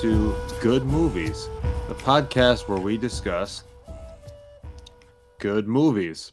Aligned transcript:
to 0.00 0.32
Good 0.60 0.84
Movies, 0.84 1.48
the 1.88 1.94
podcast 1.94 2.68
where 2.68 2.78
we 2.78 2.96
discuss 2.96 3.64
good 5.40 5.66
movies. 5.66 6.30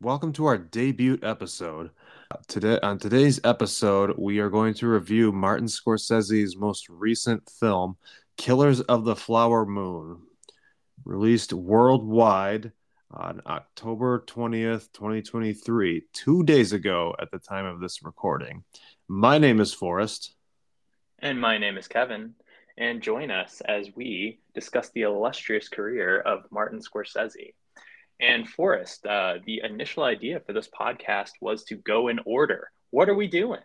Welcome 0.00 0.32
to 0.32 0.46
our 0.46 0.58
debut 0.58 1.20
episode. 1.22 1.90
Today 2.48 2.80
on 2.82 2.98
today's 2.98 3.40
episode, 3.44 4.18
we 4.18 4.40
are 4.40 4.50
going 4.50 4.74
to 4.74 4.88
review 4.88 5.30
Martin 5.30 5.68
Scorsese's 5.68 6.56
most 6.56 6.88
recent 6.88 7.48
film, 7.48 7.96
Killers 8.36 8.80
of 8.80 9.04
the 9.04 9.14
Flower 9.14 9.64
Moon, 9.64 10.22
released 11.04 11.52
worldwide 11.52 12.72
on 13.12 13.40
October 13.46 14.24
20th, 14.26 14.88
2023, 14.92 16.02
2 16.12 16.42
days 16.42 16.72
ago 16.72 17.14
at 17.20 17.30
the 17.30 17.38
time 17.38 17.64
of 17.64 17.78
this 17.78 18.02
recording. 18.02 18.64
My 19.06 19.38
name 19.38 19.60
is 19.60 19.72
Forrest. 19.72 20.34
And 21.20 21.40
my 21.40 21.58
name 21.58 21.78
is 21.78 21.86
Kevin. 21.86 22.34
And 22.76 23.02
join 23.02 23.30
us 23.30 23.60
as 23.60 23.88
we 23.94 24.40
discuss 24.54 24.90
the 24.90 25.02
illustrious 25.02 25.68
career 25.68 26.20
of 26.20 26.44
Martin 26.50 26.80
Scorsese. 26.80 27.54
And 28.20 28.48
Forrest, 28.48 29.06
uh, 29.06 29.34
the 29.44 29.62
initial 29.64 30.02
idea 30.02 30.40
for 30.40 30.52
this 30.52 30.68
podcast 30.68 31.30
was 31.40 31.64
to 31.64 31.76
go 31.76 32.08
in 32.08 32.20
order. 32.24 32.70
What 32.90 33.08
are 33.08 33.14
we 33.14 33.26
doing? 33.26 33.60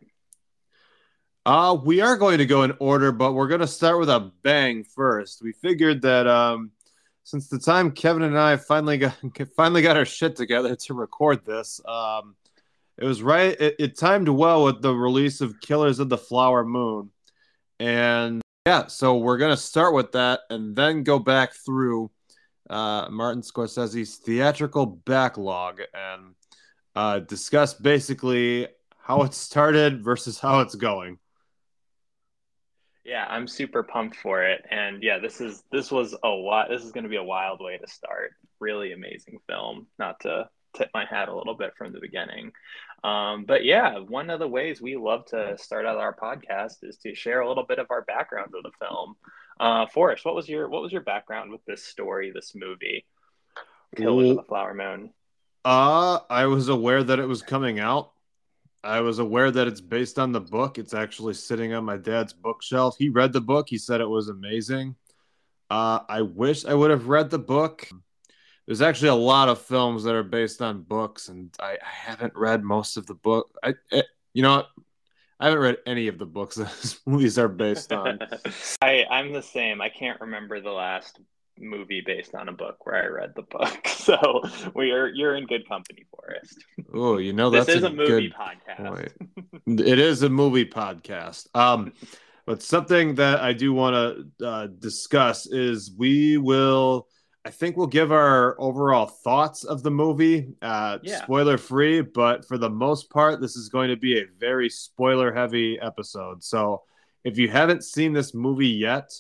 Uh, 1.45 1.77
we 1.83 2.01
are 2.01 2.17
going 2.17 2.39
to 2.39 2.45
go 2.45 2.63
in 2.63 2.75
order, 2.79 3.11
but 3.11 3.33
we're 3.33 3.47
going 3.47 3.61
to 3.61 3.67
start 3.67 3.99
with 3.99 4.09
a 4.09 4.31
bang 4.43 4.83
first. 4.83 5.41
We 5.41 5.53
figured 5.53 6.01
that 6.01 6.27
um, 6.27 6.71
since 7.23 7.47
the 7.47 7.59
time 7.59 7.91
Kevin 7.91 8.23
and 8.23 8.37
I 8.37 8.57
finally 8.57 8.97
got 8.97 9.15
finally 9.55 9.81
got 9.81 9.97
our 9.97 10.05
shit 10.05 10.35
together 10.35 10.75
to 10.75 10.93
record 10.93 11.45
this, 11.45 11.79
um, 11.87 12.35
it 12.97 13.05
was 13.05 13.23
right. 13.23 13.59
It, 13.59 13.75
it 13.79 13.97
timed 13.97 14.29
well 14.29 14.65
with 14.65 14.81
the 14.81 14.93
release 14.93 15.41
of 15.41 15.61
Killers 15.61 15.99
of 15.99 16.09
the 16.09 16.17
Flower 16.17 16.65
Moon. 16.65 17.11
And 17.79 18.41
yeah, 18.69 18.85
so 18.85 19.17
we're 19.17 19.39
going 19.39 19.49
to 19.49 19.57
start 19.57 19.95
with 19.95 20.11
that 20.11 20.41
and 20.51 20.75
then 20.75 21.01
go 21.01 21.17
back 21.17 21.53
through 21.55 22.11
uh, 22.69 23.07
Martin 23.09 23.41
Scorsese's 23.41 24.17
theatrical 24.17 24.85
backlog 24.85 25.81
and 25.91 26.35
uh, 26.95 27.17
discuss 27.17 27.73
basically 27.73 28.67
how 29.01 29.23
it 29.23 29.33
started 29.33 30.03
versus 30.03 30.37
how 30.37 30.59
it's 30.59 30.75
going. 30.75 31.17
Yeah, 33.03 33.25
I'm 33.27 33.47
super 33.47 33.81
pumped 33.81 34.17
for 34.17 34.43
it, 34.43 34.63
and 34.69 35.01
yeah, 35.01 35.17
this 35.17 35.41
is 35.41 35.63
this 35.71 35.89
was 35.89 36.15
a 36.23 36.27
lot. 36.27 36.69
This 36.69 36.83
is 36.83 36.91
going 36.91 37.05
to 37.05 37.09
be 37.09 37.15
a 37.15 37.23
wild 37.23 37.59
way 37.59 37.79
to 37.79 37.87
start. 37.87 38.33
Really 38.59 38.91
amazing 38.93 39.39
film. 39.47 39.87
Not 39.97 40.19
to 40.19 40.47
tip 40.75 40.91
my 40.93 41.05
hat 41.05 41.27
a 41.27 41.35
little 41.35 41.55
bit 41.55 41.71
from 41.75 41.91
the 41.91 41.99
beginning. 41.99 42.51
Um, 43.03 43.45
but 43.45 43.63
yeah, 43.63 43.99
one 43.99 44.29
of 44.29 44.39
the 44.39 44.47
ways 44.47 44.81
we 44.81 44.97
love 44.97 45.25
to 45.27 45.57
start 45.57 45.85
out 45.85 45.97
our 45.97 46.15
podcast 46.15 46.83
is 46.83 46.97
to 46.97 47.15
share 47.15 47.41
a 47.41 47.47
little 47.47 47.65
bit 47.65 47.79
of 47.79 47.87
our 47.89 48.01
background 48.01 48.53
of 48.55 48.63
the 48.63 48.71
film. 48.79 49.15
Uh, 49.59 49.85
Forrest, 49.87 50.25
what 50.25 50.35
was 50.35 50.47
your 50.47 50.69
what 50.69 50.81
was 50.81 50.91
your 50.91 51.01
background 51.01 51.51
with 51.51 51.63
this 51.65 51.83
story, 51.83 52.31
this 52.31 52.53
movie, 52.55 53.05
Killers 53.95 54.31
of 54.31 54.37
the 54.37 54.43
Flower 54.43 54.73
Moon? 54.73 55.11
Uh, 55.65 56.19
I 56.29 56.45
was 56.45 56.69
aware 56.69 57.03
that 57.03 57.19
it 57.19 57.27
was 57.27 57.41
coming 57.41 57.79
out. 57.79 58.11
I 58.83 59.01
was 59.01 59.19
aware 59.19 59.51
that 59.51 59.67
it's 59.67 59.81
based 59.81 60.17
on 60.17 60.31
the 60.31 60.39
book. 60.39 60.77
It's 60.77 60.93
actually 60.93 61.33
sitting 61.33 61.73
on 61.73 61.83
my 61.83 61.97
dad's 61.97 62.31
bookshelf. 62.31 62.95
He 62.97 63.09
read 63.09 63.33
the 63.33 63.41
book. 63.41 63.67
He 63.69 63.77
said 63.77 63.99
it 63.99 64.07
was 64.07 64.29
amazing. 64.29 64.95
Uh, 65.69 65.99
I 66.07 66.21
wish 66.21 66.65
I 66.65 66.73
would 66.73 66.89
have 66.89 67.07
read 67.07 67.29
the 67.29 67.39
book 67.39 67.89
there's 68.69 68.83
actually 68.83 69.09
a 69.09 69.15
lot 69.15 69.49
of 69.49 69.59
films 69.59 70.03
that 70.03 70.13
are 70.13 70.21
based 70.21 70.61
on 70.61 70.83
books, 70.83 71.27
and 71.27 71.49
I, 71.59 71.71
I 71.71 71.89
haven't 71.89 72.35
read 72.35 72.63
most 72.63 72.97
of 72.97 73.07
the 73.07 73.15
book. 73.15 73.49
I, 73.63 73.73
I 73.91 74.03
you 74.31 74.43
know, 74.43 74.63
I 75.39 75.45
haven't 75.45 75.59
read 75.59 75.77
any 75.87 76.07
of 76.07 76.19
the 76.19 76.27
books 76.27 76.55
that 76.57 76.71
these 76.79 76.99
movies 77.03 77.39
are 77.39 77.47
based 77.47 77.91
on. 77.91 78.19
I 78.83 79.05
I'm 79.09 79.33
the 79.33 79.41
same. 79.41 79.81
I 79.81 79.89
can't 79.89 80.21
remember 80.21 80.61
the 80.61 80.69
last 80.69 81.19
movie 81.57 82.03
based 82.05 82.35
on 82.35 82.47
a 82.47 82.51
book 82.51 82.85
where 82.85 83.03
I 83.03 83.07
read 83.07 83.33
the 83.35 83.41
book. 83.41 83.87
So 83.99 84.41
we 84.73 84.91
are 84.91 85.07
you're 85.07 85.35
in 85.35 85.45
good 85.45 85.67
company, 85.67 86.05
Forrest. 86.15 86.63
Oh, 86.93 87.17
you 87.17 87.33
know 87.33 87.49
that's 87.49 87.67
this 87.67 87.75
is 87.75 87.83
a, 87.83 87.87
a 87.87 87.91
movie 87.91 88.31
podcast. 88.31 89.11
it 89.67 89.99
is 89.99 90.23
a 90.23 90.29
movie 90.29 90.65
podcast. 90.65 91.47
Um, 91.55 91.93
but 92.45 92.63
something 92.63 93.15
that 93.15 93.41
I 93.41 93.53
do 93.53 93.73
want 93.73 94.33
to 94.39 94.47
uh, 94.47 94.67
discuss 94.67 95.45
is 95.45 95.91
we 95.95 96.37
will 96.37 97.07
I 97.45 97.51
think 97.51 97.77
we'll 97.77 97.87
give 97.87 98.11
our 98.11 98.59
overall 98.59 99.05
thoughts 99.05 99.63
of 99.63 99.81
the 99.81 99.91
movie, 99.91 100.53
uh, 100.61 100.99
yeah. 101.01 101.23
spoiler 101.23 101.57
free. 101.57 102.01
But 102.01 102.45
for 102.45 102.57
the 102.57 102.69
most 102.69 103.09
part, 103.09 103.39
this 103.39 103.55
is 103.55 103.69
going 103.69 103.89
to 103.89 103.95
be 103.95 104.19
a 104.19 104.25
very 104.37 104.69
spoiler 104.69 105.33
heavy 105.33 105.79
episode. 105.79 106.43
So 106.43 106.83
if 107.23 107.37
you 107.37 107.47
haven't 107.47 107.83
seen 107.83 108.13
this 108.13 108.33
movie 108.33 108.67
yet, 108.67 109.11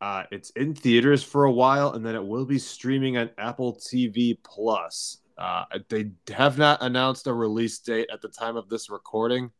uh, 0.00 0.24
it's 0.30 0.50
in 0.50 0.74
theaters 0.74 1.22
for 1.22 1.44
a 1.44 1.52
while, 1.52 1.92
and 1.94 2.04
then 2.04 2.14
it 2.14 2.24
will 2.24 2.44
be 2.44 2.58
streaming 2.58 3.16
on 3.16 3.30
Apple 3.38 3.76
TV 3.76 4.36
Plus. 4.42 5.18
Uh, 5.38 5.64
they 5.88 6.10
have 6.28 6.58
not 6.58 6.82
announced 6.82 7.26
a 7.26 7.32
release 7.32 7.78
date 7.78 8.08
at 8.12 8.20
the 8.20 8.28
time 8.28 8.56
of 8.56 8.68
this 8.68 8.90
recording 8.90 9.50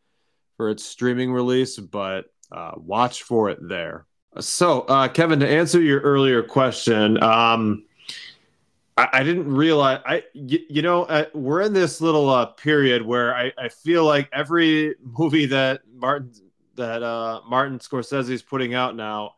for 0.57 0.69
its 0.71 0.85
streaming 0.85 1.33
release, 1.33 1.79
but 1.79 2.27
uh, 2.53 2.73
watch 2.77 3.23
for 3.23 3.49
it 3.51 3.59
there. 3.67 4.07
So, 4.41 4.83
uh, 4.83 5.09
Kevin, 5.09 5.41
to 5.41 5.49
answer 5.49 5.81
your 5.81 6.01
earlier 6.01 6.43
question, 6.43 7.23
um, 7.23 7.85
I, 8.97 9.09
I 9.13 9.23
didn't 9.23 9.53
realize 9.53 10.01
I 10.07 10.25
you, 10.33 10.61
you 10.69 10.83
know 10.83 11.05
uh, 11.05 11.27
we're 11.35 11.63
in 11.63 11.73
this 11.73 12.01
little 12.01 12.29
uh, 12.29 12.47
period 12.47 13.03
where 13.03 13.35
I, 13.35 13.53
I 13.59 13.69
feel 13.69 14.05
like 14.05 14.29
every 14.33 14.95
movie 15.03 15.47
that 15.47 15.83
Martin 15.93 16.33
that 16.77 17.03
uh, 17.03 17.41
Martin 17.49 17.79
Scorsese 17.79 18.31
is 18.31 18.43
putting 18.43 18.75
out 18.75 18.97
now 18.97 19.35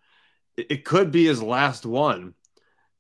it, 0.56 0.66
it 0.70 0.84
could 0.84 1.10
be 1.10 1.26
his 1.26 1.42
last 1.42 1.86
one. 1.86 2.34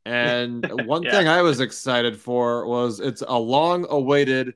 And 0.04 0.64
one 0.86 1.02
yeah. 1.02 1.12
thing 1.12 1.28
I 1.28 1.42
was 1.42 1.60
excited 1.60 2.18
for 2.18 2.66
was 2.66 3.00
it's 3.00 3.22
a 3.26 3.38
long 3.38 3.86
awaited 3.88 4.54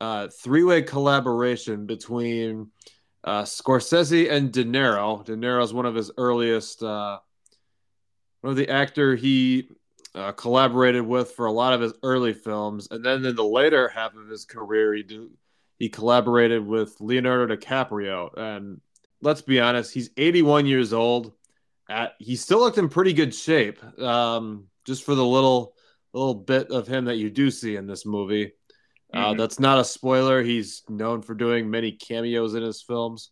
uh, 0.00 0.28
three 0.28 0.62
way 0.64 0.82
collaboration 0.82 1.86
between 1.86 2.70
uh, 3.24 3.42
Scorsese 3.42 4.30
and 4.30 4.52
De 4.52 4.64
Niro. 4.64 5.24
De 5.24 5.36
Niro 5.36 5.62
is 5.62 5.72
one 5.72 5.86
of 5.86 5.94
his 5.94 6.10
earliest, 6.16 6.82
uh, 6.82 7.18
one 8.40 8.50
of 8.50 8.56
the 8.56 8.68
actor 8.68 9.14
he 9.14 9.68
uh, 10.14 10.32
collaborated 10.32 11.02
with 11.06 11.32
for 11.32 11.46
a 11.46 11.52
lot 11.52 11.72
of 11.72 11.80
his 11.80 11.92
early 12.02 12.32
films, 12.32 12.88
and 12.90 13.04
then 13.04 13.24
in 13.24 13.36
the 13.36 13.44
later 13.44 13.88
half 13.88 14.14
of 14.14 14.28
his 14.28 14.44
career, 14.44 14.94
he 14.94 15.02
do, 15.02 15.30
he 15.78 15.88
collaborated 15.88 16.66
with 16.66 17.00
Leonardo 17.00 17.54
DiCaprio. 17.54 18.36
And 18.36 18.80
let's 19.22 19.42
be 19.42 19.60
honest, 19.60 19.94
he's 19.94 20.10
81 20.16 20.66
years 20.66 20.92
old. 20.92 21.32
At 21.88 22.14
he 22.18 22.36
still 22.36 22.60
looked 22.60 22.78
in 22.78 22.88
pretty 22.88 23.12
good 23.12 23.34
shape. 23.34 23.82
Um, 24.00 24.66
just 24.84 25.04
for 25.04 25.14
the 25.14 25.24
little 25.24 25.74
little 26.12 26.34
bit 26.34 26.70
of 26.70 26.88
him 26.88 27.04
that 27.04 27.16
you 27.16 27.30
do 27.30 27.50
see 27.50 27.76
in 27.76 27.86
this 27.86 28.04
movie. 28.04 28.52
Uh, 29.12 29.26
mm-hmm. 29.26 29.38
that's 29.38 29.60
not 29.60 29.78
a 29.78 29.84
spoiler. 29.84 30.42
He's 30.42 30.82
known 30.88 31.22
for 31.22 31.34
doing 31.34 31.70
many 31.70 31.92
cameos 31.92 32.54
in 32.54 32.62
his 32.62 32.82
films, 32.82 33.30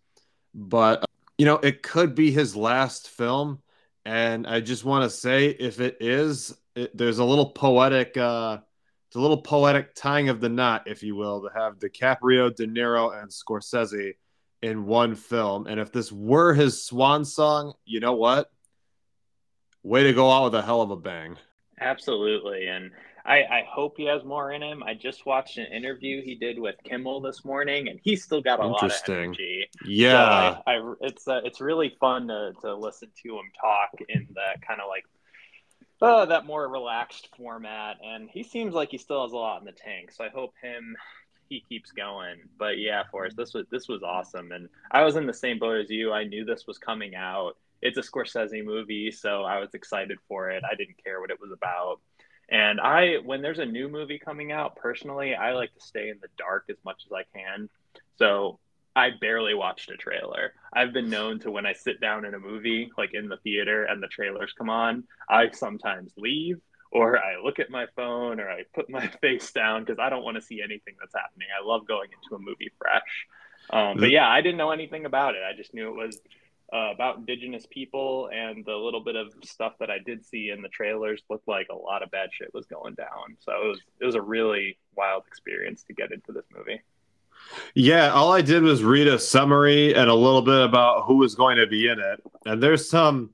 but 0.54 1.04
you 1.36 1.46
know 1.46 1.56
it 1.56 1.82
could 1.82 2.14
be 2.14 2.30
his 2.30 2.56
last 2.56 3.08
film. 3.08 3.60
And 4.08 4.46
I 4.46 4.60
just 4.60 4.86
want 4.86 5.04
to 5.04 5.14
say, 5.14 5.48
if 5.48 5.80
it 5.80 5.98
is, 6.00 6.56
it, 6.74 6.96
there's 6.96 7.18
a 7.18 7.24
little 7.24 7.50
poetic 7.50 8.16
uh 8.16 8.56
it's 9.06 9.16
a 9.16 9.20
little 9.20 9.42
poetic 9.42 9.94
tying 9.94 10.30
of 10.30 10.40
the 10.40 10.48
knot 10.48 10.84
if 10.86 11.02
you 11.02 11.14
will 11.14 11.42
to 11.42 11.50
have 11.54 11.78
DiCaprio, 11.78 12.54
De 12.54 12.66
Niro 12.66 13.20
and 13.20 13.30
Scorsese 13.30 14.14
in 14.62 14.86
one 14.86 15.14
film. 15.14 15.66
And 15.66 15.78
if 15.78 15.92
this 15.92 16.10
were 16.10 16.54
his 16.54 16.82
swan 16.82 17.26
song 17.26 17.74
you 17.84 18.00
know 18.00 18.14
what? 18.14 18.50
Way 19.82 20.04
to 20.04 20.14
go 20.14 20.30
out 20.30 20.44
with 20.44 20.54
a 20.54 20.62
hell 20.62 20.80
of 20.80 20.90
a 20.90 20.96
bang. 20.96 21.36
Absolutely. 21.78 22.66
And 22.66 22.90
I, 23.28 23.40
I 23.42 23.66
hope 23.70 23.98
he 23.98 24.06
has 24.06 24.24
more 24.24 24.52
in 24.52 24.62
him. 24.62 24.82
I 24.82 24.94
just 24.94 25.26
watched 25.26 25.58
an 25.58 25.66
interview 25.66 26.22
he 26.22 26.34
did 26.34 26.58
with 26.58 26.76
Kimmel 26.82 27.20
this 27.20 27.44
morning, 27.44 27.88
and 27.88 28.00
he's 28.02 28.24
still 28.24 28.40
got 28.40 28.58
a 28.58 28.66
lot 28.66 28.82
of 28.82 28.92
energy. 29.06 29.68
Yeah, 29.84 30.54
so 30.54 30.62
I, 30.66 30.76
I, 30.76 30.94
it's 31.02 31.28
uh, 31.28 31.42
it's 31.44 31.60
really 31.60 31.94
fun 32.00 32.28
to, 32.28 32.52
to 32.62 32.74
listen 32.74 33.10
to 33.22 33.34
him 33.34 33.52
talk 33.60 34.00
in 34.08 34.28
that 34.34 34.66
kind 34.66 34.80
of 34.80 34.88
like 34.88 35.04
uh, 36.00 36.24
that 36.24 36.46
more 36.46 36.66
relaxed 36.68 37.28
format, 37.36 37.98
and 38.02 38.30
he 38.30 38.42
seems 38.42 38.72
like 38.72 38.90
he 38.90 38.98
still 38.98 39.22
has 39.22 39.32
a 39.32 39.36
lot 39.36 39.60
in 39.60 39.66
the 39.66 39.72
tank. 39.72 40.10
So 40.10 40.24
I 40.24 40.30
hope 40.30 40.54
him 40.62 40.96
he 41.50 41.62
keeps 41.68 41.92
going. 41.92 42.36
But 42.58 42.78
yeah, 42.78 43.02
Forrest, 43.10 43.36
this 43.36 43.52
was 43.52 43.66
this 43.70 43.88
was 43.88 44.02
awesome, 44.02 44.52
and 44.52 44.70
I 44.90 45.04
was 45.04 45.16
in 45.16 45.26
the 45.26 45.34
same 45.34 45.58
boat 45.58 45.82
as 45.82 45.90
you. 45.90 46.12
I 46.12 46.24
knew 46.24 46.46
this 46.46 46.66
was 46.66 46.78
coming 46.78 47.14
out. 47.14 47.58
It's 47.82 47.98
a 47.98 48.02
Scorsese 48.02 48.64
movie, 48.64 49.10
so 49.10 49.42
I 49.42 49.58
was 49.58 49.74
excited 49.74 50.18
for 50.28 50.50
it. 50.50 50.62
I 50.64 50.74
didn't 50.74 50.96
care 51.02 51.20
what 51.20 51.30
it 51.30 51.40
was 51.40 51.52
about. 51.52 52.00
And 52.50 52.80
I, 52.80 53.16
when 53.24 53.42
there's 53.42 53.58
a 53.58 53.66
new 53.66 53.88
movie 53.88 54.18
coming 54.18 54.52
out, 54.52 54.76
personally, 54.76 55.34
I 55.34 55.52
like 55.52 55.74
to 55.74 55.80
stay 55.80 56.08
in 56.08 56.18
the 56.20 56.28
dark 56.38 56.64
as 56.70 56.76
much 56.84 57.02
as 57.06 57.12
I 57.12 57.24
can. 57.36 57.68
So 58.16 58.58
I 58.96 59.10
barely 59.20 59.54
watched 59.54 59.90
a 59.90 59.96
trailer. 59.96 60.54
I've 60.72 60.92
been 60.92 61.10
known 61.10 61.40
to 61.40 61.50
when 61.50 61.66
I 61.66 61.72
sit 61.74 62.00
down 62.00 62.24
in 62.24 62.34
a 62.34 62.38
movie, 62.38 62.90
like 62.96 63.14
in 63.14 63.28
the 63.28 63.36
theater, 63.38 63.84
and 63.84 64.02
the 64.02 64.08
trailers 64.08 64.52
come 64.56 64.70
on, 64.70 65.04
I 65.28 65.50
sometimes 65.50 66.12
leave 66.16 66.60
or 66.90 67.18
I 67.18 67.40
look 67.42 67.58
at 67.58 67.70
my 67.70 67.86
phone 67.96 68.40
or 68.40 68.48
I 68.50 68.64
put 68.74 68.88
my 68.88 69.06
face 69.20 69.52
down 69.52 69.84
because 69.84 69.98
I 69.98 70.08
don't 70.08 70.24
want 70.24 70.36
to 70.36 70.42
see 70.42 70.62
anything 70.62 70.94
that's 70.98 71.14
happening. 71.14 71.48
I 71.56 71.66
love 71.66 71.86
going 71.86 72.08
into 72.10 72.34
a 72.34 72.38
movie 72.38 72.72
fresh. 72.78 73.26
Um, 73.70 73.98
but 73.98 74.10
yeah, 74.10 74.28
I 74.28 74.40
didn't 74.40 74.56
know 74.56 74.70
anything 74.70 75.04
about 75.04 75.34
it. 75.34 75.42
I 75.48 75.54
just 75.54 75.74
knew 75.74 75.88
it 75.88 76.06
was 76.06 76.20
uh, 76.72 76.90
about 76.92 77.16
indigenous 77.16 77.66
people 77.70 78.28
and 78.32 78.64
the 78.64 78.74
little 78.74 79.02
bit 79.02 79.16
of 79.16 79.32
stuff 79.42 79.72
that 79.80 79.90
I 79.90 79.98
did 80.04 80.24
see 80.24 80.50
in 80.50 80.60
the 80.60 80.68
trailers 80.68 81.22
looked 81.30 81.48
like 81.48 81.68
a 81.70 81.74
lot 81.74 82.02
of 82.02 82.10
bad 82.10 82.28
shit 82.32 82.52
was 82.52 82.66
going 82.66 82.94
down. 82.94 83.36
So 83.40 83.52
it 83.52 83.68
was 83.68 83.80
it 84.00 84.04
was 84.04 84.14
a 84.14 84.22
really 84.22 84.78
wild 84.94 85.24
experience 85.26 85.82
to 85.84 85.94
get 85.94 86.12
into 86.12 86.32
this 86.32 86.44
movie. 86.54 86.82
Yeah, 87.74 88.12
all 88.12 88.32
I 88.32 88.42
did 88.42 88.62
was 88.62 88.82
read 88.82 89.06
a 89.06 89.18
summary 89.18 89.94
and 89.94 90.10
a 90.10 90.14
little 90.14 90.42
bit 90.42 90.60
about 90.60 91.04
who 91.06 91.16
was 91.16 91.34
going 91.34 91.56
to 91.56 91.66
be 91.66 91.88
in 91.88 91.98
it. 91.98 92.20
And 92.44 92.62
there's 92.62 92.88
some 92.88 93.30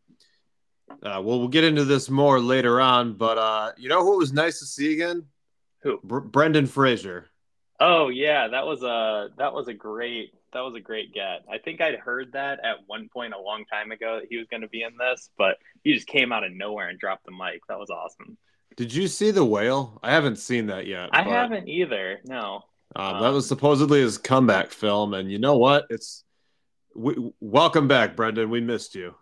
uh, 1.02 1.20
well, 1.22 1.38
we'll 1.38 1.48
get 1.48 1.64
into 1.64 1.84
this 1.84 2.08
more 2.08 2.40
later 2.40 2.80
on, 2.80 3.14
but 3.14 3.36
uh, 3.36 3.72
you 3.76 3.88
know 3.88 4.04
who 4.04 4.18
was 4.18 4.32
nice 4.32 4.60
to 4.60 4.66
see 4.66 4.94
again? 4.94 5.24
Who? 5.82 5.98
Br- 6.02 6.20
Brendan 6.20 6.66
Fraser. 6.66 7.30
Oh 7.80 8.08
yeah, 8.08 8.48
that 8.48 8.66
was 8.66 8.82
a 8.82 9.30
that 9.36 9.52
was 9.52 9.68
a 9.68 9.74
great 9.74 10.32
that 10.54 10.60
was 10.60 10.74
a 10.74 10.80
great 10.80 11.12
get. 11.12 11.44
I 11.52 11.58
think 11.58 11.80
I'd 11.80 11.96
heard 11.96 12.32
that 12.32 12.60
at 12.64 12.76
one 12.86 13.08
point 13.12 13.34
a 13.34 13.40
long 13.40 13.64
time 13.66 13.90
ago 13.90 14.20
that 14.20 14.28
he 14.30 14.38
was 14.38 14.46
going 14.48 14.62
to 14.62 14.68
be 14.68 14.82
in 14.82 14.96
this, 14.96 15.28
but 15.36 15.58
he 15.82 15.92
just 15.92 16.06
came 16.06 16.32
out 16.32 16.44
of 16.44 16.52
nowhere 16.52 16.88
and 16.88 16.98
dropped 16.98 17.26
the 17.26 17.32
mic. 17.32 17.60
That 17.68 17.78
was 17.78 17.90
awesome. 17.90 18.38
Did 18.76 18.94
you 18.94 19.06
see 19.06 19.30
the 19.30 19.44
whale? 19.44 19.98
I 20.02 20.12
haven't 20.12 20.36
seen 20.36 20.66
that 20.68 20.86
yet. 20.86 21.10
I 21.12 21.22
but, 21.22 21.32
haven't 21.32 21.68
either. 21.68 22.20
No. 22.24 22.62
Um, 22.96 23.22
that 23.22 23.32
was 23.32 23.46
supposedly 23.46 24.00
his 24.00 24.18
comeback 24.18 24.70
film, 24.70 25.14
and 25.14 25.30
you 25.30 25.38
know 25.38 25.56
what? 25.56 25.86
It's 25.90 26.24
we, 26.94 27.32
welcome 27.40 27.88
back, 27.88 28.16
Brendan. 28.16 28.50
We 28.50 28.60
missed 28.60 28.94
you. 28.94 29.14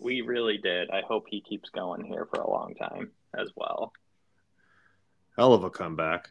We 0.00 0.22
really 0.22 0.58
did. 0.58 0.90
I 0.90 1.02
hope 1.06 1.26
he 1.28 1.40
keeps 1.40 1.70
going 1.70 2.04
here 2.04 2.26
for 2.26 2.40
a 2.40 2.50
long 2.50 2.74
time 2.74 3.10
as 3.38 3.50
well. 3.56 3.92
Hell 5.36 5.52
of 5.52 5.64
a 5.64 5.70
comeback. 5.70 6.30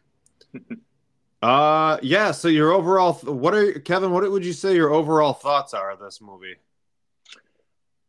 Uh, 1.44 1.98
yeah. 2.00 2.30
So 2.30 2.48
your 2.48 2.72
overall, 2.72 3.12
what 3.12 3.54
are 3.54 3.72
Kevin? 3.80 4.12
What 4.12 4.30
would 4.30 4.46
you 4.46 4.54
say 4.54 4.74
your 4.74 4.94
overall 4.94 5.34
thoughts 5.34 5.74
are 5.74 5.90
of 5.90 5.98
this 5.98 6.22
movie? 6.22 6.54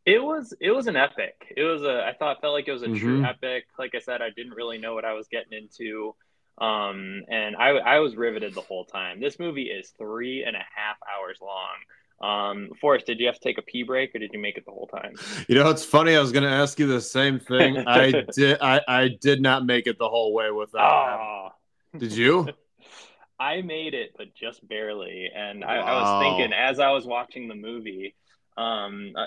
It 0.06 0.24
was 0.24 0.54
it 0.62 0.72
was 0.72 0.88
an 0.88 0.96
epic. 0.96 1.54
It 1.58 1.64
was 1.64 1.82
a 1.84 2.06
I 2.06 2.14
thought 2.18 2.40
felt 2.40 2.54
like 2.54 2.70
it 2.70 2.72
was 2.72 2.84
a 2.84 2.88
mm-hmm. 2.88 2.98
true 2.98 3.26
epic. 3.26 3.66
Like 3.78 3.94
I 3.94 4.00
said, 4.00 4.22
I 4.22 4.30
didn't 4.30 4.54
really 4.54 4.78
know 4.78 4.94
what 4.94 5.04
I 5.04 5.14
was 5.14 5.28
getting 5.28 5.52
into, 5.52 6.16
um, 6.60 7.24
and 7.28 7.58
I 7.58 7.72
I 7.72 8.00
was 8.00 8.16
riveted 8.16 8.54
the 8.54 8.62
whole 8.62 8.86
time. 8.86 9.20
This 9.20 9.38
movie 9.38 9.64
is 9.64 9.90
three 9.98 10.46
and 10.46 10.56
a 10.56 10.64
half 10.74 10.96
hours 11.14 11.40
long. 11.42 11.76
Um, 12.22 12.70
Forrest, 12.80 13.06
did 13.06 13.20
you 13.20 13.26
have 13.26 13.36
to 13.36 13.42
take 13.42 13.58
a 13.58 13.64
pee 13.64 13.84
break 13.84 14.16
or 14.16 14.20
did 14.20 14.32
you 14.32 14.40
make 14.40 14.58
it 14.58 14.64
the 14.64 14.72
whole 14.72 14.88
time? 14.88 15.16
You 15.50 15.56
know, 15.56 15.70
it's 15.70 15.84
funny. 15.84 16.16
I 16.16 16.22
was 16.22 16.32
going 16.32 16.46
to 16.46 16.50
ask 16.50 16.80
you 16.80 16.88
the 16.88 17.02
same 17.02 17.40
thing. 17.40 17.86
I 17.86 18.12
did. 18.34 18.60
I, 18.62 18.80
I 18.88 19.10
did 19.20 19.42
not 19.42 19.66
make 19.66 19.88
it 19.88 19.98
the 20.00 20.08
whole 20.08 20.34
way 20.34 20.50
without. 20.52 21.20
Oh. 21.20 22.00
Did 22.00 22.14
you? 22.14 22.48
I 23.40 23.62
made 23.62 23.94
it, 23.94 24.14
but 24.18 24.34
just 24.34 24.66
barely. 24.68 25.30
And 25.36 25.64
I, 25.64 25.78
I 25.78 26.02
was 26.02 26.24
thinking 26.24 26.54
as 26.54 26.80
I 26.80 26.92
was 26.92 27.06
watching 27.06 27.48
the 27.48 27.56
movie, 27.56 28.16
um, 28.58 29.14
uh, 29.16 29.26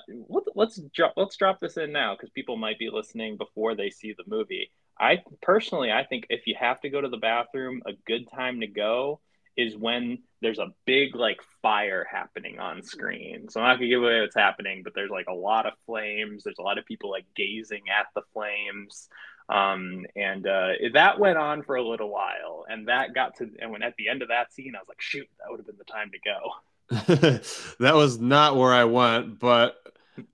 let, 0.55 0.69
us 0.69 0.81
drop 0.95 1.13
let's 1.17 1.37
drop 1.37 1.61
this 1.61 1.77
in 1.77 1.93
now 1.93 2.15
because 2.15 2.31
people 2.31 2.57
might 2.57 2.79
be 2.79 2.89
listening 2.91 3.37
before 3.37 3.75
they 3.75 3.91
see 3.91 4.15
the 4.17 4.25
movie. 4.27 4.71
I 4.99 5.23
personally, 5.43 5.93
I 5.93 6.05
think 6.05 6.27
if 6.31 6.47
you 6.47 6.57
have 6.59 6.81
to 6.81 6.91
go 6.91 7.01
to 7.01 7.09
the 7.09 7.19
bathroom, 7.19 7.83
a 7.87 7.93
good 8.07 8.29
time 8.35 8.61
to 8.61 8.67
go 8.67 9.21
is 9.57 9.77
when 9.77 10.19
there's 10.41 10.61
a 10.61 10.73
big 10.87 11.15
like 11.15 11.41
fire 11.63 12.07
happening 12.11 12.59
on 12.59 12.83
screen. 12.83 13.49
So 13.51 13.61
I'm 13.61 13.67
not 13.67 13.75
gonna 13.75 13.89
give 13.89 14.03
away 14.03 14.21
what's 14.21 14.37
happening, 14.37 14.83
but 14.83 14.95
there's 14.95 15.11
like 15.11 15.27
a 15.29 15.35
lot 15.35 15.67
of 15.67 15.75
flames. 15.85 16.45
There's 16.45 16.59
a 16.59 16.63
lot 16.63 16.79
of 16.79 16.87
people 16.87 17.11
like 17.11 17.27
gazing 17.37 17.83
at 17.89 18.07
the 18.15 18.23
flames. 18.33 19.09
Um, 19.49 20.05
and 20.15 20.47
uh, 20.47 20.69
that 20.93 21.19
went 21.19 21.39
on 21.39 21.63
for 21.63 21.77
a 21.77 21.83
little 21.83 22.11
while, 22.11 22.67
and 22.69 22.89
that 22.89 23.15
got 23.15 23.37
to 23.37 23.51
and 23.61 23.71
when 23.71 23.83
at 23.83 23.95
the 23.97 24.09
end 24.09 24.23
of 24.23 24.29
that 24.29 24.53
scene, 24.53 24.75
I 24.75 24.79
was 24.79 24.89
like, 24.89 25.01
shoot, 25.01 25.27
that 25.39 25.51
would 25.51 25.59
have 25.59 25.67
been 25.67 25.79
the 25.79 25.85
time 25.85 26.11
to 26.11 26.19
go. 26.19 27.41
that 27.81 27.95
was 27.95 28.19
not 28.19 28.57
where 28.57 28.73
I 28.73 28.85
went, 28.85 29.39
but 29.39 29.77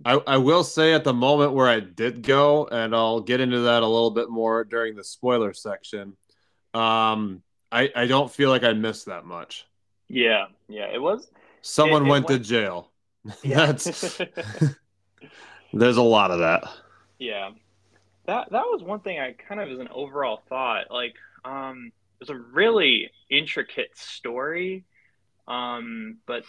I, 0.05 0.15
I 0.27 0.37
will 0.39 0.65
say 0.65 0.95
at 0.95 1.05
the 1.05 1.13
moment 1.13 1.53
where 1.53 1.69
I 1.69 1.81
did 1.81 2.23
go, 2.23 2.67
and 2.67 2.95
I'll 2.95 3.21
get 3.21 3.41
into 3.41 3.61
that 3.61 3.83
a 3.83 3.87
little 3.87 4.11
bit 4.11 4.31
more 4.31 4.65
during 4.65 4.97
the 4.97 5.05
spoiler 5.05 5.53
section. 5.53 6.17
Um, 6.73 7.43
I, 7.71 7.91
I 7.95 8.07
don't 8.07 8.31
feel 8.31 8.51
like 8.51 8.65
I 8.65 8.73
missed 8.73 9.07
that 9.07 9.25
much. 9.25 9.67
Yeah, 10.09 10.47
yeah, 10.69 10.87
it 10.93 11.01
was. 11.01 11.29
Someone 11.63 12.03
it, 12.03 12.07
it 12.07 12.11
went, 12.11 12.29
went, 12.29 12.43
to 12.43 12.49
jail. 12.49 12.91
Yeah. 13.43 13.67
That's 13.67 14.21
there's 15.73 15.97
a 15.97 16.03
lot 16.03 16.31
of 16.31 16.41
that. 16.41 16.69
Yeah, 17.19 17.51
that 18.27 18.51
that 18.51 18.65
was 18.65 18.83
one 18.83 19.01
thing 19.01 19.19
I 19.19 19.33
kind 19.33 19.61
of 19.61 19.71
as 19.71 19.79
an 19.79 19.89
overall 19.89 20.43
thought. 20.49 20.91
Like, 20.91 21.15
um, 21.45 21.93
it 22.21 22.29
was 22.29 22.31
a 22.31 22.39
really 22.39 23.11
intricate 23.31 23.97
story, 23.97 24.85
um, 25.47 26.19
but 26.27 26.45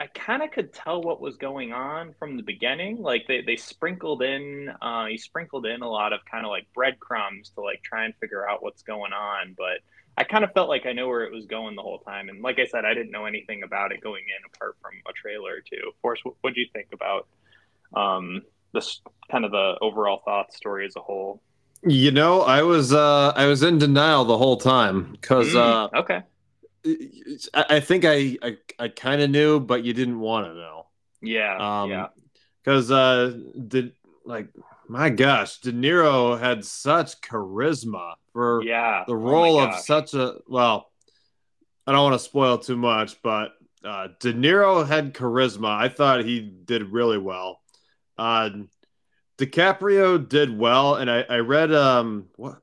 I 0.00 0.06
kind 0.06 0.42
of 0.42 0.50
could 0.50 0.72
tell 0.72 1.02
what 1.02 1.20
was 1.20 1.36
going 1.36 1.74
on 1.74 2.14
from 2.18 2.38
the 2.38 2.42
beginning. 2.42 3.02
Like 3.02 3.26
they, 3.28 3.42
they 3.42 3.56
sprinkled 3.56 4.22
in, 4.22 4.72
uh, 4.80 5.04
he 5.06 5.18
sprinkled 5.18 5.66
in 5.66 5.82
a 5.82 5.90
lot 5.90 6.14
of 6.14 6.20
kind 6.24 6.46
of 6.46 6.50
like 6.50 6.66
breadcrumbs 6.74 7.50
to 7.50 7.60
like 7.60 7.82
try 7.82 8.06
and 8.06 8.14
figure 8.18 8.48
out 8.48 8.62
what's 8.62 8.82
going 8.82 9.12
on. 9.12 9.54
But 9.58 9.80
I 10.16 10.24
kind 10.24 10.42
of 10.42 10.52
felt 10.52 10.70
like 10.70 10.86
I 10.86 10.92
know 10.94 11.06
where 11.06 11.24
it 11.24 11.32
was 11.34 11.44
going 11.44 11.76
the 11.76 11.82
whole 11.82 11.98
time. 11.98 12.30
And 12.30 12.40
like 12.40 12.58
I 12.58 12.64
said, 12.64 12.86
I 12.86 12.94
didn't 12.94 13.10
know 13.10 13.26
anything 13.26 13.62
about 13.62 13.92
it 13.92 14.00
going 14.00 14.24
in 14.24 14.50
apart 14.54 14.76
from 14.80 14.92
a 15.06 15.12
trailer 15.12 15.56
or 15.56 15.60
two. 15.60 15.88
Of 15.88 16.00
course, 16.00 16.20
what 16.40 16.54
do 16.54 16.60
you 16.62 16.68
think 16.72 16.88
about 16.94 17.28
um, 17.94 18.40
this 18.72 19.00
kind 19.30 19.44
of 19.44 19.50
the 19.50 19.76
overall 19.80 20.22
thought 20.24 20.52
story 20.52 20.86
as 20.86 20.96
a 20.96 21.00
whole? 21.00 21.42
You 21.82 22.10
know, 22.10 22.42
I 22.42 22.62
was 22.62 22.92
uh 22.92 23.32
I 23.34 23.46
was 23.46 23.62
in 23.62 23.78
denial 23.78 24.24
the 24.24 24.38
whole 24.38 24.56
time 24.56 25.12
because 25.12 25.54
mm, 25.54 25.56
uh 25.56 25.98
okay. 26.00 26.22
I 27.54 27.80
think 27.80 28.04
I 28.04 28.36
I, 28.42 28.56
I 28.78 28.88
kind 28.88 29.20
of 29.20 29.30
knew, 29.30 29.60
but 29.60 29.84
you 29.84 29.92
didn't 29.92 30.18
want 30.18 30.46
to 30.46 30.54
know. 30.54 30.86
Yeah, 31.22 31.82
um, 31.82 31.90
yeah. 31.90 32.06
Because 32.62 32.90
uh, 32.90 33.36
did 33.68 33.92
like 34.24 34.48
my 34.88 35.10
gosh, 35.10 35.60
De 35.60 35.72
Niro 35.72 36.38
had 36.38 36.64
such 36.64 37.20
charisma 37.20 38.14
for 38.32 38.62
yeah 38.64 39.04
the 39.06 39.12
oh 39.12 39.16
role 39.16 39.58
oh 39.58 39.68
of 39.68 39.74
such 39.76 40.14
a 40.14 40.36
well. 40.48 40.90
I 41.86 41.92
don't 41.92 42.04
want 42.10 42.20
to 42.20 42.24
spoil 42.24 42.58
too 42.58 42.76
much, 42.76 43.20
but 43.22 43.52
uh, 43.84 44.08
De 44.20 44.32
Niro 44.32 44.86
had 44.86 45.14
charisma. 45.14 45.68
I 45.68 45.88
thought 45.88 46.24
he 46.24 46.40
did 46.40 46.92
really 46.92 47.18
well. 47.18 47.59
Uh, 48.20 48.50
DiCaprio 49.38 50.28
did 50.28 50.56
well, 50.56 50.96
and 50.96 51.10
I, 51.10 51.22
I 51.22 51.38
read 51.38 51.72
um 51.72 52.26
what 52.36 52.60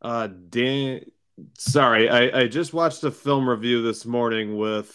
uh 0.00 0.28
Dan. 0.28 1.04
Sorry, 1.58 2.08
I, 2.08 2.40
I 2.40 2.48
just 2.48 2.72
watched 2.72 3.04
a 3.04 3.10
film 3.10 3.48
review 3.48 3.82
this 3.82 4.06
morning 4.06 4.56
with 4.56 4.90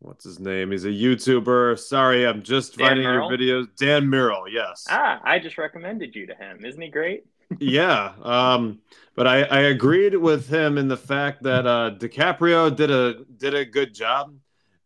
what's 0.00 0.24
his 0.24 0.40
name? 0.40 0.72
He's 0.72 0.86
a 0.86 0.88
YouTuber. 0.88 1.78
Sorry, 1.78 2.26
I'm 2.26 2.42
just 2.42 2.76
Dan 2.76 2.88
finding 2.88 3.04
Murrell? 3.04 3.30
your 3.30 3.38
videos. 3.38 3.68
Dan 3.76 4.08
Murrell, 4.08 4.48
yes. 4.48 4.84
Ah, 4.90 5.20
I 5.22 5.38
just 5.38 5.56
recommended 5.56 6.16
you 6.16 6.26
to 6.26 6.34
him. 6.34 6.64
Isn't 6.64 6.82
he 6.82 6.88
great? 6.88 7.26
yeah, 7.60 8.12
um, 8.24 8.80
but 9.14 9.28
I, 9.28 9.42
I 9.44 9.60
agreed 9.60 10.16
with 10.16 10.48
him 10.48 10.78
in 10.78 10.88
the 10.88 10.96
fact 10.96 11.44
that 11.44 11.64
uh, 11.64 11.92
DiCaprio 11.96 12.74
did 12.74 12.90
a 12.90 13.24
did 13.36 13.54
a 13.54 13.64
good 13.64 13.94
job 13.94 14.34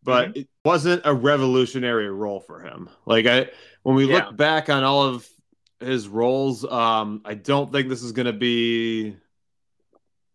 but 0.03 0.29
mm-hmm. 0.29 0.39
it 0.41 0.49
wasn't 0.65 1.01
a 1.05 1.13
revolutionary 1.13 2.09
role 2.09 2.39
for 2.39 2.61
him. 2.61 2.89
Like 3.05 3.25
I, 3.25 3.49
when 3.83 3.95
we 3.95 4.05
yeah. 4.05 4.25
look 4.25 4.37
back 4.37 4.69
on 4.69 4.83
all 4.83 5.03
of 5.03 5.27
his 5.79 6.07
roles, 6.07 6.63
um, 6.65 7.21
I 7.25 7.33
don't 7.33 7.71
think 7.71 7.89
this 7.89 8.03
is 8.03 8.11
going 8.11 8.25
to 8.25 8.33
be 8.33 9.15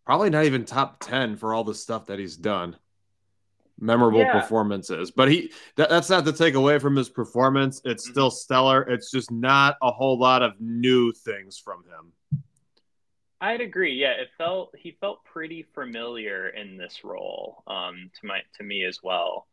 probably 0.05 0.29
not 0.29 0.45
even 0.45 0.65
top 0.65 0.99
ten 0.99 1.35
for 1.35 1.53
all 1.53 1.63
the 1.63 1.75
stuff 1.75 2.07
that 2.07 2.19
he's 2.19 2.37
done. 2.37 2.75
Memorable 3.81 4.19
yeah. 4.19 4.41
performances, 4.41 5.09
but 5.09 5.31
he 5.31 5.53
that, 5.77 5.89
that's 5.89 6.09
not 6.09 6.25
to 6.25 6.33
take 6.33 6.55
away 6.55 6.79
from 6.79 6.97
his 6.97 7.07
performance. 7.07 7.79
It's 7.85 8.03
mm-hmm. 8.03 8.11
still 8.11 8.29
stellar. 8.29 8.81
It's 8.81 9.09
just 9.09 9.31
not 9.31 9.77
a 9.81 9.89
whole 9.89 10.19
lot 10.19 10.41
of 10.41 10.59
new 10.59 11.13
things 11.13 11.57
from 11.57 11.85
him. 11.85 12.41
I'd 13.39 13.61
agree. 13.61 13.93
Yeah, 13.93 14.11
it 14.11 14.31
felt 14.37 14.75
he 14.77 14.97
felt 14.99 15.23
pretty 15.23 15.65
familiar 15.73 16.49
in 16.49 16.75
this 16.75 17.05
role 17.05 17.63
um, 17.67 18.11
to 18.19 18.27
my 18.27 18.41
to 18.57 18.63
me 18.65 18.83
as 18.83 18.99
well. 19.01 19.47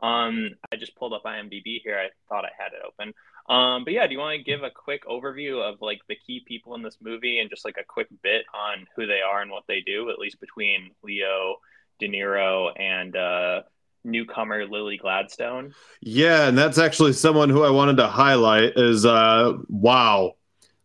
Um, 0.00 0.50
I 0.72 0.76
just 0.76 0.96
pulled 0.96 1.12
up 1.12 1.24
IMDb 1.24 1.80
here. 1.82 1.98
I 1.98 2.08
thought 2.28 2.44
I 2.44 2.50
had 2.56 2.72
it 2.72 2.82
open. 2.86 3.14
Um, 3.48 3.84
but 3.84 3.94
yeah, 3.94 4.06
do 4.06 4.12
you 4.12 4.18
want 4.18 4.38
to 4.38 4.44
give 4.44 4.62
a 4.62 4.70
quick 4.70 5.06
overview 5.06 5.60
of 5.62 5.80
like 5.80 6.00
the 6.08 6.16
key 6.16 6.44
people 6.46 6.74
in 6.74 6.82
this 6.82 6.98
movie 7.00 7.40
and 7.40 7.48
just 7.48 7.64
like 7.64 7.76
a 7.80 7.84
quick 7.84 8.08
bit 8.22 8.44
on 8.54 8.86
who 8.94 9.06
they 9.06 9.20
are 9.26 9.40
and 9.40 9.50
what 9.50 9.64
they 9.66 9.80
do, 9.80 10.10
at 10.10 10.18
least 10.18 10.38
between 10.38 10.90
Leo, 11.02 11.56
De 11.98 12.08
Niro, 12.08 12.70
and 12.78 13.16
uh, 13.16 13.62
newcomer 14.04 14.66
Lily 14.66 14.98
Gladstone? 14.98 15.74
Yeah, 16.00 16.46
and 16.46 16.58
that's 16.58 16.78
actually 16.78 17.14
someone 17.14 17.48
who 17.48 17.64
I 17.64 17.70
wanted 17.70 17.96
to 17.96 18.06
highlight. 18.06 18.74
Is 18.76 19.06
uh, 19.06 19.54
wow, 19.68 20.34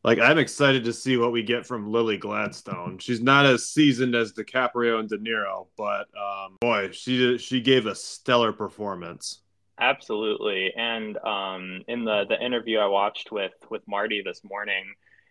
like 0.03 0.19
I'm 0.19 0.37
excited 0.37 0.83
to 0.85 0.93
see 0.93 1.17
what 1.17 1.31
we 1.31 1.43
get 1.43 1.65
from 1.65 1.91
Lily 1.91 2.17
Gladstone. 2.17 2.97
She's 2.97 3.21
not 3.21 3.45
as 3.45 3.69
seasoned 3.69 4.15
as 4.15 4.33
DiCaprio 4.33 4.99
and 4.99 5.09
De 5.09 5.17
Niro, 5.17 5.67
but 5.77 6.07
um, 6.17 6.57
boy, 6.59 6.91
she 6.91 7.37
she 7.37 7.61
gave 7.61 7.85
a 7.85 7.95
stellar 7.95 8.51
performance. 8.51 9.39
Absolutely, 9.79 10.73
and 10.75 11.17
um, 11.17 11.83
in 11.87 12.03
the 12.03 12.25
the 12.27 12.39
interview 12.43 12.79
I 12.79 12.87
watched 12.87 13.31
with 13.31 13.53
with 13.69 13.81
Marty 13.87 14.21
this 14.23 14.41
morning, 14.43 14.83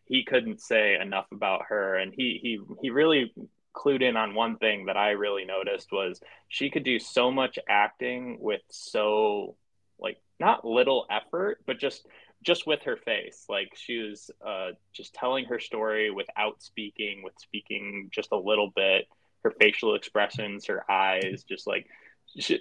he 0.07 0.25
couldn't 0.25 0.61
say 0.61 0.99
enough 1.01 1.27
about 1.33 1.67
her, 1.69 1.97
and 1.97 2.13
he 2.15 2.39
he 2.43 2.59
he 2.81 2.91
really 2.91 3.33
clued 3.75 4.03
in 4.03 4.17
on 4.17 4.35
one 4.35 4.57
thing 4.57 4.87
that 4.87 4.97
I 4.97 5.11
really 5.11 5.45
noticed 5.45 5.93
was 5.93 6.21
she 6.49 6.71
could 6.71 6.85
do 6.85 6.99
so 6.99 7.31
much 7.31 7.59
acting 7.69 8.37
with 8.39 8.61
so 8.69 9.57
like 9.99 10.19
not 10.41 10.65
little 10.65 11.07
effort, 11.11 11.61
but 11.67 11.79
just 11.79 12.07
just 12.43 12.67
with 12.67 12.83
her 12.83 12.97
face. 12.97 13.45
Like 13.49 13.73
she 13.75 13.99
was 13.99 14.31
uh, 14.47 14.71
just 14.93 15.15
telling 15.15 15.47
her 15.47 15.59
story 15.59 16.11
without 16.11 16.63
speaking, 16.63 17.23
with 17.23 17.35
speaking 17.39 18.09
just 18.13 18.33
a 18.33 18.37
little 18.37 18.71
bit. 18.75 19.07
Her 19.45 19.53
facial 19.61 19.97
expressions, 19.97 20.67
her 20.67 20.89
eyes, 20.91 21.45
just 21.49 21.67
like 21.67 21.87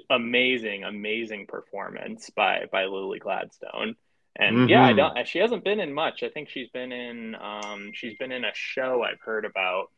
amazing, 0.09 0.83
amazing 0.83 1.47
performance 1.47 2.29
by 2.31 2.65
by 2.71 2.85
Lily 2.85 3.19
Gladstone. 3.19 3.95
And 4.35 4.57
mm-hmm. 4.57 4.69
yeah, 4.69 4.83
I 4.85 4.93
don't. 4.93 5.27
She 5.27 5.39
hasn't 5.39 5.63
been 5.63 5.79
in 5.79 5.93
much. 5.93 6.23
I 6.23 6.29
think 6.29 6.50
she's 6.50 6.69
been 6.69 6.91
in. 6.91 7.35
Um, 7.35 7.91
she's 7.93 8.17
been 8.17 8.31
in 8.31 8.45
a 8.45 8.51
show 8.53 9.03
I've 9.03 9.19
heard 9.21 9.45
about 9.45 9.91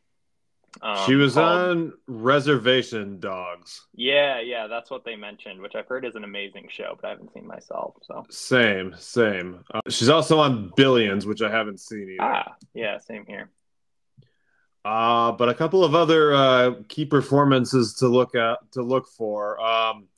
um, 0.82 1.06
she 1.06 1.14
was 1.14 1.34
called, 1.34 1.68
on 1.70 1.92
Reservation 2.06 3.20
Dogs. 3.20 3.86
Yeah, 3.94 4.40
yeah, 4.40 4.66
that's 4.66 4.90
what 4.90 5.04
they 5.04 5.16
mentioned, 5.16 5.60
which 5.60 5.74
I've 5.74 5.86
heard 5.86 6.04
is 6.04 6.14
an 6.14 6.24
amazing 6.24 6.68
show, 6.70 6.96
but 7.00 7.06
I 7.06 7.10
haven't 7.10 7.32
seen 7.32 7.46
myself. 7.46 7.94
So 8.02 8.24
same, 8.30 8.94
same. 8.98 9.64
Uh, 9.72 9.80
she's 9.88 10.08
also 10.08 10.40
on 10.40 10.72
Billions, 10.76 11.26
which 11.26 11.42
I 11.42 11.50
haven't 11.50 11.80
seen 11.80 12.10
either. 12.10 12.22
Ah, 12.22 12.54
yeah, 12.74 12.98
same 12.98 13.24
here. 13.26 13.50
Uh, 14.84 15.32
but 15.32 15.48
a 15.48 15.54
couple 15.54 15.82
of 15.82 15.94
other 15.94 16.34
uh, 16.34 16.72
key 16.88 17.06
performances 17.06 17.94
to 17.94 18.08
look 18.08 18.34
at 18.34 18.58
to 18.72 18.82
look 18.82 19.08
for. 19.08 19.60
Um, 19.60 20.08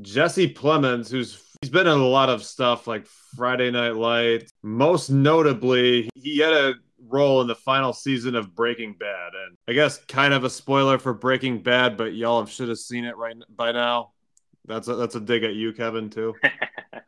Jesse 0.00 0.52
Plemons, 0.52 1.10
who's 1.10 1.42
he's 1.60 1.70
been 1.70 1.86
in 1.86 1.98
a 1.98 2.06
lot 2.06 2.28
of 2.28 2.42
stuff 2.42 2.86
like 2.86 3.06
Friday 3.36 3.70
Night 3.70 3.96
Lights. 3.96 4.50
Most 4.62 5.10
notably, 5.10 6.08
he 6.14 6.38
had 6.38 6.52
a 6.52 6.74
role 7.08 7.40
in 7.40 7.46
the 7.46 7.54
final 7.54 7.92
season 7.92 8.34
of 8.34 8.54
Breaking 8.54 8.94
Bad. 8.94 9.32
And 9.34 9.56
I 9.68 9.72
guess 9.72 9.98
kind 10.06 10.34
of 10.34 10.44
a 10.44 10.50
spoiler 10.50 10.98
for 10.98 11.14
Breaking 11.14 11.62
Bad, 11.62 11.96
but 11.96 12.14
y'all 12.14 12.40
have 12.40 12.50
should 12.50 12.68
have 12.68 12.78
seen 12.78 13.04
it 13.04 13.16
right 13.16 13.36
by 13.54 13.72
now. 13.72 14.12
That's 14.66 14.88
a, 14.88 14.96
that's 14.96 15.14
a 15.14 15.20
dig 15.20 15.44
at 15.44 15.54
you, 15.54 15.72
Kevin, 15.72 16.10
too. 16.10 16.34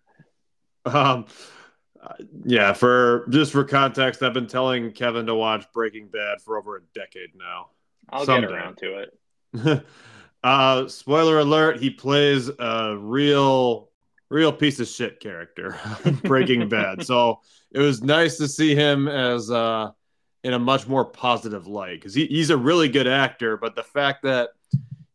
um, 0.84 1.26
yeah, 2.44 2.72
for 2.72 3.26
just 3.30 3.52
for 3.52 3.64
context, 3.64 4.22
I've 4.22 4.32
been 4.32 4.46
telling 4.46 4.92
Kevin 4.92 5.26
to 5.26 5.34
watch 5.34 5.66
Breaking 5.72 6.08
Bad 6.08 6.40
for 6.40 6.58
over 6.58 6.76
a 6.76 6.80
decade 6.94 7.30
now. 7.36 7.70
I'll 8.10 8.24
Someday. 8.24 8.46
get 8.46 8.56
around 8.56 8.78
to 8.78 9.06
it. 9.54 9.86
uh, 10.44 10.88
spoiler 10.88 11.40
alert: 11.40 11.78
he 11.78 11.90
plays 11.90 12.48
a 12.58 12.96
real, 12.96 13.87
real 14.30 14.52
piece 14.52 14.80
of 14.80 14.88
shit 14.88 15.20
character, 15.20 15.78
Breaking 16.22 16.68
Bad. 16.68 17.04
So 17.04 17.40
it 17.70 17.80
was 17.80 18.02
nice 18.02 18.36
to 18.38 18.48
see 18.48 18.74
him 18.74 19.08
as 19.08 19.50
uh, 19.50 19.90
in 20.44 20.52
a 20.54 20.58
much 20.58 20.86
more 20.86 21.04
positive 21.04 21.66
light 21.66 22.00
because 22.00 22.14
he, 22.14 22.26
he's 22.26 22.50
a 22.50 22.56
really 22.56 22.88
good 22.88 23.08
actor, 23.08 23.56
but 23.56 23.74
the 23.74 23.82
fact 23.82 24.22
that 24.22 24.50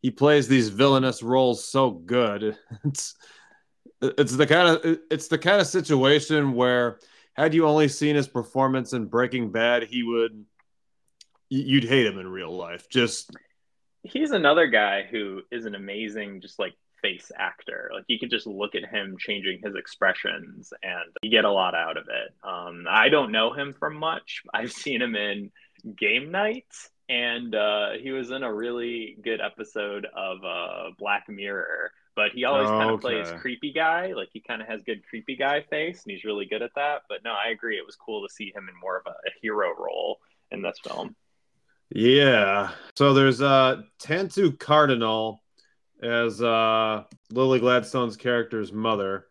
he 0.01 0.11
plays 0.11 0.47
these 0.47 0.69
villainous 0.69 1.23
roles 1.23 1.65
so 1.65 1.91
good, 1.91 2.57
it's 2.83 3.15
it's 4.01 4.35
the 4.35 4.47
kind 4.47 4.67
of 4.67 4.99
it's 5.09 5.27
the 5.27 5.37
kind 5.37 5.61
of 5.61 5.67
situation 5.67 6.53
where 6.53 6.99
had 7.33 7.53
you 7.53 7.65
only 7.65 7.87
seen 7.87 8.15
his 8.15 8.27
performance 8.27 8.93
in 8.93 9.05
Breaking 9.05 9.51
Bad, 9.51 9.83
he 9.83 10.03
would 10.03 10.45
you'd 11.49 11.83
hate 11.83 12.05
him 12.05 12.19
in 12.19 12.27
real 12.27 12.55
life. 12.55 12.89
Just 12.89 13.31
he's 14.03 14.31
another 14.31 14.67
guy 14.67 15.03
who 15.09 15.41
is 15.51 15.65
an 15.65 15.75
amazing, 15.75 16.41
just 16.41 16.59
like 16.59 16.73
face 17.03 17.31
actor. 17.37 17.91
Like 17.93 18.05
you 18.07 18.17
could 18.17 18.31
just 18.31 18.47
look 18.47 18.73
at 18.73 18.89
him 18.89 19.17
changing 19.19 19.59
his 19.63 19.75
expressions 19.75 20.73
and 20.81 21.11
you 21.21 21.29
get 21.29 21.45
a 21.45 21.51
lot 21.51 21.75
out 21.75 21.97
of 21.97 22.07
it. 22.07 22.33
Um, 22.43 22.85
I 22.89 23.09
don't 23.09 23.31
know 23.31 23.53
him 23.53 23.75
from 23.77 23.95
much. 23.97 24.41
I've 24.53 24.71
seen 24.71 25.03
him 25.03 25.15
in 25.15 25.51
Game 25.95 26.31
Night 26.31 26.65
and 27.09 27.53
uh, 27.53 27.91
he 28.01 28.11
was 28.11 28.31
in 28.31 28.43
a 28.43 28.53
really 28.53 29.17
good 29.23 29.41
episode 29.41 30.07
of 30.15 30.43
uh, 30.43 30.91
Black 30.97 31.27
Mirror. 31.29 31.91
But 32.15 32.31
he 32.31 32.45
always 32.45 32.67
oh, 32.67 32.71
kind 32.71 32.89
of 32.91 33.03
okay. 33.03 33.23
plays 33.23 33.41
creepy 33.41 33.73
guy. 33.73 34.13
Like 34.13 34.29
he 34.31 34.39
kind 34.39 34.61
of 34.61 34.67
has 34.67 34.83
good 34.83 35.03
creepy 35.09 35.35
guy 35.35 35.61
face, 35.61 36.03
and 36.03 36.11
he's 36.11 36.23
really 36.23 36.45
good 36.45 36.61
at 36.61 36.69
that. 36.75 37.01
But 37.09 37.23
no, 37.23 37.31
I 37.31 37.49
agree. 37.49 37.75
It 37.75 37.85
was 37.85 37.95
cool 37.95 38.25
to 38.25 38.31
see 38.31 38.51
him 38.53 38.69
in 38.69 38.79
more 38.79 38.97
of 38.97 39.07
a, 39.07 39.09
a 39.09 39.31
hero 39.41 39.73
role 39.75 40.19
in 40.51 40.61
this 40.61 40.77
film. 40.83 41.15
Yeah. 41.89 42.71
So 42.95 43.13
there's 43.15 43.41
uh 43.41 43.81
Tantoo 43.99 44.57
Cardinal 44.59 45.42
as 46.03 46.41
uh, 46.41 47.03
Lily 47.31 47.59
Gladstone's 47.59 48.17
character's 48.17 48.71
mother, 48.71 49.27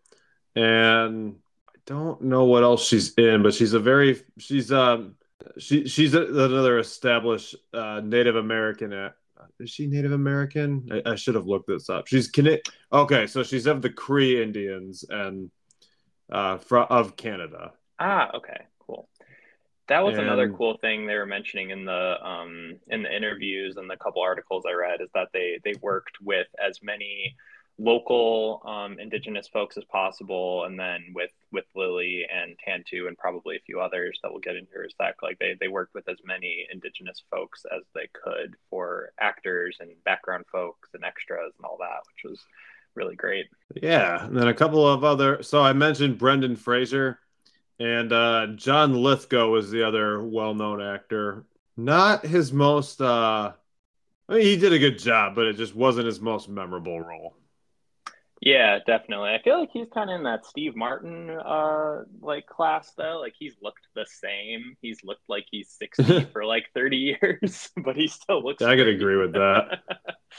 and 0.54 1.36
I 1.68 1.78
don't 1.86 2.22
know 2.22 2.44
what 2.44 2.62
else 2.62 2.86
she's 2.86 3.14
in, 3.14 3.42
but 3.42 3.54
she's 3.54 3.74
a 3.74 3.80
very 3.80 4.22
she's 4.38 4.72
um 4.72 5.16
she 5.58 5.86
she's 5.86 6.14
a, 6.14 6.22
another 6.22 6.78
established 6.78 7.56
uh, 7.74 8.00
Native 8.02 8.36
American. 8.36 8.92
At, 8.92 9.14
is 9.60 9.70
she 9.70 9.86
Native 9.86 10.12
American? 10.12 10.88
I, 10.90 11.12
I, 11.12 11.14
should 11.16 11.34
have 11.34 11.46
looked 11.46 11.66
this 11.68 11.90
up. 11.90 12.06
She's 12.06 12.28
Can- 12.28 12.58
okay, 12.92 13.26
so 13.26 13.42
she's 13.42 13.66
of 13.66 13.82
the 13.82 13.90
Cree 13.90 14.42
Indians 14.42 15.04
and 15.08 15.50
uh, 16.30 16.58
from 16.58 16.86
of 16.90 17.16
Canada. 17.16 17.72
Ah, 17.98 18.30
okay. 18.34 18.66
That 19.88 20.04
was 20.04 20.16
and, 20.16 20.26
another 20.26 20.50
cool 20.50 20.76
thing 20.78 21.06
they 21.06 21.16
were 21.16 21.26
mentioning 21.26 21.70
in 21.70 21.84
the 21.84 22.16
um, 22.24 22.76
in 22.88 23.02
the 23.02 23.14
interviews 23.14 23.76
and 23.76 23.90
the 23.90 23.96
couple 23.96 24.22
articles 24.22 24.64
I 24.66 24.72
read 24.72 25.00
is 25.00 25.08
that 25.14 25.28
they 25.32 25.58
they 25.64 25.74
worked 25.80 26.18
with 26.22 26.46
as 26.64 26.78
many 26.82 27.36
local 27.78 28.62
um, 28.64 28.98
indigenous 28.98 29.48
folks 29.48 29.76
as 29.76 29.84
possible, 29.84 30.64
and 30.64 30.78
then 30.78 31.12
with 31.14 31.30
with 31.50 31.64
Lily 31.74 32.24
and 32.32 32.56
Tantoo 32.66 33.08
and 33.08 33.18
probably 33.18 33.56
a 33.56 33.62
few 33.66 33.80
others 33.80 34.18
that 34.22 34.30
we'll 34.30 34.40
get 34.40 34.56
into 34.56 34.72
her 34.74 34.88
sec. 34.96 35.16
Like 35.22 35.38
they 35.38 35.56
they 35.60 35.68
worked 35.68 35.94
with 35.94 36.08
as 36.08 36.18
many 36.24 36.66
indigenous 36.72 37.22
folks 37.30 37.64
as 37.74 37.82
they 37.94 38.08
could 38.12 38.54
for 38.70 39.12
actors 39.20 39.78
and 39.80 39.90
background 40.04 40.44
folks 40.50 40.90
and 40.94 41.04
extras 41.04 41.52
and 41.56 41.64
all 41.64 41.78
that, 41.80 42.02
which 42.14 42.30
was 42.30 42.44
really 42.94 43.16
great. 43.16 43.46
Yeah, 43.82 44.26
and 44.26 44.36
then 44.36 44.48
a 44.48 44.54
couple 44.54 44.86
of 44.86 45.02
other. 45.02 45.42
So 45.42 45.62
I 45.62 45.72
mentioned 45.72 46.18
Brendan 46.18 46.56
Fraser 46.56 47.18
and 47.82 48.12
uh, 48.12 48.46
John 48.54 48.94
Lithgow 48.94 49.48
was 49.48 49.72
the 49.72 49.82
other 49.82 50.22
well-known 50.22 50.80
actor. 50.80 51.44
Not 51.76 52.24
his 52.24 52.52
most. 52.52 53.00
Uh, 53.02 53.52
I 54.28 54.32
mean, 54.32 54.42
he 54.42 54.56
did 54.56 54.72
a 54.72 54.78
good 54.78 55.00
job, 55.00 55.34
but 55.34 55.48
it 55.48 55.56
just 55.56 55.74
wasn't 55.74 56.06
his 56.06 56.20
most 56.20 56.48
memorable 56.48 57.00
role. 57.00 57.34
Yeah, 58.40 58.78
definitely. 58.84 59.30
I 59.30 59.40
feel 59.42 59.58
like 59.58 59.70
he's 59.72 59.88
kind 59.92 60.10
of 60.10 60.16
in 60.16 60.24
that 60.24 60.46
Steve 60.46 60.74
Martin 60.74 61.30
uh 61.30 62.02
like 62.20 62.46
class 62.46 62.92
though. 62.96 63.20
Like 63.20 63.34
he's 63.38 63.54
looked 63.62 63.86
the 63.94 64.04
same. 64.04 64.76
He's 64.80 65.04
looked 65.04 65.28
like 65.28 65.46
he's 65.48 65.68
60 65.70 66.24
for 66.32 66.44
like 66.44 66.66
30 66.74 66.96
years, 66.96 67.70
but 67.84 67.94
he 67.94 68.08
still 68.08 68.42
looks 68.42 68.62
I 68.62 68.74
could 68.74 68.88
agree 68.88 69.16
with 69.16 69.32
that. 69.34 69.80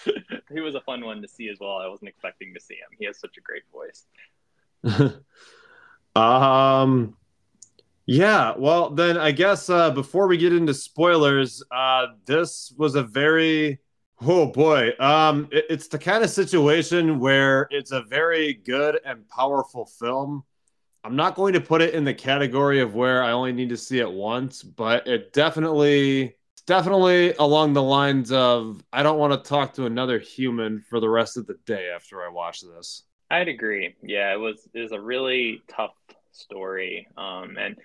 he 0.53 0.59
was 0.59 0.75
a 0.75 0.81
fun 0.81 1.05
one 1.05 1.21
to 1.21 1.29
see 1.29 1.47
as 1.47 1.59
well. 1.61 1.77
I 1.77 1.87
wasn't 1.87 2.09
expecting 2.09 2.53
to 2.53 2.59
see 2.59 2.75
him. 2.75 2.89
He 2.99 3.05
has 3.05 3.19
such 3.19 3.37
a 3.37 3.41
great 3.41 3.63
voice. 3.71 4.05
um 6.15 7.15
yeah, 8.05 8.53
well, 8.57 8.89
then 8.89 9.17
I 9.17 9.31
guess 9.31 9.69
uh, 9.69 9.91
before 9.91 10.27
we 10.27 10.37
get 10.37 10.53
into 10.53 10.73
spoilers, 10.73 11.63
uh, 11.71 12.07
this 12.25 12.73
was 12.77 12.95
a 12.95 13.03
very 13.03 13.79
oh 14.27 14.45
boy, 14.47 14.91
um, 14.99 15.47
it, 15.51 15.65
it's 15.69 15.87
the 15.87 15.97
kind 15.97 16.23
of 16.23 16.29
situation 16.29 17.19
where 17.19 17.67
it's 17.71 17.91
a 17.91 18.01
very 18.03 18.53
good 18.53 18.99
and 19.05 19.27
powerful 19.29 19.85
film. 19.85 20.43
I'm 21.03 21.15
not 21.15 21.35
going 21.35 21.53
to 21.53 21.61
put 21.61 21.81
it 21.81 21.93
in 21.93 22.03
the 22.03 22.13
category 22.13 22.79
of 22.79 22.95
where 22.95 23.23
I 23.23 23.31
only 23.31 23.51
need 23.51 23.69
to 23.69 23.77
see 23.77 23.99
it 23.99 24.09
once, 24.09 24.63
but 24.63 25.05
it 25.05 25.33
definitely, 25.33 26.37
definitely 26.65 27.33
along 27.33 27.73
the 27.73 27.83
lines 27.83 28.31
of 28.31 28.81
I 28.93 29.03
don't 29.03 29.19
want 29.19 29.33
to 29.33 29.49
talk 29.49 29.73
to 29.73 29.85
another 29.85 30.19
human 30.19 30.81
for 30.89 30.99
the 30.99 31.09
rest 31.09 31.35
of 31.35 31.45
the 31.45 31.55
day 31.65 31.89
after 31.93 32.23
I 32.23 32.29
watch 32.29 32.61
this. 32.61 33.03
I'd 33.29 33.49
agree. 33.49 33.95
Yeah, 34.01 34.31
it 34.33 34.37
was 34.37 34.67
it 34.73 34.79
was 34.79 34.91
a 34.91 35.01
really 35.01 35.61
tough 35.67 35.91
story. 36.35 37.07
Um, 37.17 37.57
and 37.57 37.77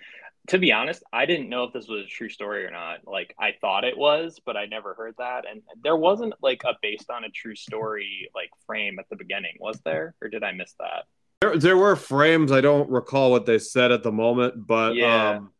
to 0.47 0.57
be 0.57 0.71
honest, 0.71 1.03
I 1.13 1.25
didn't 1.25 1.49
know 1.49 1.63
if 1.65 1.73
this 1.73 1.87
was 1.87 2.05
a 2.05 2.07
true 2.07 2.29
story 2.29 2.65
or 2.65 2.71
not. 2.71 2.99
Like 3.05 3.35
I 3.39 3.53
thought 3.61 3.83
it 3.83 3.97
was, 3.97 4.39
but 4.45 4.57
I 4.57 4.65
never 4.65 4.93
heard 4.93 5.15
that. 5.19 5.45
And 5.49 5.61
there 5.83 5.95
wasn't 5.95 6.33
like 6.41 6.63
a 6.65 6.73
based 6.81 7.09
on 7.09 7.23
a 7.23 7.29
true 7.29 7.55
story 7.55 8.29
like 8.33 8.49
frame 8.65 8.99
at 8.99 9.09
the 9.09 9.15
beginning, 9.15 9.57
was 9.59 9.79
there? 9.85 10.15
Or 10.21 10.27
did 10.27 10.43
I 10.43 10.51
miss 10.51 10.73
that? 10.79 11.05
There, 11.41 11.57
there 11.57 11.77
were 11.77 11.95
frames. 11.95 12.51
I 12.51 12.61
don't 12.61 12.89
recall 12.89 13.31
what 13.31 13.45
they 13.45 13.59
said 13.59 13.91
at 13.91 14.03
the 14.03 14.11
moment, 14.11 14.67
but 14.67 14.95
yeah. 14.95 15.37
um, 15.37 15.51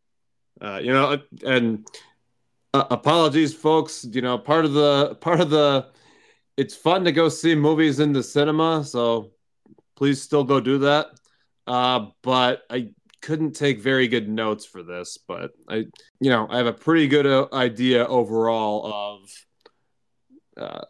uh, 0.60 0.80
you 0.82 0.92
know, 0.92 1.18
and 1.44 1.86
uh, 2.74 2.84
apologies, 2.90 3.54
folks. 3.54 4.04
You 4.10 4.22
know, 4.22 4.38
part 4.38 4.64
of 4.64 4.72
the 4.72 5.14
part 5.20 5.40
of 5.40 5.50
the 5.50 5.86
it's 6.56 6.74
fun 6.74 7.04
to 7.04 7.12
go 7.12 7.28
see 7.28 7.54
movies 7.54 8.00
in 8.00 8.12
the 8.12 8.22
cinema, 8.22 8.84
so 8.84 9.30
please 9.96 10.20
still 10.20 10.44
go 10.44 10.60
do 10.60 10.78
that. 10.78 11.19
Uh, 11.70 12.06
but 12.22 12.64
I 12.68 12.88
couldn't 13.22 13.52
take 13.52 13.80
very 13.80 14.08
good 14.08 14.28
notes 14.28 14.66
for 14.66 14.82
this, 14.82 15.18
but 15.18 15.52
I, 15.68 15.86
you 16.18 16.28
know, 16.28 16.48
I 16.50 16.56
have 16.56 16.66
a 16.66 16.72
pretty 16.72 17.06
good 17.06 17.28
uh, 17.28 17.46
idea 17.52 18.04
overall 18.04 18.92
of, 18.92 19.30
uh, 20.56 20.84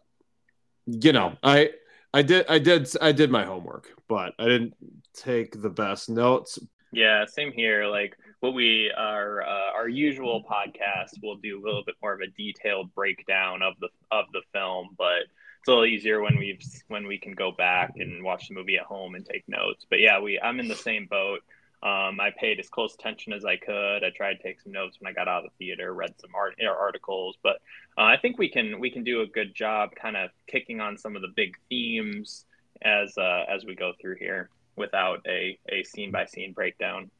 you 0.86 1.12
know, 1.12 1.36
I, 1.42 1.72
I 2.14 2.22
did, 2.22 2.46
I 2.48 2.58
did, 2.58 2.88
I 2.98 3.12
did 3.12 3.30
my 3.30 3.44
homework, 3.44 3.90
but 4.08 4.32
I 4.38 4.44
didn't 4.44 4.74
take 5.12 5.60
the 5.60 5.68
best 5.68 6.08
notes. 6.08 6.58
Yeah, 6.92 7.26
same 7.26 7.52
here. 7.52 7.86
Like 7.86 8.16
what 8.40 8.54
we 8.54 8.90
are, 8.96 9.42
uh, 9.42 9.72
our 9.74 9.88
usual 9.90 10.42
podcast, 10.50 11.10
we'll 11.22 11.36
do 11.36 11.60
a 11.60 11.62
little 11.62 11.84
bit 11.84 11.96
more 12.00 12.14
of 12.14 12.20
a 12.20 12.30
detailed 12.38 12.94
breakdown 12.94 13.60
of 13.60 13.74
the 13.80 13.88
of 14.10 14.24
the 14.32 14.40
film, 14.54 14.96
but 14.96 15.24
it's 15.60 15.68
a 15.68 15.70
little 15.72 15.84
easier 15.84 16.22
when 16.22 16.38
we've 16.38 16.62
when 16.88 17.06
we 17.06 17.18
can 17.18 17.32
go 17.34 17.52
back 17.52 17.92
and 17.96 18.24
watch 18.24 18.48
the 18.48 18.54
movie 18.54 18.78
at 18.78 18.86
home 18.86 19.14
and 19.14 19.26
take 19.26 19.46
notes. 19.46 19.84
But 19.88 20.00
yeah, 20.00 20.18
we 20.18 20.40
I'm 20.40 20.58
in 20.58 20.68
the 20.68 20.74
same 20.74 21.06
boat. 21.06 21.40
Um, 21.82 22.18
I 22.20 22.30
paid 22.38 22.58
as 22.58 22.68
close 22.68 22.94
attention 22.94 23.32
as 23.34 23.44
I 23.44 23.56
could. 23.56 24.04
I 24.04 24.10
tried 24.14 24.34
to 24.34 24.42
take 24.42 24.60
some 24.60 24.72
notes 24.72 24.98
when 25.00 25.10
I 25.10 25.14
got 25.14 25.28
out 25.28 25.44
of 25.44 25.50
the 25.50 25.64
theater, 25.64 25.92
read 25.92 26.14
some 26.18 26.30
art, 26.34 26.54
articles, 26.66 27.36
but 27.42 27.56
uh, 27.98 28.02
I 28.02 28.16
think 28.16 28.38
we 28.38 28.48
can 28.48 28.80
we 28.80 28.90
can 28.90 29.04
do 29.04 29.20
a 29.20 29.26
good 29.26 29.54
job, 29.54 29.90
kind 29.94 30.16
of 30.16 30.30
kicking 30.46 30.80
on 30.80 30.96
some 30.96 31.14
of 31.14 31.20
the 31.20 31.32
big 31.36 31.56
themes 31.68 32.46
as 32.80 33.16
uh, 33.18 33.44
as 33.46 33.64
we 33.66 33.74
go 33.74 33.92
through 34.00 34.16
here 34.16 34.48
without 34.76 35.20
a 35.26 35.58
a 35.68 35.82
scene 35.82 36.10
by 36.10 36.24
scene 36.24 36.52
breakdown. 36.52 37.10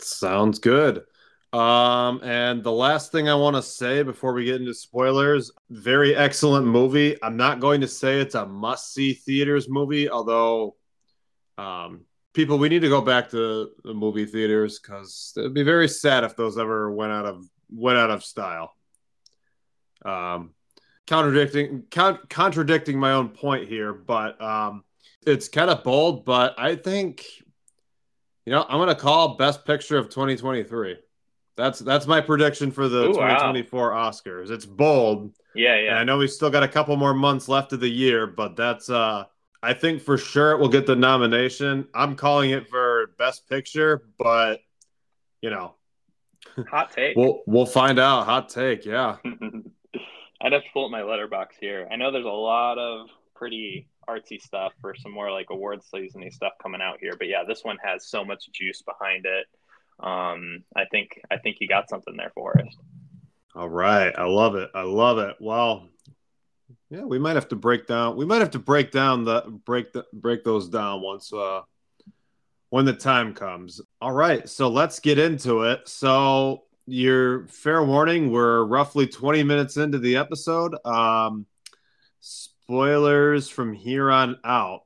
Sounds 0.00 0.58
good. 0.58 1.04
Um, 1.54 2.20
and 2.24 2.64
the 2.64 2.72
last 2.72 3.12
thing 3.12 3.28
I 3.28 3.36
want 3.36 3.54
to 3.54 3.62
say 3.62 4.02
before 4.02 4.32
we 4.32 4.44
get 4.44 4.56
into 4.56 4.74
spoilers, 4.74 5.52
very 5.70 6.16
excellent 6.16 6.66
movie. 6.66 7.16
I'm 7.22 7.36
not 7.36 7.60
going 7.60 7.80
to 7.82 7.86
say 7.86 8.18
it's 8.18 8.34
a 8.34 8.44
must 8.44 8.92
see 8.92 9.12
theaters 9.12 9.68
movie, 9.68 10.10
although, 10.10 10.74
um, 11.56 12.06
people, 12.32 12.58
we 12.58 12.68
need 12.68 12.80
to 12.80 12.88
go 12.88 13.00
back 13.00 13.30
to 13.30 13.70
the 13.84 13.94
movie 13.94 14.26
theaters 14.26 14.80
because 14.80 15.32
it'd 15.36 15.54
be 15.54 15.62
very 15.62 15.86
sad 15.86 16.24
if 16.24 16.34
those 16.34 16.58
ever 16.58 16.90
went 16.90 17.12
out 17.12 17.24
of 17.24 17.48
went 17.70 17.98
out 17.98 18.10
of 18.10 18.24
style. 18.24 18.74
Um, 20.04 20.54
contradicting 21.06 21.84
con- 21.88 22.18
contradicting 22.28 22.98
my 22.98 23.12
own 23.12 23.28
point 23.28 23.68
here, 23.68 23.92
but 23.92 24.42
um, 24.42 24.82
it's 25.24 25.46
kind 25.46 25.70
of 25.70 25.84
bold. 25.84 26.24
But 26.24 26.58
I 26.58 26.74
think, 26.74 27.24
you 28.44 28.50
know, 28.50 28.66
I'm 28.68 28.80
gonna 28.80 28.96
call 28.96 29.36
Best 29.36 29.64
Picture 29.64 29.98
of 29.98 30.08
2023. 30.08 30.96
That's 31.56 31.78
that's 31.78 32.06
my 32.06 32.20
prediction 32.20 32.70
for 32.70 32.88
the 32.88 33.04
Ooh, 33.04 33.14
2024 33.14 33.90
wow. 33.92 34.10
Oscars. 34.10 34.50
It's 34.50 34.66
bold. 34.66 35.32
Yeah, 35.54 35.78
yeah. 35.78 35.90
And 35.90 35.98
I 35.98 36.04
know 36.04 36.18
we've 36.18 36.30
still 36.30 36.50
got 36.50 36.62
a 36.62 36.68
couple 36.68 36.96
more 36.96 37.14
months 37.14 37.48
left 37.48 37.72
of 37.72 37.80
the 37.80 37.88
year, 37.88 38.26
but 38.26 38.56
that's 38.56 38.90
uh 38.90 39.24
I 39.62 39.72
think 39.72 40.02
for 40.02 40.18
sure 40.18 40.52
it 40.52 40.58
will 40.58 40.68
get 40.68 40.86
the 40.86 40.96
nomination. 40.96 41.88
I'm 41.94 42.16
calling 42.16 42.50
it 42.50 42.68
for 42.68 43.14
best 43.18 43.48
picture, 43.48 44.04
but 44.18 44.60
you 45.40 45.50
know. 45.50 45.74
Hot 46.68 46.90
take. 46.90 47.16
we'll 47.16 47.42
we'll 47.46 47.66
find 47.66 47.98
out. 47.98 48.24
Hot 48.24 48.48
take, 48.48 48.84
yeah. 48.84 49.16
I'd 49.24 50.52
have 50.52 50.62
to 50.62 50.68
pull 50.72 50.84
up 50.86 50.90
my 50.90 51.00
Letterboxd 51.00 51.54
here. 51.60 51.88
I 51.90 51.96
know 51.96 52.10
there's 52.10 52.26
a 52.26 52.28
lot 52.28 52.78
of 52.78 53.08
pretty 53.34 53.88
artsy 54.08 54.40
stuff 54.40 54.72
for 54.80 54.94
some 54.94 55.12
more 55.12 55.30
like 55.30 55.46
awards 55.50 55.86
seasony 55.92 56.30
stuff 56.32 56.52
coming 56.62 56.82
out 56.82 56.98
here, 57.00 57.12
but 57.16 57.28
yeah, 57.28 57.44
this 57.46 57.64
one 57.64 57.78
has 57.82 58.06
so 58.06 58.24
much 58.24 58.50
juice 58.52 58.82
behind 58.82 59.24
it 59.24 59.46
um, 60.00 60.64
I 60.74 60.84
think 60.90 61.20
I 61.30 61.38
think 61.38 61.58
you 61.60 61.68
got 61.68 61.88
something 61.88 62.16
there 62.16 62.32
for 62.34 62.58
us. 62.60 62.76
All 63.54 63.68
right, 63.68 64.12
I 64.16 64.24
love 64.24 64.56
it. 64.56 64.70
I 64.74 64.82
love 64.82 65.18
it. 65.18 65.36
Well, 65.38 65.88
yeah, 66.90 67.04
we 67.04 67.18
might 67.18 67.36
have 67.36 67.48
to 67.48 67.56
break 67.56 67.86
down. 67.86 68.16
We 68.16 68.24
might 68.24 68.40
have 68.40 68.50
to 68.52 68.58
break 68.58 68.90
down 68.90 69.24
the 69.24 69.42
break 69.64 69.92
the 69.92 70.04
break 70.12 70.44
those 70.44 70.68
down 70.68 71.02
once 71.02 71.32
uh 71.32 71.62
when 72.70 72.84
the 72.84 72.92
time 72.92 73.34
comes. 73.34 73.80
All 74.00 74.12
right, 74.12 74.48
so 74.48 74.68
let's 74.68 74.98
get 74.98 75.18
into 75.18 75.62
it. 75.62 75.88
So 75.88 76.64
your 76.86 77.46
fair 77.46 77.82
warning, 77.84 78.30
we're 78.30 78.64
roughly 78.64 79.06
20 79.06 79.42
minutes 79.44 79.76
into 79.76 79.98
the 79.98 80.16
episode. 80.16 80.74
Um 80.84 81.46
spoilers 82.20 83.48
from 83.48 83.72
here 83.72 84.10
on 84.10 84.38
out. 84.44 84.82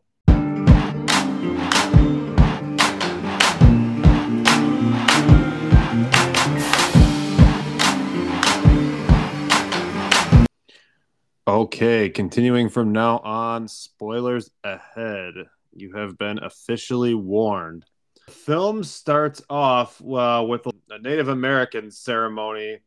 Okay, 11.49 12.11
continuing 12.11 12.69
from 12.69 12.93
now 12.93 13.21
on, 13.21 13.69
spoilers 13.69 14.51
ahead. 14.65 15.33
You 15.73 15.95
have 15.95 16.19
been 16.19 16.39
officially 16.45 17.15
warned. 17.15 17.87
The 18.27 18.33
film 18.33 18.85
starts 18.85 19.41
off 19.49 19.99
uh, 20.03 20.45
with 20.47 20.67
a 20.67 20.99
Native 20.99 21.29
American 21.29 21.91
ceremony. 21.91 22.81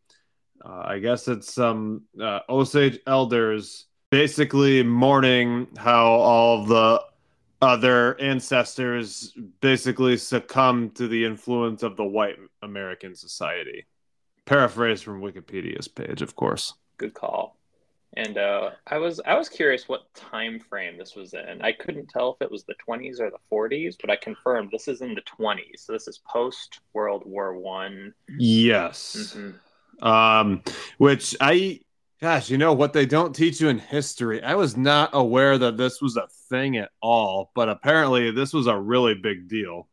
Uh, 0.63 0.84
I 0.86 1.00
guess 1.00 1.28
it's 1.28 1.52
some 1.52 2.04
uh, 2.21 2.41
Osage 2.50 3.00
elders 3.08 3.88
basically 4.12 4.84
mourning 4.84 5.67
how 5.76 6.12
all 6.12 6.63
the 6.63 7.02
other 7.63 8.15
ancestors 8.21 9.36
basically 9.62 10.17
succumbed 10.17 10.93
to 10.97 11.08
the 11.08 11.26
influence 11.26 11.82
of 11.82 11.97
the 11.97 12.06
white 12.06 12.38
American 12.62 13.15
society. 13.15 13.88
Paraphrase 14.45 15.02
from 15.02 15.19
Wikipedia's 15.19 15.88
page, 15.88 16.21
of 16.21 16.36
course. 16.36 16.76
Good 16.97 17.15
call. 17.15 17.58
And 18.17 18.38
uh, 18.38 18.71
I 18.88 18.97
was 18.97 19.21
I 19.26 19.36
was 19.36 19.47
curious 19.47 19.88
what 19.88 20.13
time 20.13 20.60
frame 20.60 20.97
this 20.97 21.15
was 21.15 21.34
in. 21.34 21.62
I 21.62 21.71
couldn't 21.71 22.10
tell 22.10 22.34
if 22.34 22.41
it 22.41 22.52
was 22.52 22.65
the 22.65 22.76
20s 22.88 23.21
or 23.21 23.30
the 23.30 23.38
40s, 23.52 23.95
but 24.00 24.10
I 24.10 24.17
confirmed 24.17 24.69
this 24.71 24.89
is 24.89 25.02
in 25.02 25.15
the 25.15 25.21
20s. 25.21 25.78
So 25.78 25.93
this 25.93 26.10
is 26.10 26.19
post 26.28 26.82
World 26.93 27.24
War 27.26 27.58
One. 27.58 28.13
Yes. 28.38 29.34
Mm-hmm. 29.34 30.06
Um, 30.06 30.63
which 30.97 31.38
I, 31.39 31.80
gosh, 32.19 32.50
you 32.50 32.58
know 32.58 32.74
what 32.74 32.91
they 32.91 33.06
don't 33.06 33.34
teach 33.34 33.62
you 33.62 33.69
in 33.69 33.80
history. 33.80 34.43
I 34.43 34.56
was 34.56 34.76
not 34.76 35.12
aware 35.13 35.58
that 35.58 35.78
this 35.78 36.02
was 36.02 36.17
a 36.17 36.28
thing 36.50 36.76
at 36.78 36.89
all, 37.02 37.52
but 37.56 37.69
apparently 37.69 38.32
this 38.32 38.52
was 38.52 38.67
a 38.67 38.78
really 38.78 39.13
big 39.13 39.47
deal. 39.47 39.88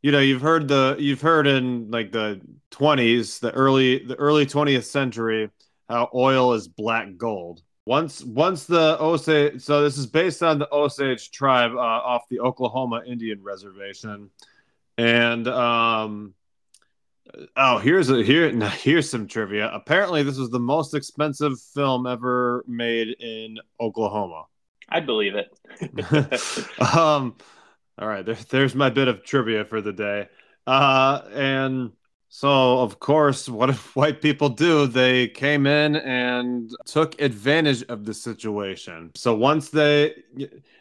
You 0.00 0.12
know, 0.12 0.20
you've 0.20 0.40
heard 0.40 0.68
the 0.68 0.96
you've 0.98 1.20
heard 1.20 1.46
in 1.46 1.90
like 1.90 2.12
the 2.12 2.40
20s, 2.70 3.40
the 3.40 3.50
early 3.50 4.06
the 4.06 4.14
early 4.14 4.46
20th 4.46 4.84
century 4.84 5.50
how 5.88 6.10
oil 6.14 6.52
is 6.52 6.68
black 6.68 7.16
gold. 7.16 7.62
Once 7.86 8.22
once 8.22 8.64
the 8.64 9.00
Osage, 9.00 9.62
so 9.62 9.82
this 9.82 9.96
is 9.96 10.06
based 10.06 10.42
on 10.42 10.58
the 10.58 10.68
Osage 10.72 11.30
tribe 11.30 11.72
uh, 11.74 11.78
off 11.78 12.28
the 12.28 12.40
Oklahoma 12.40 13.02
Indian 13.06 13.42
Reservation, 13.42 14.28
and 14.98 15.48
um, 15.48 16.34
oh, 17.56 17.78
here's 17.78 18.10
a 18.10 18.22
here 18.22 18.52
now 18.52 18.68
here's 18.68 19.08
some 19.08 19.26
trivia. 19.26 19.70
Apparently, 19.72 20.22
this 20.22 20.36
was 20.36 20.50
the 20.50 20.60
most 20.60 20.94
expensive 20.94 21.58
film 21.74 22.06
ever 22.06 22.62
made 22.68 23.08
in 23.20 23.56
Oklahoma. 23.80 24.44
I 24.88 25.00
believe 25.00 25.34
it. 25.34 25.50
um, 26.94 27.36
all 27.98 28.08
right, 28.08 28.24
there, 28.24 28.36
there's 28.50 28.74
my 28.74 28.90
bit 28.90 29.08
of 29.08 29.24
trivia 29.24 29.64
for 29.64 29.80
the 29.80 29.92
day. 29.92 30.28
Uh, 30.66 31.22
and 31.32 31.92
so, 32.30 32.80
of 32.80 32.98
course, 33.00 33.48
what 33.48 33.70
if 33.70 33.96
white 33.96 34.20
people 34.20 34.48
do? 34.50 34.86
They 34.86 35.28
came 35.28 35.66
in 35.66 35.96
and 35.96 36.70
took 36.84 37.20
advantage 37.20 37.82
of 37.84 38.04
the 38.04 38.14
situation. 38.14 39.10
So 39.14 39.34
once 39.34 39.70
they 39.70 40.14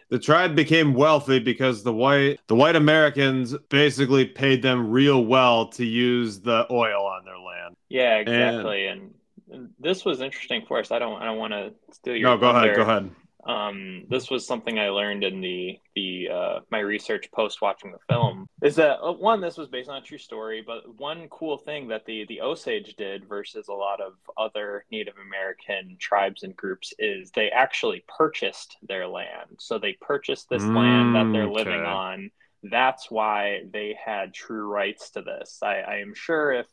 the 0.10 0.20
tribe 0.20 0.56
became 0.56 0.94
wealthy 0.94 1.40
because 1.40 1.84
the 1.84 1.94
white 1.94 2.40
the 2.48 2.56
white 2.56 2.76
Americans 2.76 3.56
basically 3.70 4.26
paid 4.26 4.62
them 4.62 4.90
real 4.90 5.24
well 5.26 5.68
to 5.70 5.86
use 5.86 6.40
the 6.42 6.66
oil 6.72 7.06
on 7.06 7.26
their 7.26 7.38
land. 7.40 7.76
Yeah, 7.90 8.18
exactly. 8.18 8.88
And, 8.88 9.14
and 9.50 9.70
this 9.80 10.04
was 10.04 10.22
interesting 10.22 10.66
for 10.68 10.80
us. 10.80 10.92
I 10.92 11.00
don't 11.00 11.22
I 11.22 11.26
don't 11.26 11.38
want 11.38 11.54
to 11.54 11.74
steal 11.94 12.16
your 12.16 12.32
No, 12.32 12.38
go 12.38 12.50
thunder. 12.50 12.58
ahead, 12.58 12.74
go 12.74 12.82
ahead. 12.82 13.12
Um, 13.48 14.04
this 14.10 14.30
was 14.30 14.46
something 14.46 14.78
I 14.78 14.90
learned 14.90 15.24
in 15.24 15.40
the 15.40 15.80
the 15.96 16.30
uh, 16.32 16.60
my 16.70 16.80
research 16.80 17.32
post 17.32 17.62
watching 17.62 17.92
the 17.92 18.14
film. 18.14 18.48
Is 18.62 18.76
that 18.76 19.00
uh, 19.02 19.14
one? 19.14 19.40
This 19.40 19.58
was 19.58 19.70
based 19.70 19.90
on 19.90 19.98
a 19.98 20.02
true 20.02 20.18
story, 20.18 20.62
but 20.66 20.84
one 21.00 21.28
cool 21.30 21.58
thing 21.58 21.88
that 21.88 22.06
the 22.06 22.26
the 22.28 22.42
Osage 22.42 22.96
did 22.98 23.28
versus 23.28 23.70
a 23.70 23.74
lot 23.74 24.02
of 24.02 24.14
other 24.38 24.86
Native 24.92 25.16
American 25.26 25.96
tribes 25.98 26.44
and 26.44 26.56
groups 26.58 26.94
is 27.00 27.32
they 27.32 27.50
actually 27.50 28.04
purchased 28.18 28.76
their 28.82 29.08
land. 29.08 29.56
So 29.60 29.80
they 29.80 29.94
purchased 30.02 30.50
this 30.50 30.64
mm, 30.64 30.76
land 30.76 31.16
that 31.16 31.32
they're 31.32 31.50
living 31.50 31.82
okay. 31.82 31.90
on. 31.90 32.32
That's 32.64 33.10
why 33.10 33.62
they 33.72 33.96
had 34.04 34.34
true 34.34 34.68
rights 34.68 35.12
to 35.12 35.22
this. 35.22 35.60
I, 35.64 35.78
I 35.78 35.96
am 36.00 36.14
sure 36.14 36.52
if 36.52 36.68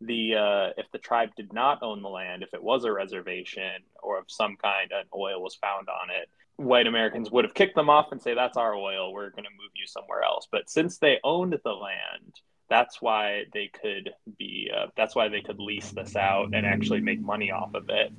the 0.00 0.34
uh, 0.34 0.80
if 0.80 0.90
the 0.92 0.98
tribe 0.98 1.30
did 1.36 1.52
not 1.52 1.82
own 1.82 2.02
the 2.02 2.08
land, 2.08 2.42
if 2.42 2.54
it 2.54 2.62
was 2.62 2.84
a 2.84 2.92
reservation 2.92 3.82
or 4.02 4.18
of 4.18 4.24
some 4.28 4.56
kind, 4.56 4.92
and 4.92 5.08
oil 5.14 5.42
was 5.42 5.54
found 5.56 5.88
on 5.88 6.10
it, 6.10 6.28
white 6.56 6.86
Americans 6.86 7.30
would 7.30 7.44
have 7.44 7.54
kicked 7.54 7.74
them 7.74 7.90
off 7.90 8.12
and 8.12 8.20
say, 8.20 8.34
"That's 8.34 8.56
our 8.56 8.74
oil. 8.74 9.12
We're 9.12 9.30
going 9.30 9.44
to 9.44 9.50
move 9.50 9.72
you 9.74 9.86
somewhere 9.86 10.22
else." 10.22 10.46
But 10.50 10.70
since 10.70 10.98
they 10.98 11.18
owned 11.24 11.58
the 11.64 11.72
land, 11.72 12.40
that's 12.68 13.02
why 13.02 13.44
they 13.52 13.68
could 13.68 14.10
be. 14.38 14.70
Uh, 14.74 14.86
that's 14.96 15.14
why 15.14 15.28
they 15.28 15.42
could 15.42 15.58
lease 15.58 15.90
this 15.90 16.16
out 16.16 16.54
and 16.54 16.66
actually 16.66 17.00
make 17.00 17.20
money 17.20 17.50
off 17.50 17.74
of 17.74 17.88
it. 17.88 18.12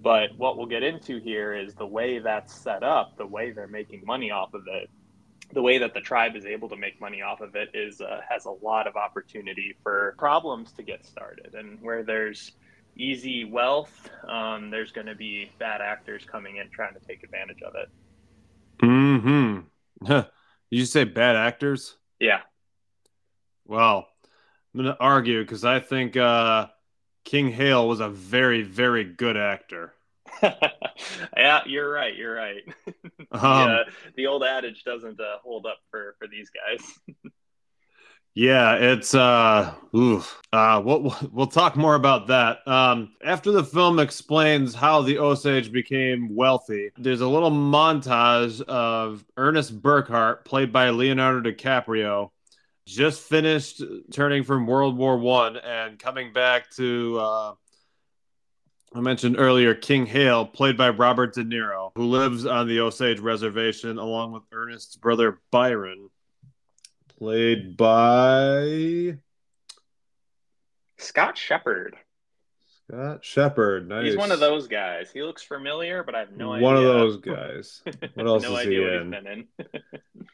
But 0.00 0.30
what 0.36 0.56
we'll 0.56 0.66
get 0.66 0.84
into 0.84 1.18
here 1.18 1.54
is 1.54 1.74
the 1.74 1.86
way 1.86 2.20
that's 2.20 2.54
set 2.54 2.82
up, 2.82 3.18
the 3.18 3.26
way 3.26 3.50
they're 3.50 3.66
making 3.66 4.04
money 4.06 4.30
off 4.30 4.54
of 4.54 4.62
it 4.68 4.88
the 5.52 5.62
way 5.62 5.78
that 5.78 5.94
the 5.94 6.00
tribe 6.00 6.36
is 6.36 6.44
able 6.44 6.68
to 6.68 6.76
make 6.76 7.00
money 7.00 7.22
off 7.22 7.40
of 7.40 7.54
it 7.56 7.70
is 7.74 8.00
uh, 8.00 8.20
has 8.28 8.44
a 8.44 8.50
lot 8.50 8.86
of 8.86 8.96
opportunity 8.96 9.74
for 9.82 10.14
problems 10.18 10.72
to 10.72 10.82
get 10.82 11.06
started. 11.06 11.54
And 11.54 11.80
where 11.80 12.02
there's 12.02 12.52
easy 12.96 13.44
wealth 13.44 14.10
um, 14.28 14.70
there's 14.70 14.90
going 14.90 15.06
to 15.06 15.14
be 15.14 15.50
bad 15.58 15.80
actors 15.80 16.24
coming 16.24 16.56
in 16.56 16.68
trying 16.70 16.94
to 16.94 17.00
take 17.00 17.22
advantage 17.22 17.62
of 17.62 17.74
it. 17.74 17.88
Mm-hmm. 18.82 20.20
You 20.70 20.84
say 20.84 21.04
bad 21.04 21.34
actors? 21.34 21.96
Yeah. 22.20 22.40
Well 23.64 24.06
i'm 24.74 24.82
going 24.82 24.94
to 24.94 25.00
argue 25.00 25.42
because 25.42 25.64
i 25.64 25.80
think 25.80 26.16
uh, 26.16 26.66
king 27.24 27.50
hale 27.50 27.88
was 27.88 28.00
a 28.00 28.08
very 28.08 28.62
very 28.62 29.04
good 29.04 29.36
actor 29.36 29.94
yeah, 31.36 31.60
you're 31.66 31.90
right. 31.90 32.14
You're 32.14 32.34
right. 32.34 32.62
Um, 33.30 33.42
yeah, 33.42 33.82
the 34.16 34.26
old 34.26 34.42
adage 34.42 34.84
doesn't 34.84 35.20
uh, 35.20 35.36
hold 35.42 35.66
up 35.66 35.76
for 35.90 36.14
for 36.18 36.26
these 36.26 36.50
guys. 36.50 36.80
Yeah, 38.34 38.74
it's 38.76 39.16
uh, 39.16 39.74
oof. 39.96 40.40
uh, 40.52 40.80
we'll 40.84 41.16
we'll 41.32 41.48
talk 41.48 41.74
more 41.74 41.96
about 41.96 42.28
that. 42.28 42.58
Um, 42.68 43.16
after 43.24 43.50
the 43.50 43.64
film 43.64 43.98
explains 43.98 44.76
how 44.76 45.02
the 45.02 45.18
Osage 45.18 45.72
became 45.72 46.36
wealthy, 46.36 46.92
there's 46.96 47.20
a 47.20 47.26
little 47.26 47.50
montage 47.50 48.60
of 48.62 49.24
Ernest 49.36 49.82
Burkhart, 49.82 50.44
played 50.44 50.72
by 50.72 50.90
Leonardo 50.90 51.50
DiCaprio, 51.50 52.30
just 52.86 53.22
finished 53.22 53.82
turning 54.12 54.44
from 54.44 54.68
World 54.68 54.96
War 54.96 55.18
One 55.18 55.56
and 55.56 55.98
coming 55.98 56.32
back 56.32 56.70
to. 56.76 57.18
Uh, 57.18 57.54
I 58.94 59.00
mentioned 59.00 59.36
earlier 59.38 59.74
King 59.74 60.06
Hale, 60.06 60.46
played 60.46 60.76
by 60.76 60.88
Robert 60.88 61.34
De 61.34 61.44
Niro, 61.44 61.92
who 61.94 62.04
lives 62.04 62.46
on 62.46 62.66
the 62.66 62.80
Osage 62.80 63.20
Reservation 63.20 63.98
along 63.98 64.32
with 64.32 64.44
Ernest's 64.50 64.96
brother 64.96 65.40
Byron 65.50 66.08
played 67.18 67.76
by 67.76 69.18
Scott 70.96 71.36
Shepherd. 71.36 71.96
Scott 72.90 73.24
Shepherd. 73.24 73.88
Nice. 73.88 74.06
He's 74.06 74.16
one 74.16 74.32
of 74.32 74.40
those 74.40 74.66
guys. 74.66 75.10
He 75.12 75.22
looks 75.22 75.42
familiar, 75.42 76.02
but 76.02 76.14
I 76.14 76.20
have 76.20 76.32
no 76.32 76.48
one 76.48 76.56
idea. 76.58 76.66
One 76.66 76.76
of 76.76 76.82
those 76.84 77.16
guys. 77.20 77.82
What 78.14 78.26
else 78.26 78.42
no 78.42 78.52
is 78.56 78.66
idea 78.66 78.78
he 78.78 78.84
what 78.84 78.94
in? 78.94 79.12
He's 79.12 79.22
been 79.22 79.46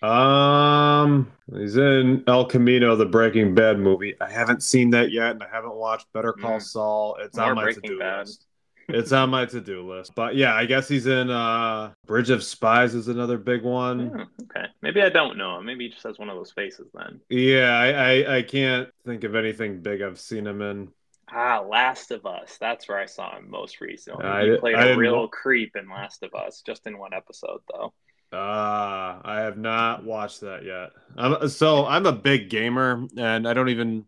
in. 0.03 0.09
um, 0.09 1.33
he's 1.57 1.77
in 1.77 2.23
El 2.27 2.45
Camino, 2.47 2.97
the 2.97 3.07
Breaking 3.07 3.55
Bad 3.55 3.79
movie. 3.79 4.15
I 4.21 4.31
haven't 4.31 4.63
seen 4.63 4.91
that 4.91 5.11
yet, 5.11 5.33
and 5.33 5.43
I 5.43 5.49
haven't 5.49 5.75
watched 5.75 6.13
Better 6.13 6.33
Call 6.33 6.59
Mm. 6.59 6.63
Saul. 6.63 7.17
It's 7.21 7.37
More 7.37 7.51
on 7.51 7.57
my 7.57 7.73
to-do 7.73 7.99
list. 7.99 8.47
It's 8.89 9.13
on 9.13 9.31
my 9.31 9.47
to-do 9.47 9.91
list. 9.91 10.15
But 10.15 10.37
yeah, 10.37 10.55
I 10.55 10.67
guess 10.67 10.87
he's 10.89 11.07
in 11.07 11.31
uh 11.31 11.93
Bridge 12.07 12.31
of 12.31 12.45
Spies 12.45 12.95
is 12.95 13.09
another 13.09 13.39
big 13.39 13.63
one. 13.63 14.09
Hmm, 14.09 14.21
okay, 14.43 14.67
maybe 14.83 15.01
I 15.03 15.09
don't 15.09 15.39
know 15.39 15.59
him. 15.59 15.65
Maybe 15.67 15.85
he 15.85 15.91
just 15.91 16.03
has 16.05 16.19
one 16.19 16.29
of 16.29 16.37
those 16.37 16.53
faces 16.53 16.87
then. 16.95 17.21
Yeah, 17.31 17.71
I, 17.71 17.89
I 18.23 18.37
I 18.37 18.43
can't 18.43 18.89
think 19.07 19.25
of 19.25 19.35
anything 19.35 19.81
big 19.81 20.03
I've 20.03 20.21
seen 20.21 20.47
him 20.47 20.61
in. 20.63 20.89
Ah, 21.31 21.61
Last 21.61 22.11
of 22.11 22.27
Us. 22.27 22.57
That's 22.61 22.89
where 22.89 22.99
I 22.99 23.07
saw 23.07 23.37
him 23.37 23.51
most 23.51 23.81
recently. 23.81 24.25
I 24.25 24.45
he 24.45 24.57
played 24.59 24.75
I 24.75 24.83
a 24.83 24.85
didn't 24.85 24.99
real 24.99 25.29
creep 25.29 25.77
in 25.77 25.89
Last 25.89 26.23
of 26.23 26.35
Us, 26.35 26.63
just 26.65 26.87
in 26.87 26.99
one 26.99 27.15
episode 27.15 27.61
though. 27.73 27.93
Ah, 28.33 29.21
I 29.25 29.41
have 29.41 29.57
not 29.57 30.05
watched 30.05 30.41
that 30.41 30.65
yet. 30.65 30.91
I'm, 31.17 31.49
so 31.49 31.87
I'm 31.87 32.07
a 32.07 32.13
big 32.13 32.51
gamer, 32.51 33.07
and 33.17 33.47
I 33.47 33.55
don't 33.55 33.69
even 33.69 34.05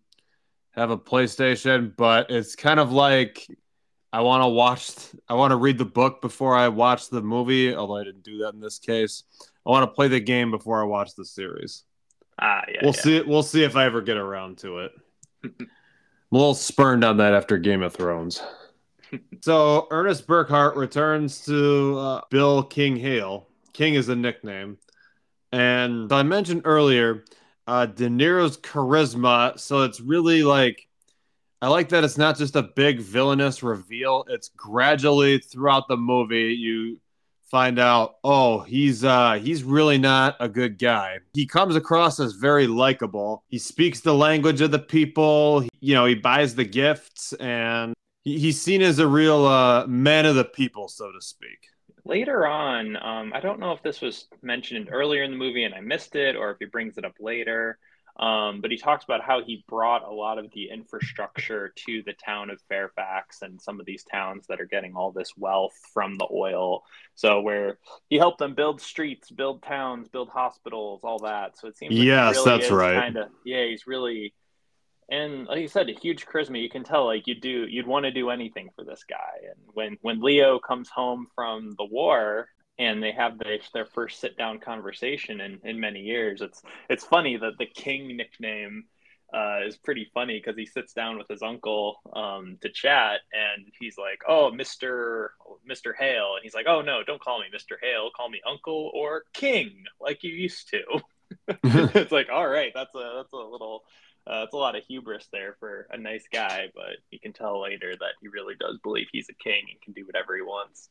have 0.72 0.90
a 0.90 0.98
PlayStation. 0.98 1.96
But 1.96 2.30
it's 2.30 2.56
kind 2.56 2.80
of 2.80 2.92
like 2.92 3.46
I 4.12 4.20
want 4.20 4.42
to 4.42 4.48
watch. 4.48 4.90
I 5.28 5.34
want 5.34 5.52
to 5.52 5.56
read 5.56 5.78
the 5.78 5.84
book 5.84 6.20
before 6.20 6.56
I 6.56 6.68
watch 6.68 7.08
the 7.08 7.22
movie. 7.22 7.74
Although 7.74 7.98
I 7.98 8.04
didn't 8.04 8.24
do 8.24 8.38
that 8.38 8.54
in 8.54 8.60
this 8.60 8.78
case. 8.78 9.24
I 9.64 9.70
want 9.70 9.84
to 9.84 9.94
play 9.94 10.08
the 10.08 10.20
game 10.20 10.50
before 10.50 10.80
I 10.80 10.84
watch 10.84 11.14
the 11.16 11.24
series. 11.24 11.84
Ah, 12.38 12.62
yeah. 12.68 12.80
we'll 12.82 12.94
yeah. 12.94 13.00
see. 13.00 13.22
We'll 13.22 13.42
see 13.42 13.62
if 13.62 13.76
I 13.76 13.86
ever 13.86 14.02
get 14.02 14.16
around 14.16 14.58
to 14.58 14.80
it. 14.80 14.92
A 16.36 16.44
little 16.46 16.52
spurned 16.52 17.02
on 17.02 17.16
that 17.16 17.32
after 17.32 17.56
Game 17.56 17.82
of 17.82 17.94
Thrones. 17.94 18.42
so 19.40 19.88
Ernest 19.90 20.26
Burkhart 20.26 20.76
returns 20.76 21.42
to 21.46 21.98
uh, 21.98 22.20
Bill 22.28 22.62
King 22.62 22.94
Hale. 22.94 23.48
King 23.72 23.94
is 23.94 24.10
a 24.10 24.16
nickname, 24.16 24.76
and 25.50 26.12
I 26.12 26.24
mentioned 26.24 26.60
earlier 26.66 27.24
uh, 27.66 27.86
De 27.86 28.10
Niro's 28.10 28.58
charisma. 28.58 29.58
So 29.58 29.84
it's 29.84 29.98
really 29.98 30.42
like 30.42 30.86
I 31.62 31.68
like 31.68 31.88
that 31.88 32.04
it's 32.04 32.18
not 32.18 32.36
just 32.36 32.54
a 32.54 32.64
big 32.64 33.00
villainous 33.00 33.62
reveal. 33.62 34.26
It's 34.28 34.50
gradually 34.50 35.38
throughout 35.38 35.88
the 35.88 35.96
movie 35.96 36.52
you 36.52 37.00
find 37.50 37.78
out 37.78 38.16
oh 38.24 38.60
he's 38.60 39.04
uh 39.04 39.34
he's 39.34 39.62
really 39.62 39.98
not 39.98 40.36
a 40.40 40.48
good 40.48 40.78
guy. 40.78 41.18
He 41.34 41.46
comes 41.46 41.76
across 41.76 42.18
as 42.20 42.32
very 42.32 42.66
likable. 42.66 43.44
He 43.48 43.58
speaks 43.58 44.00
the 44.00 44.14
language 44.14 44.60
of 44.60 44.70
the 44.70 44.78
people. 44.78 45.66
You 45.80 45.94
know 45.94 46.06
he 46.06 46.14
buys 46.14 46.54
the 46.54 46.64
gifts 46.64 47.32
and 47.34 47.94
he, 48.22 48.38
he's 48.38 48.60
seen 48.60 48.82
as 48.82 48.98
a 48.98 49.06
real 49.06 49.46
uh 49.46 49.86
man 49.86 50.26
of 50.26 50.34
the 50.34 50.44
people 50.44 50.88
so 50.88 51.10
to 51.12 51.20
speak. 51.20 51.68
Later 52.04 52.46
on, 52.46 52.96
um, 52.98 53.32
I 53.34 53.40
don't 53.40 53.58
know 53.58 53.72
if 53.72 53.82
this 53.82 54.00
was 54.00 54.28
mentioned 54.40 54.90
earlier 54.92 55.24
in 55.24 55.32
the 55.32 55.36
movie 55.36 55.64
and 55.64 55.74
I 55.74 55.80
missed 55.80 56.14
it, 56.14 56.36
or 56.36 56.52
if 56.52 56.58
he 56.60 56.66
brings 56.66 56.98
it 56.98 57.04
up 57.04 57.16
later. 57.18 57.78
Um, 58.18 58.62
but 58.62 58.70
he 58.70 58.78
talks 58.78 59.04
about 59.04 59.22
how 59.22 59.42
he 59.42 59.62
brought 59.68 60.02
a 60.02 60.10
lot 60.10 60.38
of 60.38 60.50
the 60.52 60.70
infrastructure 60.70 61.72
to 61.86 62.02
the 62.06 62.14
town 62.14 62.48
of 62.48 62.62
Fairfax 62.68 63.42
and 63.42 63.60
some 63.60 63.78
of 63.78 63.84
these 63.84 64.04
towns 64.04 64.46
that 64.48 64.58
are 64.60 64.66
getting 64.66 64.94
all 64.94 65.12
this 65.12 65.36
wealth 65.36 65.74
from 65.92 66.16
the 66.16 66.26
oil. 66.32 66.82
So 67.14 67.42
where 67.42 67.78
he 68.08 68.16
helped 68.16 68.38
them 68.38 68.54
build 68.54 68.80
streets, 68.80 69.30
build 69.30 69.62
towns, 69.62 70.08
build 70.08 70.30
hospitals, 70.30 71.00
all 71.04 71.18
that. 71.20 71.58
So 71.58 71.68
it 71.68 71.76
seems 71.76 71.94
like 71.94 72.06
Yes, 72.06 72.36
really 72.36 72.58
that's 72.58 72.70
right. 72.70 72.94
Kind 72.94 73.16
of, 73.18 73.28
yeah, 73.44 73.66
he's 73.66 73.86
really, 73.86 74.32
and 75.10 75.46
like 75.46 75.60
you 75.60 75.68
said, 75.68 75.90
a 75.90 75.92
huge 75.92 76.24
charisma. 76.24 76.60
You 76.60 76.70
can 76.70 76.84
tell, 76.84 77.04
like 77.04 77.26
you 77.26 77.38
do, 77.38 77.66
you'd 77.68 77.86
want 77.86 78.06
to 78.06 78.10
do 78.10 78.30
anything 78.30 78.70
for 78.74 78.84
this 78.84 79.04
guy. 79.08 79.48
And 79.50 79.60
when 79.74 79.98
when 80.00 80.22
Leo 80.22 80.58
comes 80.58 80.88
home 80.88 81.26
from 81.34 81.74
the 81.76 81.84
war, 81.84 82.48
and 82.78 83.02
they 83.02 83.12
have 83.12 83.38
the, 83.38 83.58
their 83.72 83.86
first 83.86 84.20
sit 84.20 84.36
down 84.36 84.58
conversation 84.58 85.40
in, 85.40 85.60
in 85.64 85.80
many 85.80 86.00
years. 86.00 86.40
It's 86.40 86.62
it's 86.88 87.04
funny 87.04 87.36
that 87.36 87.58
the 87.58 87.66
King 87.66 88.16
nickname 88.16 88.84
uh, 89.34 89.60
is 89.66 89.76
pretty 89.76 90.08
funny 90.14 90.38
because 90.38 90.56
he 90.56 90.66
sits 90.66 90.92
down 90.92 91.18
with 91.18 91.28
his 91.28 91.42
uncle 91.42 92.00
um, 92.12 92.58
to 92.60 92.68
chat, 92.68 93.20
and 93.32 93.66
he's 93.78 93.98
like, 93.98 94.20
"Oh, 94.28 94.50
Mister 94.50 95.32
Mister 95.64 95.92
Hale," 95.92 96.34
and 96.34 96.42
he's 96.42 96.54
like, 96.54 96.66
"Oh 96.68 96.82
no, 96.82 97.02
don't 97.04 97.22
call 97.22 97.40
me 97.40 97.46
Mister 97.52 97.78
Hale. 97.82 98.10
Call 98.16 98.28
me 98.28 98.40
Uncle 98.48 98.90
or 98.94 99.24
King, 99.32 99.84
like 100.00 100.22
you 100.22 100.32
used 100.32 100.68
to." 100.70 100.82
it's 101.64 102.12
like, 102.12 102.28
all 102.32 102.48
right, 102.48 102.72
that's 102.74 102.94
a 102.94 103.12
that's 103.16 103.32
a 103.32 103.36
little. 103.36 103.82
Uh, 104.28 104.42
it's 104.44 104.54
a 104.54 104.56
lot 104.56 104.74
of 104.74 104.82
hubris 104.84 105.28
there 105.32 105.56
for 105.60 105.86
a 105.90 105.96
nice 105.96 106.24
guy, 106.32 106.66
but 106.74 106.96
you 107.10 107.20
can 107.20 107.32
tell 107.32 107.62
later 107.62 107.94
that 107.96 108.14
he 108.20 108.26
really 108.26 108.54
does 108.58 108.76
believe 108.82 109.06
he's 109.12 109.28
a 109.28 109.34
king 109.34 109.62
and 109.70 109.80
can 109.80 109.92
do 109.92 110.04
whatever 110.04 110.34
he 110.34 110.42
wants. 110.42 110.88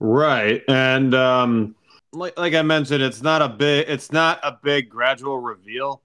Right. 0.00 0.62
And 0.68 1.14
um 1.14 1.76
like, 2.12 2.38
like 2.38 2.54
i 2.54 2.62
mentioned 2.62 3.02
it's 3.02 3.22
not 3.22 3.42
a 3.42 3.48
big 3.48 3.88
it's 3.88 4.12
not 4.12 4.40
a 4.42 4.58
big 4.62 4.88
gradual 4.88 5.38
reveal 5.38 6.02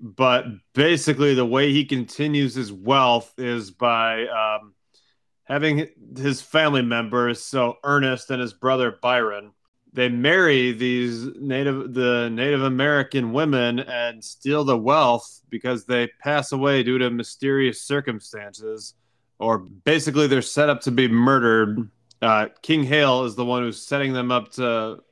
but 0.00 0.46
basically 0.74 1.34
the 1.34 1.46
way 1.46 1.72
he 1.72 1.84
continues 1.84 2.54
his 2.54 2.72
wealth 2.72 3.34
is 3.36 3.72
by 3.72 4.26
um, 4.28 4.72
having 5.42 5.88
his 6.16 6.40
family 6.40 6.82
members 6.82 7.42
so 7.42 7.78
ernest 7.84 8.30
and 8.30 8.40
his 8.40 8.52
brother 8.52 8.98
byron 9.02 9.52
they 9.92 10.08
marry 10.08 10.72
these 10.72 11.26
native 11.40 11.94
the 11.94 12.28
native 12.30 12.62
american 12.62 13.32
women 13.32 13.80
and 13.80 14.22
steal 14.22 14.64
the 14.64 14.76
wealth 14.78 15.40
because 15.50 15.84
they 15.84 16.08
pass 16.20 16.52
away 16.52 16.82
due 16.82 16.98
to 16.98 17.10
mysterious 17.10 17.82
circumstances 17.82 18.94
or 19.38 19.58
basically 19.58 20.26
they're 20.26 20.42
set 20.42 20.68
up 20.68 20.80
to 20.80 20.90
be 20.90 21.08
murdered 21.08 21.90
uh, 22.22 22.46
king 22.62 22.82
hale 22.82 23.24
is 23.24 23.34
the 23.34 23.44
one 23.44 23.62
who's 23.62 23.80
setting 23.80 24.12
them 24.12 24.30
up 24.32 24.52
to 24.52 25.02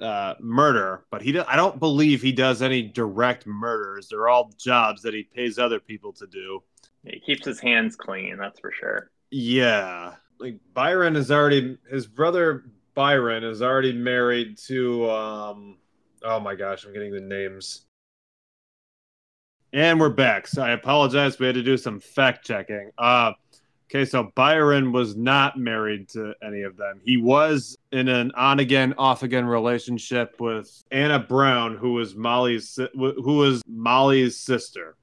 uh, 0.00 0.34
murder, 0.40 1.04
but 1.10 1.22
he 1.22 1.32
do- 1.32 1.44
I 1.46 1.56
don't 1.56 1.78
believe 1.78 2.20
he 2.20 2.32
does 2.32 2.62
any 2.62 2.82
direct 2.82 3.46
murders. 3.46 4.08
They're 4.08 4.28
all 4.28 4.52
jobs 4.58 5.02
that 5.02 5.14
he 5.14 5.22
pays 5.22 5.58
other 5.58 5.80
people 5.80 6.12
to 6.14 6.26
do. 6.26 6.62
He 7.04 7.20
keeps 7.20 7.44
his 7.44 7.60
hands 7.60 7.96
clean, 7.96 8.38
that's 8.38 8.58
for 8.60 8.72
sure. 8.72 9.10
Yeah, 9.30 10.14
like 10.38 10.58
Byron 10.72 11.16
is 11.16 11.30
already 11.30 11.78
his 11.90 12.06
brother 12.06 12.64
Byron 12.94 13.44
is 13.44 13.62
already 13.62 13.92
married 13.92 14.58
to 14.66 15.10
um 15.10 15.78
oh 16.22 16.40
my 16.40 16.54
gosh, 16.54 16.84
I'm 16.84 16.92
getting 16.92 17.12
the 17.12 17.20
names. 17.20 17.86
And 19.72 19.98
we're 19.98 20.08
back. 20.08 20.46
So 20.46 20.62
I 20.62 20.70
apologize. 20.70 21.38
We 21.38 21.46
had 21.46 21.56
to 21.56 21.62
do 21.62 21.76
some 21.76 21.98
fact 22.00 22.46
checking. 22.46 22.90
Uh 22.96 23.32
okay, 23.90 24.04
so 24.04 24.32
Byron 24.34 24.92
was 24.92 25.16
not 25.16 25.58
married 25.58 26.08
to 26.10 26.34
any 26.42 26.62
of 26.62 26.76
them. 26.76 27.00
He 27.04 27.16
was 27.16 27.76
in 27.92 28.08
an 28.08 28.32
on 28.36 28.60
again, 28.60 28.94
off 28.98 29.22
again 29.22 29.46
relationship 29.46 30.40
with 30.40 30.82
Anna 30.90 31.18
Brown, 31.18 31.76
who 31.76 31.92
was 31.94 32.14
Molly's 32.14 32.78
who 32.94 33.36
was 33.36 33.62
Molly's 33.66 34.38
sister. 34.38 34.96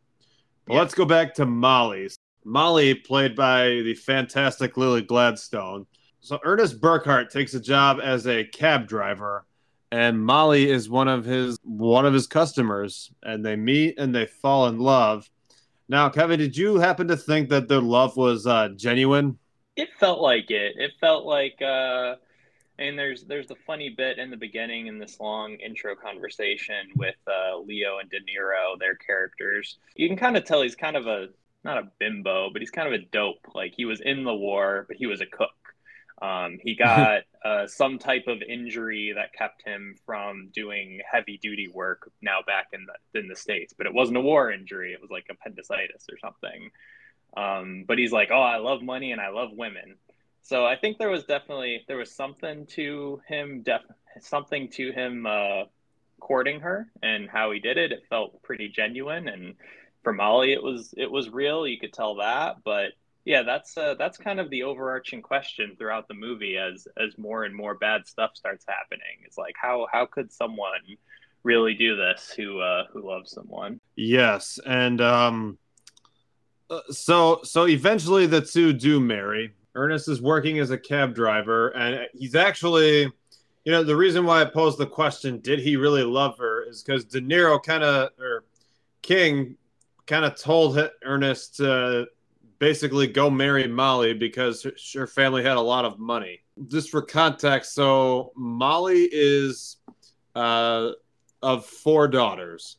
But 0.65 0.74
Yeah. 0.74 0.80
let's 0.80 0.94
go 0.96 1.06
back 1.06 1.34
to 1.36 1.46
Molly. 1.46 2.10
Molly, 2.44 2.96
played 2.96 3.36
by 3.36 3.65
the 3.84 3.94
fantastic 3.94 4.76
Lily 4.78 5.02
Gladstone. 5.04 5.86
So 6.22 6.39
Ernest 6.44 6.80
Burkhart 6.82 7.30
takes 7.30 7.54
a 7.54 7.60
job 7.60 8.00
as 8.02 8.28
a 8.28 8.44
cab 8.46 8.88
driver, 8.88 9.46
and 9.91 10.24
Molly 10.24 10.70
is 10.70 10.89
one 10.89 11.08
of 11.08 11.26
his 11.26 11.58
one 11.63 12.06
of 12.06 12.13
his 12.13 12.28
customers, 12.28 13.12
and 13.24 13.46
they 13.46 13.56
meet 13.56 13.98
and 13.98 14.13
they 14.13 14.26
fall 14.26 14.67
in 14.67 14.80
love. 14.80 15.30
Now, 15.91 16.08
Kevin, 16.08 16.39
did 16.39 16.56
you 16.56 16.77
happen 16.77 17.10
to 17.10 17.17
think 17.17 17.49
that 17.49 17.67
their 17.67 17.82
love 17.82 18.15
was 18.15 18.47
uh, 18.47 18.69
genuine? 18.77 19.38
It 19.75 19.89
felt 19.99 20.21
like 20.21 20.49
it. 20.49 20.75
It 20.77 20.91
felt 21.01 21.25
like 21.25 21.62
uh 21.62 22.15
and 22.80 22.97
there's 22.97 23.25
there's 23.25 23.47
the 23.47 23.58
funny 23.67 23.89
bit 23.89 24.17
in 24.17 24.30
the 24.30 24.38
beginning 24.38 24.88
in 24.88 24.99
this 24.99 25.19
long 25.19 25.56
intro 25.56 25.93
conversation 25.95 26.88
with 26.95 27.15
uh, 27.27 27.58
Leo 27.60 27.99
and 27.99 28.10
De 28.10 28.19
Niro, 28.19 28.80
their 28.80 28.95
characters. 28.95 29.80
You 29.95 30.08
can 30.08 30.17
kind 30.17 30.38
of 30.38 30.45
tell 30.45 30.62
he's 30.62 30.75
kind 30.75 30.95
of 30.95 31.08
a 31.08 31.27
not 31.65 31.77
a 31.77 31.91
bimbo, 31.99 32.49
but 32.51 32.62
he's 32.62 32.71
kind 32.71 32.88
of 32.88 32.93
a 32.93 33.04
dope. 33.12 33.45
Like 33.54 33.73
he 33.75 33.84
was 33.84 33.99
in 33.99 34.23
the 34.23 34.34
war, 34.34 34.86
but 34.88 34.95
he 34.95 35.08
was 35.08 35.19
a 35.19 35.25
cook. 35.25 35.51
Um, 36.22 36.60
he 36.62 36.76
got 36.88 37.24
uh, 37.44 37.68
some 37.68 37.98
type 37.98 38.26
of 38.28 38.42
injury 38.42 39.14
that 39.16 39.34
kept 39.34 39.64
him 39.64 39.96
from 40.06 40.50
doing 40.54 41.02
heavy 41.10 41.40
duty 41.42 41.68
work 41.68 42.12
now 42.22 42.40
back 42.46 42.68
in 42.74 42.86
the 42.86 43.20
in 43.20 43.28
the 43.28 43.36
states, 43.36 43.74
but 43.78 43.88
it 43.88 43.94
wasn't 43.94 44.18
a 44.18 44.22
war 44.22 44.52
injury. 44.52 44.94
It 44.94 45.02
was 45.02 45.12
like 45.12 45.26
appendicitis 45.30 46.06
or 46.12 46.18
something. 46.20 46.70
Um, 47.36 47.86
but 47.88 47.98
he's 47.98 48.12
like, 48.12 48.30
oh, 48.32 48.42
I 48.42 48.58
love 48.58 48.82
money 48.82 49.12
and 49.12 49.22
I 49.22 49.30
love 49.30 49.50
women. 49.54 49.96
So 50.44 50.66
I 50.66 50.76
think 50.76 50.98
there 50.98 51.10
was 51.10 51.24
definitely 51.24 51.84
there 51.88 51.98
was 51.98 52.12
something 52.12 52.66
to 52.68 53.22
him, 53.28 53.62
def- 53.62 53.82
something 54.20 54.70
to 54.70 54.92
him 54.92 55.26
uh, 55.26 55.64
courting 56.20 56.62
her 56.62 56.90
and 57.02 57.30
how 57.30 57.52
he 57.52 57.60
did 57.60 57.78
it. 57.78 57.92
It 57.92 58.04
felt 58.10 58.42
pretty 58.44 58.68
genuine, 58.68 59.28
and 59.28 59.56
for 60.04 60.14
Molly, 60.14 60.52
it 60.52 60.64
was 60.64 60.94
it 60.98 61.12
was 61.12 61.30
real. 61.30 61.68
You 61.68 61.80
could 61.80 61.94
tell 61.94 62.16
that, 62.16 62.58
but 62.64 62.94
yeah, 63.26 63.44
that's 63.44 63.78
uh, 63.78 63.96
that's 63.98 64.18
kind 64.18 64.40
of 64.40 64.50
the 64.50 64.64
overarching 64.64 65.22
question 65.22 65.76
throughout 65.78 66.08
the 66.08 66.14
movie 66.14 66.58
as 66.58 66.88
as 66.98 67.18
more 67.18 67.44
and 67.44 67.56
more 67.56 67.76
bad 67.76 68.08
stuff 68.08 68.32
starts 68.34 68.66
happening. 68.68 69.24
It's 69.26 69.38
like 69.38 69.56
how 69.62 69.88
how 69.92 70.06
could 70.06 70.32
someone 70.32 70.98
really 71.44 71.74
do 71.74 71.96
this 71.96 72.34
who 72.36 72.60
uh, 72.60 72.86
who 72.92 73.08
loves 73.08 73.32
someone? 73.32 73.80
Yes, 73.96 74.60
and 74.66 75.02
um, 75.02 75.58
uh, 76.70 76.80
so 76.90 77.42
so 77.44 77.68
eventually 77.68 78.26
the 78.26 78.42
two 78.42 78.74
do 78.74 79.00
marry. 79.00 79.54
Ernest 79.76 80.10
is 80.10 80.22
working 80.22 80.60
as 80.60 80.72
a 80.72 80.78
cab 80.78 81.16
driver, 81.16 81.70
and 81.70 82.08
he's 82.14 82.36
actually, 82.36 83.04
you 83.64 83.72
know, 83.72 83.84
the 83.84 83.96
reason 83.96 84.26
why 84.26 84.42
I 84.42 84.46
posed 84.46 84.78
the 84.78 84.86
question, 84.86 85.40
did 85.40 85.60
he 85.60 85.78
really 85.78 86.04
love 86.04 86.38
her, 86.40 86.68
is 86.68 86.84
because 86.84 87.06
De 87.06 87.22
Niro 87.22 87.62
kind 87.62 87.84
of 87.84 88.10
or 88.20 88.44
King 89.02 89.56
kind 90.08 90.26
of 90.26 90.36
told 90.36 90.90
Ernest 91.04 91.58
to 91.58 92.08
basically 92.62 93.08
go 93.08 93.28
marry 93.28 93.67
Molly 93.67 94.13
because 94.13 94.65
her 94.93 95.08
family 95.08 95.41
had 95.41 95.58
a 95.58 95.62
lot 95.62 95.84
of 95.84 95.97
money. 95.97 96.41
Just 96.67 96.91
for 96.91 97.02
context, 97.02 97.74
so 97.74 98.32
Molly 98.36 99.10
is 99.12 99.78
uh, 100.36 100.91
of 101.41 101.65
four 101.65 102.08
daughters, 102.08 102.78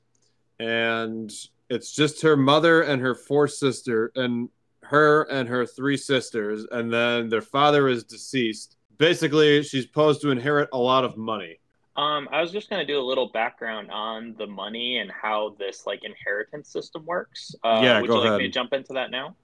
and 0.61 1.31
it's 1.69 1.93
just 1.93 2.23
her 2.23 2.37
mother 2.37 2.83
and 2.83 3.03
her 3.03 3.17
four 3.17 3.49
sister, 3.49 4.13
and 4.15 4.49
her 4.83 5.25
and 5.25 5.49
her 5.49 5.67
three 5.67 5.97
sisters, 5.97 6.65
and 6.71 6.93
then 6.93 7.29
their 7.29 7.43
father 7.43 7.89
is 7.89 8.05
deceased. 8.05 8.77
Basically, 8.99 9.65
she's 9.65 9.83
supposed 9.83 10.23
to 10.23 10.31
inherit 10.31 10.69
a 10.73 10.79
lot 10.79 11.05
of 11.05 11.17
money. 11.17 11.59
Um, 11.97 12.29
I 12.31 12.41
was 12.41 12.53
just 12.53 12.71
going 12.71 12.87
to 12.87 12.91
do 12.91 13.01
a 13.01 13.03
little 13.03 13.31
background 13.33 13.91
on 13.91 14.35
the 14.39 14.47
money 14.47 14.99
and 14.99 15.11
how 15.11 15.57
this 15.59 15.87
like 15.87 16.05
inheritance 16.05 16.69
system 16.69 17.05
works. 17.05 17.55
Uh, 17.65 17.81
yeah, 17.83 18.01
would 18.01 18.09
go 18.09 18.15
you 18.15 18.21
like 18.21 18.29
ahead. 18.29 18.39
me 18.39 18.47
to 18.47 18.53
jump 18.53 18.73
into 18.73 18.93
that 18.93 19.11
now? 19.11 19.35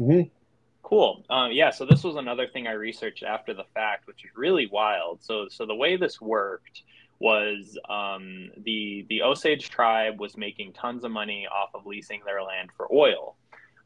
Mm-hmm. 0.00 0.28
Cool. 0.82 1.24
Um, 1.30 1.52
yeah. 1.52 1.70
So 1.70 1.84
this 1.84 2.04
was 2.04 2.16
another 2.16 2.46
thing 2.46 2.66
I 2.66 2.72
researched 2.72 3.24
after 3.24 3.52
the 3.54 3.64
fact, 3.74 4.06
which 4.06 4.24
is 4.24 4.30
really 4.36 4.68
wild. 4.68 5.22
So 5.22 5.48
so 5.48 5.66
the 5.66 5.74
way 5.74 5.96
this 5.96 6.20
worked 6.20 6.82
was 7.18 7.78
um, 7.88 8.50
the 8.58 9.04
the 9.08 9.22
Osage 9.22 9.70
tribe 9.70 10.20
was 10.20 10.36
making 10.36 10.74
tons 10.74 11.02
of 11.04 11.10
money 11.10 11.46
off 11.46 11.70
of 11.74 11.86
leasing 11.86 12.20
their 12.24 12.42
land 12.42 12.70
for 12.76 12.92
oil. 12.92 13.36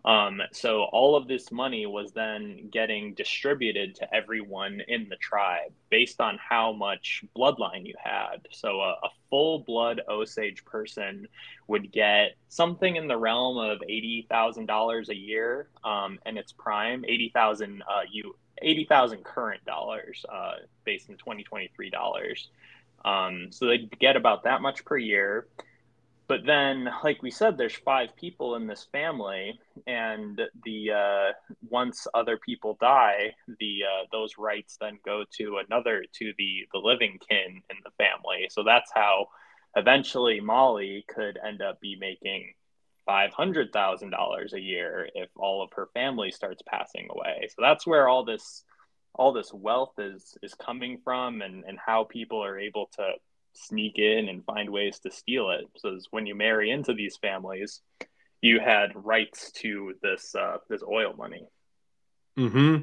Um, 0.05 0.41
so 0.53 0.85
all 0.85 1.15
of 1.15 1.29
this 1.29 1.53
money 1.53 1.85
was 1.85 2.13
then 2.13 2.69
getting 2.71 3.15
distributed 3.15 3.95
to 3.97 4.15
everyone 4.15 4.81
in 4.89 5.09
the 5.09 5.17
tribe 5.17 5.73
based 5.91 6.21
on 6.21 6.39
how 6.39 6.73
much 6.73 7.23
bloodline 7.37 7.87
you 7.87 7.95
had. 8.03 8.47
So 8.51 8.81
a, 8.81 8.93
a 9.03 9.11
full 9.29 9.61
blood 9.61 10.01
Osage 10.09 10.65
person 10.65 11.29
would 11.67 11.93
get 11.93 12.37
something 12.49 12.97
in 12.97 13.09
the 13.09 13.17
realm 13.17 13.59
of 13.59 13.83
eighty 13.89 14.27
thousand 14.29 14.67
dollars 14.67 15.11
a 15.11 15.17
year, 15.17 15.69
um, 15.85 16.19
and 16.25 16.39
its 16.39 16.53
prime 16.53 17.05
eighty 17.07 17.31
thousand 17.35 17.83
uh, 17.83 18.03
you 18.11 18.37
eighty 18.63 18.85
thousand 18.85 19.25
current 19.25 19.65
dollars 19.67 20.25
uh, 20.33 20.55
based 20.85 21.11
in 21.11 21.17
twenty 21.17 21.43
twenty 21.43 21.71
three 21.77 21.91
dollars. 21.91 22.49
Um, 23.05 23.49
so 23.51 23.67
they 23.67 23.89
get 23.99 24.17
about 24.17 24.45
that 24.45 24.61
much 24.61 24.85
per 24.85 24.97
year 24.97 25.47
but 26.31 26.47
then 26.47 26.89
like 27.03 27.25
we 27.25 27.31
said 27.33 27.59
there's 27.59 27.75
five 27.75 28.15
people 28.15 28.55
in 28.55 28.69
this 28.69 28.87
family 28.93 29.59
and 29.89 30.41
the 30.65 30.93
uh, 30.93 31.33
once 31.69 32.07
other 32.15 32.37
people 32.37 32.79
die 32.81 33.35
the 33.59 33.81
uh, 33.83 34.07
those 34.13 34.39
rights 34.39 34.79
then 34.81 34.97
go 35.05 35.25
to 35.37 35.59
another 35.67 36.05
to 36.13 36.33
the 36.39 36.69
the 36.73 36.79
living 36.79 37.19
kin 37.29 37.61
in 37.69 37.77
the 37.83 37.91
family. 37.99 38.47
So 38.49 38.63
that's 38.63 38.93
how 38.95 39.27
eventually 39.75 40.39
molly 40.41 41.05
could 41.13 41.37
end 41.45 41.63
up 41.63 41.81
be 41.81 41.97
making 41.99 42.55
$500000 43.09 44.53
a 44.53 44.61
year 44.61 45.09
if 45.17 45.31
all 45.35 45.65
of 45.65 45.71
her 45.73 45.89
family 45.95 46.31
starts 46.31 46.63
passing 46.65 47.09
away. 47.11 47.49
So 47.49 47.57
that's 47.59 47.89
where 47.89 48.07
all 48.07 48.25
this 48.25 48.63
all 49.17 49.33
this 49.33 49.53
wealth 49.53 49.95
is 49.99 50.39
is 50.45 50.55
coming 50.55 51.01
from 51.03 51.43
and 51.43 51.65
and 51.67 51.77
how 51.85 52.05
people 52.05 52.41
are 52.45 52.57
able 52.57 52.89
to 52.99 53.15
sneak 53.53 53.99
in 53.99 54.29
and 54.29 54.45
find 54.45 54.71
ways 54.71 54.99
to 55.01 55.11
steal 55.11 55.51
it. 55.51 55.67
So 55.77 55.99
when 56.11 56.27
you 56.27 56.35
marry 56.35 56.71
into 56.71 56.95
these 56.95 57.17
families, 57.17 57.81
you 58.41 58.61
had 58.61 58.91
rights 58.95 59.53
to 59.53 59.95
this 60.03 60.35
uh, 60.35 60.59
this 60.69 60.83
oil 60.83 61.15
money. 61.17 61.47
Hmm. 62.37 62.77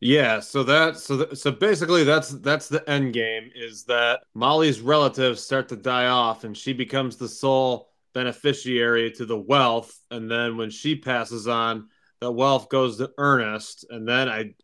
Yeah. 0.00 0.40
So 0.40 0.62
that 0.64 0.96
so 0.96 1.24
th- 1.24 1.38
so 1.38 1.52
basically 1.52 2.04
that's 2.04 2.30
that's 2.30 2.68
the 2.68 2.88
end 2.88 3.12
game 3.12 3.50
is 3.54 3.84
that 3.84 4.22
Molly's 4.34 4.80
relatives 4.80 5.42
start 5.42 5.68
to 5.68 5.76
die 5.76 6.06
off 6.06 6.44
and 6.44 6.56
she 6.56 6.72
becomes 6.72 7.16
the 7.16 7.28
sole 7.28 7.90
beneficiary 8.12 9.10
to 9.12 9.24
the 9.24 9.38
wealth, 9.38 9.96
and 10.10 10.30
then 10.30 10.56
when 10.56 10.70
she 10.70 10.96
passes 10.96 11.46
on, 11.46 11.88
the 12.20 12.30
wealth 12.30 12.68
goes 12.68 12.98
to 12.98 13.10
Ernest, 13.18 13.86
and 13.90 14.08
then 14.08 14.28
I 14.28 14.54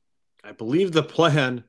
I 0.45 0.53
believe 0.53 0.93
the 0.93 1.03
plan 1.03 1.65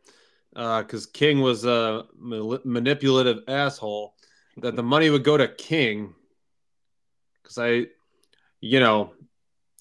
because 0.58 1.06
uh, 1.06 1.10
King 1.14 1.42
was 1.42 1.66
a 1.66 2.06
manipulative 2.18 3.44
asshole, 3.48 4.16
that 4.58 4.76
the 4.76 4.82
money 4.82 5.12
would 5.12 5.24
go 5.24 5.38
to 5.38 5.48
King. 5.48 6.16
Because 7.44 7.60
I, 7.60 7.86
you 8.60 8.80
know, 8.80 9.14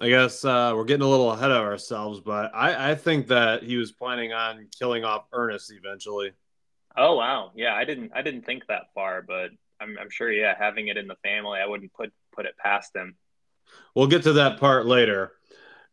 I 0.03 0.11
guess 0.11 0.45
uh, 0.45 0.75
we're 0.77 0.85
getting 0.85 1.07
a 1.07 1.09
little 1.09 1.33
ahead 1.33 1.51
of 1.51 1.63
ourselves, 1.63 2.21
but 2.21 2.55
I, 2.55 2.91
I 2.91 2.95
think 2.95 3.29
that 3.29 3.63
he 3.63 3.79
was 3.79 3.93
planning 3.93 4.35
on 4.35 4.69
killing 4.79 5.05
off 5.05 5.25
Ernest 5.33 5.73
eventually. 5.73 6.33
Oh 6.95 7.17
wow, 7.17 7.53
yeah, 7.55 7.75
I 7.75 7.85
didn't 7.85 8.13
I 8.15 8.21
didn't 8.21 8.45
think 8.45 8.67
that 8.67 8.93
far, 8.95 9.23
but 9.23 9.51
I'm, 9.81 9.97
I'm 9.99 10.11
sure 10.11 10.31
yeah, 10.31 10.55
having 10.59 10.89
it 10.89 10.99
in 10.99 11.07
the 11.07 11.17
family, 11.23 11.59
I 11.59 11.67
wouldn't 11.67 11.95
put 11.95 12.13
put 12.35 12.45
it 12.45 12.57
past 12.59 12.95
him. 12.95 13.17
We'll 13.95 14.07
get 14.07 14.25
to 14.25 14.35
that 14.35 14.61
part 14.61 14.85
later, 14.85 15.33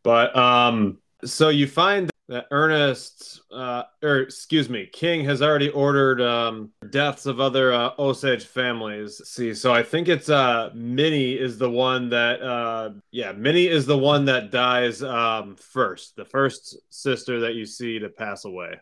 but 0.02 0.36
um, 0.36 0.98
so 1.24 1.48
you 1.48 1.66
find 1.66 2.10
that 2.34 2.48
Ernest, 2.50 3.42
uh, 3.52 3.84
or 4.02 4.18
excuse 4.18 4.68
me, 4.68 4.86
King 4.92 5.24
has 5.24 5.40
already 5.40 5.68
ordered 5.68 6.20
um, 6.20 6.72
deaths 6.90 7.26
of 7.26 7.38
other 7.38 7.72
uh, 7.72 7.90
Osage 7.96 8.44
families. 8.44 9.22
See, 9.24 9.54
so 9.54 9.72
I 9.72 9.84
think 9.84 10.08
it's 10.08 10.28
uh, 10.28 10.70
Minnie 10.74 11.34
is 11.34 11.58
the 11.58 11.70
one 11.70 12.08
that, 12.08 12.42
uh, 12.42 12.90
yeah, 13.12 13.30
Minnie 13.30 13.68
is 13.68 13.86
the 13.86 13.96
one 13.96 14.24
that 14.24 14.50
dies 14.50 15.00
um, 15.00 15.54
first, 15.54 16.16
the 16.16 16.24
first 16.24 16.76
sister 16.90 17.38
that 17.40 17.54
you 17.54 17.66
see 17.66 18.00
to 18.00 18.08
pass 18.08 18.44
away. 18.44 18.80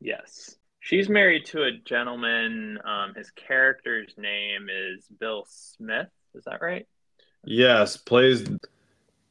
Yes. 0.00 0.56
She's 0.80 1.08
married 1.08 1.46
to 1.46 1.62
a 1.62 1.70
gentleman. 1.70 2.80
Um, 2.84 3.14
his 3.14 3.30
character's 3.30 4.12
name 4.18 4.66
is 4.68 5.04
Bill 5.20 5.46
Smith. 5.48 6.08
Is 6.34 6.42
that 6.46 6.60
right? 6.60 6.88
Yes, 7.44 7.96
plays 7.96 8.50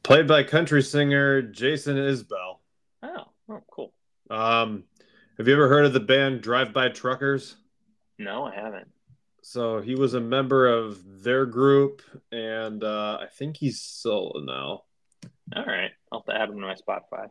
played 0.02 0.26
by 0.26 0.44
country 0.44 0.82
singer 0.82 1.42
Jason 1.42 1.96
Isbell. 1.96 2.60
Oh, 3.02 3.24
oh, 3.50 3.62
cool. 3.70 3.92
Um, 4.30 4.84
have 5.36 5.46
you 5.46 5.54
ever 5.54 5.68
heard 5.68 5.86
of 5.86 5.92
the 5.92 6.00
band 6.00 6.40
Drive 6.40 6.72
By 6.72 6.88
Truckers? 6.88 7.56
No, 8.18 8.44
I 8.44 8.54
haven't. 8.54 8.88
So 9.42 9.80
he 9.80 9.94
was 9.94 10.14
a 10.14 10.20
member 10.20 10.66
of 10.66 11.22
their 11.22 11.46
group, 11.46 12.02
and 12.32 12.82
uh, 12.82 13.18
I 13.22 13.26
think 13.26 13.56
he's 13.56 13.80
solo 13.80 14.40
now. 14.40 14.82
All 15.56 15.64
right, 15.64 15.92
I'll 16.12 16.20
have 16.20 16.26
to 16.26 16.40
add 16.40 16.50
him 16.50 16.56
to 16.56 16.60
my 16.60 16.74
Spotify. 16.74 17.28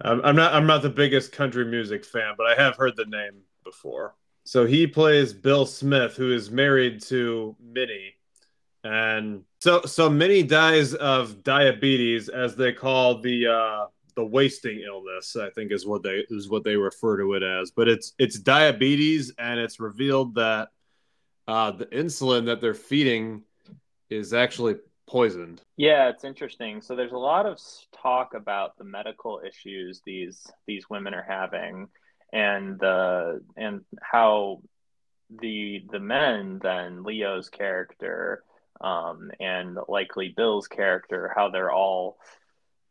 I'm, 0.00 0.24
I'm 0.24 0.34
not 0.34 0.54
I'm 0.54 0.66
not 0.66 0.82
the 0.82 0.90
biggest 0.90 1.32
country 1.32 1.64
music 1.64 2.04
fan, 2.04 2.34
but 2.36 2.46
I 2.46 2.60
have 2.60 2.76
heard 2.76 2.96
the 2.96 3.04
name 3.04 3.42
before. 3.64 4.14
So 4.44 4.66
he 4.66 4.86
plays 4.86 5.32
Bill 5.32 5.66
Smith, 5.66 6.16
who 6.16 6.32
is 6.32 6.50
married 6.50 7.02
to 7.02 7.54
Minnie, 7.62 8.14
and 8.82 9.44
so 9.60 9.82
so 9.82 10.08
Minnie 10.08 10.42
dies 10.42 10.94
of 10.94 11.44
diabetes, 11.44 12.28
as 12.28 12.56
they 12.56 12.72
call 12.72 13.20
the 13.20 13.46
uh, 13.46 13.86
the 14.20 14.26
wasting 14.26 14.80
illness 14.80 15.36
i 15.36 15.48
think 15.50 15.72
is 15.72 15.86
what 15.86 16.02
they 16.02 16.24
is 16.28 16.48
what 16.50 16.64
they 16.64 16.76
refer 16.76 17.18
to 17.18 17.34
it 17.34 17.42
as. 17.42 17.70
But 17.70 17.88
it's 17.88 18.14
it's 18.18 18.38
diabetes 18.38 19.32
and 19.38 19.58
it's 19.58 19.80
revealed 19.80 20.34
that 20.34 20.68
uh, 21.48 21.72
the 21.72 21.86
insulin 21.86 22.46
that 22.46 22.60
they're 22.60 22.74
feeding 22.74 23.42
is 24.08 24.32
actually 24.32 24.76
poisoned. 25.08 25.62
Yeah 25.76 26.08
it's 26.08 26.24
interesting. 26.24 26.80
So 26.80 26.94
there's 26.94 27.12
a 27.12 27.18
lot 27.18 27.46
of 27.46 27.58
talk 27.92 28.34
about 28.34 28.76
the 28.76 28.84
medical 28.84 29.40
issues 29.46 30.02
these 30.04 30.46
these 30.66 30.88
women 30.90 31.14
are 31.14 31.26
having 31.26 31.88
and 32.32 32.82
uh, 32.82 33.34
and 33.56 33.84
how 34.02 34.62
the 35.42 35.84
the 35.90 36.00
men 36.00 36.58
then 36.60 37.04
leo's 37.04 37.48
character 37.48 38.42
um, 38.80 39.30
and 39.38 39.78
likely 39.88 40.34
bill's 40.36 40.66
character 40.66 41.32
how 41.36 41.50
they're 41.50 41.70
all 41.70 42.18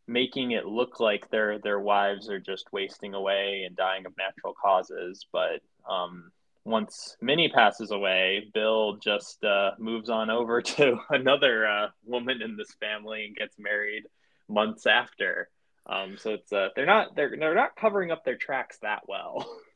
making 0.10 0.52
it 0.52 0.66
look 0.66 1.00
like 1.00 1.30
their 1.30 1.60
their 1.60 1.80
wives 1.80 2.30
are 2.30 2.40
just 2.40 2.74
wasting 2.74 3.14
away 3.14 3.64
and 3.66 3.76
dying 3.76 4.06
of 4.06 4.14
natural 4.18 4.54
causes. 4.60 5.26
But 5.32 5.62
um, 5.90 6.32
once 6.66 7.16
Minnie 7.22 7.50
passes 7.50 7.92
away, 7.92 8.50
Bill 8.54 8.98
just 8.98 9.44
uh, 9.44 9.72
moves 9.78 10.10
on 10.10 10.30
over 10.30 10.62
to 10.78 10.98
another 11.10 11.68
uh, 11.68 11.88
woman 12.06 12.42
in 12.42 12.58
this 12.58 12.74
family 12.80 13.26
and 13.26 13.36
gets 13.36 13.58
married 13.60 14.04
months 14.48 14.86
after. 14.88 15.50
Um, 15.86 16.18
so 16.18 16.32
it's 16.32 16.52
uh, 16.52 16.70
they're 16.76 16.86
not 16.86 17.16
they're 17.16 17.36
they're 17.38 17.56
not 17.56 17.76
covering 17.76 18.12
up 18.12 18.26
their 18.26 18.38
tracks 18.38 18.80
that 18.82 19.04
well. 19.08 19.48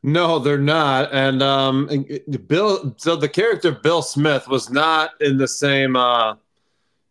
No, 0.00 0.38
they're 0.38 0.58
not. 0.58 1.12
And 1.12 1.42
um, 1.42 2.06
Bill, 2.46 2.94
so 2.98 3.16
the 3.16 3.28
character 3.28 3.72
Bill 3.72 4.00
Smith 4.00 4.46
was 4.46 4.70
not 4.70 5.10
in 5.20 5.38
the 5.38 5.48
same 5.48 5.96
uh, 5.96 6.36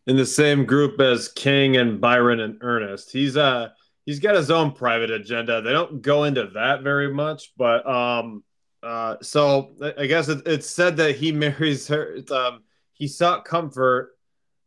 in 0.08 0.16
the 0.16 0.26
same 0.26 0.66
group 0.66 1.00
as 1.00 1.28
King 1.28 1.78
and 1.78 2.02
Byron 2.02 2.40
and 2.40 2.58
Ernest. 2.62 3.12
He's 3.12 3.38
uh 3.38 3.70
he's 4.06 4.20
got 4.20 4.36
his 4.36 4.50
own 4.50 4.72
private 4.72 5.12
agenda. 5.12 5.62
They 5.62 5.72
don't 5.72 6.02
go 6.02 6.24
into 6.24 6.48
that 6.56 6.82
very 6.82 7.14
much, 7.14 7.54
but 7.58 7.88
um, 7.88 8.44
uh, 8.82 9.18
so 9.22 9.76
I 9.98 10.08
guess 10.08 10.30
it, 10.30 10.48
it's 10.48 10.70
said 10.70 10.98
that 10.98 11.18
he 11.18 11.32
marries 11.34 11.88
her. 11.90 12.18
Um, 12.32 12.64
he 12.94 13.08
sought 13.08 13.46
comfort 13.46 14.18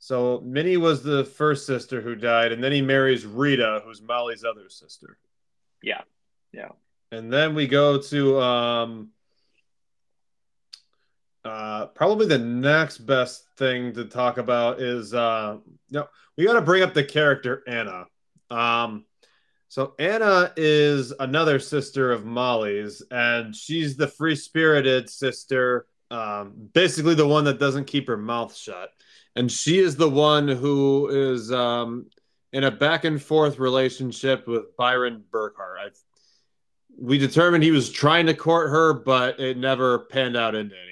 so 0.00 0.40
Minnie 0.40 0.78
was 0.78 1.02
the 1.02 1.26
first 1.26 1.66
sister 1.66 2.00
who 2.00 2.14
died, 2.14 2.52
and 2.52 2.64
then 2.64 2.72
he 2.72 2.80
marries 2.80 3.26
Rita, 3.26 3.82
who's 3.84 4.00
Molly's 4.00 4.44
other 4.44 4.70
sister. 4.70 5.18
Yeah, 5.82 6.00
yeah. 6.52 6.70
And 7.12 7.30
then 7.30 7.54
we 7.54 7.66
go 7.66 8.00
to 8.00 8.40
um, 8.40 9.10
uh, 11.44 11.86
probably 11.86 12.26
the 12.26 12.38
next 12.38 12.98
best 12.98 13.44
thing 13.56 13.92
to 13.94 14.04
talk 14.04 14.38
about 14.38 14.80
is 14.80 15.14
uh, 15.14 15.56
know, 15.90 16.06
we 16.36 16.44
got 16.44 16.54
to 16.54 16.62
bring 16.62 16.82
up 16.82 16.94
the 16.94 17.04
character 17.04 17.62
Anna. 17.66 18.06
Um, 18.50 19.04
so 19.68 19.94
Anna 19.98 20.52
is 20.56 21.12
another 21.20 21.58
sister 21.58 22.10
of 22.10 22.24
Molly's, 22.24 23.02
and 23.10 23.54
she's 23.54 23.96
the 23.96 24.08
free 24.08 24.34
spirited 24.34 25.08
sister, 25.08 25.86
um, 26.10 26.54
basically 26.72 27.14
the 27.14 27.26
one 27.26 27.44
that 27.44 27.60
doesn't 27.60 27.86
keep 27.86 28.08
her 28.08 28.16
mouth 28.16 28.56
shut 28.56 28.90
and 29.36 29.50
she 29.50 29.78
is 29.78 29.96
the 29.96 30.10
one 30.10 30.48
who 30.48 31.08
is 31.08 31.52
um, 31.52 32.06
in 32.52 32.64
a 32.64 32.70
back 32.70 33.04
and 33.04 33.22
forth 33.22 33.58
relationship 33.58 34.46
with 34.46 34.76
Byron 34.76 35.24
Burkhart. 35.30 35.78
I, 35.78 35.88
we 36.98 37.18
determined 37.18 37.62
he 37.62 37.70
was 37.70 37.90
trying 37.90 38.26
to 38.26 38.34
court 38.34 38.70
her, 38.70 38.92
but 38.92 39.38
it 39.38 39.56
never 39.56 40.00
panned 40.00 40.36
out 40.36 40.54
into 40.54 40.74
anything. 40.74 40.89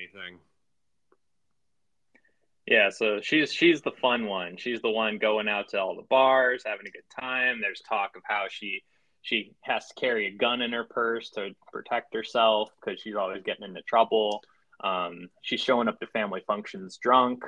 Yeah, 2.70 2.90
so 2.90 3.20
she's 3.22 3.50
she's 3.50 3.80
the 3.80 3.92
fun 3.92 4.26
one. 4.26 4.58
She's 4.58 4.82
the 4.82 4.90
one 4.90 5.16
going 5.16 5.48
out 5.48 5.68
to 5.68 5.80
all 5.80 5.96
the 5.96 6.02
bars, 6.02 6.64
having 6.66 6.86
a 6.86 6.90
good 6.90 7.08
time. 7.18 7.62
There's 7.62 7.80
talk 7.88 8.10
of 8.14 8.22
how 8.24 8.44
she 8.50 8.82
she 9.22 9.54
has 9.62 9.88
to 9.88 9.94
carry 9.94 10.26
a 10.26 10.30
gun 10.30 10.60
in 10.60 10.72
her 10.72 10.84
purse 10.84 11.30
to 11.30 11.50
protect 11.72 12.12
herself 12.12 12.68
because 12.78 13.00
she's 13.00 13.16
always 13.16 13.42
getting 13.42 13.64
into 13.64 13.80
trouble. 13.82 14.42
Um, 14.84 15.30
she's 15.40 15.62
showing 15.62 15.88
up 15.88 15.98
to 16.00 16.06
family 16.08 16.42
functions 16.46 16.98
drunk. 16.98 17.42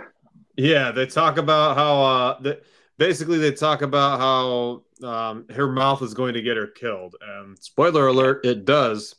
Yeah, 0.56 0.90
they 0.90 1.04
talk 1.04 1.36
about 1.36 1.76
how 1.76 2.02
uh, 2.02 2.40
the, 2.40 2.60
basically 2.96 3.36
they 3.36 3.52
talk 3.52 3.82
about 3.82 4.20
how 4.20 5.06
um, 5.06 5.44
her 5.50 5.70
mouth 5.70 6.00
is 6.00 6.14
going 6.14 6.32
to 6.32 6.42
get 6.42 6.56
her 6.56 6.66
killed, 6.66 7.16
and 7.20 7.58
spoiler 7.58 8.06
alert, 8.06 8.46
it 8.46 8.64
does. 8.64 9.16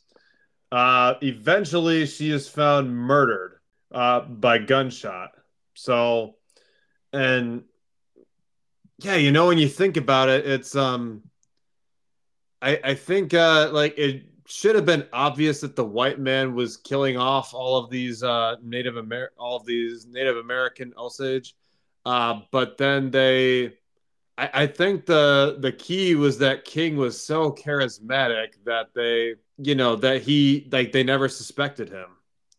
Uh, 0.72 1.14
eventually, 1.22 2.06
she 2.06 2.32
is 2.32 2.48
found 2.48 2.92
murdered 2.92 3.60
uh, 3.92 4.20
by 4.22 4.58
gunshot. 4.58 5.30
So, 5.74 6.36
and 7.12 7.64
yeah, 8.98 9.16
you 9.16 9.32
know, 9.32 9.48
when 9.48 9.58
you 9.58 9.68
think 9.68 9.96
about 9.96 10.28
it, 10.28 10.46
it's 10.46 10.76
um, 10.76 11.22
I 12.60 12.80
I 12.84 12.94
think 12.94 13.34
uh, 13.34 13.70
like 13.72 13.98
it 13.98 14.24
should 14.46 14.74
have 14.74 14.86
been 14.86 15.06
obvious 15.12 15.60
that 15.60 15.76
the 15.76 15.84
white 15.84 16.18
man 16.18 16.54
was 16.54 16.76
killing 16.76 17.16
off 17.16 17.54
all 17.54 17.76
of 17.76 17.90
these 17.90 18.22
uh, 18.22 18.56
Native 18.62 18.96
Amer 18.98 19.32
all 19.38 19.56
of 19.56 19.66
these 19.66 20.06
Native 20.06 20.36
American 20.36 20.92
Osage. 20.96 21.54
Uh, 22.04 22.40
but 22.50 22.76
then 22.78 23.10
they, 23.10 23.66
I, 24.36 24.50
I, 24.54 24.66
think 24.66 25.06
the 25.06 25.56
the 25.60 25.70
key 25.70 26.16
was 26.16 26.38
that 26.38 26.64
King 26.64 26.96
was 26.96 27.22
so 27.22 27.52
charismatic 27.52 28.54
that 28.64 28.88
they, 28.92 29.36
you 29.58 29.76
know, 29.76 29.94
that 29.96 30.22
he 30.22 30.68
like 30.72 30.90
they 30.90 31.04
never 31.04 31.28
suspected 31.28 31.88
him. 31.88 32.08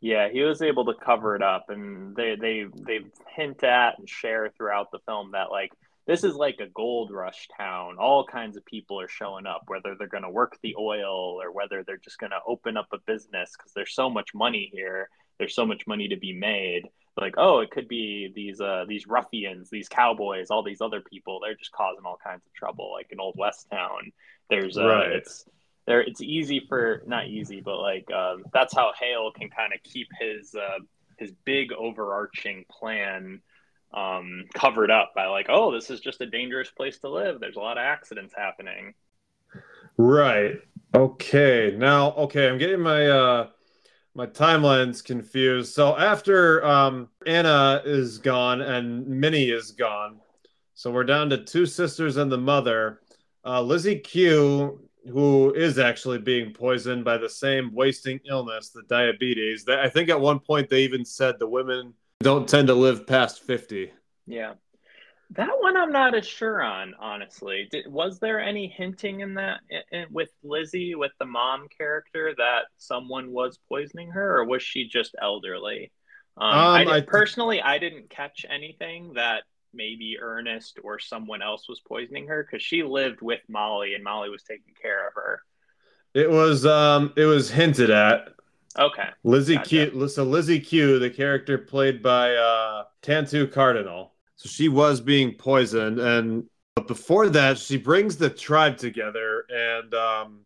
Yeah, 0.03 0.27
he 0.27 0.41
was 0.41 0.61
able 0.61 0.83
to 0.87 0.93
cover 0.93 1.33
it 1.33 1.41
up, 1.41 1.69
and 1.69 2.13
they 2.13 2.35
they 2.35 2.65
they 2.75 2.99
hint 3.33 3.63
at 3.63 3.97
and 3.97 4.09
share 4.09 4.49
throughout 4.49 4.91
the 4.91 4.99
film 5.07 5.31
that 5.31 5.49
like 5.49 5.71
this 6.05 6.25
is 6.25 6.35
like 6.35 6.59
a 6.59 6.67
gold 6.67 7.09
rush 7.09 7.47
town. 7.57 7.95
All 7.97 8.25
kinds 8.25 8.57
of 8.57 8.65
people 8.65 8.99
are 8.99 9.07
showing 9.07 9.45
up, 9.45 9.61
whether 9.67 9.95
they're 9.95 10.09
going 10.09 10.23
to 10.23 10.29
work 10.29 10.57
the 10.61 10.75
oil 10.77 11.41
or 11.41 11.53
whether 11.53 11.85
they're 11.85 11.95
just 11.95 12.17
going 12.17 12.31
to 12.31 12.41
open 12.45 12.75
up 12.75 12.87
a 12.91 12.97
business 13.07 13.53
because 13.57 13.71
there's 13.71 13.95
so 13.95 14.09
much 14.09 14.33
money 14.35 14.69
here. 14.73 15.07
There's 15.39 15.55
so 15.55 15.65
much 15.65 15.87
money 15.87 16.09
to 16.09 16.17
be 16.17 16.33
made. 16.33 16.89
Like, 17.15 17.35
oh, 17.37 17.59
it 17.59 17.71
could 17.71 17.87
be 17.87 18.29
these 18.35 18.59
uh, 18.59 18.83
these 18.85 19.07
ruffians, 19.07 19.69
these 19.69 19.87
cowboys, 19.87 20.47
all 20.49 20.63
these 20.63 20.81
other 20.81 20.99
people. 20.99 21.39
They're 21.39 21.55
just 21.55 21.71
causing 21.71 22.03
all 22.03 22.19
kinds 22.21 22.45
of 22.45 22.51
trouble, 22.51 22.91
like 22.91 23.07
in 23.11 23.21
Old 23.21 23.35
West 23.37 23.67
Town. 23.71 24.11
There's 24.49 24.77
uh, 24.77 24.85
right. 24.85 25.13
it's 25.13 25.45
there. 25.85 26.01
It's 26.01 26.21
easy 26.21 26.65
for 26.67 27.03
not 27.05 27.27
easy, 27.27 27.61
but 27.61 27.79
like 27.79 28.09
um, 28.11 28.43
that's 28.53 28.75
how 28.75 28.93
Hale 28.99 29.31
can 29.31 29.49
kind 29.49 29.73
of 29.73 29.81
keep 29.83 30.07
his 30.19 30.55
uh, 30.55 30.79
his 31.17 31.31
big 31.45 31.71
overarching 31.71 32.65
plan 32.69 33.41
um, 33.93 34.45
covered 34.53 34.91
up 34.91 35.13
by 35.15 35.27
like, 35.27 35.47
oh, 35.49 35.71
this 35.71 35.89
is 35.89 35.99
just 35.99 36.21
a 36.21 36.25
dangerous 36.25 36.71
place 36.71 36.97
to 36.99 37.09
live. 37.09 37.39
There's 37.39 37.55
a 37.55 37.59
lot 37.59 37.77
of 37.77 37.83
accidents 37.83 38.33
happening. 38.35 38.93
Right. 39.97 40.59
Okay. 40.95 41.75
Now, 41.77 42.13
okay, 42.13 42.49
I'm 42.49 42.57
getting 42.57 42.81
my 42.81 43.07
uh 43.07 43.47
my 44.15 44.27
timelines 44.27 45.03
confused. 45.03 45.73
So 45.73 45.97
after 45.97 46.63
um 46.65 47.09
Anna 47.25 47.81
is 47.85 48.17
gone 48.17 48.61
and 48.61 49.07
Minnie 49.07 49.49
is 49.49 49.71
gone, 49.71 50.19
so 50.73 50.91
we're 50.91 51.03
down 51.03 51.29
to 51.29 51.43
two 51.43 51.65
sisters 51.65 52.17
and 52.17 52.31
the 52.31 52.37
mother. 52.37 53.01
Uh, 53.45 53.61
Lizzie 53.61 53.99
Q, 53.99 54.87
who 55.11 55.53
is 55.53 55.79
actually 55.79 56.19
being 56.19 56.53
poisoned 56.53 57.03
by 57.03 57.17
the 57.17 57.29
same 57.29 57.73
wasting 57.73 58.19
illness, 58.27 58.69
the 58.69 58.83
diabetes. 58.83 59.65
I 59.67 59.89
think 59.89 60.09
at 60.09 60.19
one 60.19 60.39
point 60.39 60.69
they 60.69 60.83
even 60.83 61.03
said 61.03 61.39
the 61.39 61.47
women 61.47 61.93
don't 62.21 62.47
tend 62.47 62.67
to 62.67 62.73
live 62.73 63.05
past 63.05 63.43
50. 63.43 63.91
Yeah. 64.25 64.53
That 65.31 65.49
one 65.59 65.75
I'm 65.75 65.91
not 65.91 66.15
as 66.15 66.27
sure 66.27 66.61
on, 66.61 66.93
honestly. 66.99 67.67
Did, 67.71 67.91
was 67.91 68.19
there 68.19 68.39
any 68.39 68.67
hinting 68.67 69.21
in 69.21 69.33
that 69.35 69.61
in, 69.91 70.05
with 70.11 70.29
Lizzie, 70.43 70.95
with 70.95 71.11
the 71.19 71.25
mom 71.25 71.67
character, 71.75 72.33
that 72.37 72.65
someone 72.77 73.31
was 73.31 73.57
poisoning 73.67 74.11
her, 74.11 74.39
or 74.39 74.45
was 74.45 74.61
she 74.61 74.87
just 74.87 75.15
elderly? 75.19 75.91
Um, 76.37 76.49
um, 76.49 76.55
I, 76.55 76.85
I 76.85 77.01
personally, 77.01 77.61
I 77.61 77.77
didn't 77.77 78.09
catch 78.09 78.45
anything 78.49 79.13
that 79.13 79.43
maybe 79.73 80.17
Ernest 80.19 80.79
or 80.83 80.99
someone 80.99 81.41
else 81.41 81.67
was 81.67 81.79
poisoning 81.79 82.27
her 82.27 82.43
because 82.43 82.63
she 82.63 82.83
lived 82.83 83.21
with 83.21 83.41
Molly 83.47 83.93
and 83.95 84.03
Molly 84.03 84.29
was 84.29 84.43
taking 84.43 84.73
care 84.79 85.07
of 85.07 85.13
her. 85.15 85.41
It 86.13 86.29
was 86.29 86.65
um, 86.65 87.13
it 87.15 87.25
was 87.25 87.49
hinted 87.49 87.89
at. 87.89 88.29
Okay. 88.77 89.09
Lizzie 89.23 89.55
gotcha. 89.55 89.89
Q. 89.91 90.07
So 90.07 90.23
Lizzie 90.23 90.59
Q, 90.59 90.99
the 90.99 91.09
character 91.09 91.57
played 91.57 92.01
by 92.01 92.35
uh, 92.35 92.85
Tantoo 93.01 93.51
Cardinal. 93.51 94.13
So 94.35 94.49
she 94.49 94.67
was 94.67 94.99
being 94.99 95.33
poisoned, 95.33 95.99
and 95.99 96.45
but 96.75 96.87
before 96.87 97.29
that, 97.29 97.57
she 97.57 97.77
brings 97.77 98.17
the 98.17 98.29
tribe 98.29 98.77
together 98.77 99.45
and 99.49 99.93
um, 99.93 100.39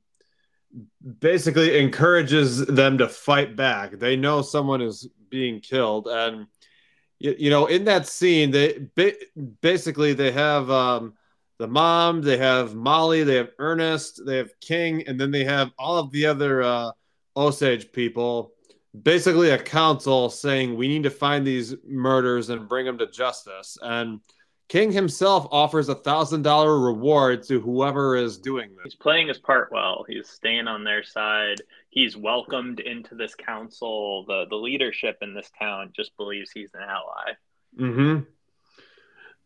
basically 1.19 1.79
encourages 1.79 2.65
them 2.65 2.97
to 2.97 3.07
fight 3.07 3.55
back. 3.55 3.91
They 3.91 4.15
know 4.15 4.41
someone 4.41 4.81
is 4.81 5.07
being 5.29 5.61
killed, 5.61 6.07
and 6.07 6.47
you, 7.19 7.35
you 7.37 7.49
know, 7.49 7.65
in 7.67 7.85
that 7.85 8.07
scene, 8.07 8.51
they 8.51 8.87
basically 9.61 10.13
they 10.13 10.31
have 10.31 10.69
um, 10.69 11.13
the 11.57 11.67
mom, 11.67 12.21
they 12.21 12.37
have 12.37 12.75
Molly, 12.75 13.23
they 13.23 13.35
have 13.35 13.51
Ernest, 13.59 14.21
they 14.25 14.37
have 14.37 14.51
King, 14.59 15.07
and 15.07 15.19
then 15.19 15.31
they 15.31 15.43
have 15.43 15.71
all 15.77 15.97
of 15.97 16.11
the 16.11 16.25
other. 16.25 16.61
Uh, 16.61 16.91
Osage 17.37 17.91
people, 17.91 18.51
basically 19.03 19.51
a 19.51 19.59
council 19.59 20.29
saying 20.29 20.75
we 20.75 20.87
need 20.87 21.03
to 21.03 21.11
find 21.11 21.45
these 21.45 21.75
murders 21.87 22.49
and 22.49 22.67
bring 22.67 22.85
them 22.85 22.97
to 22.97 23.07
justice. 23.07 23.77
And 23.81 24.19
King 24.67 24.91
himself 24.91 25.47
offers 25.51 25.87
a 25.87 25.95
thousand 25.95 26.41
dollar 26.41 26.79
reward 26.79 27.43
to 27.43 27.61
whoever 27.61 28.15
is 28.15 28.39
doing 28.39 28.71
this. 28.71 28.85
He's 28.85 28.95
playing 28.95 29.27
his 29.27 29.37
part 29.37 29.69
well. 29.71 30.03
He's 30.09 30.27
staying 30.27 30.67
on 30.67 30.83
their 30.83 31.03
side. 31.03 31.61
He's 31.89 32.15
welcomed 32.15 32.79
into 32.79 33.15
this 33.15 33.35
council. 33.35 34.25
The 34.27 34.45
the 34.49 34.55
leadership 34.55 35.17
in 35.21 35.33
this 35.33 35.49
town 35.57 35.91
just 35.95 36.15
believes 36.17 36.51
he's 36.51 36.73
an 36.73 36.81
ally. 36.81 37.33
Mm-hmm. 37.79 38.23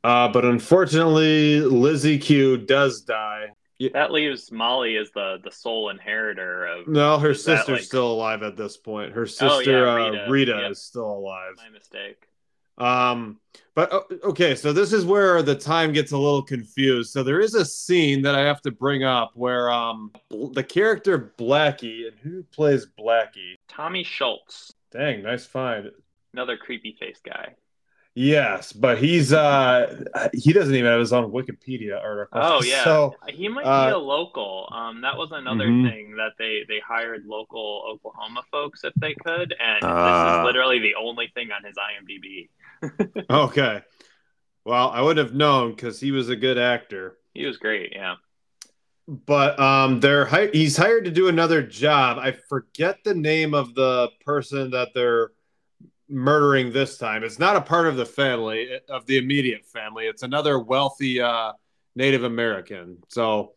Uh, 0.03 0.27
but 0.29 0.45
unfortunately, 0.45 1.61
Lizzie 1.61 2.17
Q 2.17 2.57
does 2.57 3.01
die. 3.01 3.49
That 3.93 4.11
leaves 4.11 4.51
Molly 4.51 4.97
as 4.97 5.11
the 5.11 5.37
the 5.43 5.51
sole 5.51 5.89
inheritor 5.89 6.65
of. 6.65 6.87
No, 6.87 7.17
her 7.17 7.33
sister's 7.33 7.79
like... 7.79 7.81
still 7.81 8.11
alive 8.11 8.43
at 8.43 8.57
this 8.57 8.77
point. 8.77 9.13
Her 9.13 9.25
sister 9.25 9.47
oh, 9.49 9.59
yeah, 9.59 10.05
Rita, 10.05 10.25
uh, 10.25 10.29
Rita 10.29 10.59
yep. 10.61 10.71
is 10.71 10.81
still 10.81 11.09
alive. 11.09 11.53
My 11.57 11.69
mistake. 11.69 12.27
Um, 12.82 13.39
but 13.73 13.91
okay, 14.23 14.55
so 14.55 14.73
this 14.73 14.91
is 14.91 15.05
where 15.05 15.41
the 15.41 15.55
time 15.55 15.93
gets 15.93 16.11
a 16.11 16.17
little 16.17 16.41
confused. 16.41 17.11
So 17.11 17.23
there 17.23 17.39
is 17.39 17.53
a 17.53 17.63
scene 17.63 18.21
that 18.23 18.36
I 18.36 18.41
have 18.41 18.61
to 18.63 18.71
bring 18.71 19.03
up 19.03 19.32
where 19.36 19.69
um 19.71 20.11
the 20.29 20.63
character 20.63 21.34
Blackie 21.38 22.07
and 22.07 22.17
who 22.19 22.43
plays 22.43 22.88
Blackie? 22.99 23.55
Tommy 23.69 24.03
Schultz. 24.03 24.73
Dang, 24.91 25.23
nice 25.23 25.45
find. 25.45 25.89
Another 26.34 26.57
creepy 26.57 26.97
face 26.99 27.19
guy. 27.25 27.55
Yes, 28.13 28.73
but 28.73 28.97
he's 28.97 29.32
uh 29.32 30.03
he 30.34 30.51
doesn't 30.51 30.75
even 30.75 30.91
have 30.91 30.99
his 30.99 31.13
own 31.13 31.32
Wikipedia 31.32 31.97
article. 32.01 32.41
Oh 32.43 32.61
yeah, 32.65 32.84
so 32.84 33.15
he 33.29 33.47
might 33.47 33.63
uh, 33.63 33.86
be 33.88 33.91
a 33.93 33.97
local. 33.97 34.67
Um, 34.75 34.99
that 35.01 35.15
was 35.15 35.29
another 35.32 35.67
Mhm. 35.67 35.89
thing 35.89 36.15
that 36.17 36.34
they 36.38 36.65
they 36.67 36.79
hired 36.86 37.25
local 37.25 37.84
Oklahoma 37.88 38.43
folks 38.51 38.84
if 38.84 38.93
they 38.95 39.13
could, 39.13 39.55
and 39.57 39.77
this 39.77 39.84
Ah. 39.84 40.41
is 40.41 40.45
literally 40.45 40.79
the 40.79 40.95
only 40.95 41.27
thing 41.34 41.51
on 41.53 41.63
his 41.63 41.75
IMDb. 41.77 42.49
okay. 43.29 43.82
Well, 44.65 44.89
I 44.89 45.01
would 45.01 45.17
have 45.17 45.34
known 45.34 45.71
because 45.71 45.99
he 45.99 46.11
was 46.11 46.29
a 46.29 46.36
good 46.36 46.57
actor. 46.57 47.17
He 47.34 47.45
was 47.45 47.57
great. 47.57 47.93
Yeah. 47.95 48.15
But 49.07 49.59
um, 49.59 49.99
they're 49.99 50.25
hi- 50.25 50.51
he's 50.53 50.77
hired 50.77 51.05
to 51.05 51.11
do 51.11 51.27
another 51.27 51.63
job. 51.63 52.17
I 52.19 52.32
forget 52.32 52.97
the 53.03 53.15
name 53.15 53.53
of 53.53 53.73
the 53.73 54.09
person 54.23 54.71
that 54.71 54.89
they're 54.93 55.32
murdering 56.07 56.71
this 56.71 56.97
time. 56.97 57.23
It's 57.23 57.39
not 57.39 57.55
a 57.55 57.61
part 57.61 57.88
of 57.88 57.95
the 57.95 58.05
family 58.05 58.79
of 58.89 59.05
the 59.07 59.17
immediate 59.17 59.65
family. 59.65 60.05
It's 60.05 60.23
another 60.23 60.59
wealthy 60.59 61.19
uh, 61.21 61.53
Native 61.95 62.23
American. 62.23 62.97
So 63.07 63.53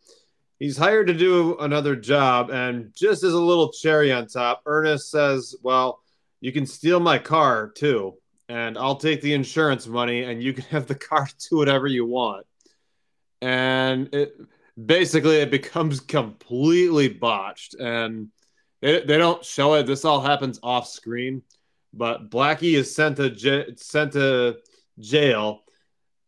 he's 0.57 0.77
hired 0.77 1.07
to 1.07 1.13
do 1.13 1.57
another 1.59 1.95
job, 1.95 2.49
and 2.49 2.91
just 2.95 3.23
as 3.23 3.33
a 3.33 3.39
little 3.39 3.71
cherry 3.71 4.11
on 4.11 4.27
top, 4.27 4.63
Ernest 4.65 5.11
says, 5.11 5.55
"Well, 5.61 6.01
you 6.41 6.51
can 6.51 6.65
steal 6.65 6.99
my 6.99 7.19
car 7.19 7.69
too, 7.69 8.15
and 8.49 8.77
I'll 8.77 8.97
take 8.97 9.21
the 9.21 9.33
insurance 9.33 9.87
money, 9.87 10.23
and 10.23 10.41
you 10.41 10.53
can 10.53 10.63
have 10.71 10.87
the 10.87 10.95
car 10.95 11.27
do 11.49 11.57
whatever 11.57 11.87
you 11.87 12.05
want." 12.05 12.45
And 13.41 14.13
it 14.13 14.35
basically 14.83 15.37
it 15.37 15.51
becomes 15.51 15.99
completely 16.17 17.09
botched, 17.09 17.75
and 17.75 18.29
they, 18.81 19.01
they 19.03 19.17
don't 19.17 19.43
show 19.43 19.73
it. 19.75 19.85
This 19.85 20.05
all 20.05 20.21
happens 20.21 20.59
off 20.63 20.87
screen, 20.87 21.41
but 21.93 22.29
Blackie 22.29 22.75
is 22.75 22.93
sent 22.93 23.17
to 23.17 23.29
j- 23.29 23.73
sent 23.77 24.13
to 24.13 24.57
jail 24.99 25.61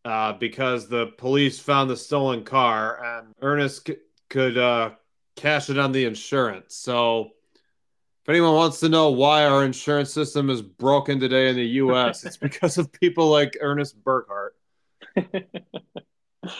uh, 0.04 0.32
because 0.34 0.88
the 0.88 1.08
police 1.18 1.58
found 1.58 1.90
the 1.90 1.96
stolen 1.96 2.44
car, 2.44 3.04
and 3.04 3.34
Ernest 3.40 3.86
c- 3.86 3.96
could 4.30 4.56
uh, 4.56 4.90
cash 5.36 5.70
it 5.70 5.78
on 5.78 5.92
the 5.92 6.04
insurance. 6.04 6.74
So, 6.76 7.30
if 8.28 8.32
anyone 8.32 8.52
wants 8.52 8.78
to 8.80 8.90
know 8.90 9.08
why 9.10 9.46
our 9.46 9.64
insurance 9.64 10.12
system 10.12 10.50
is 10.50 10.60
broken 10.60 11.18
today 11.18 11.48
in 11.48 11.56
the 11.56 11.64
U.S., 11.64 12.24
it's 12.24 12.36
because 12.36 12.76
of 12.76 12.92
people 12.92 13.30
like 13.30 13.56
Ernest 13.58 13.96
Burkhart. 14.04 14.50
That's 15.16 16.52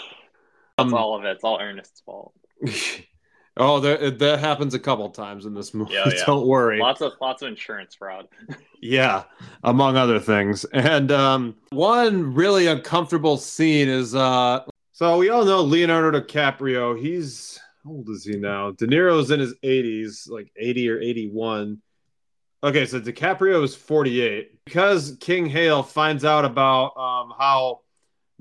Um, 0.78 0.94
all 0.94 1.14
of 1.14 1.26
it. 1.26 1.32
It's 1.32 1.44
all 1.44 1.60
Ernest's 1.60 2.00
fault. 2.00 2.32
oh, 3.58 3.80
that 3.80 4.18
that 4.18 4.38
happens 4.38 4.72
a 4.72 4.78
couple 4.78 5.10
times 5.10 5.44
in 5.44 5.52
this 5.52 5.74
movie. 5.74 5.92
Yeah, 5.92 6.08
yeah. 6.14 6.24
Don't 6.24 6.46
worry. 6.46 6.78
Lots 6.78 7.02
of 7.02 7.12
lots 7.20 7.42
of 7.42 7.48
insurance 7.48 7.94
fraud. 7.94 8.28
Yeah, 8.80 9.24
among 9.64 9.96
other 9.96 10.20
things. 10.20 10.64
And 10.66 11.10
um, 11.10 11.56
one 11.70 12.32
really 12.32 12.68
uncomfortable 12.68 13.36
scene 13.36 13.88
is 13.88 14.14
uh, 14.14 14.64
so 14.92 15.18
we 15.18 15.28
all 15.30 15.44
know 15.44 15.60
Leonardo 15.62 16.18
DiCaprio. 16.20 16.98
He's 16.98 17.58
how 17.88 17.94
old 17.94 18.08
is 18.10 18.24
he 18.24 18.36
now? 18.36 18.72
De 18.72 18.86
Niro's 18.86 19.30
in 19.30 19.40
his 19.40 19.54
80s, 19.64 20.30
like 20.30 20.50
80 20.56 20.90
or 20.90 21.00
81. 21.00 21.80
Okay, 22.62 22.86
so 22.86 23.00
DiCaprio 23.00 23.62
is 23.62 23.74
48 23.74 24.64
because 24.64 25.16
King 25.20 25.46
Hale 25.46 25.82
finds 25.82 26.24
out 26.24 26.44
about 26.44 26.96
um, 26.96 27.32
how 27.38 27.80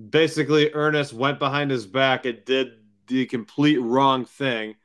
basically 0.09 0.71
Ernest 0.73 1.13
went 1.13 1.39
behind 1.39 1.71
his 1.71 1.85
back 1.85 2.25
and 2.25 2.43
did 2.43 2.71
the 3.07 3.25
complete 3.25 3.77
wrong 3.77 4.25
thing. 4.25 4.75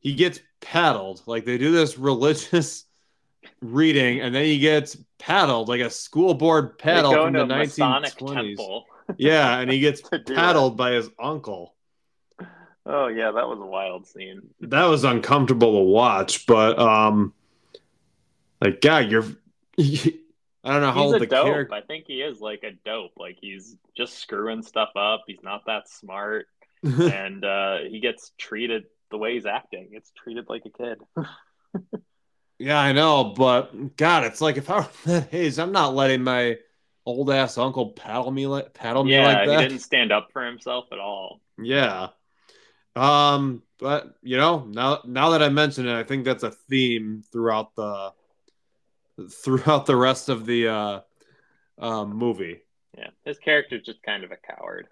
He 0.00 0.14
gets 0.14 0.40
paddled. 0.60 1.22
Like 1.26 1.44
they 1.44 1.56
do 1.56 1.70
this 1.70 1.96
religious 1.96 2.84
reading, 3.62 4.20
and 4.20 4.34
then 4.34 4.44
he 4.44 4.58
gets 4.58 4.96
paddled 5.18 5.68
like 5.68 5.80
a 5.80 5.90
school 5.90 6.34
board 6.34 6.78
paddle 6.78 7.12
from 7.12 7.32
the 7.32 7.40
into 7.42 7.54
a 7.54 7.58
Masonic 7.58 8.14
1920s. 8.14 8.34
temple. 8.34 8.84
Yeah, 9.16 9.58
and 9.58 9.70
he 9.70 9.78
gets 9.80 10.02
paddled 10.26 10.76
by 10.76 10.92
his 10.92 11.08
uncle. 11.18 11.73
Oh 12.86 13.06
yeah, 13.08 13.30
that 13.30 13.48
was 13.48 13.58
a 13.60 13.66
wild 13.66 14.06
scene. 14.06 14.42
That 14.60 14.84
was 14.84 15.04
uncomfortable 15.04 15.78
to 15.78 15.84
watch, 15.84 16.46
but 16.46 16.78
um, 16.78 17.32
like 18.60 18.80
God, 18.80 19.10
you're. 19.10 19.24
I 20.66 20.72
don't 20.72 20.80
know 20.80 20.92
how 20.92 21.02
He's 21.02 21.12
old 21.12 21.20
the 21.22 21.26
dope. 21.26 21.46
character. 21.46 21.74
I 21.74 21.82
think 21.82 22.06
he 22.06 22.22
is 22.22 22.40
like 22.40 22.62
a 22.62 22.70
dope. 22.86 23.12
Like 23.18 23.36
he's 23.38 23.76
just 23.94 24.18
screwing 24.18 24.62
stuff 24.62 24.90
up. 24.96 25.24
He's 25.26 25.42
not 25.42 25.66
that 25.66 25.88
smart, 25.88 26.46
and 26.82 27.44
uh, 27.44 27.78
he 27.88 28.00
gets 28.00 28.32
treated 28.38 28.84
the 29.10 29.18
way 29.18 29.34
he's 29.34 29.44
acting. 29.46 29.88
It's 29.92 30.10
treated 30.16 30.46
like 30.48 30.62
a 30.66 30.70
kid. 30.70 30.98
Yeah, 32.58 32.78
I 32.78 32.92
know, 32.92 33.34
but 33.36 33.96
God, 33.96 34.24
it's 34.24 34.40
like 34.40 34.56
if 34.56 34.70
I 34.70 34.78
were 34.78 34.88
that 35.06 35.34
age, 35.34 35.58
I'm 35.58 35.72
not 35.72 35.94
letting 35.94 36.22
my 36.22 36.56
old 37.04 37.30
ass 37.30 37.58
uncle 37.58 37.90
paddle 37.90 38.30
me 38.30 38.46
like 38.46 38.72
paddle 38.72 39.04
me 39.04 39.12
yeah, 39.12 39.24
like 39.26 39.48
he 39.48 39.56
didn't 39.56 39.80
stand 39.80 40.12
up 40.12 40.28
for 40.32 40.46
himself 40.46 40.86
at 40.92 40.98
all. 40.98 41.40
Yeah. 41.58 42.08
Um, 42.96 43.62
but 43.78 44.16
you 44.22 44.36
know, 44.36 44.66
now 44.70 45.00
now 45.04 45.30
that 45.30 45.42
I 45.42 45.48
mention 45.48 45.88
it, 45.88 45.98
I 45.98 46.04
think 46.04 46.24
that's 46.24 46.42
a 46.42 46.50
theme 46.50 47.22
throughout 47.32 47.74
the 47.74 48.12
throughout 49.30 49.86
the 49.86 49.96
rest 49.96 50.28
of 50.28 50.46
the 50.46 50.68
uh 50.68 51.00
um 51.78 52.16
movie. 52.16 52.60
Yeah, 52.96 53.10
his 53.24 53.38
character's 53.38 53.84
just 53.84 54.02
kind 54.02 54.24
of 54.24 54.30
a 54.30 54.36
coward. 54.36 54.88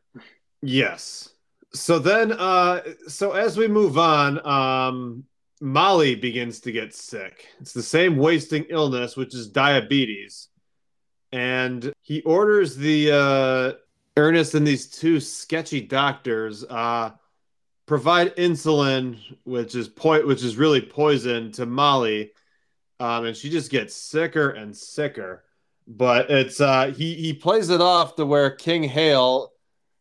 Yes. 0.61 1.29
So 1.73 1.99
then 1.99 2.33
uh 2.33 2.83
so 3.07 3.33
as 3.33 3.57
we 3.57 3.69
move 3.69 3.99
on, 3.99 4.45
um 4.47 5.25
Molly 5.61 6.17
begins 6.17 6.59
to 6.61 6.73
get 6.73 6.93
sick. 6.93 7.47
It's 7.61 7.73
the 7.73 7.83
same 7.85 8.17
wasting 8.17 8.67
illness, 8.69 9.17
which 9.17 9.33
is 9.35 9.47
diabetes. 9.49 10.49
And 11.31 11.93
he 12.03 12.21
orders 12.23 12.77
the 12.77 13.13
uh 13.13 13.73
Ernest 14.17 14.55
and 14.55 14.67
these 14.67 14.89
two 14.89 15.21
sketchy 15.21 15.81
doctors 15.81 16.65
uh 16.65 17.13
provide 17.93 18.35
insulin, 18.37 19.19
which 19.45 19.75
is 19.75 19.87
po- 19.87 20.27
which 20.27 20.43
is 20.43 20.57
really 20.57 20.81
poison 20.81 21.53
to 21.53 21.67
Molly. 21.67 22.33
Um, 22.99 23.27
and 23.27 23.37
she 23.37 23.51
just 23.51 23.71
gets 23.71 23.95
sicker 23.95 24.49
and 24.49 24.75
sicker. 24.75 25.45
But 25.87 26.31
it's 26.31 26.59
uh 26.59 26.87
he 26.97 27.15
he 27.17 27.35
plays 27.35 27.69
it 27.69 27.83
off 27.83 28.17
to 28.17 28.25
where 28.25 28.51
King 28.51 28.83
Hale 28.85 29.53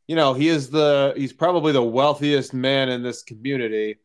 you 0.08 0.16
know, 0.16 0.34
he 0.34 0.48
is 0.48 0.70
the 0.70 1.14
he's 1.18 1.34
probably 1.34 1.74
the 1.74 1.84
wealthiest 1.84 2.54
man 2.54 2.88
in 2.88 3.04
this 3.04 3.24
community, 3.24 4.00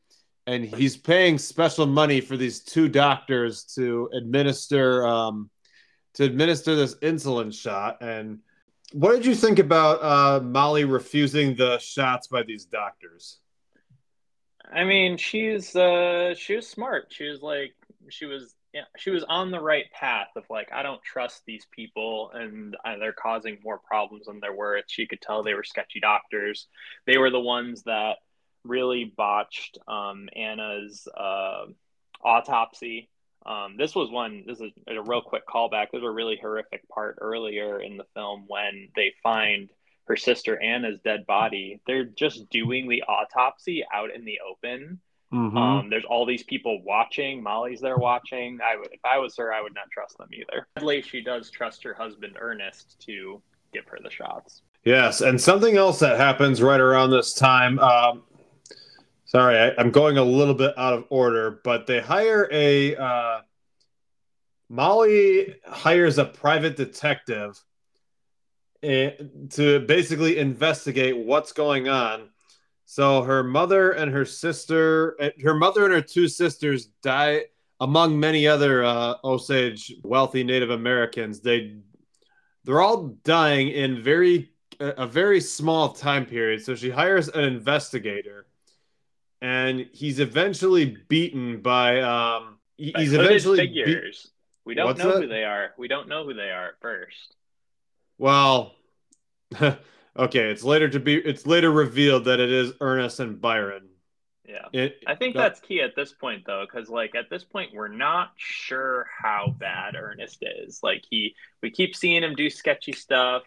and 0.48 0.64
he's 0.64 0.96
paying 0.96 1.38
special 1.38 1.86
money 1.86 2.20
for 2.20 2.36
these 2.36 2.60
two 2.60 2.88
doctors 2.88 3.62
to 3.76 4.10
administer 4.12 5.06
um, 5.06 5.48
to 6.14 6.24
administer 6.24 6.74
this 6.74 6.96
insulin 6.96 7.52
shot. 7.52 7.98
And 8.00 8.40
what 8.92 9.12
did 9.12 9.26
you 9.26 9.34
think 9.34 9.60
about 9.60 10.02
uh, 10.02 10.40
Molly 10.44 10.84
refusing 10.84 11.54
the 11.54 11.78
shots 11.78 12.26
by 12.26 12.42
these 12.42 12.64
doctors? 12.64 13.38
I 14.72 14.84
mean, 14.84 15.16
she's 15.16 15.74
uh 15.74 16.34
she 16.34 16.56
was 16.56 16.68
smart. 16.68 17.06
She 17.10 17.28
was 17.28 17.42
like 17.42 17.74
she 18.08 18.26
was 18.26 18.54
yeah, 18.72 18.82
she 18.98 19.10
was 19.10 19.24
on 19.26 19.50
the 19.50 19.60
right 19.60 19.86
path 19.92 20.28
of 20.36 20.44
like 20.50 20.70
I 20.72 20.82
don't 20.82 21.02
trust 21.02 21.42
these 21.46 21.66
people 21.70 22.30
and 22.34 22.76
uh, 22.84 22.98
they're 22.98 23.12
causing 23.12 23.58
more 23.64 23.78
problems 23.78 24.26
than 24.26 24.40
they're 24.40 24.54
worth. 24.54 24.84
She 24.88 25.06
could 25.06 25.20
tell 25.22 25.42
they 25.42 25.54
were 25.54 25.64
sketchy 25.64 26.00
doctors. 26.00 26.66
They 27.06 27.16
were 27.16 27.30
the 27.30 27.40
ones 27.40 27.84
that 27.84 28.16
really 28.64 29.04
botched 29.16 29.78
um, 29.88 30.28
Anna's 30.36 31.08
uh, 31.16 31.66
autopsy. 32.22 33.08
Um, 33.46 33.76
this 33.78 33.94
was 33.94 34.10
one. 34.10 34.44
This 34.46 34.60
is 34.60 34.72
a 34.88 35.00
real 35.00 35.22
quick 35.22 35.46
callback. 35.46 35.86
There's 35.92 36.04
a 36.04 36.10
really 36.10 36.36
horrific 36.40 36.86
part 36.88 37.18
earlier 37.20 37.80
in 37.80 37.96
the 37.96 38.06
film 38.12 38.44
when 38.48 38.88
they 38.96 39.14
find 39.22 39.70
her 40.06 40.16
sister 40.16 40.60
Anna's 40.62 40.98
dead 41.04 41.26
body. 41.26 41.80
They're 41.86 42.04
just 42.04 42.48
doing 42.50 42.88
the 42.88 43.02
autopsy 43.02 43.84
out 43.92 44.14
in 44.14 44.24
the 44.24 44.38
open. 44.48 45.00
Mm-hmm. 45.32 45.56
Um, 45.56 45.90
there's 45.90 46.04
all 46.04 46.24
these 46.24 46.44
people 46.44 46.82
watching. 46.84 47.42
Molly's 47.42 47.80
there 47.80 47.96
watching. 47.98 48.58
I 48.64 48.76
would, 48.76 48.88
if 48.92 49.00
I 49.04 49.18
was 49.18 49.36
her, 49.36 49.52
I 49.52 49.60
would 49.60 49.74
not 49.74 49.90
trust 49.92 50.16
them 50.18 50.28
either. 50.32 50.68
Sadly, 50.78 51.02
she 51.02 51.20
does 51.20 51.50
trust 51.50 51.82
her 51.82 51.94
husband 51.94 52.36
Ernest 52.38 53.00
to 53.06 53.42
give 53.72 53.86
her 53.86 53.98
the 54.02 54.10
shots. 54.10 54.62
Yes, 54.84 55.20
and 55.20 55.40
something 55.40 55.76
else 55.76 55.98
that 55.98 56.16
happens 56.16 56.62
right 56.62 56.80
around 56.80 57.10
this 57.10 57.34
time. 57.34 57.80
Um, 57.80 58.22
sorry, 59.24 59.58
I, 59.58 59.72
I'm 59.78 59.90
going 59.90 60.16
a 60.16 60.22
little 60.22 60.54
bit 60.54 60.78
out 60.78 60.94
of 60.94 61.04
order, 61.10 61.60
but 61.64 61.88
they 61.88 62.00
hire 62.00 62.48
a 62.52 62.94
uh, 62.94 63.40
Molly 64.68 65.56
hires 65.66 66.18
a 66.18 66.24
private 66.24 66.76
detective 66.76 67.60
to 68.82 69.80
basically 69.86 70.38
investigate 70.38 71.16
what's 71.16 71.52
going 71.52 71.88
on. 71.88 72.28
So 72.84 73.22
her 73.22 73.42
mother 73.42 73.92
and 73.92 74.12
her 74.12 74.24
sister, 74.24 75.16
eh, 75.20 75.30
her 75.42 75.54
mother 75.54 75.84
and 75.84 75.92
her 75.92 76.00
two 76.00 76.28
sisters 76.28 76.86
die 77.02 77.46
among 77.80 78.18
many 78.18 78.46
other 78.46 78.84
uh, 78.84 79.14
Osage 79.24 79.92
wealthy 80.02 80.44
Native 80.44 80.70
Americans. 80.70 81.40
They 81.40 81.76
they're 82.64 82.80
all 82.80 83.16
dying 83.24 83.68
in 83.68 84.02
very 84.02 84.50
a 84.80 85.06
very 85.06 85.40
small 85.40 85.90
time 85.90 86.26
period. 86.26 86.64
So 86.64 86.74
she 86.74 86.90
hires 86.90 87.28
an 87.28 87.44
investigator, 87.44 88.46
and 89.40 89.88
he's 89.92 90.20
eventually 90.20 90.96
beaten 91.08 91.60
by 91.60 92.00
um. 92.00 92.58
He's 92.76 93.14
eventually 93.14 93.58
figures. 93.58 94.22
Be- 94.24 94.30
we 94.66 94.74
don't 94.74 94.86
What's 94.86 94.98
know 94.98 95.12
that? 95.12 95.22
who 95.22 95.28
they 95.28 95.44
are. 95.44 95.70
We 95.78 95.88
don't 95.88 96.08
know 96.08 96.24
who 96.24 96.34
they 96.34 96.50
are 96.50 96.68
at 96.70 96.80
first. 96.80 97.35
Well, 98.18 98.74
okay. 99.60 100.50
It's 100.50 100.64
later 100.64 100.88
to 100.88 101.00
be. 101.00 101.16
It's 101.16 101.46
later 101.46 101.70
revealed 101.70 102.24
that 102.24 102.40
it 102.40 102.50
is 102.50 102.72
Ernest 102.80 103.20
and 103.20 103.40
Byron. 103.40 103.88
Yeah, 104.48 104.68
it, 104.72 105.02
I 105.06 105.16
think 105.16 105.34
that's 105.34 105.58
key 105.58 105.80
at 105.80 105.96
this 105.96 106.12
point, 106.12 106.44
though, 106.46 106.64
because 106.64 106.88
like 106.88 107.16
at 107.16 107.28
this 107.28 107.42
point, 107.42 107.74
we're 107.74 107.88
not 107.88 108.30
sure 108.36 109.06
how 109.20 109.54
bad 109.58 109.96
Ernest 109.96 110.38
is. 110.42 110.80
Like 110.84 111.04
he, 111.10 111.34
we 111.62 111.70
keep 111.70 111.96
seeing 111.96 112.22
him 112.22 112.36
do 112.36 112.48
sketchy 112.48 112.92
stuff. 112.92 113.42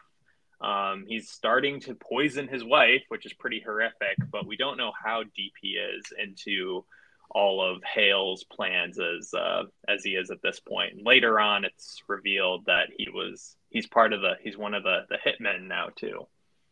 Um, 0.59 1.05
he's 1.07 1.29
starting 1.29 1.79
to 1.81 1.95
poison 1.95 2.49
his 2.49 2.65
wife, 2.65 3.03
which 3.07 3.25
is 3.25 3.31
pretty 3.31 3.61
horrific, 3.61 4.17
but 4.29 4.45
we 4.45 4.57
don't 4.57 4.75
know 4.75 4.91
how 5.01 5.23
deep 5.23 5.53
he 5.61 5.69
is 5.69 6.11
into 6.21 6.83
all 7.31 7.61
of 7.61 7.83
Hale's 7.83 8.43
plans 8.43 8.99
as 8.99 9.33
uh, 9.33 9.63
as 9.87 10.03
he 10.03 10.11
is 10.11 10.31
at 10.31 10.41
this 10.41 10.59
point. 10.59 10.93
And 10.93 11.05
later 11.05 11.39
on, 11.39 11.65
it's 11.65 12.01
revealed 12.07 12.65
that 12.65 12.89
he 12.97 13.09
was 13.09 13.55
he's 13.69 13.87
part 13.87 14.13
of 14.13 14.21
the 14.21 14.33
he's 14.41 14.57
one 14.57 14.73
of 14.73 14.83
the 14.83 15.05
the 15.09 15.17
hitmen 15.17 15.67
now 15.67 15.89
too. 15.95 16.27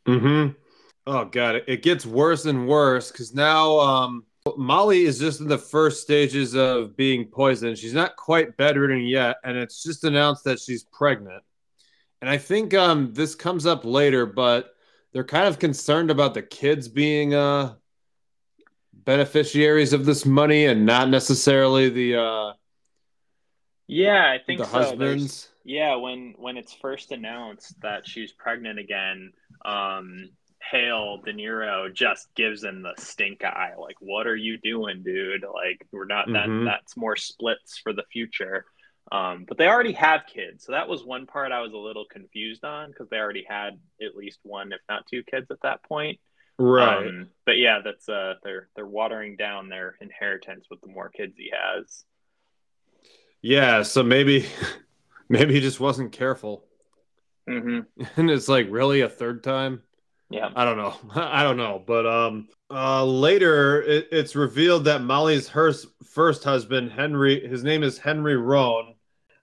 Hmm. 0.05 0.47
Oh 1.05 1.25
god, 1.25 1.63
it 1.67 1.83
gets 1.83 2.05
worse 2.05 2.45
and 2.45 2.67
worse 2.67 3.11
because 3.11 3.33
now 3.33 3.79
um, 3.79 4.25
Molly 4.57 5.03
is 5.03 5.19
just 5.19 5.41
in 5.41 5.47
the 5.47 5.57
first 5.57 6.01
stages 6.01 6.55
of 6.55 6.95
being 6.95 7.25
poisoned. 7.25 7.77
She's 7.77 7.93
not 7.93 8.15
quite 8.15 8.57
bedridden 8.57 9.03
yet, 9.03 9.37
and 9.43 9.57
it's 9.57 9.83
just 9.83 10.03
announced 10.03 10.43
that 10.45 10.59
she's 10.59 10.83
pregnant. 10.85 11.43
And 12.21 12.29
I 12.29 12.37
think 12.37 12.73
um, 12.73 13.13
this 13.13 13.35
comes 13.35 13.65
up 13.65 13.85
later, 13.85 14.25
but 14.25 14.73
they're 15.13 15.23
kind 15.23 15.47
of 15.47 15.59
concerned 15.59 16.11
about 16.11 16.33
the 16.33 16.41
kids 16.41 16.87
being 16.87 17.33
uh, 17.33 17.75
beneficiaries 19.07 19.93
of 19.93 20.05
this 20.05 20.25
money 20.25 20.65
and 20.65 20.85
not 20.85 21.09
necessarily 21.09 21.89
the 21.89 22.17
uh, 22.17 22.53
yeah, 23.87 24.29
I 24.29 24.43
think 24.45 24.59
the 24.59 24.65
so. 24.65 24.71
husbands. 24.71 24.99
There's, 24.99 25.49
yeah, 25.63 25.95
when 25.95 26.35
when 26.37 26.57
it's 26.57 26.73
first 26.73 27.11
announced 27.11 27.73
that 27.81 28.07
she's 28.07 28.33
pregnant 28.33 28.79
again, 28.79 29.31
um, 29.65 30.29
Hale 30.61 31.21
De 31.25 31.33
Niro 31.33 31.91
just 31.91 32.27
gives 32.35 32.63
him 32.63 32.83
the 32.83 33.01
stink 33.01 33.45
eye. 33.45 33.71
Like, 33.79 33.95
what 34.01 34.27
are 34.27 34.35
you 34.35 34.57
doing, 34.61 35.03
dude? 35.03 35.43
Like, 35.43 35.87
we're 35.93 36.05
not 36.05 36.27
mm-hmm. 36.27 36.65
that. 36.65 36.71
That's 36.71 36.97
more 36.97 37.15
splits 37.15 37.79
for 37.79 37.93
the 37.93 38.03
future. 38.11 38.65
Um, 39.09 39.45
but 39.47 39.57
they 39.57 39.69
already 39.69 39.93
have 39.93 40.23
kids, 40.27 40.65
so 40.65 40.73
that 40.73 40.89
was 40.89 41.05
one 41.05 41.27
part 41.27 41.53
I 41.53 41.61
was 41.61 41.71
a 41.71 41.77
little 41.77 42.03
confused 42.11 42.65
on 42.65 42.89
because 42.89 43.07
they 43.07 43.15
already 43.15 43.45
had 43.47 43.79
at 44.05 44.17
least 44.17 44.39
one, 44.43 44.73
if 44.73 44.81
not 44.89 45.07
two, 45.09 45.23
kids 45.23 45.47
at 45.49 45.61
that 45.63 45.81
point. 45.83 46.19
Right. 46.59 47.07
Um, 47.07 47.29
but 47.45 47.57
yeah, 47.57 47.79
that's 47.83 48.09
uh, 48.09 48.35
they're 48.43 48.69
they're 48.75 48.87
watering 48.87 49.35
down 49.35 49.69
their 49.69 49.95
inheritance 50.01 50.65
with 50.69 50.81
the 50.81 50.87
more 50.87 51.09
kids 51.09 51.33
he 51.37 51.51
has. 51.51 52.03
Yeah, 53.41 53.83
so 53.83 54.03
maybe 54.03 54.47
maybe 55.29 55.53
he 55.53 55.61
just 55.61 55.79
wasn't 55.79 56.11
careful. 56.11 56.65
Mm-hmm. 57.49 58.03
And 58.19 58.29
it's 58.29 58.49
like 58.49 58.67
really 58.69 59.01
a 59.01 59.09
third 59.09 59.43
time. 59.43 59.81
Yeah. 60.29 60.49
I 60.55 60.65
don't 60.65 60.77
know. 60.77 60.95
I 61.15 61.43
don't 61.43 61.57
know. 61.57 61.81
But 61.85 62.05
um 62.05 62.49
uh 62.69 63.05
later 63.05 63.81
it, 63.81 64.09
it's 64.11 64.35
revealed 64.35 64.85
that 64.85 65.01
Molly's 65.01 65.47
her 65.49 65.73
first 66.03 66.43
husband, 66.43 66.91
Henry, 66.91 67.47
his 67.47 67.63
name 67.63 67.83
is 67.83 67.97
Henry 67.97 68.35
Roan. 68.35 68.95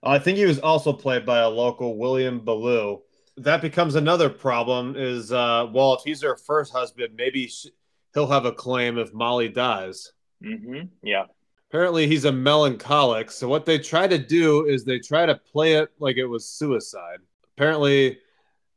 I 0.03 0.19
think 0.19 0.37
he 0.37 0.45
was 0.45 0.59
also 0.59 0.93
played 0.93 1.25
by 1.25 1.39
a 1.39 1.49
local 1.49 1.97
William 1.97 2.41
Belleau. 2.41 3.01
That 3.37 3.61
becomes 3.61 3.95
another 3.95 4.29
problem 4.29 4.95
is 4.97 5.31
uh 5.31 5.67
well 5.71 5.95
if 5.95 6.01
he's 6.03 6.21
her 6.21 6.37
first 6.37 6.71
husband, 6.71 7.15
maybe 7.15 7.47
she, 7.47 7.71
he'll 8.13 8.27
have 8.27 8.45
a 8.45 8.51
claim 8.51 8.97
if 8.97 9.13
Molly 9.13 9.49
dies. 9.49 10.11
Mm-hmm. 10.43 10.87
Yeah. 11.03 11.25
Apparently 11.69 12.07
he's 12.07 12.25
a 12.25 12.31
melancholic. 12.31 13.31
So 13.31 13.47
what 13.47 13.65
they 13.65 13.77
try 13.79 14.07
to 14.07 14.17
do 14.17 14.65
is 14.65 14.85
they 14.85 14.99
try 14.99 15.25
to 15.25 15.35
play 15.35 15.73
it 15.73 15.89
like 15.99 16.17
it 16.17 16.25
was 16.25 16.47
suicide. 16.47 17.19
Apparently 17.55 18.19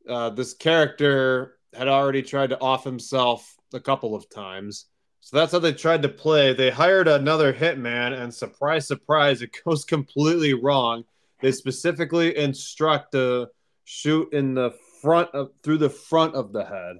uh, 0.09 0.31
this 0.31 0.53
character 0.53 1.55
had 1.73 1.87
already 1.87 2.21
tried 2.21 2.49
to 2.49 2.59
off 2.59 2.83
himself 2.83 3.55
a 3.73 3.79
couple 3.79 4.15
of 4.15 4.29
times. 4.29 4.85
So 5.21 5.37
that's 5.37 5.51
how 5.51 5.59
they 5.59 5.73
tried 5.73 6.01
to 6.03 6.09
play. 6.09 6.53
They 6.53 6.71
hired 6.71 7.07
another 7.07 7.53
hitman, 7.53 8.19
and 8.19 8.33
surprise, 8.33 8.87
surprise, 8.87 9.41
it 9.41 9.55
goes 9.65 9.85
completely 9.85 10.53
wrong. 10.53 11.03
They 11.41 11.51
specifically 11.51 12.35
instruct 12.37 13.11
to 13.13 13.47
shoot 13.89 14.31
in 14.33 14.53
the 14.53 14.71
front 15.01 15.31
of 15.33 15.49
through 15.63 15.79
the 15.79 15.89
front 15.89 16.35
of 16.35 16.53
the 16.53 16.63
head. 16.63 16.97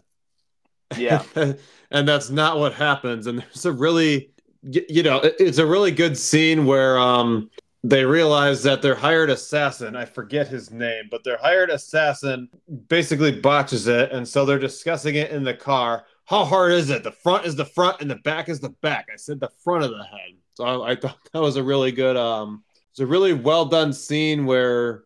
Yeah. 0.98 1.24
and 1.92 2.08
that's 2.08 2.32
not 2.32 2.58
what 2.58 2.74
happens. 2.74 3.28
And 3.28 3.40
there's 3.40 3.66
a 3.66 3.72
really 3.72 4.32
you 4.64 5.04
know, 5.04 5.22
it's 5.24 5.60
a 5.60 5.66
really 5.66 5.92
good 5.92 6.18
scene 6.18 6.66
where 6.66 6.98
um 6.98 7.52
they 7.84 8.04
realize 8.04 8.64
that 8.64 8.82
their 8.82 8.96
hired 8.96 9.30
assassin, 9.30 9.96
I 9.96 10.04
forget 10.04 10.48
his 10.48 10.72
name, 10.72 11.06
but 11.12 11.24
their 11.24 11.38
hired 11.38 11.70
assassin 11.70 12.50
basically 12.88 13.40
botches 13.40 13.88
it. 13.88 14.12
And 14.12 14.28
so 14.28 14.44
they're 14.44 14.60
discussing 14.60 15.16
it 15.16 15.32
in 15.32 15.44
the 15.44 15.54
car. 15.54 16.06
How 16.26 16.44
hard 16.44 16.74
is 16.74 16.90
it? 16.90 17.04
The 17.04 17.12
front 17.12 17.46
is 17.46 17.56
the 17.56 17.66
front 17.66 18.02
and 18.02 18.10
the 18.10 18.18
back 18.18 18.50
is 18.50 18.60
the 18.60 18.70
back. 18.82 19.08
I 19.14 19.16
said 19.16 19.40
the 19.40 19.52
front 19.64 19.84
of 19.84 19.92
the 19.92 20.04
head. 20.04 20.32
So 20.56 20.66
I, 20.66 20.92
I 20.92 20.96
thought 20.96 21.18
that 21.32 21.40
was 21.40 21.56
a 21.56 21.64
really 21.64 21.92
good, 21.92 22.18
um, 22.18 22.64
it's 22.90 23.00
a 23.00 23.06
really 23.06 23.34
well 23.34 23.66
done 23.66 23.94
scene 23.94 24.46
where 24.46 25.04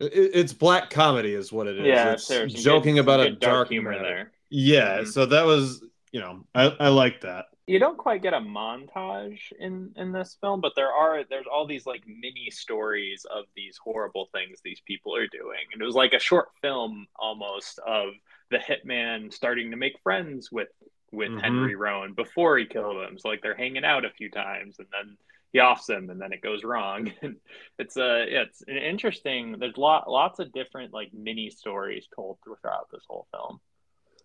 it's 0.00 0.52
black 0.52 0.90
comedy, 0.90 1.34
is 1.34 1.52
what 1.52 1.66
it 1.66 1.78
is. 1.78 1.86
Yeah, 1.86 2.12
it's 2.12 2.62
joking 2.62 2.96
good, 2.96 3.00
about 3.00 3.20
a 3.20 3.30
dark, 3.30 3.40
dark 3.40 3.68
humor 3.68 3.92
matter. 3.92 4.02
there. 4.02 4.32
Yeah. 4.50 4.98
Mm-hmm. 4.98 5.10
So 5.10 5.26
that 5.26 5.44
was, 5.44 5.82
you 6.12 6.20
know, 6.20 6.44
I, 6.54 6.64
I 6.78 6.88
like 6.88 7.22
that 7.22 7.46
you 7.66 7.80
don't 7.80 7.98
quite 7.98 8.22
get 8.22 8.32
a 8.32 8.38
montage 8.38 9.52
in 9.58 9.90
in 9.96 10.12
this 10.12 10.36
film 10.40 10.60
but 10.60 10.72
there 10.76 10.92
are 10.92 11.24
there's 11.28 11.46
all 11.52 11.66
these 11.66 11.86
like 11.86 12.02
mini 12.06 12.48
stories 12.50 13.26
of 13.30 13.44
these 13.54 13.76
horrible 13.82 14.28
things 14.32 14.60
these 14.64 14.80
people 14.86 15.14
are 15.14 15.26
doing 15.26 15.60
and 15.72 15.82
it 15.82 15.84
was 15.84 15.94
like 15.94 16.12
a 16.12 16.18
short 16.18 16.48
film 16.62 17.06
almost 17.16 17.78
of 17.86 18.10
the 18.50 18.58
hitman 18.58 19.32
starting 19.32 19.70
to 19.70 19.76
make 19.76 19.98
friends 20.02 20.50
with 20.52 20.68
with 21.12 21.28
mm-hmm. 21.28 21.38
henry 21.38 21.74
roan 21.74 22.14
before 22.14 22.56
he 22.56 22.64
killed 22.64 22.96
him 22.96 23.18
so 23.18 23.28
like 23.28 23.42
they're 23.42 23.56
hanging 23.56 23.84
out 23.84 24.04
a 24.04 24.10
few 24.10 24.30
times 24.30 24.76
and 24.78 24.88
then 24.92 25.16
he 25.52 25.60
offs 25.60 25.88
him 25.88 26.10
and 26.10 26.20
then 26.20 26.32
it 26.32 26.42
goes 26.42 26.64
wrong 26.64 27.10
it's 27.78 27.96
a 27.96 28.04
uh, 28.04 28.24
yeah, 28.26 28.42
it's 28.42 28.62
an 28.66 28.76
interesting 28.76 29.56
there's 29.58 29.76
lot 29.76 30.10
lots 30.10 30.38
of 30.38 30.52
different 30.52 30.92
like 30.92 31.10
mini 31.14 31.50
stories 31.50 32.06
told 32.14 32.38
throughout 32.44 32.88
this 32.92 33.04
whole 33.08 33.26
film 33.32 33.58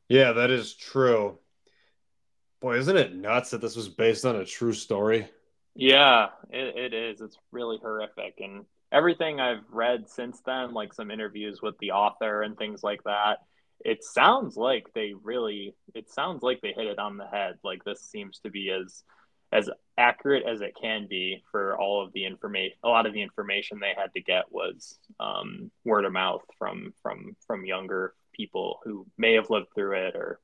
yeah 0.09 0.33
that 0.33 0.51
is 0.51 0.73
true 0.73 1.37
Boy, 2.61 2.77
isn't 2.77 2.95
it 2.95 3.15
nuts 3.15 3.49
that 3.49 3.61
this 3.61 3.75
was 3.75 3.89
based 3.89 4.23
on 4.23 4.35
a 4.35 4.45
true 4.45 4.73
story? 4.73 5.27
Yeah, 5.73 6.27
it, 6.51 6.77
it 6.77 6.93
is. 6.93 7.19
It's 7.19 7.37
really 7.51 7.79
horrific. 7.81 8.35
And 8.39 8.65
everything 8.91 9.39
I've 9.39 9.63
read 9.71 10.07
since 10.07 10.39
then, 10.45 10.73
like 10.73 10.93
some 10.93 11.09
interviews 11.09 11.59
with 11.61 11.75
the 11.79 11.91
author 11.91 12.43
and 12.43 12.55
things 12.55 12.83
like 12.83 13.03
that, 13.05 13.39
it 13.83 14.03
sounds 14.03 14.57
like 14.57 14.85
they 14.93 15.13
really 15.23 15.73
it 15.95 16.11
sounds 16.11 16.43
like 16.43 16.61
they 16.61 16.71
hit 16.71 16.85
it 16.85 16.99
on 16.99 17.17
the 17.17 17.25
head. 17.25 17.55
Like 17.63 17.83
this 17.83 18.01
seems 18.01 18.39
to 18.41 18.51
be 18.51 18.69
as 18.69 19.03
as 19.51 19.69
accurate 19.97 20.43
as 20.47 20.61
it 20.61 20.73
can 20.81 21.07
be 21.09 21.43
for 21.51 21.77
all 21.77 22.03
of 22.03 22.13
the 22.13 22.25
information 22.25 22.75
a 22.83 22.87
lot 22.87 23.05
of 23.05 23.13
the 23.13 23.21
information 23.21 23.79
they 23.79 23.93
had 23.95 24.11
to 24.13 24.21
get 24.21 24.45
was 24.51 24.97
um, 25.19 25.69
word 25.85 26.05
of 26.05 26.13
mouth 26.13 26.43
from 26.57 26.93
from 27.01 27.35
from 27.45 27.65
younger 27.65 28.13
people 28.33 28.79
who 28.83 29.05
may 29.17 29.33
have 29.33 29.49
lived 29.49 29.67
through 29.75 30.07
it 30.07 30.15
or 30.15 30.39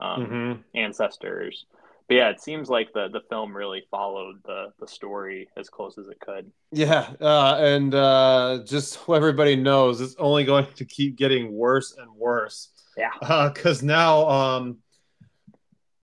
um, 0.00 0.26
mm-hmm. 0.26 0.78
ancestors. 0.78 1.66
But 2.08 2.14
yeah, 2.14 2.30
it 2.30 2.40
seems 2.40 2.70
like 2.70 2.92
the 2.94 3.08
the 3.12 3.20
film 3.28 3.54
really 3.54 3.82
followed 3.90 4.36
the 4.44 4.72
the 4.80 4.88
story 4.88 5.48
as 5.58 5.68
close 5.68 5.98
as 5.98 6.08
it 6.08 6.18
could. 6.20 6.50
Yeah, 6.72 7.10
uh, 7.20 7.56
and 7.60 7.94
uh, 7.94 8.60
just 8.64 8.92
so 8.94 9.12
everybody 9.12 9.56
knows, 9.56 10.00
it's 10.00 10.16
only 10.18 10.44
going 10.44 10.66
to 10.76 10.84
keep 10.86 11.16
getting 11.16 11.52
worse 11.52 11.94
and 11.98 12.10
worse. 12.14 12.70
Yeah, 12.96 13.10
because 13.52 13.82
uh, 13.82 13.86
now 13.86 14.28
um, 14.28 14.78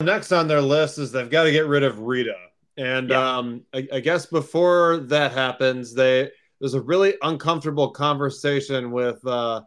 next 0.02 0.32
on 0.32 0.48
their 0.48 0.62
list 0.62 0.98
is 0.98 1.12
they've 1.12 1.30
got 1.30 1.44
to 1.44 1.52
get 1.52 1.68
rid 1.68 1.84
of 1.84 2.00
Rita, 2.00 2.36
and 2.78 3.10
yeah. 3.10 3.38
um, 3.38 3.66
I, 3.74 3.88
I 3.94 4.00
guess 4.00 4.26
before 4.26 4.98
that 5.08 5.32
happens, 5.32 5.94
they 5.94 6.32
there's 6.60 6.74
a 6.74 6.82
really 6.82 7.16
uncomfortable 7.22 7.90
conversation 7.90 8.92
with 8.92 9.26
uh, 9.26 9.62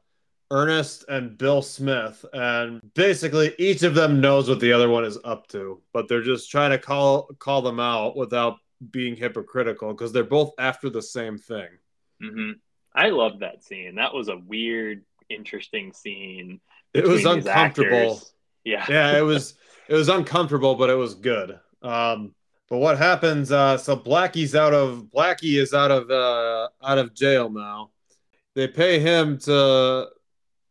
Ernest 0.50 1.04
and 1.08 1.36
Bill 1.36 1.62
Smith, 1.62 2.24
and 2.32 2.80
basically 2.94 3.54
each 3.58 3.82
of 3.82 3.94
them 3.94 4.20
knows 4.20 4.48
what 4.48 4.60
the 4.60 4.72
other 4.72 4.88
one 4.88 5.04
is 5.04 5.18
up 5.24 5.48
to, 5.48 5.82
but 5.92 6.08
they're 6.08 6.22
just 6.22 6.50
trying 6.50 6.70
to 6.70 6.78
call 6.78 7.28
call 7.38 7.62
them 7.62 7.80
out 7.80 8.16
without 8.16 8.58
being 8.90 9.16
hypocritical 9.16 9.92
because 9.92 10.12
they're 10.12 10.24
both 10.24 10.52
after 10.58 10.90
the 10.90 11.02
same 11.02 11.38
thing. 11.38 11.68
Mm-hmm. 12.22 12.52
I 12.94 13.08
love 13.08 13.40
that 13.40 13.64
scene. 13.64 13.96
That 13.96 14.14
was 14.14 14.28
a 14.28 14.36
weird, 14.36 15.04
interesting 15.28 15.92
scene. 15.92 16.60
It 16.92 17.04
was 17.04 17.24
uncomfortable. 17.24 18.20
Yeah, 18.62 18.84
yeah, 18.88 19.18
it 19.18 19.22
was 19.22 19.54
it 19.88 19.94
was 19.94 20.08
uncomfortable, 20.08 20.74
but 20.74 20.90
it 20.90 20.94
was 20.94 21.14
good. 21.14 21.58
Um, 21.82 22.34
but 22.68 22.78
what 22.78 22.98
happens? 22.98 23.52
Uh, 23.52 23.76
so 23.76 23.96
Blackie's 23.96 24.54
out 24.54 24.72
of 24.72 25.06
Blackie 25.14 25.58
is 25.60 25.74
out 25.74 25.90
of 25.90 26.10
uh, 26.10 26.68
out 26.82 26.98
of 26.98 27.14
jail 27.14 27.50
now. 27.50 27.90
They 28.54 28.68
pay 28.68 28.98
him 28.98 29.38
to 29.40 30.08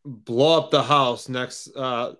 blow 0.04 0.58
up 0.58 0.70
the 0.70 0.82
house 0.82 1.28
next. 1.28 1.68
Uh, 1.76 2.14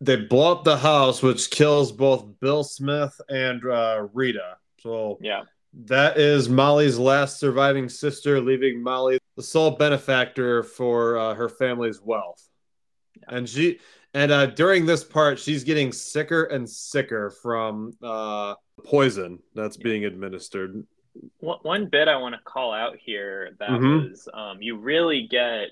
they 0.00 0.16
blow 0.16 0.52
up 0.52 0.64
the 0.64 0.76
house, 0.76 1.22
which 1.22 1.50
kills 1.50 1.90
both 1.90 2.26
Bill 2.40 2.62
Smith 2.62 3.18
and 3.28 3.64
uh, 3.64 4.06
Rita. 4.12 4.56
So 4.80 5.18
Yeah. 5.20 5.42
that 5.86 6.18
is 6.18 6.48
Molly's 6.48 6.98
last 6.98 7.40
surviving 7.40 7.88
sister, 7.88 8.40
leaving 8.40 8.82
Molly 8.82 9.18
the 9.36 9.42
sole 9.42 9.72
benefactor 9.72 10.62
for 10.62 11.16
uh, 11.16 11.34
her 11.34 11.48
family's 11.48 12.00
wealth. 12.00 12.46
And 13.26 13.48
she 13.48 13.80
and 14.14 14.30
uh, 14.32 14.46
during 14.46 14.86
this 14.86 15.04
part, 15.04 15.38
she's 15.38 15.64
getting 15.64 15.92
sicker 15.92 16.44
and 16.44 16.68
sicker 16.68 17.30
from 17.30 17.92
uh, 18.02 18.54
poison 18.84 19.40
that's 19.54 19.76
being 19.76 20.04
administered. 20.04 20.86
One, 21.40 21.86
bit 21.86 22.08
I 22.08 22.16
want 22.16 22.34
to 22.34 22.40
call 22.44 22.72
out 22.72 22.96
here 22.96 23.54
that 23.58 23.70
Mhm. 23.70 24.10
was 24.10 24.28
um, 24.34 24.60
you 24.62 24.76
really 24.76 25.22
get 25.28 25.70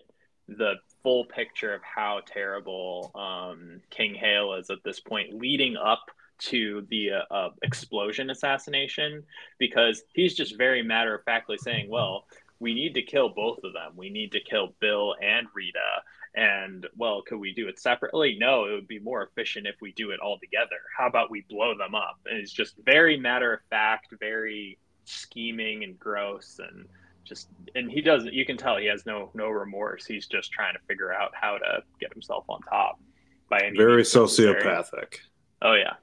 the 0.48 0.74
full 1.02 1.24
picture 1.24 1.74
of 1.74 1.82
how 1.82 2.20
terrible 2.26 3.10
um, 3.14 3.80
King 3.90 4.14
Hale 4.14 4.54
is 4.54 4.70
at 4.70 4.82
this 4.84 5.00
point, 5.00 5.34
leading 5.34 5.76
up 5.76 6.10
to 6.38 6.86
the 6.90 7.12
uh, 7.12 7.22
uh, 7.30 7.50
explosion 7.62 8.30
assassination, 8.30 9.24
because 9.58 10.02
he's 10.14 10.34
just 10.34 10.56
very 10.56 10.82
matter 10.82 11.14
of 11.14 11.24
factly 11.24 11.56
saying, 11.58 11.88
"Well, 11.88 12.26
we 12.60 12.74
need 12.74 12.94
to 12.94 13.02
kill 13.02 13.28
both 13.28 13.62
of 13.64 13.72
them. 13.72 13.92
We 13.96 14.10
need 14.10 14.32
to 14.32 14.40
kill 14.40 14.74
Bill 14.80 15.14
and 15.20 15.46
Rita." 15.54 16.02
And 16.34 16.86
well, 16.96 17.22
could 17.22 17.38
we 17.38 17.52
do 17.52 17.68
it 17.68 17.78
separately? 17.78 18.36
No, 18.38 18.64
it 18.64 18.72
would 18.72 18.88
be 18.88 18.98
more 18.98 19.22
efficient 19.22 19.66
if 19.66 19.76
we 19.80 19.92
do 19.92 20.10
it 20.10 20.20
all 20.20 20.38
together. 20.38 20.78
How 20.96 21.06
about 21.06 21.30
we 21.30 21.44
blow 21.48 21.76
them 21.76 21.94
up? 21.94 22.18
And 22.26 22.38
it's 22.38 22.52
just 22.52 22.74
very 22.84 23.18
matter 23.18 23.52
of 23.52 23.60
fact, 23.68 24.14
very 24.18 24.78
scheming 25.04 25.84
and 25.84 25.98
gross 25.98 26.60
and 26.60 26.86
just 27.24 27.48
and 27.74 27.90
he 27.90 28.00
doesn't 28.00 28.32
you 28.32 28.44
can 28.44 28.56
tell 28.56 28.76
he 28.76 28.86
has 28.86 29.04
no 29.04 29.30
no 29.34 29.48
remorse 29.48 30.04
he's 30.06 30.26
just 30.26 30.52
trying 30.52 30.74
to 30.74 30.80
figure 30.86 31.12
out 31.12 31.32
how 31.34 31.58
to 31.58 31.82
get 32.00 32.12
himself 32.12 32.44
on 32.48 32.60
top 32.62 33.00
by 33.48 33.58
any 33.60 33.76
Very 33.76 34.02
sociopathic. 34.02 35.18
oh 35.60 35.74
yeah 35.74 35.94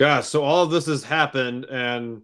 Gosh, 0.00 0.28
so 0.28 0.42
all 0.42 0.64
of 0.64 0.70
this 0.70 0.86
has 0.86 1.04
happened, 1.04 1.66
and 1.66 2.22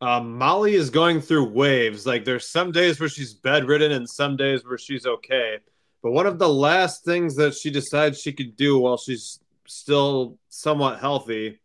um, 0.00 0.38
Molly 0.38 0.72
is 0.72 0.88
going 0.88 1.20
through 1.20 1.50
waves. 1.50 2.06
Like, 2.06 2.24
there's 2.24 2.48
some 2.48 2.72
days 2.72 2.98
where 2.98 3.10
she's 3.10 3.34
bedridden 3.34 3.92
and 3.92 4.08
some 4.08 4.34
days 4.34 4.64
where 4.64 4.78
she's 4.78 5.04
okay. 5.04 5.58
But 6.02 6.12
one 6.12 6.26
of 6.26 6.38
the 6.38 6.48
last 6.48 7.04
things 7.04 7.36
that 7.36 7.54
she 7.54 7.70
decides 7.70 8.20
she 8.20 8.32
could 8.32 8.56
do 8.56 8.78
while 8.78 8.96
she's 8.96 9.40
still 9.66 10.38
somewhat 10.48 11.00
healthy 11.00 11.60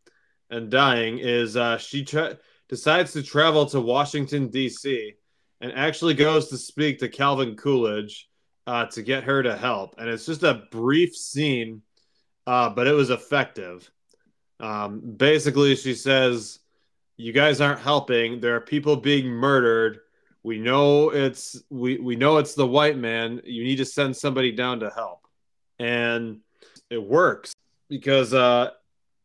and 0.50 0.70
dying 0.70 1.20
is 1.20 1.56
uh, 1.56 1.78
she 1.78 2.04
tra- 2.04 2.38
decides 2.68 3.14
to 3.14 3.24
travel 3.24 3.66
to 3.68 3.80
Washington, 3.80 4.50
D.C., 4.50 5.14
and 5.62 5.72
actually 5.74 6.14
goes 6.14 6.50
to 6.50 6.58
speak 6.58 7.00
to 7.00 7.10
Calvin 7.10 7.56
Coolidge 7.56 8.30
uh, 8.68 8.86
to 8.88 9.02
get 9.02 9.24
her 9.24 9.44
to 9.44 9.56
help. 9.56 9.96
And 9.98 10.10
it's 10.10 10.26
just 10.26 10.44
a 10.44 10.64
brief 10.72 11.16
scene, 11.16 11.82
uh, 12.48 12.70
but 12.70 12.88
it 12.88 12.94
was 12.94 13.10
effective. 13.10 13.90
Um, 14.60 15.00
basically, 15.18 15.76
she 15.76 15.94
says, 15.94 16.60
"You 17.18 17.32
guys 17.32 17.62
aren't 17.62 17.80
helping. 17.80 18.40
There 18.40 18.56
are 18.56 18.62
people 18.62 18.96
being 18.96 19.28
murdered. 19.28 20.00
We 20.44 20.58
know 20.58 21.10
it's 21.10 21.62
we 21.70 21.98
we 21.98 22.16
know 22.16 22.38
it's 22.38 22.56
the 22.56 22.68
white 22.68 22.98
man. 22.98 23.42
You 23.44 23.64
need 23.64 23.78
to 23.78 23.86
send 23.86 24.16
somebody 24.16 24.52
down 24.52 24.80
to 24.82 24.90
help." 24.90 25.28
And 25.80 26.40
it 26.90 27.02
works 27.02 27.54
because 27.90 28.34
uh, 28.34 28.72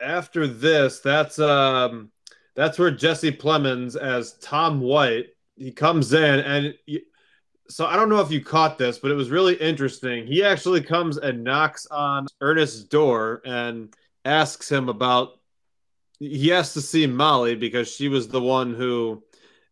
after 0.00 0.46
this, 0.46 1.00
that's 1.00 1.38
um, 1.38 2.10
that's 2.54 2.78
where 2.78 2.90
Jesse 2.90 3.32
Plemons 3.32 3.96
as 3.96 4.34
Tom 4.38 4.80
White 4.80 5.28
he 5.56 5.70
comes 5.72 6.12
in 6.12 6.40
and. 6.40 6.74
y- 6.88 7.00
so 7.68 7.84
I 7.84 7.96
don't 7.96 8.08
know 8.08 8.20
if 8.20 8.30
you 8.30 8.40
caught 8.44 8.78
this, 8.78 8.98
but 8.98 9.10
it 9.10 9.14
was 9.14 9.28
really 9.28 9.54
interesting. 9.56 10.24
He 10.24 10.44
actually 10.44 10.80
comes 10.82 11.16
and 11.16 11.42
knocks 11.42 11.84
on 11.86 12.28
Ernest's 12.40 12.84
door 12.84 13.42
and 13.44 13.92
asks 14.24 14.70
him 14.70 14.88
about 14.88 15.40
he 16.20 16.46
has 16.50 16.74
to 16.74 16.80
see 16.80 17.08
Molly 17.08 17.56
because 17.56 17.92
she 17.92 18.06
was 18.06 18.28
the 18.28 18.40
one 18.40 18.72
who 18.72 19.20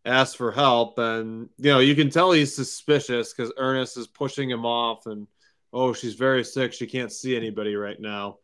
asked 0.05 0.37
for 0.37 0.53
help 0.53 0.99
and 0.99 1.49
you 1.57 1.71
know 1.71 1.79
you 1.79 1.95
can 1.95 2.11
tell 2.11 2.33
he's 2.33 2.55
suspicious 2.55 3.33
because 3.33 3.53
Ernest 3.57 3.97
is 3.97 4.07
pushing 4.07 4.51
him 4.51 4.67
off 4.67 5.07
and 5.07 5.27
oh 5.73 5.93
she's 5.93 6.15
very 6.15 6.45
sick. 6.45 6.73
She 6.73 6.87
can't 6.87 7.13
see 7.13 7.37
anybody 7.37 7.75
right 7.75 7.99
now. 7.99 8.39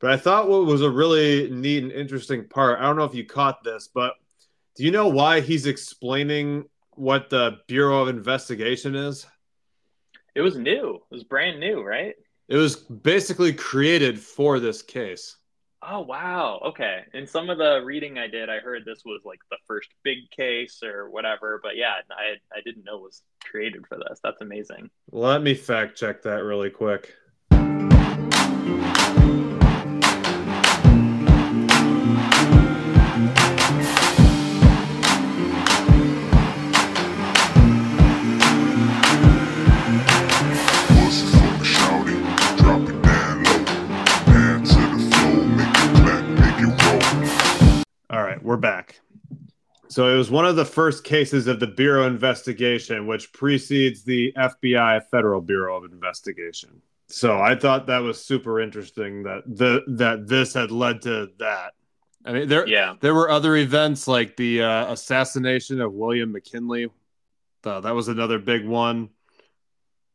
But 0.00 0.10
I 0.10 0.16
thought 0.16 0.48
what 0.48 0.66
was 0.66 0.82
a 0.82 0.90
really 0.90 1.50
neat 1.50 1.84
and 1.84 1.92
interesting 1.92 2.48
part 2.48 2.80
I 2.80 2.82
don't 2.82 2.96
know 2.96 3.04
if 3.04 3.14
you 3.14 3.24
caught 3.24 3.62
this 3.62 3.88
but 3.92 4.14
do 4.74 4.84
you 4.84 4.90
know 4.90 5.08
why 5.08 5.40
he's 5.40 5.66
explaining 5.66 6.64
what 6.96 7.30
the 7.30 7.58
Bureau 7.66 8.02
of 8.02 8.08
Investigation 8.08 8.94
is? 8.94 9.26
It 10.34 10.42
was 10.42 10.56
new. 10.56 10.96
It 10.96 11.14
was 11.14 11.24
brand 11.24 11.60
new 11.60 11.82
right? 11.82 12.14
It 12.48 12.56
was 12.56 12.76
basically 12.76 13.52
created 13.52 14.20
for 14.20 14.60
this 14.60 14.82
case 14.82 15.36
oh 15.82 16.00
wow. 16.00 16.60
Okay. 16.64 17.04
In 17.14 17.26
some 17.26 17.50
of 17.50 17.58
the 17.58 17.82
reading 17.84 18.18
i 18.18 18.26
did 18.26 18.48
i 18.48 18.58
heard 18.58 18.84
this 18.84 19.02
was 19.04 19.22
like 19.24 19.40
the 19.50 19.58
first 19.66 19.88
big 20.02 20.30
case 20.30 20.82
or 20.82 21.10
whatever 21.10 21.60
but 21.62 21.76
yeah 21.76 21.94
i 22.10 22.34
i 22.56 22.60
didn't 22.64 22.84
know 22.84 22.96
it 22.96 23.02
was 23.02 23.22
created 23.44 23.86
for 23.86 23.98
this. 23.98 24.20
That's 24.22 24.40
amazing. 24.40 24.90
Let 25.12 25.42
me 25.42 25.54
fact 25.54 25.96
check 25.96 26.22
that 26.22 26.42
really 26.42 26.70
quick 26.70 27.14
So 49.96 50.12
it 50.12 50.18
was 50.18 50.30
one 50.30 50.44
of 50.44 50.56
the 50.56 50.64
first 50.66 51.04
cases 51.04 51.46
of 51.46 51.58
the 51.58 51.66
Bureau 51.66 52.06
investigation, 52.06 53.06
which 53.06 53.32
precedes 53.32 54.02
the 54.02 54.30
FBI 54.36 55.02
Federal 55.10 55.40
Bureau 55.40 55.74
of 55.74 55.90
Investigation. 55.90 56.82
So 57.08 57.40
I 57.40 57.54
thought 57.54 57.86
that 57.86 58.00
was 58.00 58.22
super 58.22 58.60
interesting 58.60 59.22
that 59.22 59.44
the 59.46 59.84
that 59.96 60.28
this 60.28 60.52
had 60.52 60.70
led 60.70 61.00
to 61.02 61.30
that. 61.38 61.72
I 62.26 62.34
mean, 62.34 62.46
there 62.46 62.68
yeah 62.68 62.96
there 63.00 63.14
were 63.14 63.30
other 63.30 63.56
events 63.56 64.06
like 64.06 64.36
the 64.36 64.64
uh, 64.64 64.92
assassination 64.92 65.80
of 65.80 65.94
William 65.94 66.30
McKinley. 66.30 66.90
Uh, 67.64 67.80
that 67.80 67.94
was 67.94 68.08
another 68.08 68.38
big 68.38 68.66
one. 68.66 69.08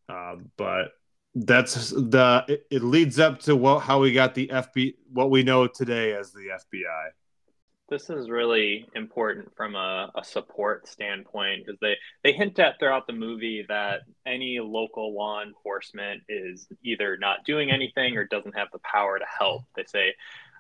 Uh, 0.07 0.35
but 0.57 0.91
that's 1.33 1.89
the 1.89 2.45
it, 2.47 2.67
it 2.69 2.83
leads 2.83 3.17
up 3.17 3.39
to 3.39 3.55
what 3.55 3.79
how 3.79 3.99
we 3.99 4.13
got 4.13 4.35
the 4.35 4.45
FBI 4.45 4.93
what 5.11 5.31
we 5.31 5.41
know 5.41 5.65
today 5.65 6.13
as 6.13 6.31
the 6.31 6.49
FBI. 6.71 7.09
This 7.91 8.09
is 8.09 8.29
really 8.29 8.87
important 8.95 9.53
from 9.55 9.75
a, 9.75 10.09
a 10.15 10.23
support 10.23 10.87
standpoint 10.87 11.65
because 11.65 11.77
they, 11.81 11.97
they 12.23 12.31
hint 12.31 12.57
at 12.57 12.79
throughout 12.79 13.05
the 13.05 13.13
movie 13.13 13.65
that 13.67 13.99
any 14.25 14.59
local 14.61 15.13
law 15.13 15.43
enforcement 15.43 16.21
is 16.29 16.67
either 16.83 17.17
not 17.17 17.43
doing 17.45 17.69
anything 17.69 18.15
or 18.15 18.25
doesn't 18.25 18.55
have 18.55 18.69
the 18.71 18.79
power 18.79 19.19
to 19.19 19.25
help. 19.37 19.63
They 19.75 19.83
say 19.83 20.15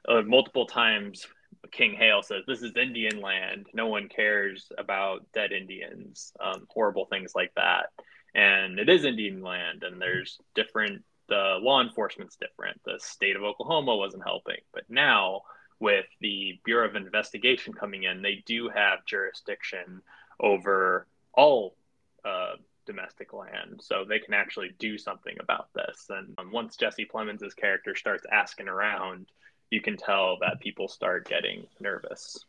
uh, 0.09 0.23
multiple 0.23 0.65
times, 0.65 1.25
King 1.71 1.95
Hale 1.97 2.21
says, 2.21 2.43
This 2.47 2.61
is 2.61 2.73
Indian 2.75 3.21
land. 3.21 3.67
No 3.73 3.87
one 3.87 4.09
cares 4.09 4.69
about 4.77 5.25
dead 5.33 5.53
Indians, 5.53 6.33
um, 6.43 6.67
horrible 6.69 7.05
things 7.05 7.31
like 7.33 7.53
that. 7.55 7.91
And 8.35 8.77
it 8.77 8.89
is 8.89 9.05
Indian 9.05 9.41
land, 9.41 9.83
and 9.83 10.01
there's 10.01 10.37
different, 10.53 11.03
the 11.29 11.59
law 11.61 11.81
enforcement's 11.81 12.35
different. 12.35 12.81
The 12.83 12.99
state 12.99 13.37
of 13.37 13.43
Oklahoma 13.43 13.95
wasn't 13.95 14.23
helping. 14.25 14.57
But 14.73 14.83
now, 14.89 15.43
with 15.81 16.05
the 16.21 16.59
Bureau 16.63 16.87
of 16.87 16.95
Investigation 16.95 17.73
coming 17.73 18.03
in, 18.03 18.21
they 18.21 18.43
do 18.45 18.69
have 18.69 19.05
jurisdiction 19.05 20.01
over 20.39 21.07
all 21.33 21.75
uh, 22.23 22.53
domestic 22.85 23.33
land, 23.33 23.81
so 23.81 24.05
they 24.07 24.19
can 24.19 24.33
actually 24.33 24.71
do 24.79 24.97
something 24.97 25.35
about 25.39 25.67
this. 25.73 26.05
And 26.09 26.33
um, 26.37 26.51
once 26.51 26.77
Jesse 26.77 27.05
Plemons' 27.11 27.55
character 27.55 27.95
starts 27.95 28.25
asking 28.31 28.67
around, 28.67 29.25
you 29.71 29.81
can 29.81 29.97
tell 29.97 30.37
that 30.41 30.59
people 30.59 30.87
start 30.87 31.27
getting 31.27 31.65
nervous. 31.79 32.45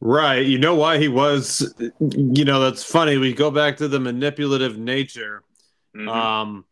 Right. 0.00 0.44
You 0.44 0.58
know 0.58 0.74
why 0.74 0.98
he 0.98 1.08
was, 1.08 1.74
you 2.00 2.44
know, 2.44 2.60
that's 2.60 2.84
funny. 2.84 3.16
We 3.16 3.32
go 3.32 3.50
back 3.50 3.76
to 3.78 3.88
the 3.88 4.00
manipulative 4.00 4.76
nature. 4.76 5.42
Mhm. 5.94 6.08
Um, 6.08 6.64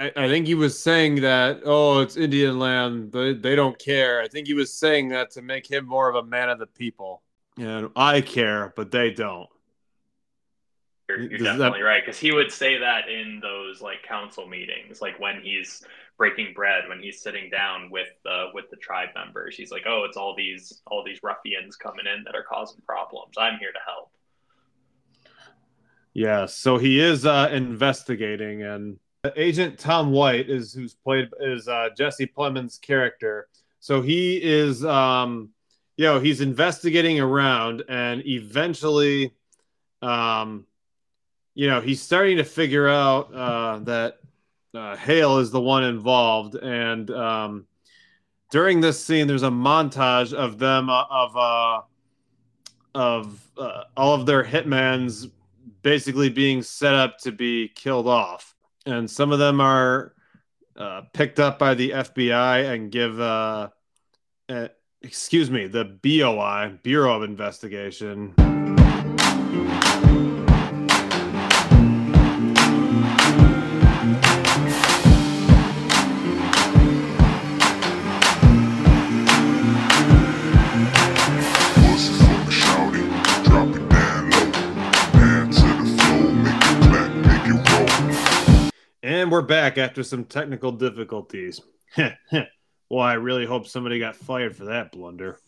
I, 0.00 0.10
I 0.16 0.28
think 0.28 0.46
he 0.46 0.54
was 0.54 0.78
saying 0.78 1.16
that, 1.20 1.60
oh, 1.64 2.00
it's 2.00 2.16
Indian 2.16 2.58
land. 2.58 3.12
They, 3.12 3.34
they 3.34 3.54
don't 3.54 3.78
care. 3.78 4.22
I 4.22 4.28
think 4.28 4.46
he 4.46 4.54
was 4.54 4.72
saying 4.72 5.10
that 5.10 5.30
to 5.32 5.42
make 5.42 5.70
him 5.70 5.86
more 5.86 6.08
of 6.08 6.16
a 6.16 6.26
man 6.26 6.48
of 6.48 6.58
the 6.58 6.66
people. 6.66 7.22
And 7.58 7.90
I 7.94 8.22
care, 8.22 8.72
but 8.74 8.90
they 8.90 9.10
don't. 9.10 9.48
You're, 11.08 11.20
you're 11.20 11.28
Does 11.30 11.40
that- 11.40 11.52
definitely 11.58 11.82
right 11.82 12.02
because 12.04 12.18
he 12.18 12.32
would 12.32 12.50
say 12.50 12.78
that 12.78 13.08
in 13.08 13.40
those 13.42 13.82
like 13.82 14.02
council 14.02 14.46
meetings, 14.46 15.02
like 15.02 15.20
when 15.20 15.42
he's 15.42 15.84
breaking 16.16 16.54
bread, 16.54 16.84
when 16.88 17.02
he's 17.02 17.20
sitting 17.20 17.50
down 17.50 17.90
with 17.90 18.08
uh, 18.24 18.46
with 18.54 18.70
the 18.70 18.76
tribe 18.76 19.08
members. 19.14 19.56
He's 19.56 19.70
like, 19.72 19.84
"Oh, 19.86 20.04
it's 20.06 20.16
all 20.16 20.34
these 20.36 20.80
all 20.86 21.02
these 21.04 21.18
ruffians 21.22 21.76
coming 21.76 22.04
in 22.06 22.24
that 22.24 22.34
are 22.34 22.44
causing 22.44 22.80
problems. 22.86 23.34
I'm 23.38 23.58
here 23.58 23.72
to 23.72 23.78
help." 23.84 24.10
Yeah. 26.14 26.46
So 26.46 26.78
he 26.78 27.00
is 27.00 27.26
uh, 27.26 27.48
investigating. 27.52 28.62
And 28.62 28.98
Agent 29.36 29.78
Tom 29.78 30.12
White 30.12 30.48
is 30.48 30.72
who's 30.72 30.94
played 30.94 31.28
is 31.40 31.68
uh, 31.68 31.90
Jesse 31.96 32.26
Plemons' 32.26 32.80
character. 32.80 33.48
So 33.78 34.00
he 34.00 34.42
is, 34.42 34.84
um, 34.84 35.50
you 35.96 36.06
know, 36.06 36.20
he's 36.20 36.40
investigating 36.40 37.20
around, 37.20 37.82
and 37.88 38.26
eventually, 38.26 39.32
um, 40.00 40.66
you 41.54 41.68
know, 41.68 41.80
he's 41.80 42.00
starting 42.00 42.38
to 42.38 42.44
figure 42.44 42.88
out 42.88 43.34
uh, 43.34 43.78
that 43.80 44.18
uh, 44.74 44.96
Hale 44.96 45.38
is 45.38 45.50
the 45.50 45.60
one 45.60 45.84
involved, 45.84 46.54
and 46.54 47.10
um, 47.10 47.66
during 48.50 48.80
this 48.80 49.02
scene, 49.02 49.26
there's 49.26 49.42
a 49.42 49.50
montage 49.50 50.32
of 50.32 50.58
them 50.58 50.88
uh, 50.88 51.04
of 51.10 51.36
uh, 51.36 51.80
of 52.94 53.50
uh, 53.58 53.84
all 53.96 54.14
of 54.14 54.24
their 54.24 54.44
hitmans 54.44 55.30
basically 55.82 56.28
being 56.30 56.62
set 56.62 56.94
up 56.94 57.18
to 57.18 57.32
be 57.32 57.68
killed 57.68 58.08
off, 58.08 58.54
and 58.86 59.10
some 59.10 59.32
of 59.32 59.38
them 59.38 59.60
are 59.60 60.14
uh, 60.76 61.02
picked 61.12 61.38
up 61.38 61.58
by 61.58 61.74
the 61.74 61.90
FBI 61.90 62.72
and 62.72 62.90
give, 62.90 63.20
uh, 63.20 63.68
uh, 64.48 64.68
excuse 65.02 65.50
me, 65.50 65.66
the 65.66 65.84
BOI 65.84 66.78
Bureau 66.82 67.16
of 67.16 67.22
Investigation. 67.22 68.34
And 89.30 89.34
we're 89.36 89.42
back 89.42 89.78
after 89.78 90.02
some 90.02 90.24
technical 90.24 90.72
difficulties. 90.72 91.60
well, 91.96 92.98
I 92.98 93.12
really 93.12 93.46
hope 93.46 93.68
somebody 93.68 94.00
got 94.00 94.16
fired 94.16 94.56
for 94.56 94.64
that 94.64 94.90
blunder. 94.90 95.38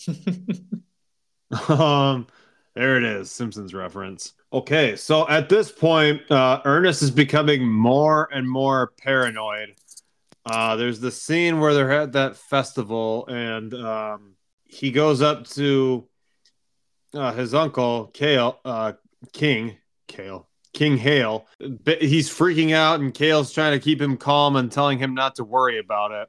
um, 1.68 2.26
there 2.74 2.96
it 2.96 3.02
is, 3.02 3.30
Simpsons 3.30 3.74
reference. 3.74 4.32
Okay, 4.50 4.96
so 4.96 5.28
at 5.28 5.50
this 5.50 5.70
point, 5.70 6.22
uh, 6.30 6.62
Ernest 6.64 7.02
is 7.02 7.10
becoming 7.10 7.68
more 7.68 8.30
and 8.32 8.48
more 8.48 8.94
paranoid. 8.96 9.74
Uh, 10.46 10.76
there's 10.76 10.98
the 10.98 11.10
scene 11.10 11.60
where 11.60 11.74
they're 11.74 11.92
at 11.92 12.12
that 12.12 12.34
festival, 12.34 13.26
and 13.26 13.74
um, 13.74 14.36
he 14.64 14.90
goes 14.90 15.20
up 15.20 15.46
to 15.48 16.08
uh, 17.12 17.34
his 17.34 17.52
uncle 17.52 18.06
Kale 18.06 18.58
uh, 18.64 18.94
King 19.34 19.76
Kale 20.06 20.47
King 20.72 20.96
Hale. 20.96 21.46
He's 21.58 22.30
freaking 22.30 22.74
out, 22.74 23.00
and 23.00 23.14
Kale's 23.14 23.52
trying 23.52 23.72
to 23.72 23.82
keep 23.82 24.00
him 24.00 24.16
calm 24.16 24.56
and 24.56 24.70
telling 24.70 24.98
him 24.98 25.14
not 25.14 25.36
to 25.36 25.44
worry 25.44 25.78
about 25.78 26.12
it. 26.12 26.28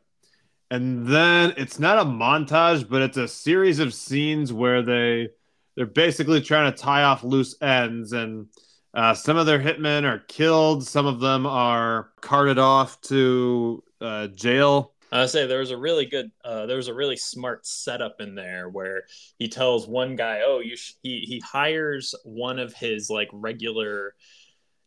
And 0.71 1.07
then 1.07 1.53
it's 1.57 1.79
not 1.79 1.97
a 1.97 2.09
montage, 2.09 2.87
but 2.87 3.01
it's 3.01 3.17
a 3.17 3.27
series 3.27 3.79
of 3.79 3.93
scenes 3.93 4.53
where 4.53 4.81
they 4.81 5.29
they're 5.75 5.85
basically 5.85 6.41
trying 6.41 6.71
to 6.71 6.77
tie 6.77 7.03
off 7.03 7.23
loose 7.23 7.55
ends, 7.61 8.13
and 8.13 8.47
uh, 8.93 9.13
some 9.13 9.37
of 9.37 9.45
their 9.45 9.59
hitmen 9.59 10.03
are 10.03 10.19
killed, 10.19 10.85
some 10.85 11.05
of 11.05 11.19
them 11.19 11.45
are 11.45 12.09
carted 12.21 12.59
off 12.59 12.99
to 13.01 13.83
uh, 14.01 14.27
jail. 14.27 14.93
I 15.11 15.25
say 15.25 15.45
there 15.47 15.59
was 15.59 15.71
a 15.71 15.77
really 15.77 16.05
good, 16.05 16.31
uh, 16.43 16.65
there 16.65 16.77
was 16.77 16.87
a 16.87 16.93
really 16.93 17.17
smart 17.17 17.65
setup 17.65 18.21
in 18.21 18.35
there 18.35 18.69
where 18.69 19.03
he 19.37 19.47
tells 19.47 19.87
one 19.87 20.15
guy, 20.15 20.41
"Oh, 20.45 20.59
you," 20.59 20.75
sh-, 20.77 20.93
he 21.03 21.21
he 21.21 21.39
hires 21.39 22.13
one 22.23 22.59
of 22.59 22.73
his 22.73 23.09
like 23.09 23.29
regular 23.33 24.15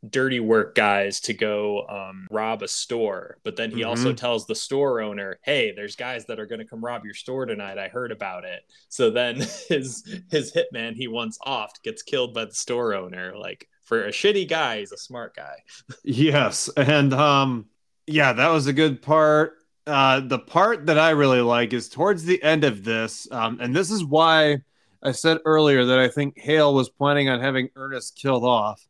dirty 0.09 0.41
work 0.41 0.75
guys 0.75 1.20
to 1.20 1.35
go 1.35 1.87
um, 1.89 2.27
rob 2.31 2.62
a 2.62 2.68
store, 2.68 3.39
but 3.45 3.57
then 3.57 3.70
he 3.70 3.85
also 3.85 4.12
Mhm. 4.12 4.16
tells 4.16 4.47
the 4.47 4.55
store 4.55 5.01
owner, 5.01 5.39
"Hey, 5.45 5.73
there's 5.73 5.97
guys 5.97 6.27
that 6.27 6.41
are 6.41 6.47
going 6.47 6.59
to 6.61 6.66
come 6.66 6.85
rob 6.85 7.05
your 7.05 7.14
store 7.14 7.47
tonight. 7.47 7.79
I 7.79 7.89
heard 7.89 8.12
about 8.12 8.45
it." 8.45 8.62
So 8.89 9.11
then 9.11 9.37
his 9.68 10.05
his 10.31 10.53
hitman 10.53 10.95
he 10.97 11.09
wants 11.09 11.39
off 11.43 11.73
gets 11.83 12.03
killed 12.03 12.35
by 12.35 12.47
the 12.47 12.55
store 12.55 12.95
owner. 12.95 13.37
Like 13.37 13.68
for 13.85 14.05
a 14.05 14.11
shitty 14.11 14.49
guy, 14.49 14.81
he's 14.81 14.93
a 14.93 14.99
smart 14.99 15.37
guy. 15.37 15.57
Yes, 16.05 16.68
and 16.77 17.12
um, 17.14 17.66
yeah, 18.07 18.33
that 18.33 18.49
was 18.49 18.66
a 18.66 18.73
good 18.73 19.03
part. 19.03 19.55
Uh, 19.87 20.20
the 20.20 20.39
part 20.39 20.87
that 20.87 20.99
I 20.99 21.11
really 21.11 21.41
like 21.41 21.72
is 21.72 21.89
towards 21.89 22.24
the 22.24 22.41
end 22.43 22.62
of 22.62 22.85
this, 22.85 23.26
um, 23.33 23.59
and 23.61 23.74
this 23.74 23.91
is 23.91 24.05
why 24.05 24.59
I 25.03 25.11
said 25.12 25.39
earlier 25.45 25.85
that 25.87 25.99
I 25.99 26.09
think 26.09 26.39
Hale 26.39 26.72
was 26.72 26.89
planning 26.89 27.28
on 27.28 27.41
having 27.41 27.68
Ernest 27.74 28.16
killed 28.16 28.45
off. 28.45 28.87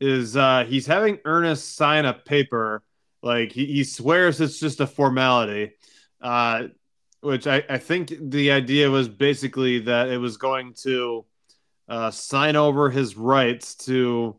Is 0.00 0.36
uh, 0.36 0.64
he's 0.66 0.86
having 0.86 1.20
Ernest 1.24 1.76
sign 1.76 2.04
a 2.04 2.12
paper, 2.12 2.82
like 3.22 3.52
he, 3.52 3.66
he 3.66 3.84
swears 3.84 4.40
it's 4.40 4.58
just 4.58 4.80
a 4.80 4.86
formality, 4.88 5.72
uh, 6.20 6.64
which 7.20 7.46
I, 7.46 7.62
I 7.68 7.78
think 7.78 8.12
the 8.20 8.50
idea 8.50 8.90
was 8.90 9.08
basically 9.08 9.78
that 9.80 10.08
it 10.08 10.18
was 10.18 10.36
going 10.36 10.74
to 10.82 11.24
uh, 11.88 12.10
sign 12.10 12.56
over 12.56 12.90
his 12.90 13.16
rights 13.16 13.76
to 13.76 14.36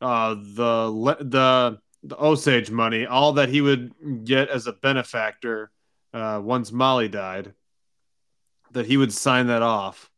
uh, 0.00 0.34
the 0.34 1.16
the 1.20 1.78
the 2.02 2.16
Osage 2.16 2.70
money, 2.70 3.06
all 3.06 3.34
that 3.34 3.48
he 3.48 3.60
would 3.60 4.24
get 4.24 4.48
as 4.48 4.66
a 4.66 4.72
benefactor 4.72 5.70
uh, 6.12 6.40
once 6.42 6.72
Molly 6.72 7.08
died, 7.08 7.54
that 8.72 8.86
he 8.86 8.96
would 8.96 9.12
sign 9.12 9.48
that 9.48 9.62
off. 9.62 10.10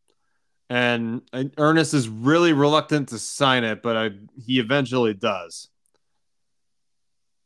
And, 0.69 1.23
Ernest 1.59 1.95
is 1.95 2.09
really 2.09 2.53
reluctant 2.53 3.09
to 3.09 3.19
sign 3.19 3.65
it, 3.65 3.83
but 3.83 3.97
I, 3.97 4.11
he 4.45 4.61
eventually 4.61 5.15
does. 5.15 5.69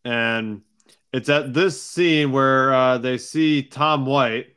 And 0.05 0.61
it's 1.13 1.29
at 1.31 1.55
this 1.55 1.81
scene 1.81 2.33
where 2.33 2.75
uh, 2.75 2.99
they 2.99 3.17
see 3.17 3.63
Tom 3.63 4.05
White. 4.05 4.49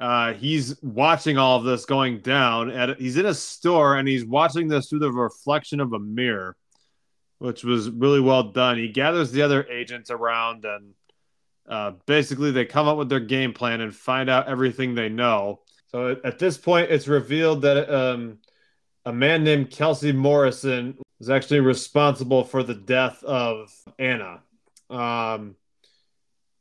Uh, 0.00 0.32
he's 0.32 0.82
watching 0.82 1.36
all 1.36 1.58
of 1.58 1.64
this 1.64 1.84
going 1.84 2.20
down. 2.20 2.70
At 2.70 2.98
he's 2.98 3.18
in 3.18 3.26
a 3.26 3.34
store 3.34 3.96
and 3.96 4.08
he's 4.08 4.24
watching 4.24 4.66
this 4.66 4.88
through 4.88 5.00
the 5.00 5.12
reflection 5.12 5.78
of 5.78 5.92
a 5.92 5.98
mirror 5.98 6.56
which 7.40 7.64
was 7.64 7.88
really 7.88 8.20
well 8.20 8.44
done. 8.44 8.76
He 8.76 8.88
gathers 8.88 9.32
the 9.32 9.42
other 9.42 9.66
agents 9.66 10.10
around 10.10 10.66
and 10.66 10.94
uh, 11.66 11.92
basically 12.04 12.50
they 12.50 12.66
come 12.66 12.86
up 12.86 12.98
with 12.98 13.08
their 13.08 13.20
game 13.20 13.54
plan 13.54 13.80
and 13.80 13.96
find 13.96 14.28
out 14.28 14.46
everything 14.46 14.94
they 14.94 15.08
know. 15.08 15.60
So 15.88 16.16
at, 16.22 16.38
this 16.38 16.58
point, 16.58 16.90
it's 16.90 17.08
revealed 17.08 17.62
that 17.62 17.92
um, 17.92 18.38
a 19.06 19.12
man 19.12 19.42
named 19.42 19.70
Kelsey 19.70 20.12
Morrison 20.12 20.98
was 21.18 21.30
actually 21.30 21.60
responsible 21.60 22.44
for 22.44 22.62
the 22.62 22.74
death 22.74 23.24
of 23.24 23.72
Anna. 23.98 24.42
Um, 24.90 25.56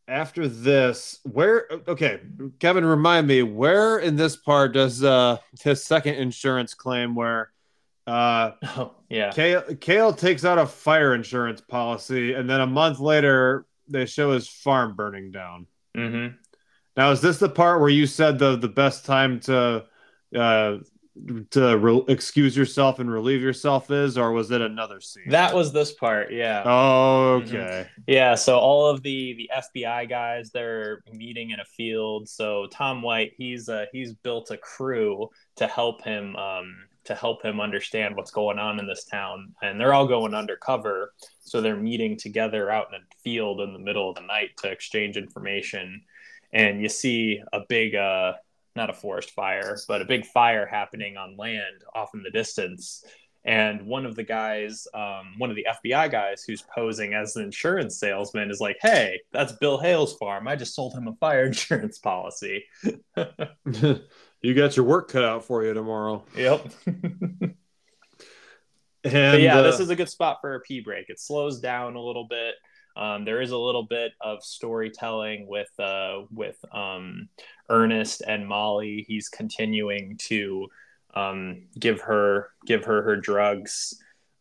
after 0.07 0.47
this, 0.47 1.19
where 1.23 1.67
okay, 1.87 2.21
Kevin, 2.59 2.85
remind 2.85 3.27
me 3.27 3.43
where 3.43 3.99
in 3.99 4.15
this 4.15 4.35
part 4.35 4.73
does 4.73 5.03
uh, 5.03 5.37
his 5.61 5.83
second 5.83 6.15
insurance 6.15 6.73
claim 6.73 7.15
where 7.15 7.51
uh, 8.07 8.51
Oh 8.63 8.98
yeah. 9.09 9.31
Kale, 9.31 9.63
Kale 9.79 10.13
takes 10.13 10.45
out 10.45 10.57
a 10.57 10.65
fire 10.65 11.13
insurance 11.13 11.61
policy, 11.61 12.33
and 12.33 12.49
then 12.49 12.61
a 12.61 12.67
month 12.67 12.99
later, 12.99 13.65
they 13.87 14.05
show 14.05 14.31
his 14.31 14.47
farm 14.47 14.95
burning 14.95 15.31
down. 15.31 15.65
Mm-hmm. 15.97 16.35
Now, 16.95 17.11
is 17.11 17.21
this 17.21 17.39
the 17.39 17.49
part 17.49 17.79
where 17.79 17.89
you 17.89 18.05
said 18.05 18.39
the 18.39 18.55
the 18.55 18.67
best 18.67 19.05
time 19.05 19.39
to 19.41 19.85
uh, 20.35 20.77
to 21.51 21.77
re- 21.77 22.03
excuse 22.07 22.55
yourself 22.55 22.99
and 22.99 23.11
relieve 23.11 23.41
yourself 23.41 23.89
is, 23.91 24.17
or 24.17 24.31
was 24.31 24.51
it 24.51 24.61
another 24.61 25.01
scene? 25.01 25.29
That 25.29 25.53
was 25.53 25.73
this 25.73 25.93
part. 25.93 26.31
Yeah. 26.31 26.63
Oh, 26.65 27.41
okay. 27.41 27.87
Yeah, 28.07 28.35
so 28.35 28.57
all 28.59 28.87
of 28.87 29.01
the 29.01 29.33
the 29.33 29.49
FBI 29.55 30.09
guys 30.09 30.51
they're 30.51 31.01
meeting 31.11 31.51
in 31.51 31.59
a 31.59 31.65
field. 31.65 32.29
So 32.29 32.67
Tom 32.71 33.01
White, 33.01 33.33
he's 33.37 33.69
uh, 33.69 33.85
he's 33.91 34.13
built 34.13 34.51
a 34.51 34.57
crew 34.57 35.29
to 35.57 35.67
help 35.67 36.03
him 36.03 36.35
um, 36.35 36.75
to 37.09 37.15
help 37.15 37.43
him 37.43 37.59
understand 37.59 38.15
what's 38.15 38.29
going 38.29 38.59
on 38.59 38.79
in 38.79 38.85
this 38.85 39.03
town, 39.03 39.51
and 39.63 39.81
they're 39.81 39.95
all 39.95 40.07
going 40.07 40.35
undercover. 40.35 41.11
So 41.39 41.59
they're 41.59 41.75
meeting 41.75 42.15
together 42.17 42.69
out 42.69 42.89
in 42.93 43.01
a 43.01 43.03
field 43.23 43.61
in 43.61 43.73
the 43.73 43.79
middle 43.79 44.09
of 44.09 44.15
the 44.15 44.21
night 44.21 44.51
to 44.57 44.69
exchange 44.69 45.17
information, 45.17 46.03
and 46.53 46.83
you 46.83 46.87
see 46.87 47.41
a 47.51 47.61
big 47.67 47.95
uh, 47.95 48.33
not 48.75 48.91
a 48.91 48.93
forest 48.93 49.31
fire, 49.31 49.75
but 49.87 50.03
a 50.03 50.05
big 50.05 50.23
fire 50.23 50.67
happening 50.67 51.17
on 51.17 51.35
land 51.35 51.83
off 51.95 52.11
in 52.13 52.21
the 52.21 52.29
distance. 52.29 53.03
And 53.43 53.87
one 53.87 54.05
of 54.05 54.15
the 54.15 54.23
guys 54.23 54.87
um, 54.93 55.33
one 55.39 55.49
of 55.49 55.55
the 55.55 55.65
fbi 55.83 56.11
guys 56.11 56.43
who's 56.43 56.61
posing 56.61 57.15
as 57.15 57.35
an 57.37 57.43
insurance 57.43 57.97
salesman 57.97 58.51
is 58.51 58.59
like 58.59 58.75
hey 58.81 59.19
that's 59.31 59.53
bill 59.53 59.79
hale's 59.79 60.15
farm. 60.17 60.47
I 60.47 60.55
just 60.55 60.75
sold 60.75 60.93
him 60.93 61.07
a 61.07 61.15
fire 61.15 61.45
insurance 61.47 61.97
policy 61.97 62.65
you 64.41 64.53
got 64.53 64.75
your 64.75 64.85
work 64.85 65.09
cut 65.09 65.23
out 65.23 65.45
for 65.45 65.63
you 65.63 65.73
tomorrow. 65.73 66.23
yep 66.35 66.65
And 69.03 69.33
but 69.33 69.41
yeah 69.41 69.59
uh, 69.59 69.61
this 69.61 69.79
is 69.79 69.89
a 69.89 69.95
good 69.95 70.09
spot 70.09 70.39
for 70.41 70.55
a 70.55 70.59
pee 70.61 70.81
break 70.81 71.09
it 71.09 71.19
slows 71.19 71.59
down 71.59 71.95
a 71.95 72.01
little 72.01 72.25
bit 72.27 72.55
um, 72.95 73.23
there 73.23 73.41
is 73.41 73.51
a 73.51 73.57
little 73.57 73.83
bit 73.83 74.13
of 74.19 74.43
storytelling 74.43 75.47
with 75.47 75.69
uh, 75.79 76.23
with 76.33 76.57
um, 76.73 77.29
Ernest 77.69 78.21
and 78.27 78.45
Molly. 78.47 79.05
He's 79.07 79.29
continuing 79.29 80.17
to 80.23 80.67
um, 81.13 81.63
give 81.79 82.01
her 82.01 82.49
give 82.65 82.83
her 82.85 83.01
her 83.03 83.15
drugs 83.15 83.95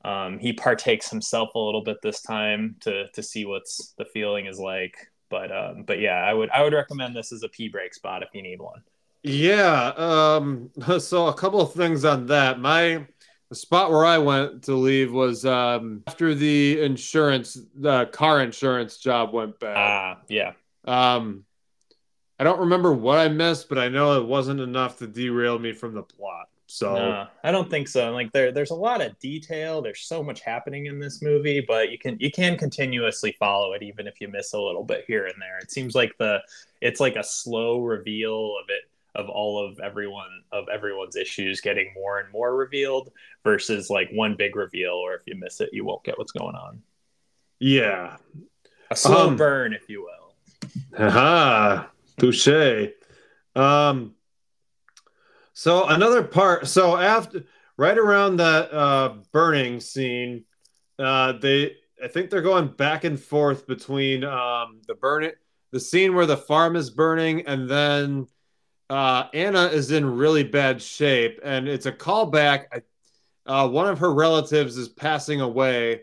Um, 0.04 0.38
he 0.38 0.52
partakes 0.52 1.10
himself 1.10 1.54
a 1.54 1.58
little 1.58 1.82
bit 1.84 1.98
this 2.02 2.22
time 2.22 2.76
to 2.80 3.08
to 3.10 3.22
see 3.22 3.44
what's 3.46 3.94
the 3.98 4.04
feeling 4.06 4.46
is 4.46 4.58
like. 4.58 4.96
But 5.30 5.52
um, 5.52 5.84
but 5.84 6.00
yeah, 6.00 6.24
I 6.24 6.34
would 6.34 6.50
I 6.50 6.62
would 6.62 6.72
recommend 6.72 7.14
this 7.14 7.32
as 7.32 7.42
a 7.44 7.48
pee 7.48 7.68
break 7.68 7.94
spot 7.94 8.22
if 8.22 8.30
you 8.34 8.42
need 8.42 8.60
one. 8.60 8.82
Yeah. 9.28 9.92
Um, 9.96 10.70
so 10.98 11.26
a 11.26 11.34
couple 11.34 11.60
of 11.60 11.72
things 11.72 12.04
on 12.04 12.26
that. 12.26 12.60
My 12.60 13.06
the 13.48 13.54
spot 13.54 13.90
where 13.90 14.04
I 14.04 14.18
went 14.18 14.64
to 14.64 14.74
leave 14.74 15.12
was 15.12 15.46
um, 15.46 16.02
after 16.06 16.34
the 16.34 16.82
insurance, 16.82 17.58
the 17.74 18.06
car 18.06 18.42
insurance 18.42 18.98
job 18.98 19.32
went 19.32 19.58
bad. 19.58 19.76
Ah, 19.76 20.18
yeah. 20.28 20.52
Um, 20.84 21.44
I 22.38 22.44
don't 22.44 22.60
remember 22.60 22.92
what 22.92 23.18
I 23.18 23.28
missed, 23.28 23.68
but 23.68 23.78
I 23.78 23.88
know 23.88 24.20
it 24.20 24.26
wasn't 24.26 24.60
enough 24.60 24.98
to 24.98 25.06
derail 25.06 25.58
me 25.58 25.72
from 25.72 25.94
the 25.94 26.02
plot. 26.02 26.48
So 26.70 26.94
No, 26.94 27.26
I 27.42 27.50
don't 27.50 27.70
think 27.70 27.88
so. 27.88 28.12
Like 28.12 28.30
there, 28.32 28.52
there's 28.52 28.70
a 28.70 28.74
lot 28.74 29.00
of 29.00 29.18
detail. 29.18 29.80
There's 29.80 30.02
so 30.02 30.22
much 30.22 30.40
happening 30.40 30.84
in 30.84 31.00
this 31.00 31.22
movie, 31.22 31.64
but 31.66 31.90
you 31.90 31.98
can 31.98 32.18
you 32.20 32.30
can 32.30 32.58
continuously 32.58 33.34
follow 33.38 33.72
it 33.72 33.82
even 33.82 34.06
if 34.06 34.20
you 34.20 34.28
miss 34.28 34.52
a 34.52 34.60
little 34.60 34.84
bit 34.84 35.04
here 35.06 35.24
and 35.24 35.40
there. 35.40 35.58
It 35.58 35.70
seems 35.70 35.94
like 35.94 36.16
the 36.18 36.40
it's 36.82 37.00
like 37.00 37.16
a 37.16 37.24
slow 37.24 37.80
reveal 37.80 38.54
of 38.62 38.68
it 38.68 38.87
of 39.14 39.28
all 39.28 39.64
of 39.64 39.78
everyone 39.80 40.42
of 40.52 40.68
everyone's 40.68 41.16
issues 41.16 41.60
getting 41.60 41.92
more 41.94 42.20
and 42.20 42.30
more 42.30 42.56
revealed 42.56 43.10
versus 43.44 43.90
like 43.90 44.08
one 44.12 44.34
big 44.36 44.54
reveal 44.54 44.92
or 44.92 45.14
if 45.14 45.22
you 45.26 45.34
miss 45.36 45.60
it 45.60 45.70
you 45.72 45.84
won't 45.84 46.04
get 46.04 46.18
what's 46.18 46.32
going 46.32 46.54
on. 46.54 46.82
yeah. 47.58 48.16
A 48.90 48.96
slow 48.96 49.28
Um, 49.28 49.36
burn 49.36 49.72
if 49.74 49.88
you 49.88 50.02
will. 50.02 50.34
Haha, 50.96 51.86
touche. 52.18 52.88
Um, 53.54 54.14
so 55.52 55.86
another 55.88 56.22
part. 56.22 56.66
So 56.68 56.96
after, 56.96 57.44
right 57.76 57.98
around 57.98 58.36
that 58.36 58.72
uh, 58.72 59.14
burning 59.32 59.80
scene, 59.80 60.44
uh, 60.98 61.32
they, 61.32 61.76
I 62.02 62.08
think 62.08 62.30
they're 62.30 62.40
going 62.40 62.68
back 62.68 63.04
and 63.04 63.20
forth 63.20 63.66
between 63.66 64.24
um, 64.24 64.80
the 64.86 64.94
burn, 64.94 65.24
it, 65.24 65.36
the 65.70 65.80
scene 65.80 66.14
where 66.14 66.26
the 66.26 66.36
farm 66.36 66.76
is 66.76 66.88
burning, 66.90 67.46
and 67.46 67.68
then 67.68 68.26
uh, 68.90 69.28
Anna 69.34 69.66
is 69.66 69.90
in 69.90 70.04
really 70.16 70.44
bad 70.44 70.80
shape, 70.80 71.40
and 71.42 71.68
it's 71.68 71.86
a 71.86 71.92
callback. 71.92 72.82
Uh, 73.44 73.68
one 73.68 73.86
of 73.86 73.98
her 73.98 74.12
relatives 74.12 74.76
is 74.76 74.88
passing 74.88 75.40
away 75.40 76.02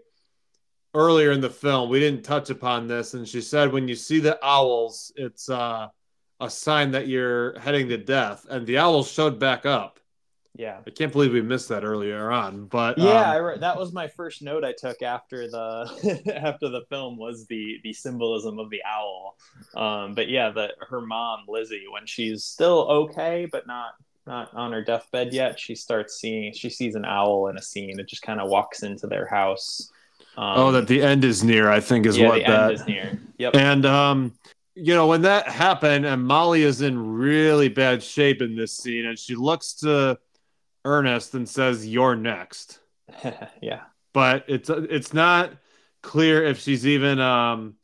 earlier 0.94 1.32
in 1.32 1.42
the 1.42 1.50
film. 1.50 1.90
We 1.90 2.00
didn't 2.00 2.24
touch 2.24 2.50
upon 2.50 2.88
this, 2.88 3.14
and 3.14 3.28
she 3.28 3.42
said 3.42 3.72
when 3.72 3.88
you 3.88 3.96
see 3.96 4.20
the 4.20 4.40
owls, 4.44 5.12
it's 5.16 5.50
uh, 5.50 5.88
a 6.40 6.50
sign 6.50 6.92
that 6.92 7.08
you're 7.08 7.58
heading 7.60 7.90
to 7.90 7.98
death. 7.98 8.46
And 8.50 8.66
the 8.66 8.78
owls 8.78 9.12
showed 9.12 9.40
back 9.40 9.66
up. 9.66 10.00
Yeah. 10.58 10.80
I 10.88 10.90
can't 10.90 11.12
believe 11.12 11.34
we 11.34 11.42
missed 11.42 11.70
that 11.70 11.84
earlier 11.84 12.32
on, 12.32 12.66
but 12.68 12.98
Yeah, 12.98 13.36
um, 13.36 13.44
re- 13.44 13.58
that 13.60 13.78
was 13.78 13.92
my 13.92 14.08
first 14.08 14.42
note 14.42 14.64
I 14.64 14.72
took 14.72 15.02
after 15.02 15.50
the 15.50 16.22
after 16.36 16.70
the 16.70 16.82
film 16.90 17.18
was 17.18 17.46
the 17.48 17.80
the 17.84 17.92
symbolism 17.92 18.58
of 18.58 18.70
the 18.70 18.82
owl. 18.86 19.38
Um, 19.76 20.14
but 20.16 20.30
yeah, 20.30 20.52
that 20.52 20.76
her 20.90 21.02
mom 21.02 21.42
Lizzie, 21.48 21.86
when 21.92 22.06
she's 22.06 22.46
still 22.46 22.88
okay 22.90 23.48
but 23.52 23.68
not 23.68 23.96
not 24.26 24.54
on 24.54 24.72
her 24.72 24.84
deathbed 24.84 25.34
yet, 25.34 25.60
she 25.60 25.76
starts 25.76 26.16
seeing 26.16 26.54
she 26.54 26.70
sees 26.70 26.96
an 26.96 27.06
owl 27.06 27.48
in 27.48 27.58
a 27.58 27.62
scene. 27.62 28.00
It 28.00 28.08
just 28.08 28.22
kind 28.22 28.40
of 28.40 28.50
walks 28.50 28.84
into 28.84 29.08
their 29.08 29.28
house. 29.28 29.92
Um, 30.38 30.54
oh, 30.58 30.72
that 30.72 30.88
the 30.88 31.02
end 31.02 31.26
is 31.26 31.44
near. 31.44 31.70
I 31.70 31.80
think 31.82 32.06
is 32.06 32.18
yeah, 32.18 32.28
what 32.30 32.36
the 32.36 32.44
that. 32.52 32.64
end 32.64 32.72
is 32.72 32.88
near. 32.88 33.20
Yep. 33.38 33.56
And 33.56 33.86
um, 33.86 34.34
you 34.74 34.94
know, 34.94 35.08
when 35.08 35.22
that 35.24 35.50
happened, 35.50 36.06
and 36.06 36.24
Molly 36.24 36.64
is 36.64 36.82
in 36.82 37.18
really 37.18 37.68
bad 37.68 38.02
shape 38.02 38.42
in 38.42 38.56
this 38.56 38.74
scene, 38.74 39.06
and 39.06 39.20
she 39.20 39.36
looks 39.36 39.74
to 39.76 40.18
Ernest 40.86 41.34
and 41.34 41.50
says, 41.50 41.86
"You're 41.86 42.16
next." 42.16 42.80
yeah. 43.62 43.82
But 44.14 44.46
it's 44.48 44.70
it's 44.70 45.14
not 45.14 45.52
clear 46.02 46.46
if 46.46 46.60
she's 46.60 46.88
even 46.88 47.20
um, 47.20 47.76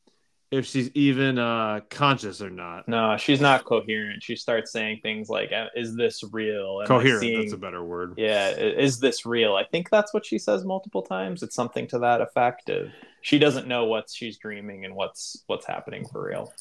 if 0.52 0.66
she's 0.66 0.90
even 0.94 1.40
uh 1.40 1.80
conscious 1.90 2.42
or 2.42 2.50
not. 2.50 2.88
No, 2.88 3.16
she's 3.18 3.40
not 3.42 3.64
coherent. 3.64 4.22
She 4.22 4.36
starts 4.36 4.72
saying 4.72 5.00
things 5.02 5.30
like, 5.30 5.52
"Uh, 5.54 5.68
"Is 5.76 5.96
this 5.96 6.24
real?" 6.32 6.80
Am 6.82 6.88
Coherent. 6.88 7.22
seeing- 7.22 7.40
That's 7.42 7.54
a 7.54 7.58
better 7.58 7.84
word. 7.84 8.16
yeah 8.18 8.50
is 8.50 9.00
this 9.00 9.26
real 9.26 9.56
i 9.56 9.64
think 9.64 9.90
that's 9.90 10.14
what 10.14 10.26
she 10.26 10.38
says 10.38 10.66
multiple 10.66 11.02
times 11.02 11.42
it's 11.44 11.56
something 11.56 11.88
to 11.88 12.00
that 12.00 12.20
effect 12.22 12.70
of 12.70 12.90
she 13.22 13.40
doesn't 13.40 13.68
know 13.68 13.86
what 13.86 14.10
she's 14.10 14.38
dreaming 14.38 14.84
and 14.86 14.94
what's 14.96 15.44
what's 15.48 15.66
happening 15.66 16.06
for 16.12 16.26
real 16.28 16.52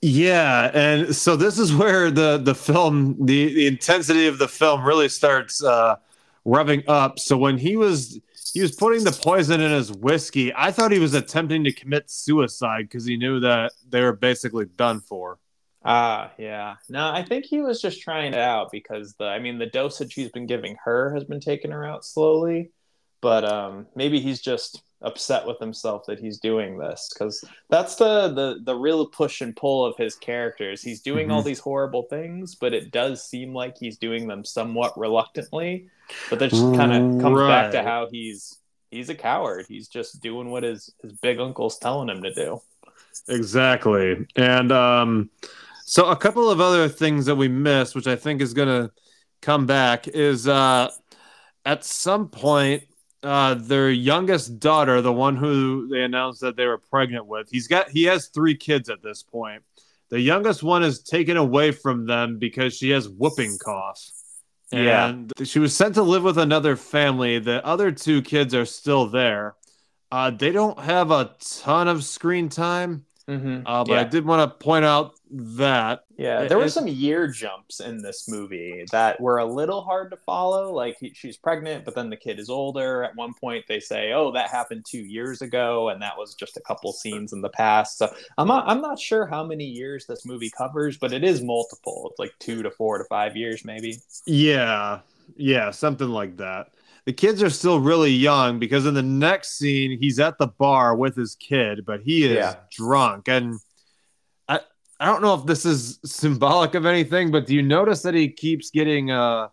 Yeah, 0.00 0.70
and 0.74 1.14
so 1.14 1.36
this 1.36 1.58
is 1.58 1.74
where 1.74 2.10
the 2.10 2.38
the 2.38 2.54
film 2.54 3.16
the 3.24 3.52
the 3.54 3.66
intensity 3.66 4.26
of 4.26 4.38
the 4.38 4.48
film 4.48 4.84
really 4.84 5.08
starts 5.08 5.62
uh 5.62 5.96
revving 6.46 6.82
up. 6.88 7.18
So 7.20 7.36
when 7.36 7.56
he 7.56 7.76
was 7.76 8.18
he 8.52 8.60
was 8.60 8.72
putting 8.72 9.04
the 9.04 9.12
poison 9.12 9.60
in 9.60 9.70
his 9.70 9.90
whiskey, 9.92 10.52
I 10.54 10.70
thought 10.72 10.92
he 10.92 10.98
was 10.98 11.14
attempting 11.14 11.64
to 11.64 11.72
commit 11.72 12.10
suicide 12.10 12.82
because 12.82 13.04
he 13.04 13.16
knew 13.16 13.40
that 13.40 13.72
they 13.88 14.02
were 14.02 14.12
basically 14.12 14.66
done 14.66 15.00
for. 15.00 15.38
ah 15.84 16.30
yeah 16.38 16.76
no 16.88 17.10
i 17.10 17.24
think 17.24 17.44
he 17.44 17.60
was 17.60 17.80
just 17.82 18.00
trying 18.00 18.32
it 18.34 18.38
out 18.38 18.70
because 18.70 19.14
the 19.18 19.24
i 19.24 19.38
mean 19.40 19.58
the 19.58 19.66
dosage 19.66 20.14
he's 20.14 20.30
been 20.30 20.46
giving 20.46 20.76
her 20.84 21.12
has 21.12 21.24
been 21.24 21.40
taking 21.40 21.72
her 21.72 21.84
out 21.84 22.04
slowly 22.04 22.70
but 23.20 23.42
um 23.44 23.86
maybe 23.96 24.20
he's 24.20 24.40
just 24.40 24.80
upset 25.02 25.46
with 25.46 25.58
himself 25.58 26.06
that 26.06 26.18
he's 26.18 26.38
doing 26.38 26.78
this 26.78 27.10
because 27.12 27.44
that's 27.68 27.96
the, 27.96 28.28
the 28.28 28.60
the 28.64 28.74
real 28.74 29.06
push 29.06 29.40
and 29.40 29.56
pull 29.56 29.84
of 29.84 29.96
his 29.96 30.14
characters. 30.14 30.82
He's 30.82 31.00
doing 31.00 31.30
all 31.30 31.42
these 31.42 31.58
horrible 31.60 32.04
things 32.04 32.54
but 32.54 32.72
it 32.72 32.90
does 32.90 33.24
seem 33.24 33.54
like 33.54 33.78
he's 33.78 33.98
doing 33.98 34.26
them 34.26 34.44
somewhat 34.44 34.98
reluctantly 34.98 35.88
but 36.30 36.38
that 36.38 36.50
just 36.50 36.74
kind 36.74 36.92
of 36.92 37.20
comes 37.20 37.40
back 37.40 37.72
to 37.72 37.82
how 37.82 38.08
he's 38.10 38.58
he's 38.92 39.08
a 39.08 39.14
coward. 39.14 39.66
He's 39.68 39.88
just 39.88 40.20
doing 40.20 40.50
what 40.50 40.62
his 40.62 40.92
his 41.02 41.12
big 41.14 41.40
uncle's 41.40 41.78
telling 41.78 42.08
him 42.08 42.22
to 42.22 42.32
do. 42.32 42.60
Exactly. 43.28 44.26
And 44.36 44.70
um 44.70 45.30
so 45.84 46.06
a 46.10 46.16
couple 46.16 46.48
of 46.48 46.60
other 46.60 46.88
things 46.88 47.26
that 47.26 47.34
we 47.34 47.48
missed, 47.48 47.94
which 47.94 48.06
I 48.06 48.16
think 48.16 48.40
is 48.40 48.54
gonna 48.54 48.92
come 49.40 49.66
back, 49.66 50.06
is 50.06 50.46
uh 50.46 50.90
at 51.64 51.84
some 51.84 52.28
point 52.28 52.84
uh 53.22 53.54
their 53.54 53.90
youngest 53.90 54.58
daughter, 54.58 55.00
the 55.00 55.12
one 55.12 55.36
who 55.36 55.88
they 55.88 56.02
announced 56.02 56.40
that 56.40 56.56
they 56.56 56.66
were 56.66 56.78
pregnant 56.78 57.26
with, 57.26 57.48
he's 57.50 57.68
got 57.68 57.90
he 57.90 58.04
has 58.04 58.28
three 58.28 58.56
kids 58.56 58.88
at 58.88 59.02
this 59.02 59.22
point. 59.22 59.62
The 60.10 60.20
youngest 60.20 60.62
one 60.62 60.82
is 60.82 61.02
taken 61.02 61.38
away 61.38 61.72
from 61.72 62.06
them 62.06 62.38
because 62.38 62.74
she 62.74 62.90
has 62.90 63.08
whooping 63.08 63.56
cough. 63.58 64.10
Yeah. 64.70 65.08
And 65.08 65.32
she 65.44 65.58
was 65.58 65.74
sent 65.74 65.94
to 65.94 66.02
live 66.02 66.22
with 66.22 66.38
another 66.38 66.76
family. 66.76 67.38
The 67.38 67.64
other 67.64 67.92
two 67.92 68.22
kids 68.22 68.54
are 68.54 68.64
still 68.64 69.06
there. 69.06 69.54
Uh, 70.10 70.30
they 70.30 70.52
don't 70.52 70.78
have 70.78 71.10
a 71.10 71.34
ton 71.40 71.88
of 71.88 72.04
screen 72.04 72.50
time. 72.50 73.06
mm-hmm. 73.28 73.62
Uh, 73.66 73.84
but 73.84 73.98
I 73.98 74.04
did 74.04 74.26
want 74.26 74.50
to 74.50 74.64
point 74.64 74.84
out 74.84 75.14
that 75.30 76.04
Yeah, 76.22 76.44
there 76.46 76.58
were 76.58 76.68
some 76.68 76.86
year 76.86 77.26
jumps 77.28 77.80
in 77.80 78.00
this 78.02 78.28
movie 78.28 78.84
that 78.92 79.20
were 79.20 79.38
a 79.38 79.44
little 79.44 79.82
hard 79.82 80.10
to 80.12 80.16
follow. 80.18 80.72
Like 80.72 80.96
he, 81.00 81.12
she's 81.14 81.36
pregnant, 81.36 81.84
but 81.84 81.94
then 81.94 82.10
the 82.10 82.16
kid 82.16 82.38
is 82.38 82.48
older. 82.48 83.02
At 83.04 83.16
one 83.16 83.34
point, 83.34 83.64
they 83.68 83.80
say, 83.80 84.12
"Oh, 84.12 84.30
that 84.32 84.50
happened 84.50 84.84
two 84.88 85.00
years 85.02 85.42
ago," 85.42 85.88
and 85.88 86.00
that 86.02 86.16
was 86.16 86.34
just 86.34 86.56
a 86.56 86.60
couple 86.60 86.92
scenes 86.92 87.32
in 87.32 87.40
the 87.40 87.48
past. 87.50 87.98
So 87.98 88.14
I'm 88.38 88.48
not, 88.48 88.68
I'm 88.68 88.80
not 88.80 88.98
sure 88.98 89.26
how 89.26 89.44
many 89.44 89.64
years 89.64 90.06
this 90.06 90.24
movie 90.24 90.50
covers, 90.56 90.96
but 90.98 91.12
it 91.12 91.24
is 91.24 91.42
multiple. 91.42 92.08
It's 92.10 92.18
like 92.18 92.32
two 92.38 92.62
to 92.62 92.70
four 92.70 92.98
to 92.98 93.04
five 93.04 93.36
years, 93.36 93.64
maybe. 93.64 93.96
yeah, 94.26 95.00
yeah, 95.36 95.70
something 95.70 96.08
like 96.08 96.36
that. 96.38 96.68
The 97.04 97.12
kids 97.12 97.42
are 97.42 97.50
still 97.50 97.80
really 97.80 98.12
young 98.12 98.60
because 98.60 98.86
in 98.86 98.94
the 98.94 99.02
next 99.02 99.58
scene 99.58 99.98
he's 99.98 100.20
at 100.20 100.38
the 100.38 100.46
bar 100.46 100.94
with 100.94 101.16
his 101.16 101.34
kid, 101.34 101.84
but 101.84 102.00
he 102.02 102.24
is 102.24 102.36
Yeah. 102.36 102.56
drunk 102.70 103.28
and 103.28 103.58
I 105.02 105.06
don't 105.06 105.20
know 105.20 105.34
if 105.34 105.44
this 105.46 105.66
is 105.66 105.98
symbolic 106.04 106.76
of 106.76 106.86
anything, 106.86 107.32
but 107.32 107.44
do 107.44 107.56
you 107.56 107.62
notice 107.62 108.02
that 108.02 108.14
he 108.14 108.28
keeps 108.28 108.70
getting 108.70 109.10
uh 109.10 109.48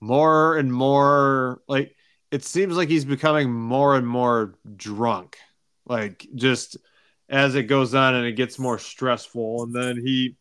more 0.00 0.56
and 0.56 0.72
more 0.72 1.60
like 1.68 1.94
it 2.30 2.42
seems 2.42 2.74
like 2.74 2.88
he's 2.88 3.04
becoming 3.04 3.52
more 3.52 3.96
and 3.96 4.06
more 4.06 4.54
drunk. 4.76 5.36
Like 5.84 6.26
just 6.34 6.78
as 7.28 7.54
it 7.54 7.64
goes 7.64 7.94
on 7.94 8.14
and 8.14 8.26
it 8.26 8.32
gets 8.32 8.58
more 8.58 8.78
stressful 8.78 9.64
and 9.64 9.74
then 9.74 9.98
he 9.98 10.36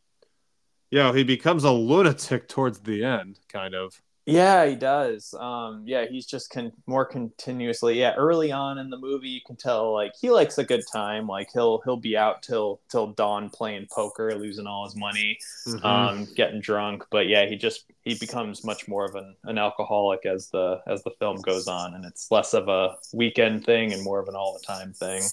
you 0.92 1.00
know, 1.00 1.12
he 1.12 1.24
becomes 1.24 1.66
a 1.66 1.72
lunatic 1.72 2.48
towards 2.56 2.80
the 2.80 3.04
end, 3.04 3.42
kind 3.50 3.76
of. 3.76 4.02
Yeah, 4.26 4.66
he 4.68 4.76
does. 4.76 5.34
Um, 5.38 5.84
yeah, 5.86 6.06
he's 6.10 6.26
just 6.26 6.50
con- 6.50 6.72
more 6.88 7.04
continuously. 7.04 8.00
Yeah, 8.00 8.14
early 8.16 8.54
on 8.54 8.78
in 8.78 8.90
the 8.90 8.98
movie, 8.98 9.28
you 9.28 9.42
can 9.46 9.58
tell 9.58 9.92
like 9.92 10.14
he 10.20 10.30
likes 10.30 10.58
a 10.58 10.64
good 10.64 10.84
time. 10.94 11.28
Like 11.28 11.50
he'll 11.54 11.82
he'll 11.84 11.98
be 11.98 12.16
out 12.16 12.42
till 12.42 12.80
till 12.90 13.08
dawn 13.08 13.50
playing 13.50 13.88
poker, 13.92 14.34
losing 14.34 14.66
all 14.66 14.86
his 14.86 14.96
money, 14.96 15.38
Mhm. 15.68 15.84
um, 15.84 16.28
getting 16.36 16.62
drunk. 16.62 17.04
But 17.12 17.28
yeah, 17.28 17.46
he 17.48 17.58
just 17.58 17.84
he 18.06 18.16
becomes 18.16 18.64
much 18.64 18.88
more 18.88 19.04
of 19.04 19.16
an, 19.16 19.36
an 19.44 19.58
alcoholic 19.58 20.26
as 20.26 20.48
the 20.50 20.82
as 20.88 21.04
the 21.04 21.12
film 21.20 21.42
goes 21.42 21.68
on, 21.68 21.94
and 21.94 22.06
it's 22.06 22.32
less 22.32 22.54
of 22.54 22.70
a 22.70 22.96
weekend 23.14 23.66
thing 23.66 23.92
and 23.92 24.04
more 24.04 24.20
of 24.20 24.30
an 24.30 24.36
all 24.36 24.54
the 24.54 24.66
time 24.66 24.94
thing. 24.94 25.22
Um, 25.22 25.30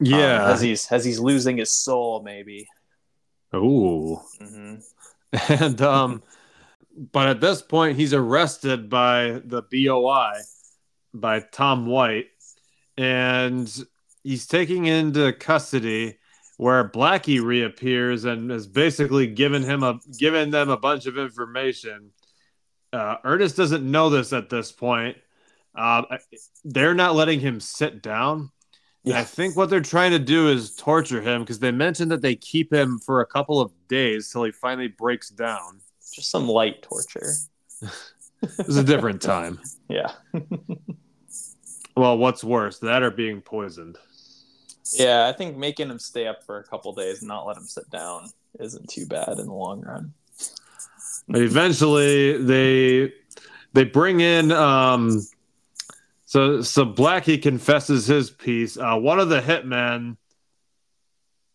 yeah. 0.00 0.50
as 0.50 0.62
he's 0.62 0.90
as 0.90 1.04
he's 1.04 1.20
losing 1.20 1.58
his 1.58 1.70
soul, 1.70 2.22
maybe. 2.22 2.68
Ooh. 3.54 4.18
hmm 4.40 4.76
And 5.50 5.82
um 5.82 6.22
but 6.96 7.28
at 7.28 7.40
this 7.40 7.62
point 7.62 7.96
he's 7.96 8.14
arrested 8.14 8.88
by 8.88 9.40
the 9.44 9.62
BOI 9.62 10.32
by 11.12 11.40
Tom 11.40 11.86
White 11.86 12.26
and 12.96 13.84
he's 14.22 14.46
taking 14.46 14.86
into 14.86 15.32
custody 15.32 16.18
where 16.56 16.88
Blackie 16.88 17.42
reappears 17.42 18.24
and 18.24 18.50
has 18.50 18.66
basically 18.66 19.26
given 19.26 19.62
him 19.62 19.82
a 19.82 19.98
given 20.18 20.50
them 20.50 20.70
a 20.70 20.76
bunch 20.76 21.06
of 21.06 21.18
information. 21.18 22.10
Uh, 22.92 23.16
Ernest 23.24 23.56
doesn't 23.56 23.88
know 23.88 24.08
this 24.08 24.32
at 24.32 24.50
this 24.50 24.70
point. 24.70 25.16
Uh, 25.74 26.02
they're 26.64 26.94
not 26.94 27.16
letting 27.16 27.40
him 27.40 27.58
sit 27.58 28.02
down. 28.02 28.50
Yeah. 29.02 29.18
I 29.18 29.24
think 29.24 29.56
what 29.56 29.68
they're 29.68 29.80
trying 29.80 30.12
to 30.12 30.18
do 30.18 30.48
is 30.48 30.74
torture 30.76 31.20
him 31.20 31.42
because 31.42 31.58
they 31.58 31.72
mentioned 31.72 32.10
that 32.12 32.22
they 32.22 32.36
keep 32.36 32.72
him 32.72 32.98
for 32.98 33.20
a 33.20 33.26
couple 33.26 33.60
of 33.60 33.72
days 33.88 34.30
till 34.30 34.44
he 34.44 34.52
finally 34.52 34.88
breaks 34.88 35.28
down. 35.28 35.80
Just 36.14 36.30
some 36.30 36.48
light 36.48 36.82
torture. 36.82 37.32
It 37.82 38.66
was 38.66 38.76
a 38.76 38.84
different 38.84 39.20
time. 39.22 39.60
Yeah. 39.88 40.12
Well, 41.96 42.18
what's 42.18 42.42
worse, 42.42 42.80
that 42.80 43.04
or 43.04 43.12
being 43.12 43.40
poisoned? 43.40 43.98
Yeah, 44.92 45.28
I 45.28 45.32
think 45.32 45.56
making 45.56 45.90
him 45.90 46.00
stay 46.00 46.26
up 46.26 46.42
for 46.42 46.58
a 46.58 46.64
couple 46.64 46.92
days 46.92 47.20
and 47.20 47.28
not 47.28 47.46
let 47.46 47.56
him 47.56 47.66
sit 47.66 47.88
down 47.90 48.30
isn't 48.58 48.88
too 48.88 49.06
bad 49.06 49.38
in 49.38 49.46
the 49.46 49.54
long 49.54 49.80
run. 49.82 50.12
But 51.28 51.42
eventually, 51.42 52.42
they 52.42 53.12
they 53.74 53.84
bring 53.84 54.20
in 54.20 54.50
um, 54.50 55.20
so 56.24 56.62
so 56.62 56.84
Blackie 56.84 57.40
confesses 57.40 58.06
his 58.06 58.30
piece. 58.30 58.76
Uh, 58.76 58.96
one 58.96 59.20
of 59.20 59.28
the 59.28 59.40
hitmen, 59.40 60.16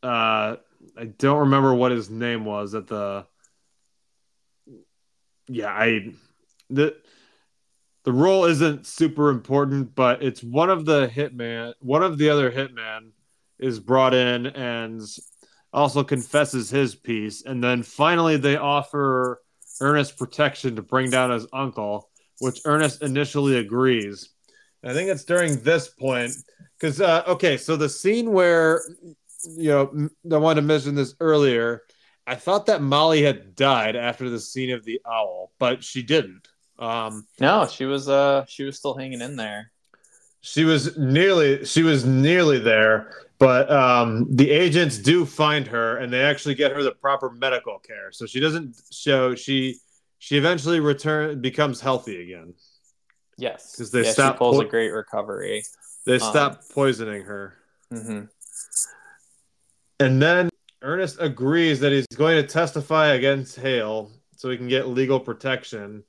uh, 0.01 0.55
I 0.97 1.05
don't 1.17 1.39
remember 1.39 1.73
what 1.73 1.91
his 1.91 2.09
name 2.09 2.45
was 2.45 2.73
at 2.75 2.87
the. 2.87 3.25
Yeah, 5.49 5.67
I 5.73 6.13
the 6.69 6.95
the 8.05 8.13
role 8.13 8.45
isn't 8.45 8.85
super 8.85 9.29
important, 9.29 9.93
but 9.95 10.23
it's 10.23 10.43
one 10.43 10.69
of 10.69 10.85
the 10.85 11.07
hitman. 11.07 11.73
One 11.79 12.03
of 12.03 12.17
the 12.17 12.29
other 12.29 12.51
hitman 12.51 13.11
is 13.57 13.79
brought 13.79 14.13
in 14.13 14.47
and 14.47 15.01
also 15.73 16.03
confesses 16.03 16.69
his 16.69 16.95
piece, 16.95 17.43
and 17.43 17.63
then 17.63 17.83
finally 17.83 18.37
they 18.37 18.57
offer 18.57 19.41
Ernest 19.81 20.17
protection 20.17 20.75
to 20.75 20.81
bring 20.81 21.09
down 21.09 21.31
his 21.31 21.47
uncle, 21.51 22.09
which 22.39 22.61
Ernest 22.65 23.01
initially 23.01 23.57
agrees. 23.57 24.29
I 24.83 24.93
think 24.93 25.09
it's 25.09 25.25
during 25.25 25.59
this 25.61 25.89
point 25.89 26.31
because 26.77 27.01
uh, 27.01 27.23
okay, 27.27 27.57
so 27.57 27.75
the 27.75 27.89
scene 27.89 28.31
where 28.31 28.81
you 29.57 29.69
know 29.69 30.09
I 30.31 30.37
wanted 30.37 30.61
to 30.61 30.67
mention 30.67 30.95
this 30.95 31.15
earlier. 31.19 31.81
I 32.29 32.35
thought 32.35 32.67
that 32.67 32.81
Molly 32.81 33.23
had 33.23 33.55
died 33.55 33.95
after 33.95 34.29
the 34.29 34.39
scene 34.39 34.71
of 34.71 34.83
the 34.85 35.01
owl, 35.05 35.51
but 35.59 35.83
she 35.83 36.03
didn't. 36.03 36.47
Um, 36.77 37.27
No, 37.39 37.67
she 37.67 37.85
was 37.85 38.07
uh 38.07 38.45
she 38.47 38.63
was 38.63 38.77
still 38.77 38.95
hanging 38.95 39.21
in 39.21 39.35
there. 39.35 39.71
she 40.41 40.63
was 40.63 40.95
nearly 40.97 41.65
she 41.65 41.83
was 41.83 42.05
nearly 42.05 42.59
there, 42.59 43.11
but 43.39 43.69
um, 43.71 44.27
the 44.29 44.49
agents 44.51 44.97
do 44.97 45.25
find 45.25 45.67
her 45.67 45.97
and 45.97 46.13
they 46.13 46.21
actually 46.21 46.55
get 46.55 46.71
her 46.71 46.83
the 46.83 46.91
proper 46.91 47.29
medical 47.31 47.79
care. 47.79 48.11
So 48.11 48.25
she 48.25 48.39
doesn't 48.39 48.75
show 48.91 49.35
she 49.35 49.77
she 50.19 50.37
eventually 50.37 50.79
return 50.79 51.41
becomes 51.41 51.81
healthy 51.81 52.21
again. 52.23 52.53
Yes. 53.37 53.75
'Cause 53.75 53.91
they 53.91 54.03
yeah, 54.03 54.11
stopped 54.11 54.35
she 54.35 54.39
pulls 54.39 54.57
po- 54.57 54.61
a 54.67 54.69
great 54.69 54.91
recovery. 54.91 55.63
They 56.05 56.15
Um, 56.15 56.19
stop 56.19 56.61
poisoning 56.69 57.23
her. 57.23 57.55
hmm 57.91 58.21
And 59.99 60.21
then 60.21 60.48
Ernest 60.81 61.17
agrees 61.19 61.79
that 61.81 61.91
he's 61.91 62.07
going 62.07 62.41
to 62.41 62.47
testify 62.47 63.07
against 63.07 63.59
Hale 63.59 64.11
so 64.35 64.49
he 64.49 64.57
can 64.57 64.67
get 64.67 64.87
legal 64.87 65.19
protection. 65.19 66.03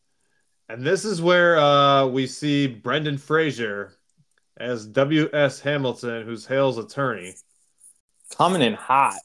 And 0.68 0.84
this 0.84 1.04
is 1.04 1.20
where 1.20 1.58
uh, 1.58 2.06
we 2.06 2.26
see 2.26 2.68
Brendan 2.68 3.18
Fraser 3.18 3.96
as 4.56 4.86
W.S. 4.86 5.60
Hamilton, 5.60 6.24
who's 6.24 6.46
Hale's 6.46 6.78
attorney. 6.78 7.34
Coming 8.36 8.62
in 8.62 8.74
hot. 8.74 9.18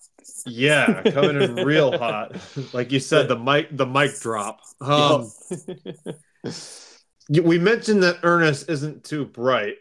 Yeah, 0.47 1.03
coming 1.03 1.39
in 1.39 1.55
real 1.55 1.95
hot. 1.97 2.35
Like 2.73 2.91
you 2.91 2.99
said, 2.99 3.27
the 3.27 3.37
mic 3.37 3.67
the 3.75 3.85
mic 3.85 4.19
drop. 4.19 4.61
Um, 4.81 5.31
we 7.29 7.59
mentioned 7.59 8.01
that 8.01 8.17
Ernest 8.23 8.67
isn't 8.67 9.03
too 9.03 9.25
bright, 9.25 9.75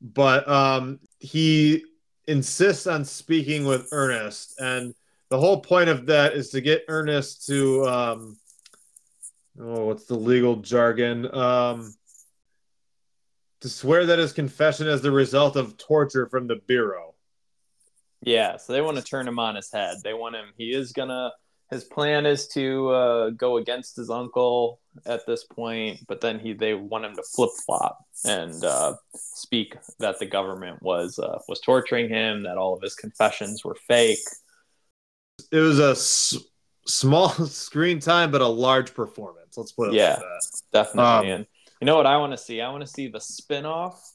but 0.00 0.48
um, 0.48 1.00
he 1.18 1.84
insists 2.26 2.86
on 2.86 3.04
speaking 3.04 3.66
with 3.66 3.88
Ernest, 3.92 4.58
and 4.58 4.94
the 5.30 5.38
whole 5.38 5.60
point 5.60 5.88
of 5.88 6.06
that 6.06 6.34
is 6.34 6.50
to 6.50 6.60
get 6.60 6.84
Ernest 6.88 7.46
to 7.46 7.86
um, 7.86 8.36
oh, 9.58 9.86
what's 9.86 10.04
the 10.04 10.16
legal 10.16 10.56
jargon? 10.56 11.32
Um, 11.34 11.94
to 13.60 13.68
swear 13.68 14.06
that 14.06 14.18
his 14.18 14.32
confession 14.32 14.88
is 14.88 15.02
the 15.02 15.10
result 15.10 15.56
of 15.56 15.76
torture 15.76 16.28
from 16.28 16.46
the 16.46 16.56
bureau. 16.66 17.14
Yeah, 18.22 18.56
so 18.56 18.72
they 18.72 18.80
want 18.80 18.96
to 18.96 19.02
turn 19.02 19.26
him 19.26 19.38
on 19.38 19.54
his 19.54 19.70
head. 19.72 19.98
They 20.02 20.14
want 20.14 20.34
him. 20.34 20.46
He 20.56 20.72
is 20.72 20.92
gonna. 20.92 21.32
His 21.70 21.84
plan 21.84 22.26
is 22.26 22.48
to 22.48 22.90
uh, 22.90 23.30
go 23.30 23.58
against 23.58 23.94
his 23.94 24.10
uncle 24.10 24.80
at 25.06 25.24
this 25.24 25.44
point, 25.44 26.00
but 26.08 26.20
then 26.20 26.40
he 26.40 26.52
they 26.52 26.74
want 26.74 27.04
him 27.04 27.14
to 27.14 27.22
flip 27.22 27.50
flop 27.64 28.04
and 28.24 28.64
uh, 28.64 28.94
speak 29.14 29.76
that 30.00 30.18
the 30.18 30.26
government 30.26 30.82
was 30.82 31.18
uh, 31.18 31.38
was 31.48 31.60
torturing 31.60 32.08
him, 32.08 32.42
that 32.42 32.58
all 32.58 32.74
of 32.74 32.82
his 32.82 32.96
confessions 32.96 33.64
were 33.64 33.76
fake. 33.86 34.18
It 35.52 35.58
was 35.58 35.78
a 35.80 35.90
s- 35.90 36.36
small 36.86 37.28
screen 37.46 38.00
time, 38.00 38.30
but 38.30 38.40
a 38.40 38.46
large 38.46 38.94
performance. 38.94 39.56
Let's 39.56 39.72
put 39.72 39.88
it 39.88 39.94
Yeah. 39.94 40.16
like. 40.16 40.22
Definitely. 40.72 41.30
Um, 41.32 41.36
and 41.38 41.46
you 41.80 41.86
know 41.86 41.96
what 41.96 42.06
I 42.06 42.16
want 42.18 42.32
to 42.32 42.38
see? 42.38 42.60
I 42.60 42.70
want 42.70 42.82
to 42.82 42.86
see 42.86 43.08
the 43.08 43.20
spin-off 43.20 44.12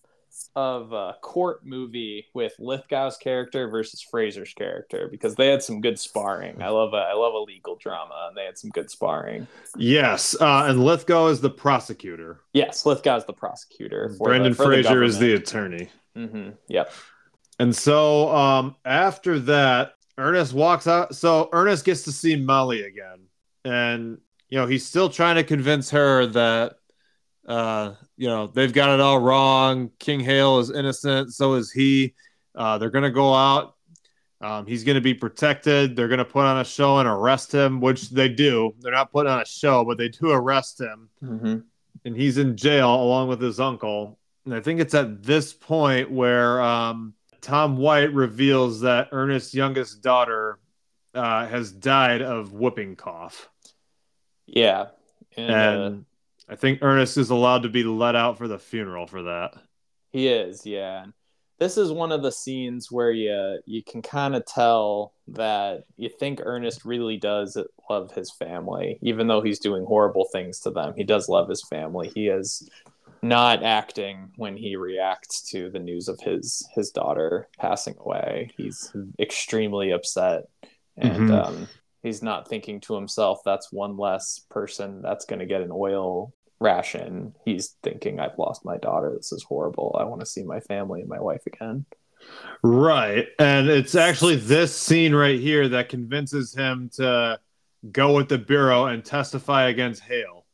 of 0.58 0.94
a 0.94 1.16
court 1.22 1.66
movie 1.66 2.28
with 2.34 2.54
Lithgow's 2.60 3.18
character 3.18 3.68
versus 3.70 4.02
Fraser's 4.02 4.54
character 4.54 5.08
because 5.10 5.36
they 5.36 5.48
had 5.48 5.62
some 5.64 5.82
good 5.82 6.00
sparring. 6.00 6.62
I 6.62 6.70
love 6.70 6.94
a 6.94 6.98
I 6.98 7.14
love 7.14 7.34
a 7.34 7.40
legal 7.40 7.76
drama 7.76 8.28
and 8.30 8.38
they 8.38 8.46
had 8.46 8.58
some 8.58 8.70
good 8.70 8.90
sparring. 8.90 9.48
Yes, 9.78 10.36
uh, 10.40 10.66
and 10.68 10.84
Lithgow 10.84 11.28
is 11.28 11.42
the 11.42 11.50
prosecutor. 11.50 12.40
Yes, 12.54 12.86
Lithgow 12.86 13.18
is 13.18 13.26
the 13.26 13.34
prosecutor. 13.34 14.14
for 14.18 14.26
Brendan 14.30 14.54
the, 14.54 14.64
Fraser 14.64 15.04
is 15.04 15.20
the 15.20 15.34
attorney. 15.34 15.90
Mhm. 16.16 16.56
Yep. 16.70 16.92
And 17.60 17.76
so 17.76 18.30
um, 18.34 18.76
after 18.86 19.40
that, 19.40 19.94
Ernest 20.18 20.54
walks 20.54 20.88
out. 20.88 21.16
So 21.16 21.50
Ernest 21.52 21.86
gets 21.86 22.04
to 22.04 22.12
see 22.12 22.36
Molly 22.36 22.84
again. 22.84 23.28
And, 23.64 24.20
you 24.50 24.58
know, 24.58 24.68
he's 24.68 24.86
still 24.86 25.10
trying 25.10 25.36
to 25.36 25.44
convince 25.44 25.90
her 25.92 26.26
that, 26.28 26.76
uh, 27.48 27.94
you 28.18 28.28
know, 28.28 28.48
they've 28.48 28.72
got 28.72 28.90
it 28.94 29.02
all 29.02 29.20
wrong. 29.20 29.92
King 30.00 30.20
Hale 30.20 30.60
is 30.60 30.72
innocent. 30.72 31.34
So 31.34 31.56
is 31.56 31.72
he. 31.72 32.14
Uh, 32.54 32.78
they're 32.78 32.90
going 32.90 33.04
to 33.04 33.12
go 33.12 33.34
out. 33.34 33.76
Um, 34.42 34.66
he's 34.68 34.84
going 34.84 34.96
to 34.96 35.02
be 35.02 35.14
protected. 35.14 35.96
They're 35.96 36.08
going 36.08 36.20
to 36.20 36.26
put 36.26 36.46
on 36.46 36.60
a 36.60 36.64
show 36.66 37.00
and 37.00 37.08
arrest 37.08 37.52
him, 37.54 37.82
which 37.82 38.10
they 38.12 38.30
do. 38.30 38.74
They're 38.80 38.92
not 38.92 39.12
putting 39.12 39.32
on 39.32 39.42
a 39.42 39.46
show, 39.46 39.84
but 39.84 39.98
they 39.98 40.10
do 40.10 40.32
arrest 40.32 40.80
him. 40.80 41.10
hmm 41.20 41.58
and 42.06 42.16
he's 42.16 42.38
in 42.38 42.56
jail 42.56 42.94
along 42.94 43.28
with 43.28 43.42
his 43.42 43.60
uncle. 43.60 44.20
And 44.46 44.54
I 44.54 44.62
think 44.62 44.80
it's 44.80 44.94
at 44.94 45.24
this 45.24 45.54
point 45.54 46.12
where 46.12 46.62
um, 46.62 47.14
Tom 47.46 47.78
White 47.78 48.12
reveals 48.12 48.82
that 48.82 49.10
Ernest's 49.12 49.54
youngest 49.54 50.02
daughter 50.02 50.58
uh, 51.14 51.46
has 51.46 51.72
died 51.72 52.24
of 52.24 52.54
whooping 52.54 52.96
cough. 52.96 53.50
Yeah. 54.48 54.88
And, 55.38 55.52
uh, 55.52 55.92
I 56.50 56.56
think 56.56 56.80
Ernest 56.82 57.18
is 57.18 57.30
allowed 57.30 57.62
to 57.62 57.70
be 57.70 57.84
let 57.84 58.16
out 58.16 58.40
for 58.40 58.48
the 58.48 58.58
funeral 58.58 59.06
for 59.06 59.22
that. 59.24 59.54
He 60.12 60.28
is, 60.28 60.66
yeah. 60.66 61.04
And 61.04 61.14
This 61.60 61.78
is 61.78 61.92
one 61.92 62.12
of 62.12 62.24
the 62.24 62.32
scenes 62.32 62.92
where 62.92 63.12
you 63.12 63.60
you 63.68 63.84
can 63.84 64.02
kind 64.02 64.36
of 64.36 64.44
tell 64.48 65.14
that 65.28 65.84
you 65.98 66.10
think 66.10 66.42
Ernest 66.44 66.84
really 66.84 67.18
does 67.18 67.58
love 67.92 68.12
his 68.12 68.32
family, 68.32 68.98
even 69.04 69.28
though 69.28 69.42
he's 69.42 69.60
doing 69.60 69.86
horrible 69.86 70.28
things 70.32 70.62
to 70.62 70.72
them. 70.72 70.96
He 70.98 71.04
does 71.04 71.30
love 71.30 71.48
his 71.48 71.64
family. 71.64 72.12
He 72.16 72.28
is 72.28 72.68
not 73.22 73.64
acting 73.64 74.32
when 74.36 74.56
he 74.56 74.76
reacts 74.76 75.50
to 75.52 75.70
the 75.70 75.80
news 75.80 76.08
of 76.08 76.20
his 76.20 76.68
his 76.74 76.92
daughter 76.92 77.48
passing 77.58 77.96
away. 78.00 78.52
He's 78.58 78.94
extremely 79.20 79.92
upset, 79.92 80.44
and 80.98 81.30
Mhm. 81.30 81.46
um, 81.46 81.68
he's 82.04 82.22
not 82.22 82.48
thinking 82.48 82.80
to 82.82 82.96
himself, 82.96 83.42
"That's 83.44 83.72
one 83.72 83.98
less 83.98 84.40
person 84.50 85.02
that's 85.02 85.26
going 85.26 85.40
to 85.40 85.46
get 85.46 85.62
an 85.62 85.72
oil 85.72 86.34
ration." 86.60 87.36
He's 87.46 87.76
thinking, 87.84 88.20
"I've 88.20 88.38
lost 88.38 88.64
my 88.66 88.78
daughter. 88.78 89.14
This 89.16 89.32
is 89.32 89.44
horrible. 89.44 89.96
I 90.00 90.04
want 90.04 90.22
to 90.22 90.26
see 90.26 90.44
my 90.44 90.60
family 90.60 91.02
and 91.02 91.10
my 91.10 91.20
wife 91.20 91.46
again." 91.46 91.86
Right. 92.64 93.28
And 93.40 93.70
it's 93.70 93.94
actually 93.96 94.38
this 94.38 94.76
scene 94.76 95.14
right 95.14 95.40
here 95.40 95.68
that 95.70 95.90
convinces 95.90 96.56
him 96.56 96.90
to 96.96 97.40
go 97.92 98.16
with 98.16 98.30
the 98.30 98.40
Bureau 98.40 98.86
and 98.86 99.06
testify 99.06 99.68
against 99.70 100.02
Hale. 100.02 100.46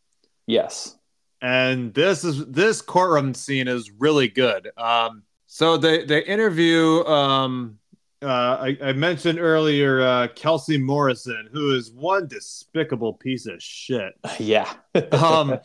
Yes. 0.47 0.97
And 1.41 1.93
this 1.93 2.23
is 2.23 2.45
this 2.47 2.81
courtroom 2.81 3.33
scene 3.33 3.67
is 3.67 3.91
really 3.91 4.27
good. 4.27 4.69
Um, 4.77 5.23
so 5.47 5.77
they 5.77 6.05
they 6.05 6.23
interview. 6.23 7.03
Um, 7.05 7.77
uh, 8.23 8.57
I, 8.61 8.77
I 8.83 8.93
mentioned 8.93 9.39
earlier 9.39 10.01
uh, 10.01 10.27
Kelsey 10.35 10.77
Morrison, 10.77 11.49
who 11.51 11.75
is 11.75 11.91
one 11.91 12.27
despicable 12.27 13.13
piece 13.13 13.47
of 13.47 13.61
shit. 13.61 14.13
Yeah. 14.39 14.71
Um, 15.13 15.59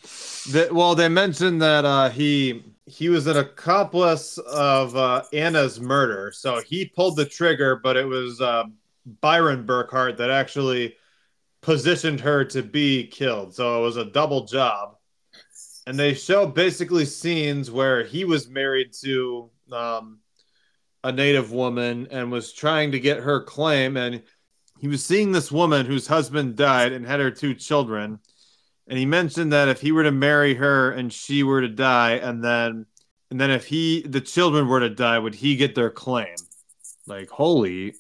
that 0.50 0.68
well, 0.72 0.94
they 0.94 1.08
mentioned 1.08 1.60
that 1.60 1.84
uh, 1.84 2.08
he 2.08 2.64
he 2.86 3.08
was 3.08 3.26
an 3.26 3.36
accomplice 3.36 4.38
of 4.38 4.96
uh, 4.96 5.24
Anna's 5.32 5.80
murder. 5.80 6.30
So 6.32 6.60
he 6.60 6.84
pulled 6.86 7.16
the 7.16 7.26
trigger, 7.26 7.76
but 7.76 7.96
it 7.96 8.06
was 8.06 8.40
uh, 8.40 8.64
Byron 9.20 9.66
Burkhart 9.66 10.16
that 10.18 10.30
actually 10.30 10.96
positioned 11.60 12.20
her 12.20 12.44
to 12.44 12.62
be 12.62 13.08
killed. 13.08 13.54
So 13.54 13.80
it 13.80 13.82
was 13.82 13.96
a 13.96 14.04
double 14.04 14.44
job. 14.44 14.95
And 15.86 15.98
they 15.98 16.14
show 16.14 16.46
basically 16.46 17.04
scenes 17.04 17.70
where 17.70 18.04
he 18.04 18.24
was 18.24 18.48
married 18.48 18.92
to 19.04 19.50
um, 19.70 20.18
a 21.04 21.12
native 21.12 21.52
woman 21.52 22.08
and 22.10 22.32
was 22.32 22.52
trying 22.52 22.92
to 22.92 23.00
get 23.00 23.18
her 23.18 23.42
claim. 23.42 23.96
And 23.96 24.22
he 24.80 24.88
was 24.88 25.04
seeing 25.04 25.32
this 25.32 25.52
woman 25.52 25.86
whose 25.86 26.06
husband 26.06 26.56
died 26.56 26.92
and 26.92 27.06
had 27.06 27.20
her 27.20 27.30
two 27.30 27.54
children 27.54 28.18
and 28.88 28.98
he 28.98 29.06
mentioned 29.06 29.52
that 29.52 29.68
if 29.68 29.80
he 29.80 29.92
were 29.92 30.04
to 30.04 30.12
marry 30.12 30.54
her 30.54 30.92
and 30.92 31.12
she 31.12 31.42
were 31.42 31.60
to 31.60 31.68
die 31.68 32.12
and 32.12 32.42
then 32.42 32.86
and 33.30 33.40
then 33.40 33.50
if 33.50 33.66
he 33.66 34.02
the 34.02 34.20
children 34.20 34.68
were 34.68 34.80
to 34.80 34.90
die 34.90 35.18
would 35.18 35.34
he 35.34 35.56
get 35.56 35.74
their 35.74 35.90
claim 35.90 36.34
like 37.06 37.28
holy 37.28 37.94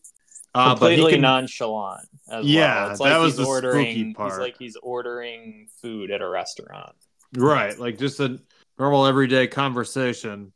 uh, 0.54 0.70
completely 0.70 1.12
can, 1.12 1.20
nonchalant 1.20 2.08
yeah 2.42 2.82
well. 2.82 2.90
it's 2.90 3.00
like 3.00 3.10
that 3.10 3.18
was 3.18 3.36
he's 3.36 3.44
the 3.44 3.50
ordering 3.50 3.84
spooky 3.86 4.14
part. 4.14 4.32
he's 4.32 4.38
like 4.38 4.56
he's 4.58 4.76
ordering 4.82 5.68
food 5.82 6.10
at 6.10 6.22
a 6.22 6.28
restaurant 6.28 6.94
right 7.34 7.78
like 7.78 7.98
just 7.98 8.20
a 8.20 8.38
normal 8.78 9.06
everyday 9.06 9.46
conversation 9.46 10.52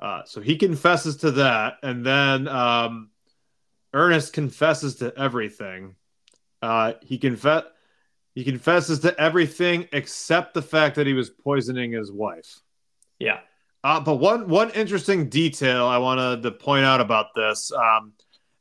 uh, 0.00 0.22
so 0.24 0.40
he 0.40 0.56
confesses 0.56 1.18
to 1.18 1.30
that 1.30 1.74
and 1.82 2.04
then 2.04 2.48
um, 2.48 3.10
ernest 3.94 4.32
confesses 4.32 4.96
to 4.96 5.12
everything 5.16 5.94
uh, 6.60 6.94
he 7.02 7.18
confess 7.18 7.64
he 8.34 8.44
confesses 8.44 9.00
to 9.00 9.18
everything 9.20 9.88
except 9.92 10.54
the 10.54 10.62
fact 10.62 10.96
that 10.96 11.06
he 11.06 11.12
was 11.12 11.28
poisoning 11.28 11.92
his 11.92 12.10
wife. 12.10 12.60
Yeah. 13.18 13.40
Uh, 13.84 14.00
but 14.00 14.16
one 14.16 14.48
one 14.48 14.70
interesting 14.70 15.28
detail 15.28 15.86
I 15.86 15.98
wanted 15.98 16.42
to 16.42 16.52
point 16.52 16.84
out 16.84 17.00
about 17.00 17.34
this, 17.34 17.72
um, 17.72 18.12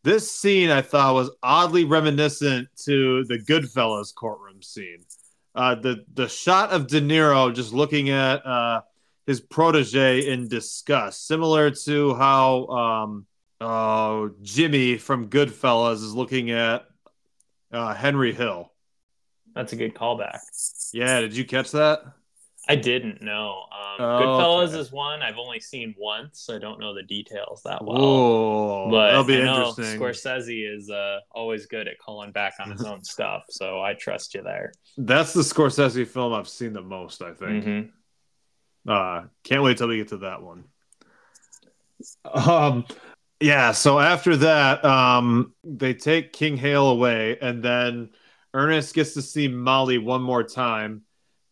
this 0.03 0.31
scene 0.31 0.71
I 0.71 0.81
thought 0.81 1.13
was 1.13 1.29
oddly 1.43 1.85
reminiscent 1.85 2.67
to 2.85 3.23
the 3.25 3.37
Goodfellas 3.37 4.13
courtroom 4.13 4.61
scene. 4.61 5.05
Uh, 5.53 5.75
the 5.75 6.05
the 6.13 6.27
shot 6.27 6.71
of 6.71 6.87
De 6.87 7.01
Niro 7.01 7.53
just 7.53 7.73
looking 7.73 8.09
at 8.09 8.45
uh, 8.45 8.81
his 9.27 9.41
protege 9.41 10.31
in 10.31 10.47
disgust, 10.47 11.27
similar 11.27 11.71
to 11.71 12.13
how 12.15 12.65
um, 12.67 13.25
uh, 13.59 14.29
Jimmy 14.41 14.97
from 14.97 15.29
Goodfellas 15.29 15.95
is 15.95 16.13
looking 16.13 16.51
at 16.51 16.85
uh, 17.71 17.93
Henry 17.93 18.33
Hill. 18.33 18.71
That's 19.53 19.73
a 19.73 19.75
good 19.75 19.93
callback. 19.93 20.39
Yeah, 20.93 21.19
did 21.19 21.35
you 21.35 21.45
catch 21.45 21.71
that? 21.71 22.03
I 22.69 22.75
didn't 22.75 23.21
know. 23.21 23.63
Um, 23.71 24.05
oh, 24.05 24.19
Goodfellas 24.21 24.69
okay. 24.69 24.79
is 24.79 24.91
one 24.91 25.23
I've 25.23 25.37
only 25.37 25.59
seen 25.59 25.95
once, 25.97 26.41
so 26.41 26.55
I 26.55 26.59
don't 26.59 26.79
know 26.79 26.93
the 26.93 27.03
details 27.03 27.61
that 27.63 27.83
well. 27.83 27.97
Whoa, 27.97 28.89
but 28.91 29.07
that'll 29.07 29.23
be 29.23 29.41
I 29.41 29.45
know 29.45 29.69
interesting. 29.69 29.99
Scorsese 29.99 30.77
is 30.77 30.89
uh, 30.89 31.19
always 31.31 31.65
good 31.65 31.87
at 31.87 31.97
calling 31.97 32.31
back 32.31 32.53
on 32.59 32.71
his 32.71 32.83
own 32.85 33.03
stuff, 33.03 33.43
so 33.49 33.81
I 33.81 33.95
trust 33.95 34.35
you 34.35 34.43
there. 34.43 34.73
That's 34.97 35.33
the 35.33 35.41
Scorsese 35.41 36.07
film 36.07 36.33
I've 36.33 36.47
seen 36.47 36.73
the 36.73 36.81
most. 36.81 37.21
I 37.21 37.33
think. 37.33 37.65
Mm-hmm. 37.65 38.91
Uh, 38.91 39.23
can't 39.43 39.63
wait 39.63 39.77
till 39.77 39.87
we 39.87 39.97
get 39.97 40.09
to 40.09 40.17
that 40.17 40.41
one. 40.41 40.65
Um, 42.25 42.85
yeah. 43.39 43.71
So 43.71 43.99
after 43.99 44.37
that, 44.37 44.85
um, 44.85 45.53
they 45.63 45.93
take 45.93 46.33
King 46.33 46.57
Hale 46.57 46.89
away, 46.89 47.37
and 47.41 47.63
then 47.63 48.11
Ernest 48.53 48.93
gets 48.93 49.15
to 49.15 49.21
see 49.21 49.47
Molly 49.47 49.97
one 49.97 50.21
more 50.21 50.43
time. 50.43 51.03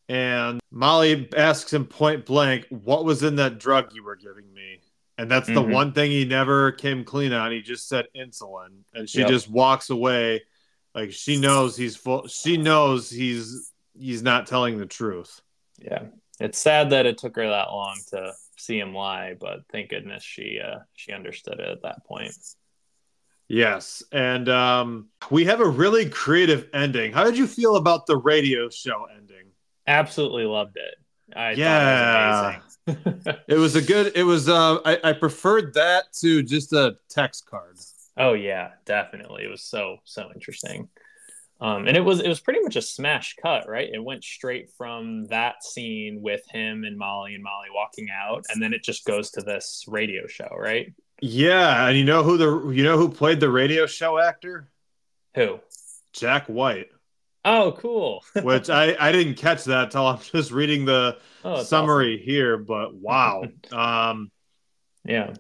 And 0.09 0.59
Molly 0.71 1.29
asks 1.37 1.71
him 1.71 1.85
point 1.85 2.25
blank, 2.25 2.65
What 2.69 3.05
was 3.05 3.23
in 3.23 3.35
that 3.37 3.59
drug 3.59 3.93
you 3.93 4.03
were 4.03 4.15
giving 4.15 4.51
me? 4.53 4.81
And 5.19 5.29
that's 5.29 5.47
the 5.47 5.53
mm-hmm. 5.53 5.71
one 5.71 5.93
thing 5.93 6.11
he 6.11 6.25
never 6.25 6.71
came 6.71 7.03
clean 7.03 7.31
on. 7.31 7.51
He 7.51 7.61
just 7.61 7.87
said 7.87 8.07
insulin. 8.15 8.83
And 8.93 9.07
she 9.07 9.19
yep. 9.19 9.27
just 9.27 9.49
walks 9.49 9.89
away 9.89 10.41
like 10.95 11.11
she 11.11 11.39
knows 11.39 11.77
he's 11.77 11.95
full 11.95 12.27
she 12.27 12.57
knows 12.57 13.09
he's 13.09 13.71
he's 13.97 14.23
not 14.23 14.47
telling 14.47 14.77
the 14.77 14.85
truth. 14.85 15.41
Yeah. 15.77 16.05
It's 16.39 16.57
sad 16.57 16.89
that 16.91 17.05
it 17.05 17.17
took 17.17 17.35
her 17.35 17.47
that 17.47 17.69
long 17.69 17.99
to 18.11 18.33
see 18.57 18.79
him 18.79 18.95
lie, 18.95 19.35
but 19.39 19.59
thank 19.71 19.89
goodness 19.89 20.23
she 20.23 20.59
uh 20.59 20.79
she 20.95 21.11
understood 21.11 21.59
it 21.59 21.67
at 21.67 21.83
that 21.83 22.05
point. 22.05 22.33
Yes, 23.51 24.03
and 24.11 24.47
um, 24.47 25.07
we 25.31 25.45
have 25.45 25.59
a 25.59 25.67
really 25.67 26.07
creative 26.07 26.69
ending. 26.71 27.11
How 27.11 27.23
did 27.23 27.35
you 27.35 27.47
feel 27.47 27.77
about 27.77 28.05
the 28.05 28.15
radio 28.15 28.69
show 28.69 29.07
ending? 29.17 29.28
Absolutely 29.89 30.45
loved 30.45 30.77
it. 30.77 30.95
I 31.35 31.51
yeah, 31.51 32.61
it 32.87 32.97
was, 33.05 33.37
it 33.47 33.55
was 33.55 33.75
a 33.75 33.81
good. 33.81 34.11
It 34.15 34.23
was. 34.23 34.47
Uh, 34.47 34.77
I, 34.85 34.99
I 35.03 35.13
preferred 35.13 35.73
that 35.73 36.13
to 36.21 36.43
just 36.43 36.73
a 36.73 36.97
text 37.09 37.47
card. 37.47 37.77
Oh 38.15 38.33
yeah, 38.33 38.71
definitely. 38.85 39.43
It 39.43 39.49
was 39.49 39.63
so 39.63 39.97
so 40.03 40.29
interesting. 40.33 40.89
Um, 41.61 41.87
and 41.87 41.97
it 41.97 42.01
was 42.01 42.21
it 42.21 42.27
was 42.29 42.39
pretty 42.39 42.61
much 42.61 42.75
a 42.75 42.81
smash 42.81 43.35
cut, 43.41 43.67
right? 43.67 43.89
It 43.91 44.03
went 44.03 44.23
straight 44.23 44.69
from 44.77 45.25
that 45.25 45.63
scene 45.63 46.21
with 46.21 46.41
him 46.49 46.83
and 46.83 46.97
Molly 46.97 47.33
and 47.35 47.43
Molly 47.43 47.67
walking 47.73 48.09
out, 48.11 48.45
and 48.49 48.61
then 48.61 48.73
it 48.73 48.83
just 48.83 49.05
goes 49.05 49.31
to 49.31 49.41
this 49.41 49.85
radio 49.87 50.25
show, 50.27 50.49
right? 50.57 50.93
Yeah, 51.21 51.87
and 51.87 51.97
you 51.97 52.05
know 52.05 52.23
who 52.23 52.37
the 52.37 52.69
you 52.69 52.83
know 52.83 52.97
who 52.97 53.09
played 53.09 53.39
the 53.39 53.49
radio 53.49 53.87
show 53.87 54.19
actor? 54.19 54.69
Who? 55.35 55.59
Jack 56.13 56.47
White. 56.47 56.89
Oh, 57.45 57.75
cool. 57.79 58.23
Which 58.43 58.69
I 58.69 58.95
I 58.99 59.11
didn't 59.11 59.35
catch 59.35 59.63
that 59.65 59.85
until 59.85 60.07
I'm 60.07 60.19
just 60.31 60.51
reading 60.51 60.85
the 60.85 61.17
oh, 61.43 61.63
summary 61.63 62.15
awesome. 62.15 62.25
here, 62.25 62.57
but 62.57 62.95
wow. 62.95 63.43
um 63.71 64.31
yeah. 65.05 65.33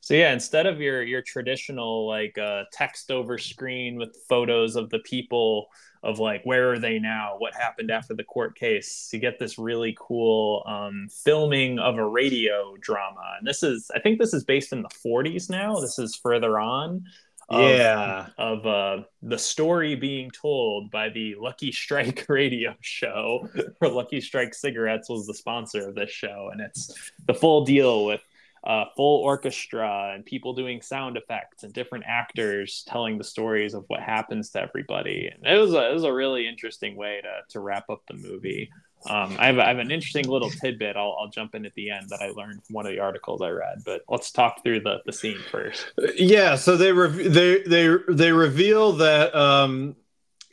So 0.00 0.14
yeah, 0.14 0.32
instead 0.32 0.66
of 0.66 0.80
your 0.80 1.02
your 1.02 1.22
traditional 1.22 2.06
like 2.06 2.36
uh, 2.38 2.64
text 2.72 3.10
over 3.10 3.38
screen 3.38 3.96
with 3.96 4.16
photos 4.28 4.76
of 4.76 4.90
the 4.90 4.98
people 5.00 5.68
of 6.04 6.18
like 6.18 6.44
where 6.44 6.72
are 6.72 6.78
they 6.78 6.98
now 6.98 7.36
what 7.38 7.54
happened 7.54 7.90
after 7.90 8.14
the 8.14 8.22
court 8.22 8.54
case 8.56 9.08
you 9.12 9.18
get 9.18 9.38
this 9.38 9.58
really 9.58 9.96
cool 9.98 10.62
um, 10.66 11.08
filming 11.24 11.78
of 11.78 11.96
a 11.96 12.06
radio 12.06 12.76
drama 12.80 13.36
and 13.38 13.46
this 13.46 13.62
is 13.62 13.90
i 13.94 13.98
think 13.98 14.18
this 14.18 14.34
is 14.34 14.44
based 14.44 14.72
in 14.72 14.82
the 14.82 14.90
40s 15.04 15.48
now 15.48 15.80
this 15.80 15.98
is 15.98 16.14
further 16.14 16.60
on 16.60 17.04
of, 17.48 17.60
yeah 17.60 18.26
of 18.38 18.66
uh, 18.66 19.02
the 19.22 19.38
story 19.38 19.94
being 19.94 20.30
told 20.30 20.90
by 20.90 21.08
the 21.08 21.34
lucky 21.38 21.70
strike 21.72 22.26
radio 22.28 22.74
show 22.80 23.48
or 23.80 23.88
lucky 23.88 24.20
strike 24.20 24.54
cigarettes 24.54 25.08
was 25.08 25.26
the 25.26 25.34
sponsor 25.34 25.88
of 25.88 25.94
this 25.94 26.10
show 26.10 26.50
and 26.52 26.60
it's 26.60 27.12
the 27.26 27.34
full 27.34 27.64
deal 27.64 28.04
with 28.04 28.20
uh, 28.64 28.86
full 28.96 29.20
orchestra 29.22 30.12
and 30.14 30.24
people 30.24 30.54
doing 30.54 30.80
sound 30.80 31.16
effects 31.16 31.64
and 31.64 31.72
different 31.72 32.04
actors 32.08 32.82
telling 32.88 33.18
the 33.18 33.24
stories 33.24 33.74
of 33.74 33.84
what 33.88 34.00
happens 34.00 34.50
to 34.50 34.60
everybody. 34.60 35.30
And 35.32 35.46
it 35.46 35.60
was 35.60 35.74
a, 35.74 35.90
it 35.90 35.92
was 35.92 36.04
a 36.04 36.12
really 36.12 36.48
interesting 36.48 36.96
way 36.96 37.20
to, 37.22 37.40
to 37.50 37.60
wrap 37.60 37.90
up 37.90 38.02
the 38.08 38.14
movie. 38.14 38.70
Um, 39.08 39.36
I, 39.38 39.46
have, 39.46 39.58
I 39.58 39.68
have 39.68 39.78
an 39.78 39.90
interesting 39.90 40.28
little 40.28 40.50
tidbit 40.50 40.96
I'll, 40.96 41.16
I'll 41.20 41.28
jump 41.28 41.54
in 41.54 41.66
at 41.66 41.74
the 41.74 41.90
end 41.90 42.08
that 42.08 42.22
I 42.22 42.30
learned 42.30 42.64
from 42.64 42.74
one 42.74 42.86
of 42.86 42.92
the 42.92 43.00
articles 43.00 43.42
I 43.42 43.50
read, 43.50 43.82
but 43.84 44.02
let's 44.08 44.30
talk 44.30 44.62
through 44.62 44.80
the, 44.80 45.00
the 45.04 45.12
scene 45.12 45.38
first. 45.50 45.92
Yeah. 46.16 46.56
So 46.56 46.76
they, 46.76 46.92
re- 46.92 47.28
they, 47.28 47.62
they, 47.62 47.96
they 48.08 48.32
reveal 48.32 48.92
that, 48.94 49.34
um, 49.34 49.96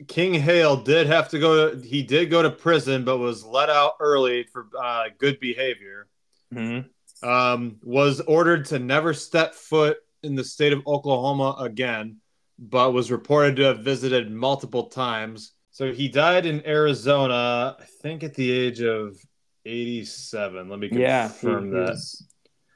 King 0.08 0.34
Hale 0.34 0.76
did 0.76 1.06
have 1.06 1.28
to 1.28 1.38
go. 1.38 1.70
To, 1.70 1.86
he 1.86 2.02
did 2.02 2.28
go 2.28 2.42
to 2.42 2.50
prison, 2.50 3.04
but 3.04 3.18
was 3.18 3.44
let 3.44 3.70
out 3.70 3.92
early 4.00 4.42
for 4.52 4.66
uh, 4.76 5.04
good 5.16 5.38
behavior. 5.38 6.08
Mm-hmm 6.52 6.88
um, 7.22 7.76
was 7.82 8.20
ordered 8.20 8.66
to 8.66 8.78
never 8.78 9.14
step 9.14 9.54
foot 9.54 9.98
in 10.22 10.34
the 10.34 10.44
state 10.44 10.72
of 10.72 10.86
Oklahoma 10.86 11.56
again, 11.58 12.18
but 12.58 12.92
was 12.92 13.10
reported 13.10 13.56
to 13.56 13.62
have 13.64 13.80
visited 13.80 14.30
multiple 14.30 14.84
times. 14.84 15.52
So 15.72 15.92
he 15.92 16.08
died 16.08 16.44
in 16.44 16.66
Arizona, 16.66 17.76
I 17.80 17.84
think 18.02 18.22
at 18.22 18.34
the 18.34 18.50
age 18.50 18.82
of 18.82 19.16
87. 19.64 20.68
Let 20.68 20.78
me 20.78 20.88
confirm 20.88 21.72
yeah, 21.72 21.84
that. 21.86 22.22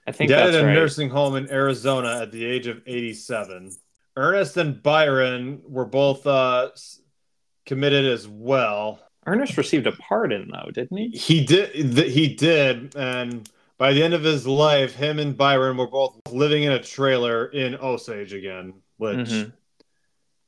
I 0.06 0.12
think 0.12 0.30
died 0.30 0.54
at 0.54 0.62
a 0.62 0.64
right. 0.64 0.74
nursing 0.74 1.10
home 1.10 1.36
in 1.36 1.50
Arizona 1.50 2.22
at 2.22 2.32
the 2.32 2.44
age 2.44 2.66
of 2.66 2.80
87. 2.86 3.70
Ernest 4.16 4.56
and 4.56 4.82
Byron 4.82 5.60
were 5.68 5.84
both 5.84 6.26
uh, 6.26 6.70
committed 7.66 8.06
as 8.06 8.26
well. 8.26 9.00
Ernest 9.26 9.58
received 9.58 9.86
a 9.86 9.92
pardon 9.92 10.50
though, 10.50 10.70
didn't 10.70 10.96
he? 10.96 11.08
He 11.08 11.44
did. 11.44 11.74
He 12.08 12.34
did, 12.34 12.94
and 12.96 13.48
by 13.76 13.92
the 13.92 14.02
end 14.02 14.14
of 14.14 14.22
his 14.22 14.46
life, 14.46 14.94
him 14.94 15.18
and 15.18 15.36
Byron 15.36 15.76
were 15.76 15.88
both 15.88 16.18
living 16.30 16.62
in 16.62 16.72
a 16.72 16.82
trailer 16.82 17.46
in 17.46 17.74
Osage 17.74 18.32
again. 18.32 18.74
Which, 18.98 19.28
mm-hmm. 19.28 19.50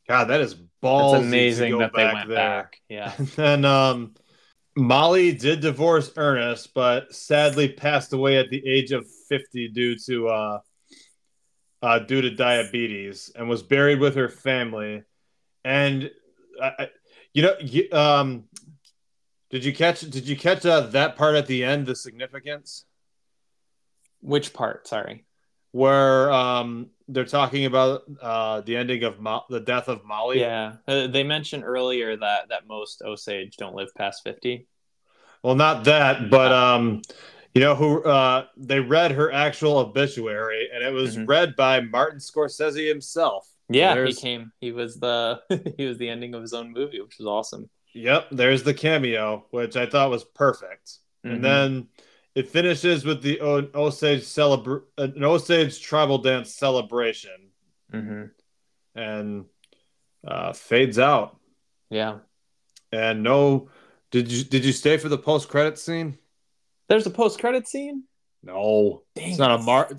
God, 0.08 0.24
that 0.26 0.40
is. 0.40 0.56
That's 0.80 1.24
amazing 1.24 1.78
that 1.78 1.92
they 1.94 2.04
went 2.04 2.28
there. 2.28 2.36
back. 2.36 2.80
Yeah. 2.88 3.12
and 3.36 3.66
um, 3.66 4.14
Molly 4.76 5.32
did 5.32 5.60
divorce 5.60 6.10
Ernest, 6.16 6.72
but 6.72 7.12
sadly 7.12 7.68
passed 7.68 8.12
away 8.12 8.38
at 8.38 8.48
the 8.48 8.62
age 8.66 8.92
of 8.92 9.06
fifty 9.28 9.68
due 9.68 9.96
to 10.06 10.28
uh, 10.28 10.60
uh 11.82 11.98
due 12.00 12.20
to 12.22 12.30
diabetes, 12.30 13.32
and 13.34 13.48
was 13.48 13.62
buried 13.62 13.98
with 13.98 14.14
her 14.14 14.28
family. 14.28 15.02
And 15.64 16.10
I, 16.62 16.90
you 17.34 17.42
know, 17.42 17.54
you, 17.60 17.88
um, 17.92 18.44
did 19.50 19.64
you 19.64 19.74
catch? 19.74 20.00
Did 20.00 20.28
you 20.28 20.36
catch 20.36 20.64
uh, 20.64 20.80
that 20.80 21.16
part 21.16 21.34
at 21.34 21.46
the 21.46 21.64
end? 21.64 21.86
The 21.86 21.96
significance. 21.96 22.84
Which 24.20 24.52
part? 24.52 24.86
Sorry. 24.86 25.24
Where 25.72 26.30
um 26.32 26.88
they're 27.08 27.24
talking 27.24 27.64
about 27.66 28.02
uh 28.20 28.60
the 28.62 28.76
ending 28.76 29.04
of 29.04 29.20
Mo- 29.20 29.44
the 29.48 29.60
death 29.60 29.88
of 29.88 30.04
Molly. 30.04 30.40
Yeah, 30.40 30.74
uh, 30.86 31.06
they 31.06 31.22
mentioned 31.22 31.64
earlier 31.64 32.16
that 32.16 32.48
that 32.50 32.66
most 32.66 33.02
Osage 33.02 33.56
don't 33.56 33.74
live 33.74 33.88
past 33.96 34.22
fifty. 34.24 34.66
Well, 35.42 35.54
not 35.54 35.84
that, 35.84 36.30
but 36.30 36.52
um, 36.52 37.02
you 37.54 37.60
know 37.60 37.74
who? 37.76 38.02
Uh, 38.02 38.46
they 38.56 38.80
read 38.80 39.12
her 39.12 39.32
actual 39.32 39.78
obituary, 39.78 40.68
and 40.72 40.82
it 40.82 40.92
was 40.92 41.16
Mhm. 41.16 41.28
read 41.28 41.54
by 41.56 41.80
Martin 41.80 42.18
Scorsese 42.18 42.88
himself. 42.88 43.48
Yeah, 43.68 43.94
There's- 43.94 44.16
he 44.16 44.20
came. 44.20 44.52
He 44.60 44.72
was 44.72 44.98
the 44.98 45.40
he 45.76 45.86
was 45.86 45.96
the 45.98 46.08
ending 46.08 46.34
of 46.34 46.42
his 46.42 46.54
own 46.54 46.72
movie, 46.72 47.00
which 47.00 47.18
was 47.18 47.26
awesome. 47.26 47.70
Yep, 47.94 48.28
there's 48.32 48.62
the 48.64 48.74
cameo, 48.74 49.46
which 49.50 49.76
I 49.76 49.86
thought 49.86 50.10
was 50.10 50.24
perfect. 50.24 50.98
Mhm. 51.24 51.32
And 51.34 51.44
then 51.44 51.88
it 52.38 52.48
finishes 52.48 53.04
with 53.04 53.20
the 53.22 53.40
Osage 53.40 54.22
celebr- 54.22 54.84
an 54.96 55.24
Osage 55.24 55.80
tribal 55.82 56.18
dance 56.18 56.54
celebration, 56.54 57.50
Mhm. 57.92 58.30
and 58.94 59.46
uh, 60.26 60.52
fades 60.52 60.98
out. 60.98 61.36
yeah, 61.90 62.18
And 62.92 63.22
no, 63.22 63.70
did 64.10 64.30
you 64.30 64.44
did 64.44 64.64
you 64.64 64.72
stay 64.72 64.96
for 64.98 65.08
the 65.08 65.18
post 65.18 65.48
credit 65.48 65.78
scene? 65.78 66.18
there's 66.88 67.06
a 67.06 67.10
post 67.10 67.38
credit 67.40 67.66
scene. 67.68 68.04
No, 68.42 69.02
Dang 69.14 69.30
it's 69.30 69.38
not 69.38 69.50
a 69.50 69.54
it. 69.60 69.64
mar. 69.64 69.90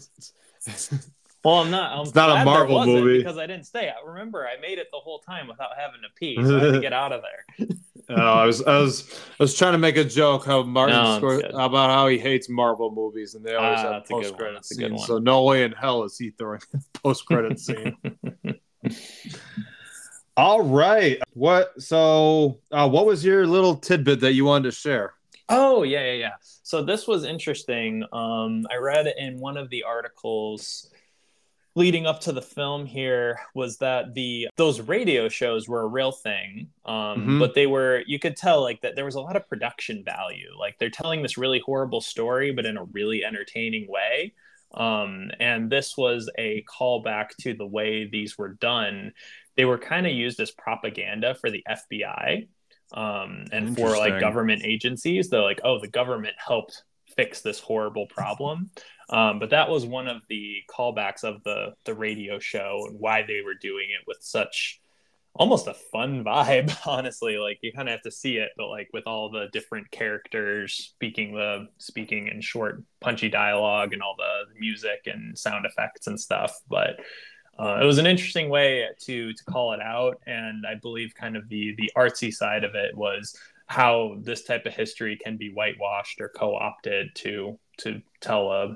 Well, 1.41 1.55
I'm 1.61 1.71
not. 1.71 1.93
I'm 1.93 2.01
It's 2.01 2.13
not 2.15 2.41
a 2.41 2.43
Marvel 2.43 2.85
movie. 2.85 3.19
because 3.19 3.37
I 3.37 3.47
didn't 3.47 3.65
stay. 3.65 3.89
I 3.89 4.05
remember 4.05 4.45
I 4.45 4.59
made 4.59 4.77
it 4.77 4.87
the 4.91 4.97
whole 4.99 5.19
time 5.19 5.47
without 5.47 5.69
having 5.77 6.01
to 6.01 6.09
pee, 6.15 6.35
so 6.35 6.57
I 6.57 6.63
had 6.65 6.73
to 6.73 6.79
get 6.81 6.91
out 7.03 7.13
of 7.13 7.21
there. 7.21 7.67
No, 8.09 8.15
I 8.15 8.45
was 8.45 8.61
I 8.63 8.79
was 8.79 9.11
I 9.39 9.43
was 9.43 9.55
trying 9.55 9.73
to 9.73 9.77
make 9.77 9.95
a 9.97 10.03
joke 10.03 10.45
how 10.45 10.63
Martin 10.63 10.95
No, 10.95 11.19
Scor- 11.21 11.47
about 11.49 11.91
how 11.91 12.07
he 12.07 12.17
hates 12.17 12.49
Marvel 12.49 12.91
movies 12.91 13.35
and 13.35 13.45
they 13.45 13.55
always 13.55 13.79
Ah, 13.79 13.83
have 13.83 13.91
that's 13.91 14.09
a 14.09 14.13
post 14.13 14.29
one. 14.31 14.37
credit 14.39 14.55
That's 14.55 14.71
a 14.71 14.75
good 14.75 14.89
scenes. 14.89 15.05
So 15.05 15.19
no 15.19 15.43
way 15.43 15.63
in 15.63 15.71
hell 15.71 16.03
is 16.03 16.17
he 16.17 16.31
throwing 16.31 16.61
a 16.73 16.79
post 16.99 17.25
credit 17.25 17.59
scene. 17.59 17.95
All 20.37 20.61
right. 20.61 21.19
What 21.33 21.81
so 21.81 22.59
uh, 22.71 22.89
what 22.89 23.05
was 23.05 23.23
your 23.23 23.45
little 23.45 23.75
tidbit 23.75 24.21
that 24.21 24.33
you 24.33 24.45
wanted 24.45 24.71
to 24.71 24.75
share? 24.75 25.13
Oh 25.49 25.83
yeah, 25.83 26.05
yeah, 26.05 26.13
yeah. 26.13 26.31
So 26.63 26.83
this 26.83 27.07
was 27.07 27.25
interesting. 27.25 28.03
Um, 28.13 28.65
I 28.71 28.77
read 28.77 29.07
in 29.17 29.39
one 29.39 29.57
of 29.57 29.69
the 29.69 29.83
articles 29.83 30.89
leading 31.75 32.05
up 32.05 32.19
to 32.21 32.31
the 32.31 32.41
film 32.41 32.85
here 32.85 33.39
was 33.53 33.77
that 33.77 34.13
the 34.13 34.47
those 34.57 34.81
radio 34.81 35.29
shows 35.29 35.67
were 35.67 35.81
a 35.81 35.87
real 35.87 36.11
thing, 36.11 36.69
um, 36.85 37.25
Mhm. 37.27 37.39
but 37.39 37.53
they 37.53 37.67
were 37.67 38.03
you 38.07 38.19
could 38.19 38.35
tell 38.35 38.61
like 38.61 38.81
that 38.81 38.95
there 38.95 39.05
was 39.05 39.15
a 39.15 39.21
lot 39.21 39.35
of 39.35 39.47
production 39.47 40.03
value. 40.03 40.49
Like 40.59 40.77
they're 40.79 40.89
telling 40.89 41.21
this 41.21 41.37
really 41.37 41.59
horrible 41.59 42.01
story, 42.01 42.51
but 42.51 42.65
in 42.65 42.77
a 42.77 42.83
really 42.85 43.23
entertaining 43.23 43.87
way. 43.87 44.33
Um, 44.73 45.31
and 45.39 45.69
this 45.71 45.97
was 45.97 46.29
a 46.37 46.63
callback 46.69 47.29
to 47.41 47.53
the 47.55 47.65
way 47.65 48.05
these 48.05 48.37
were 48.37 48.49
done. 48.49 49.13
They 49.55 49.65
were 49.65 49.79
kind 49.79 50.05
of 50.05 50.13
used 50.13 50.39
as 50.39 50.51
propaganda 50.51 51.33
for 51.35 51.49
the 51.49 51.63
FBI 51.67 52.47
um, 52.93 53.45
and 53.51 53.75
for 53.75 53.89
like 53.97 54.19
government 54.19 54.63
agencies. 54.63 55.29
They're 55.29 55.41
like, 55.41 55.61
oh, 55.63 55.79
the 55.79 55.87
government 55.87 56.35
helped 56.37 56.83
fix 57.15 57.41
this 57.41 57.59
horrible 57.59 58.07
problem. 58.07 58.71
Um, 59.09 59.39
but 59.39 59.49
that 59.49 59.69
was 59.69 59.85
one 59.85 60.07
of 60.07 60.21
the 60.29 60.57
callbacks 60.69 61.23
of 61.23 61.43
the 61.43 61.73
the 61.85 61.93
radio 61.93 62.39
show 62.39 62.85
and 62.87 62.99
why 62.99 63.23
they 63.23 63.41
were 63.43 63.55
doing 63.55 63.87
it 63.89 64.05
with 64.07 64.17
such 64.21 64.79
almost 65.33 65.67
a 65.67 65.73
fun 65.73 66.23
vibe 66.25 66.75
honestly. 66.85 67.37
Like 67.37 67.59
you 67.61 67.71
kind 67.73 67.89
of 67.89 67.93
have 67.93 68.03
to 68.03 68.11
see 68.11 68.37
it 68.37 68.51
but 68.55 68.67
like 68.67 68.89
with 68.93 69.07
all 69.07 69.31
the 69.31 69.47
different 69.51 69.89
characters 69.91 70.91
speaking 70.93 71.33
the 71.33 71.67
speaking 71.79 72.27
in 72.27 72.41
short 72.41 72.83
punchy 73.01 73.29
dialogue 73.29 73.93
and 73.93 74.01
all 74.01 74.15
the 74.17 74.59
music 74.59 75.07
and 75.07 75.37
sound 75.37 75.65
effects 75.65 76.07
and 76.07 76.19
stuff. 76.19 76.55
But 76.69 76.99
uh, 77.57 77.79
it 77.81 77.85
was 77.85 77.97
an 77.97 78.07
interesting 78.07 78.49
way 78.49 78.87
to 79.01 79.33
to 79.33 79.43
call 79.45 79.73
it 79.73 79.81
out. 79.81 80.21
And 80.27 80.65
i 80.67 80.75
believe 80.75 81.15
kind 81.15 81.35
of 81.35 81.49
the 81.49 81.73
the 81.77 81.91
artsy 81.97 82.31
side 82.31 82.63
of 82.63 82.75
it 82.75 82.95
was 82.95 83.35
how 83.69 84.17
this 84.21 84.43
type 84.43 84.65
of 84.65 84.73
history 84.73 85.17
can 85.23 85.37
be 85.37 85.51
whitewashed 85.53 86.19
or 86.19 86.29
co-opted 86.29 87.15
to 87.15 87.57
to 87.77 88.01
tell 88.19 88.51
a 88.51 88.75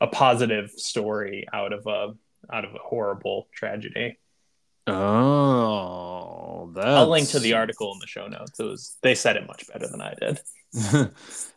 a 0.00 0.06
positive 0.06 0.70
story 0.70 1.46
out 1.52 1.72
of 1.72 1.86
a 1.86 2.14
out 2.52 2.64
of 2.64 2.74
a 2.74 2.78
horrible 2.78 3.48
tragedy 3.54 4.18
Oh, 4.86 6.70
that's 6.74 6.86
I'll 6.86 7.08
link 7.08 7.28
to 7.30 7.38
the 7.38 7.54
article 7.54 7.92
in 7.92 7.98
the 8.00 8.06
show 8.06 8.26
notes. 8.26 8.60
It 8.60 8.64
was 8.64 8.96
they 9.02 9.14
said 9.14 9.36
it 9.36 9.46
much 9.46 9.66
better 9.72 9.88
than 9.88 10.02
I 10.02 10.14
did. 10.20 10.40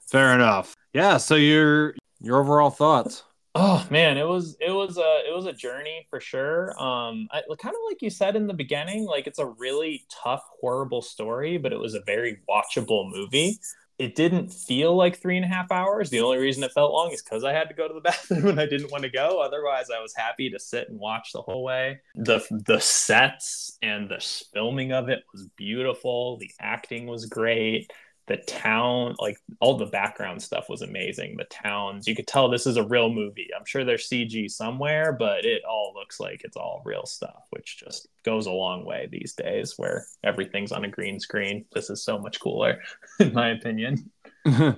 Fair 0.10 0.34
enough. 0.34 0.74
Yeah. 0.94 1.18
So 1.18 1.36
your 1.36 1.96
your 2.22 2.40
overall 2.40 2.70
thoughts? 2.70 3.24
Oh 3.60 3.88
man, 3.90 4.18
it 4.18 4.28
was 4.28 4.56
it 4.60 4.70
was 4.72 4.98
a 4.98 5.22
it 5.28 5.36
was 5.36 5.48
a 5.48 5.54
journey 5.54 6.06
for 6.12 6.20
sure. 6.20 6.72
Um, 6.80 7.28
I, 7.32 7.42
kind 7.58 7.74
of 7.74 7.82
like 7.90 8.04
you 8.04 8.10
said 8.12 8.36
in 8.36 8.46
the 8.46 8.54
beginning, 8.54 9.06
like 9.06 9.26
it's 9.26 9.40
a 9.40 9.48
really 9.48 10.06
tough, 10.12 10.44
horrible 10.62 11.02
story, 11.02 11.58
but 11.58 11.74
it 11.74 11.80
was 11.80 11.96
a 11.96 12.02
very 12.02 12.40
watchable 12.48 13.10
movie. 13.12 13.58
It 13.98 14.14
didn't 14.14 14.50
feel 14.54 14.96
like 14.96 15.18
three 15.20 15.38
and 15.38 15.46
a 15.46 15.48
half 15.48 15.72
hours. 15.72 16.12
The 16.12 16.20
only 16.20 16.38
reason 16.38 16.62
it 16.64 16.72
felt 16.72 16.92
long 16.94 17.12
is 17.12 17.24
because 17.24 17.44
I 17.44 17.52
had 17.52 17.68
to 17.70 17.74
go 17.74 17.88
to 17.88 17.96
the 17.96 18.02
bathroom 18.12 18.46
and 18.48 18.60
I 18.60 18.68
didn't 18.68 18.92
want 18.92 19.06
to 19.06 19.10
go. 19.10 19.42
Otherwise, 19.42 19.88
I 19.90 20.02
was 20.02 20.14
happy 20.16 20.52
to 20.52 20.60
sit 20.60 20.90
and 20.90 21.00
watch 21.00 21.32
the 21.34 21.42
whole 21.42 21.64
way. 21.64 22.02
the 22.14 22.46
The 22.52 22.80
sets 22.80 23.78
and 23.82 24.08
the 24.08 24.20
filming 24.54 24.92
of 24.92 25.10
it 25.10 25.24
was 25.34 25.48
beautiful. 25.56 26.38
The 26.38 26.52
acting 26.60 27.08
was 27.08 27.26
great. 27.26 27.92
The 28.28 28.38
town, 28.38 29.16
like 29.20 29.38
all 29.62 29.78
the 29.78 29.86
background 29.86 30.42
stuff, 30.42 30.70
was 30.70 30.82
amazing. 30.82 31.38
The 31.38 31.46
towns, 31.46 32.08
you 32.08 32.16
could 32.16 32.28
tell 32.28 32.50
this 32.50 32.68
is 32.68 32.76
a 32.78 32.84
real 32.84 33.10
movie. 33.10 33.50
I'm 33.58 33.66
sure 33.66 33.86
there's 33.86 34.10
CG 34.10 34.52
somewhere, 34.52 35.14
but 35.14 35.46
it 35.46 35.64
all 35.64 35.94
looks 35.96 36.20
like 36.20 36.42
it's 36.44 36.58
all 36.58 36.82
real 36.86 37.06
stuff, 37.06 37.48
which 37.52 37.78
just 37.80 38.08
goes 38.24 38.46
a 38.46 38.52
long 38.52 38.84
way 38.84 39.08
these 39.10 39.34
days 39.34 39.76
where 39.78 40.06
everything's 40.24 40.74
on 40.74 40.84
a 40.84 40.90
green 40.90 41.20
screen. 41.20 41.66
This 41.74 41.90
is 41.90 42.04
so 42.04 42.20
much 42.20 42.40
cooler, 42.42 42.82
in 43.20 43.34
my 43.34 43.50
opinion. 43.50 44.12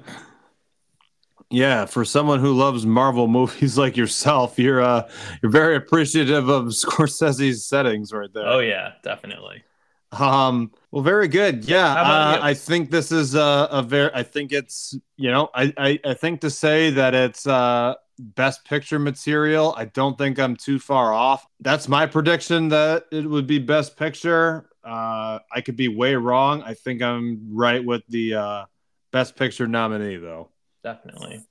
yeah, 1.49 1.85
for 1.85 2.05
someone 2.05 2.39
who 2.39 2.53
loves 2.53 2.85
Marvel 2.85 3.27
movies 3.27 3.77
like 3.77 3.97
yourself, 3.97 4.59
you're 4.59 4.81
uh 4.81 5.09
you're 5.41 5.51
very 5.51 5.75
appreciative 5.75 6.49
of 6.49 6.65
Scorsese's 6.67 7.65
settings 7.65 8.13
right 8.13 8.31
there. 8.33 8.45
Oh 8.45 8.59
yeah, 8.59 8.93
definitely. 9.03 9.63
Um. 10.11 10.71
Well, 10.91 11.03
very 11.03 11.27
good. 11.27 11.65
Yeah. 11.65 11.85
Uh. 11.85 12.39
I 12.41 12.53
think 12.53 12.89
this 12.89 13.11
is 13.11 13.35
a, 13.35 13.67
a 13.71 13.83
very. 13.83 14.11
I 14.13 14.23
think 14.23 14.51
it's. 14.51 14.97
You 15.17 15.31
know. 15.31 15.49
I, 15.53 15.73
I. 15.77 15.99
I 16.03 16.13
think 16.13 16.41
to 16.41 16.49
say 16.49 16.89
that 16.91 17.13
it's 17.13 17.45
uh 17.45 17.95
best 18.17 18.65
picture 18.65 18.99
material. 18.99 19.73
I 19.77 19.85
don't 19.85 20.17
think 20.17 20.39
I'm 20.39 20.55
too 20.55 20.79
far 20.79 21.13
off. 21.13 21.45
That's 21.59 21.87
my 21.87 22.05
prediction 22.05 22.69
that 22.69 23.05
it 23.11 23.25
would 23.25 23.47
be 23.47 23.59
best 23.59 23.97
picture. 23.97 24.69
Uh, 24.83 25.39
I 25.53 25.61
could 25.61 25.75
be 25.75 25.87
way 25.87 26.15
wrong. 26.15 26.63
I 26.63 26.73
think 26.73 27.01
I'm 27.01 27.49
right 27.51 27.83
with 27.83 28.03
the 28.09 28.35
uh 28.35 28.65
best 29.11 29.35
picture 29.35 29.67
nominee 29.67 30.17
though. 30.17 30.49
Definitely. 30.83 31.41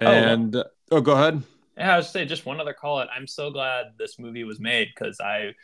Oh. 0.00 0.06
And 0.06 0.56
oh, 0.90 1.00
go 1.00 1.12
ahead. 1.12 1.42
Yeah, 1.76 1.94
I 1.94 1.96
would 1.96 2.06
say 2.06 2.24
just 2.24 2.46
one 2.46 2.60
other 2.60 2.72
call 2.72 3.00
it. 3.00 3.08
I'm 3.14 3.26
so 3.26 3.50
glad 3.50 3.86
this 3.98 4.18
movie 4.18 4.44
was 4.44 4.58
made 4.58 4.88
because 4.94 5.20
I 5.20 5.54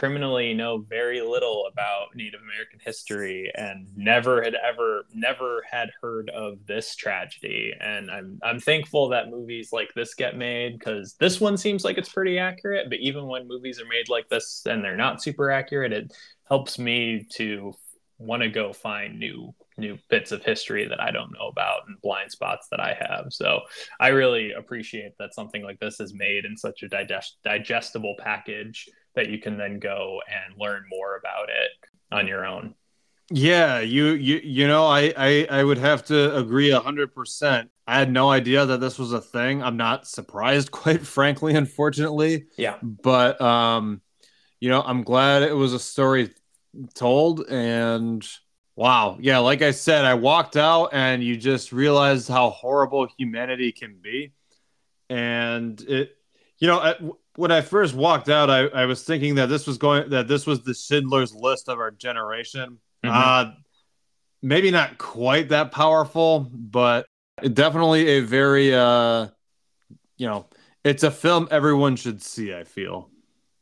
criminally 0.00 0.54
know 0.54 0.78
very 0.78 1.20
little 1.20 1.68
about 1.70 2.06
Native 2.14 2.40
American 2.40 2.80
history 2.82 3.52
and 3.54 3.86
never 3.94 4.42
had 4.42 4.54
ever 4.54 5.04
never 5.12 5.62
had 5.70 5.90
heard 6.00 6.30
of 6.30 6.54
this 6.66 6.96
tragedy. 6.96 7.74
And 7.78 8.10
I'm 8.10 8.40
I'm 8.42 8.60
thankful 8.60 9.10
that 9.10 9.28
movies 9.28 9.74
like 9.74 9.92
this 9.94 10.14
get 10.14 10.38
made 10.38 10.78
because 10.78 11.16
this 11.20 11.38
one 11.38 11.58
seems 11.58 11.84
like 11.84 11.98
it's 11.98 12.08
pretty 12.08 12.38
accurate. 12.38 12.88
But 12.88 13.00
even 13.00 13.26
when 13.26 13.46
movies 13.46 13.78
are 13.78 13.84
made 13.84 14.08
like 14.08 14.30
this 14.30 14.62
and 14.64 14.82
they're 14.82 14.96
not 14.96 15.22
super 15.22 15.50
accurate, 15.50 15.92
it 15.92 16.14
helps 16.48 16.78
me 16.78 17.26
to 17.34 17.74
want 18.16 18.42
to 18.42 18.48
go 18.48 18.72
find 18.72 19.18
new 19.18 19.54
new 19.76 19.98
bits 20.08 20.32
of 20.32 20.42
history 20.42 20.88
that 20.88 21.00
I 21.00 21.10
don't 21.10 21.32
know 21.32 21.48
about 21.48 21.82
and 21.88 22.00
blind 22.00 22.30
spots 22.32 22.68
that 22.70 22.80
I 22.80 22.96
have. 22.98 23.26
So 23.30 23.60
I 23.98 24.08
really 24.08 24.52
appreciate 24.52 25.12
that 25.18 25.34
something 25.34 25.62
like 25.62 25.78
this 25.78 26.00
is 26.00 26.14
made 26.14 26.46
in 26.46 26.56
such 26.56 26.82
a 26.82 26.88
digest- 26.88 27.36
digestible 27.44 28.14
package 28.18 28.88
that 29.14 29.28
you 29.28 29.38
can 29.38 29.56
then 29.56 29.78
go 29.78 30.20
and 30.28 30.58
learn 30.58 30.84
more 30.90 31.16
about 31.16 31.48
it 31.48 31.88
on 32.12 32.26
your 32.26 32.44
own. 32.44 32.74
Yeah, 33.32 33.78
you 33.78 34.06
you 34.06 34.40
you 34.42 34.66
know, 34.66 34.86
I 34.86 35.12
I, 35.16 35.46
I 35.50 35.64
would 35.64 35.78
have 35.78 36.04
to 36.06 36.36
agree 36.36 36.70
a 36.70 36.80
hundred 36.80 37.14
percent. 37.14 37.70
I 37.86 37.98
had 37.98 38.12
no 38.12 38.30
idea 38.30 38.66
that 38.66 38.80
this 38.80 38.98
was 38.98 39.12
a 39.12 39.20
thing. 39.20 39.62
I'm 39.62 39.76
not 39.76 40.06
surprised, 40.06 40.70
quite 40.72 41.06
frankly, 41.06 41.54
unfortunately. 41.54 42.46
Yeah. 42.56 42.76
But 42.82 43.40
um, 43.40 44.00
you 44.58 44.68
know, 44.68 44.82
I'm 44.82 45.02
glad 45.02 45.42
it 45.42 45.54
was 45.54 45.72
a 45.72 45.78
story 45.78 46.30
told 46.94 47.46
and 47.48 48.26
wow, 48.74 49.18
yeah, 49.20 49.38
like 49.38 49.62
I 49.62 49.72
said, 49.72 50.04
I 50.04 50.14
walked 50.14 50.56
out 50.56 50.90
and 50.92 51.22
you 51.22 51.36
just 51.36 51.72
realized 51.72 52.28
how 52.28 52.50
horrible 52.50 53.08
humanity 53.16 53.72
can 53.72 53.98
be. 54.02 54.32
And 55.08 55.80
it 55.82 56.16
you 56.58 56.66
know, 56.68 56.82
at, 56.82 57.00
when 57.36 57.50
I 57.50 57.60
first 57.60 57.94
walked 57.94 58.28
out, 58.28 58.50
I, 58.50 58.66
I 58.66 58.86
was 58.86 59.02
thinking 59.04 59.36
that 59.36 59.46
this 59.46 59.66
was 59.66 59.78
going 59.78 60.10
that 60.10 60.28
this 60.28 60.46
was 60.46 60.62
the 60.62 60.74
Schindler's 60.74 61.34
list 61.34 61.68
of 61.68 61.78
our 61.78 61.90
generation. 61.90 62.78
Mhm. 63.04 63.10
Uh, 63.10 63.52
maybe 64.42 64.70
not 64.70 64.98
quite 64.98 65.48
that 65.50 65.72
powerful, 65.72 66.50
but 66.52 67.06
definitely 67.54 68.08
a 68.08 68.20
very 68.20 68.74
uh, 68.74 69.28
you 70.16 70.26
know, 70.26 70.46
it's 70.84 71.02
a 71.02 71.10
film 71.10 71.48
everyone 71.50 71.96
should 71.96 72.22
see. 72.22 72.54
I 72.54 72.64
feel. 72.64 73.10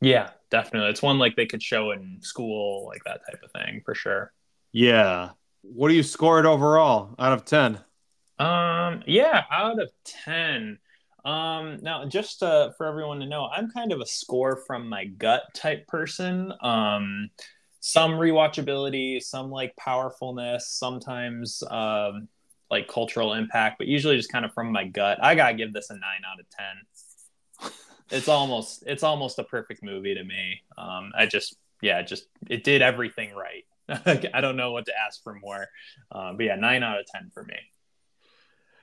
Yeah, 0.01 0.31
definitely. 0.51 0.91
It's 0.91 1.03
one 1.03 1.19
like 1.19 1.37
they 1.37 1.47
could 1.47 1.63
show 1.63 1.91
in 1.91 2.19
school, 2.21 2.87
like 2.87 3.03
that 3.05 3.21
type 3.27 3.43
of 3.43 3.51
thing 3.53 3.83
for 3.85 3.95
sure. 3.95 4.33
Yeah. 4.73 5.31
What 5.63 5.89
do 5.89 5.95
you 5.95 6.03
score 6.05 6.39
it 6.39 6.47
overall 6.47 7.15
out 7.19 7.33
of 7.33 7.45
ten? 7.45 7.81
Um, 8.39 9.03
yeah, 9.07 9.43
out 9.51 9.83
of 9.83 9.91
ten. 10.05 10.79
Um, 11.29 11.77
now 11.83 12.07
just 12.07 12.43
uh, 12.43 12.71
for 12.73 12.87
everyone 12.87 13.21
to 13.21 13.27
know, 13.27 13.51
I'm 13.55 13.71
kind 13.71 13.93
of 13.93 14.01
a 14.01 14.07
score 14.07 14.57
from 14.67 14.89
my 14.89 15.05
gut 15.05 15.43
type 15.55 15.87
person. 15.87 16.55
Um, 16.63 17.29
some 17.81 18.13
rewatchability, 18.13 19.23
some 19.23 19.51
like 19.51 19.77
powerfulness, 19.77 20.71
sometimes 20.71 21.63
um, 21.71 22.29
like 22.71 22.89
cultural 22.89 23.35
impact, 23.35 23.77
but 23.77 23.89
usually 23.89 24.17
just 24.17 24.33
kind 24.33 24.47
of 24.47 24.55
from 24.55 24.73
my 24.73 24.85
gut. 24.85 25.19
I 25.23 25.35
gotta 25.35 25.55
give 25.55 25.75
this 25.75 25.91
a 25.91 25.95
nine 25.95 26.23
out 26.27 26.41
of 26.41 26.47
ten. 26.49 27.73
it's 28.11 28.29
almost 28.29 28.85
it's 28.87 29.03
almost 29.03 29.39
a 29.39 29.45
perfect 29.45 29.83
movie 29.83 30.15
to 30.15 30.25
me. 30.25 30.63
Um, 30.79 31.13
I 31.15 31.27
just 31.27 31.59
yeah, 31.83 32.01
just 32.01 32.27
it 32.49 32.65
did 32.65 32.81
everything 32.81 33.35
right. 33.35 33.65
I 34.35 34.41
don't 34.41 34.57
know 34.57 34.73
what 34.73 34.87
to 34.87 34.93
ask 34.99 35.23
for 35.23 35.35
more, 35.35 35.67
uh, 36.11 36.33
but 36.33 36.47
yeah, 36.47 36.57
nine 36.57 36.83
out 36.83 37.01
of 37.01 37.05
ten 37.05 37.31
for 37.35 37.45
me. 37.45 37.57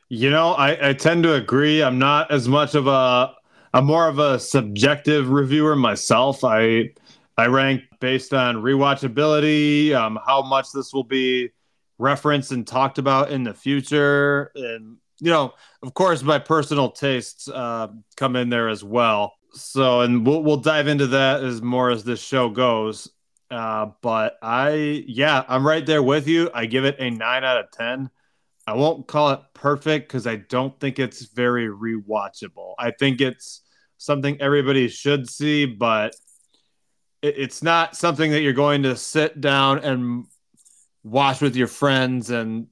You 0.10 0.30
know, 0.30 0.52
I, 0.52 0.90
I 0.90 0.94
tend 0.94 1.24
to 1.24 1.34
agree. 1.34 1.82
I'm 1.82 1.98
not 1.98 2.32
as 2.32 2.48
much 2.48 2.76
of 2.76 2.88
a 2.88 3.34
I'm 3.74 3.86
more 3.86 4.08
of 4.08 4.20
a 4.20 4.40
subjective 4.40 5.30
reviewer 5.30 5.76
myself. 5.76 6.44
I 6.44 6.92
I 7.38 7.48
rank 7.48 7.82
based 8.00 8.34
on 8.34 8.58
rewatchability, 8.58 9.94
um, 9.94 10.18
how 10.26 10.44
much 10.44 10.72
this 10.74 10.94
will 10.94 11.04
be 11.04 11.50
referenced 11.98 12.52
and 12.52 12.66
talked 12.66 12.98
about 12.98 13.32
in 13.32 13.44
the 13.44 13.54
future, 13.54 14.52
and 14.56 14.98
you 15.20 15.32
know, 15.32 15.54
of 15.82 15.94
course, 15.94 16.22
my 16.24 16.40
personal 16.40 16.92
tastes 16.92 17.48
uh, 17.48 17.88
come 18.16 18.36
in 18.36 18.50
there 18.50 18.70
as 18.70 18.84
well. 18.84 19.34
So, 19.54 20.02
and 20.02 20.26
we'll 20.26 20.44
we'll 20.44 20.58
dive 20.58 20.88
into 20.88 21.08
that 21.08 21.44
as 21.44 21.62
more 21.62 21.90
as 21.90 22.04
this 22.04 22.22
show 22.22 22.50
goes. 22.50 23.10
Uh, 23.50 23.88
but 24.02 24.38
I, 24.42 25.04
yeah, 25.08 25.44
I'm 25.48 25.66
right 25.66 25.86
there 25.86 26.04
with 26.04 26.28
you. 26.28 26.50
I 26.54 26.66
give 26.66 26.86
it 26.86 26.98
a 27.00 27.10
nine 27.10 27.44
out 27.44 27.58
of 27.58 27.72
ten. 27.72 28.10
I 28.68 28.74
won't 28.74 29.08
call 29.08 29.32
it 29.32 29.42
perfect 29.54 30.08
because 30.08 30.26
I 30.26 30.38
don't 30.38 30.78
think 30.80 30.98
it's 30.98 31.26
very 31.26 31.68
rewatchable. 31.68 32.74
I 32.80 32.92
think 32.92 33.22
it's 33.22 33.62
something 33.98 34.42
everybody 34.42 34.88
should 34.88 35.30
see, 35.30 35.66
but 35.66 36.16
it, 37.22 37.36
it's 37.38 37.62
not 37.62 37.96
something 37.96 38.32
that 38.32 38.42
you're 38.42 38.54
going 38.54 38.84
to 38.84 38.96
sit 38.96 39.40
down 39.40 39.80
and 39.80 40.26
watch 41.04 41.42
with 41.42 41.56
your 41.56 41.68
friends 41.68 42.32
and 42.32 42.68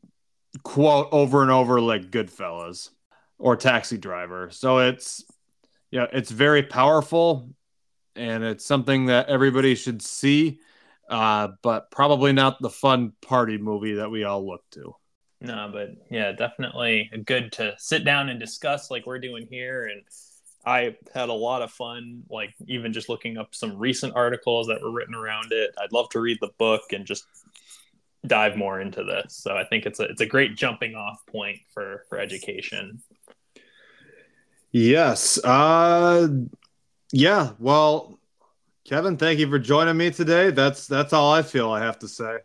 quote 0.63 1.09
over 1.11 1.41
and 1.43 1.51
over 1.51 1.79
like 1.79 2.09
Goodfellas 2.09 2.89
or 3.37 3.55
Taxi 3.55 3.97
Driver. 3.97 4.49
So 4.51 4.79
it's 4.79 5.23
yeah, 5.91 6.07
it's 6.11 6.31
very 6.31 6.63
powerful 6.63 7.49
and 8.15 8.43
it's 8.43 8.65
something 8.65 9.07
that 9.07 9.29
everybody 9.29 9.75
should 9.75 10.01
see, 10.01 10.59
uh, 11.07 11.49
but 11.61 11.91
probably 11.91 12.33
not 12.33 12.59
the 12.61 12.69
fun 12.69 13.13
party 13.21 13.59
movie 13.59 13.93
that 13.95 14.09
we 14.09 14.23
all 14.23 14.45
look 14.45 14.63
to. 14.71 14.95
No, 15.43 15.69
but 15.71 15.89
yeah, 16.09 16.31
definitely 16.31 17.11
good 17.25 17.51
to 17.53 17.75
sit 17.77 18.05
down 18.05 18.29
and 18.29 18.39
discuss 18.39 18.89
like 18.89 19.05
we're 19.05 19.19
doing 19.19 19.45
here. 19.49 19.87
And 19.87 20.01
I 20.65 20.95
had 21.13 21.27
a 21.27 21.33
lot 21.33 21.61
of 21.61 21.69
fun, 21.69 22.23
like 22.29 22.53
even 22.67 22.93
just 22.93 23.09
looking 23.09 23.37
up 23.37 23.53
some 23.53 23.77
recent 23.77 24.15
articles 24.15 24.67
that 24.67 24.81
were 24.81 24.91
written 24.91 25.13
around 25.13 25.51
it. 25.51 25.71
I'd 25.77 25.91
love 25.91 26.07
to 26.09 26.21
read 26.21 26.37
the 26.39 26.51
book 26.57 26.83
and 26.93 27.05
just 27.05 27.25
dive 28.25 28.55
more 28.55 28.79
into 28.79 29.03
this. 29.03 29.35
So 29.35 29.57
I 29.57 29.65
think 29.65 29.85
it's 29.85 29.99
a 29.99 30.03
it's 30.03 30.21
a 30.21 30.25
great 30.25 30.55
jumping 30.55 30.95
off 30.95 31.21
point 31.27 31.59
for 31.73 32.05
for 32.07 32.17
education. 32.17 33.03
Yes. 34.71 35.43
Uh 35.43 36.29
yeah, 37.11 37.51
well, 37.59 38.17
Kevin, 38.85 39.17
thank 39.17 39.39
you 39.39 39.49
for 39.49 39.59
joining 39.59 39.97
me 39.97 40.09
today. 40.09 40.51
That's 40.51 40.87
that's 40.87 41.11
all 41.11 41.33
I 41.33 41.41
feel 41.41 41.69
I 41.69 41.81
have 41.81 41.99
to 41.99 42.07
say. 42.07 42.37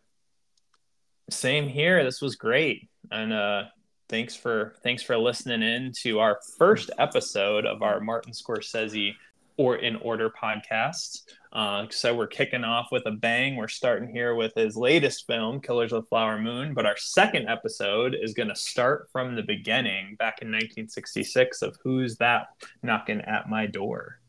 Same 1.31 1.69
here. 1.69 2.03
This 2.05 2.21
was 2.21 2.37
great. 2.37 2.89
And 3.11 3.33
uh 3.33 3.65
thanks 4.09 4.35
for 4.35 4.75
thanks 4.83 5.03
for 5.03 5.17
listening 5.17 5.63
in 5.63 5.93
to 6.03 6.21
our 6.21 6.39
first 6.57 6.91
episode 6.99 7.67
of 7.67 7.83
our 7.83 8.01
Martin 8.01 8.33
Scorsese 8.33 9.15
or 9.59 9.77
in 9.77 9.97
order 9.97 10.31
podcast. 10.31 11.23
Uh, 11.53 11.87
so 11.91 12.15
we're 12.15 12.29
kicking 12.29 12.65
off 12.65 12.89
with 12.93 13.05
a 13.07 13.11
bang. 13.11 13.57
We're 13.57 13.69
starting 13.69 14.09
here 14.09 14.35
with 14.35 14.55
his 14.55 14.77
latest 14.77 15.27
film, 15.27 15.61
Killers 15.61 15.93
of 15.93 16.05
the 16.05 16.09
Flower 16.09 16.39
Moon. 16.39 16.75
But 16.75 16.87
our 16.87 16.97
second 16.97 17.49
episode 17.49 18.17
is 18.19 18.35
going 18.35 18.51
to 18.51 18.55
start 18.55 19.09
from 19.13 19.35
the 19.35 19.43
beginning, 19.43 20.15
back 20.17 20.43
in 20.43 20.49
1966, 20.49 21.63
of 21.63 21.77
Who's 21.83 22.17
That 22.17 22.49
Knocking 22.83 23.21
at 23.23 23.51
My 23.51 23.67
Door. 23.67 24.21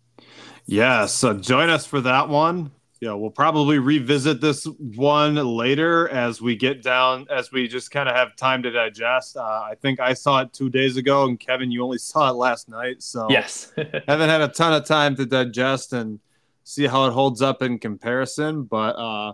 Yeah, 0.65 1.05
so 1.05 1.35
join 1.35 1.69
us 1.69 1.85
for 1.85 2.01
that 2.01 2.27
one 2.27 2.71
yeah, 3.01 3.13
we'll 3.13 3.31
probably 3.31 3.79
revisit 3.79 4.41
this 4.41 4.65
one 4.65 5.35
later 5.35 6.09
as 6.09 6.41
we 6.41 6.57
get 6.57 6.83
down, 6.83 7.27
as 7.29 7.49
we 7.49 7.67
just 7.67 7.91
kind 7.91 8.09
of 8.09 8.15
have 8.15 8.35
time 8.35 8.61
to 8.63 8.71
digest. 8.71 9.37
Uh, 9.37 9.41
I 9.41 9.75
think 9.81 10.01
I 10.01 10.13
saw 10.13 10.41
it 10.41 10.51
two 10.51 10.69
days 10.69 10.97
ago, 10.97 11.25
and 11.25 11.39
Kevin, 11.39 11.71
you 11.71 11.81
only 11.81 11.97
saw 12.09 12.29
it 12.29 12.33
last 12.33 12.67
night, 12.67 13.01
so 13.01 13.27
yes, 13.29 13.71
haven't 14.07 14.29
had 14.29 14.41
a 14.41 14.49
ton 14.49 14.73
of 14.73 14.85
time 14.85 15.15
to 15.15 15.25
digest 15.25 15.93
and 15.93 16.19
see 16.65 16.87
how 16.87 17.05
it 17.05 17.11
holds 17.11 17.41
up 17.41 17.61
in 17.61 17.79
comparison. 17.79 18.63
But 18.63 18.95
uh, 18.97 19.33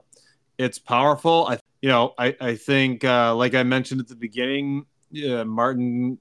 it's 0.60 0.78
powerful. 0.78 1.48
I, 1.50 1.60
you 1.82 1.90
know, 1.90 2.14
I 2.20 2.36
I 2.40 2.56
think 2.56 3.04
uh, 3.04 3.36
like 3.36 3.56
I 3.56 3.64
mentioned 3.64 4.00
at 4.00 4.08
the 4.08 4.16
beginning, 4.16 4.86
Martin, 5.12 6.20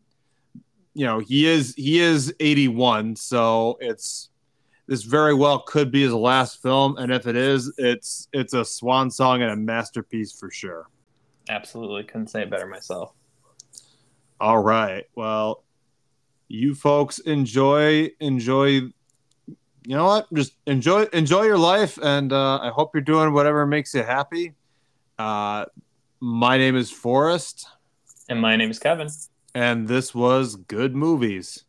you 0.95 1.05
know, 1.05 1.19
he 1.19 1.47
is 1.47 1.75
he 1.77 2.01
is 2.01 2.35
eighty 2.41 2.69
one, 2.69 3.17
so 3.17 3.77
it's 3.83 4.31
this 4.87 5.03
very 5.03 5.35
well 5.35 5.61
could 5.61 5.91
be 5.91 6.03
his 6.03 6.13
last 6.13 6.61
film, 6.63 6.97
and 6.99 7.13
if 7.13 7.27
it 7.27 7.37
is, 7.37 7.73
it's 7.79 8.29
it's 8.33 8.53
a 8.53 8.65
swan 8.65 9.11
song 9.11 9.43
and 9.43 9.51
a 9.51 9.57
masterpiece 9.57 10.33
for 10.33 10.51
sure. 10.51 10.89
Absolutely, 11.49 12.05
couldn't 12.05 12.29
say 12.29 12.43
it 12.43 12.51
better 12.51 12.67
myself. 12.67 13.13
All 14.41 14.59
right, 14.59 15.05
well, 15.15 15.65
you 16.49 16.75
folks 16.75 17.19
enjoy 17.21 18.11
enjoy. 18.21 18.69
You 19.87 19.97
know 19.97 20.07
what? 20.07 20.33
Just 20.33 20.53
enjoy 20.67 21.05
enjoy 21.13 21.43
your 21.45 21.59
life, 21.59 21.99
and 22.03 22.33
uh, 22.33 22.59
I 22.59 22.71
hope 22.71 22.91
you're 22.95 23.03
doing 23.03 23.33
whatever 23.33 23.67
makes 23.67 23.95
you 23.95 24.03
happy. 24.03 24.55
Uh, 25.19 25.65
my 26.21 26.59
name 26.59 26.77
is 26.77 26.91
Forrest, 26.91 27.69
and 28.29 28.41
my 28.41 28.57
name 28.57 28.71
is 28.71 28.79
Kevin, 28.79 29.09
and 29.55 29.89
this 29.89 30.15
was 30.15 30.57
Good 30.57 30.95
Movies. 30.95 31.65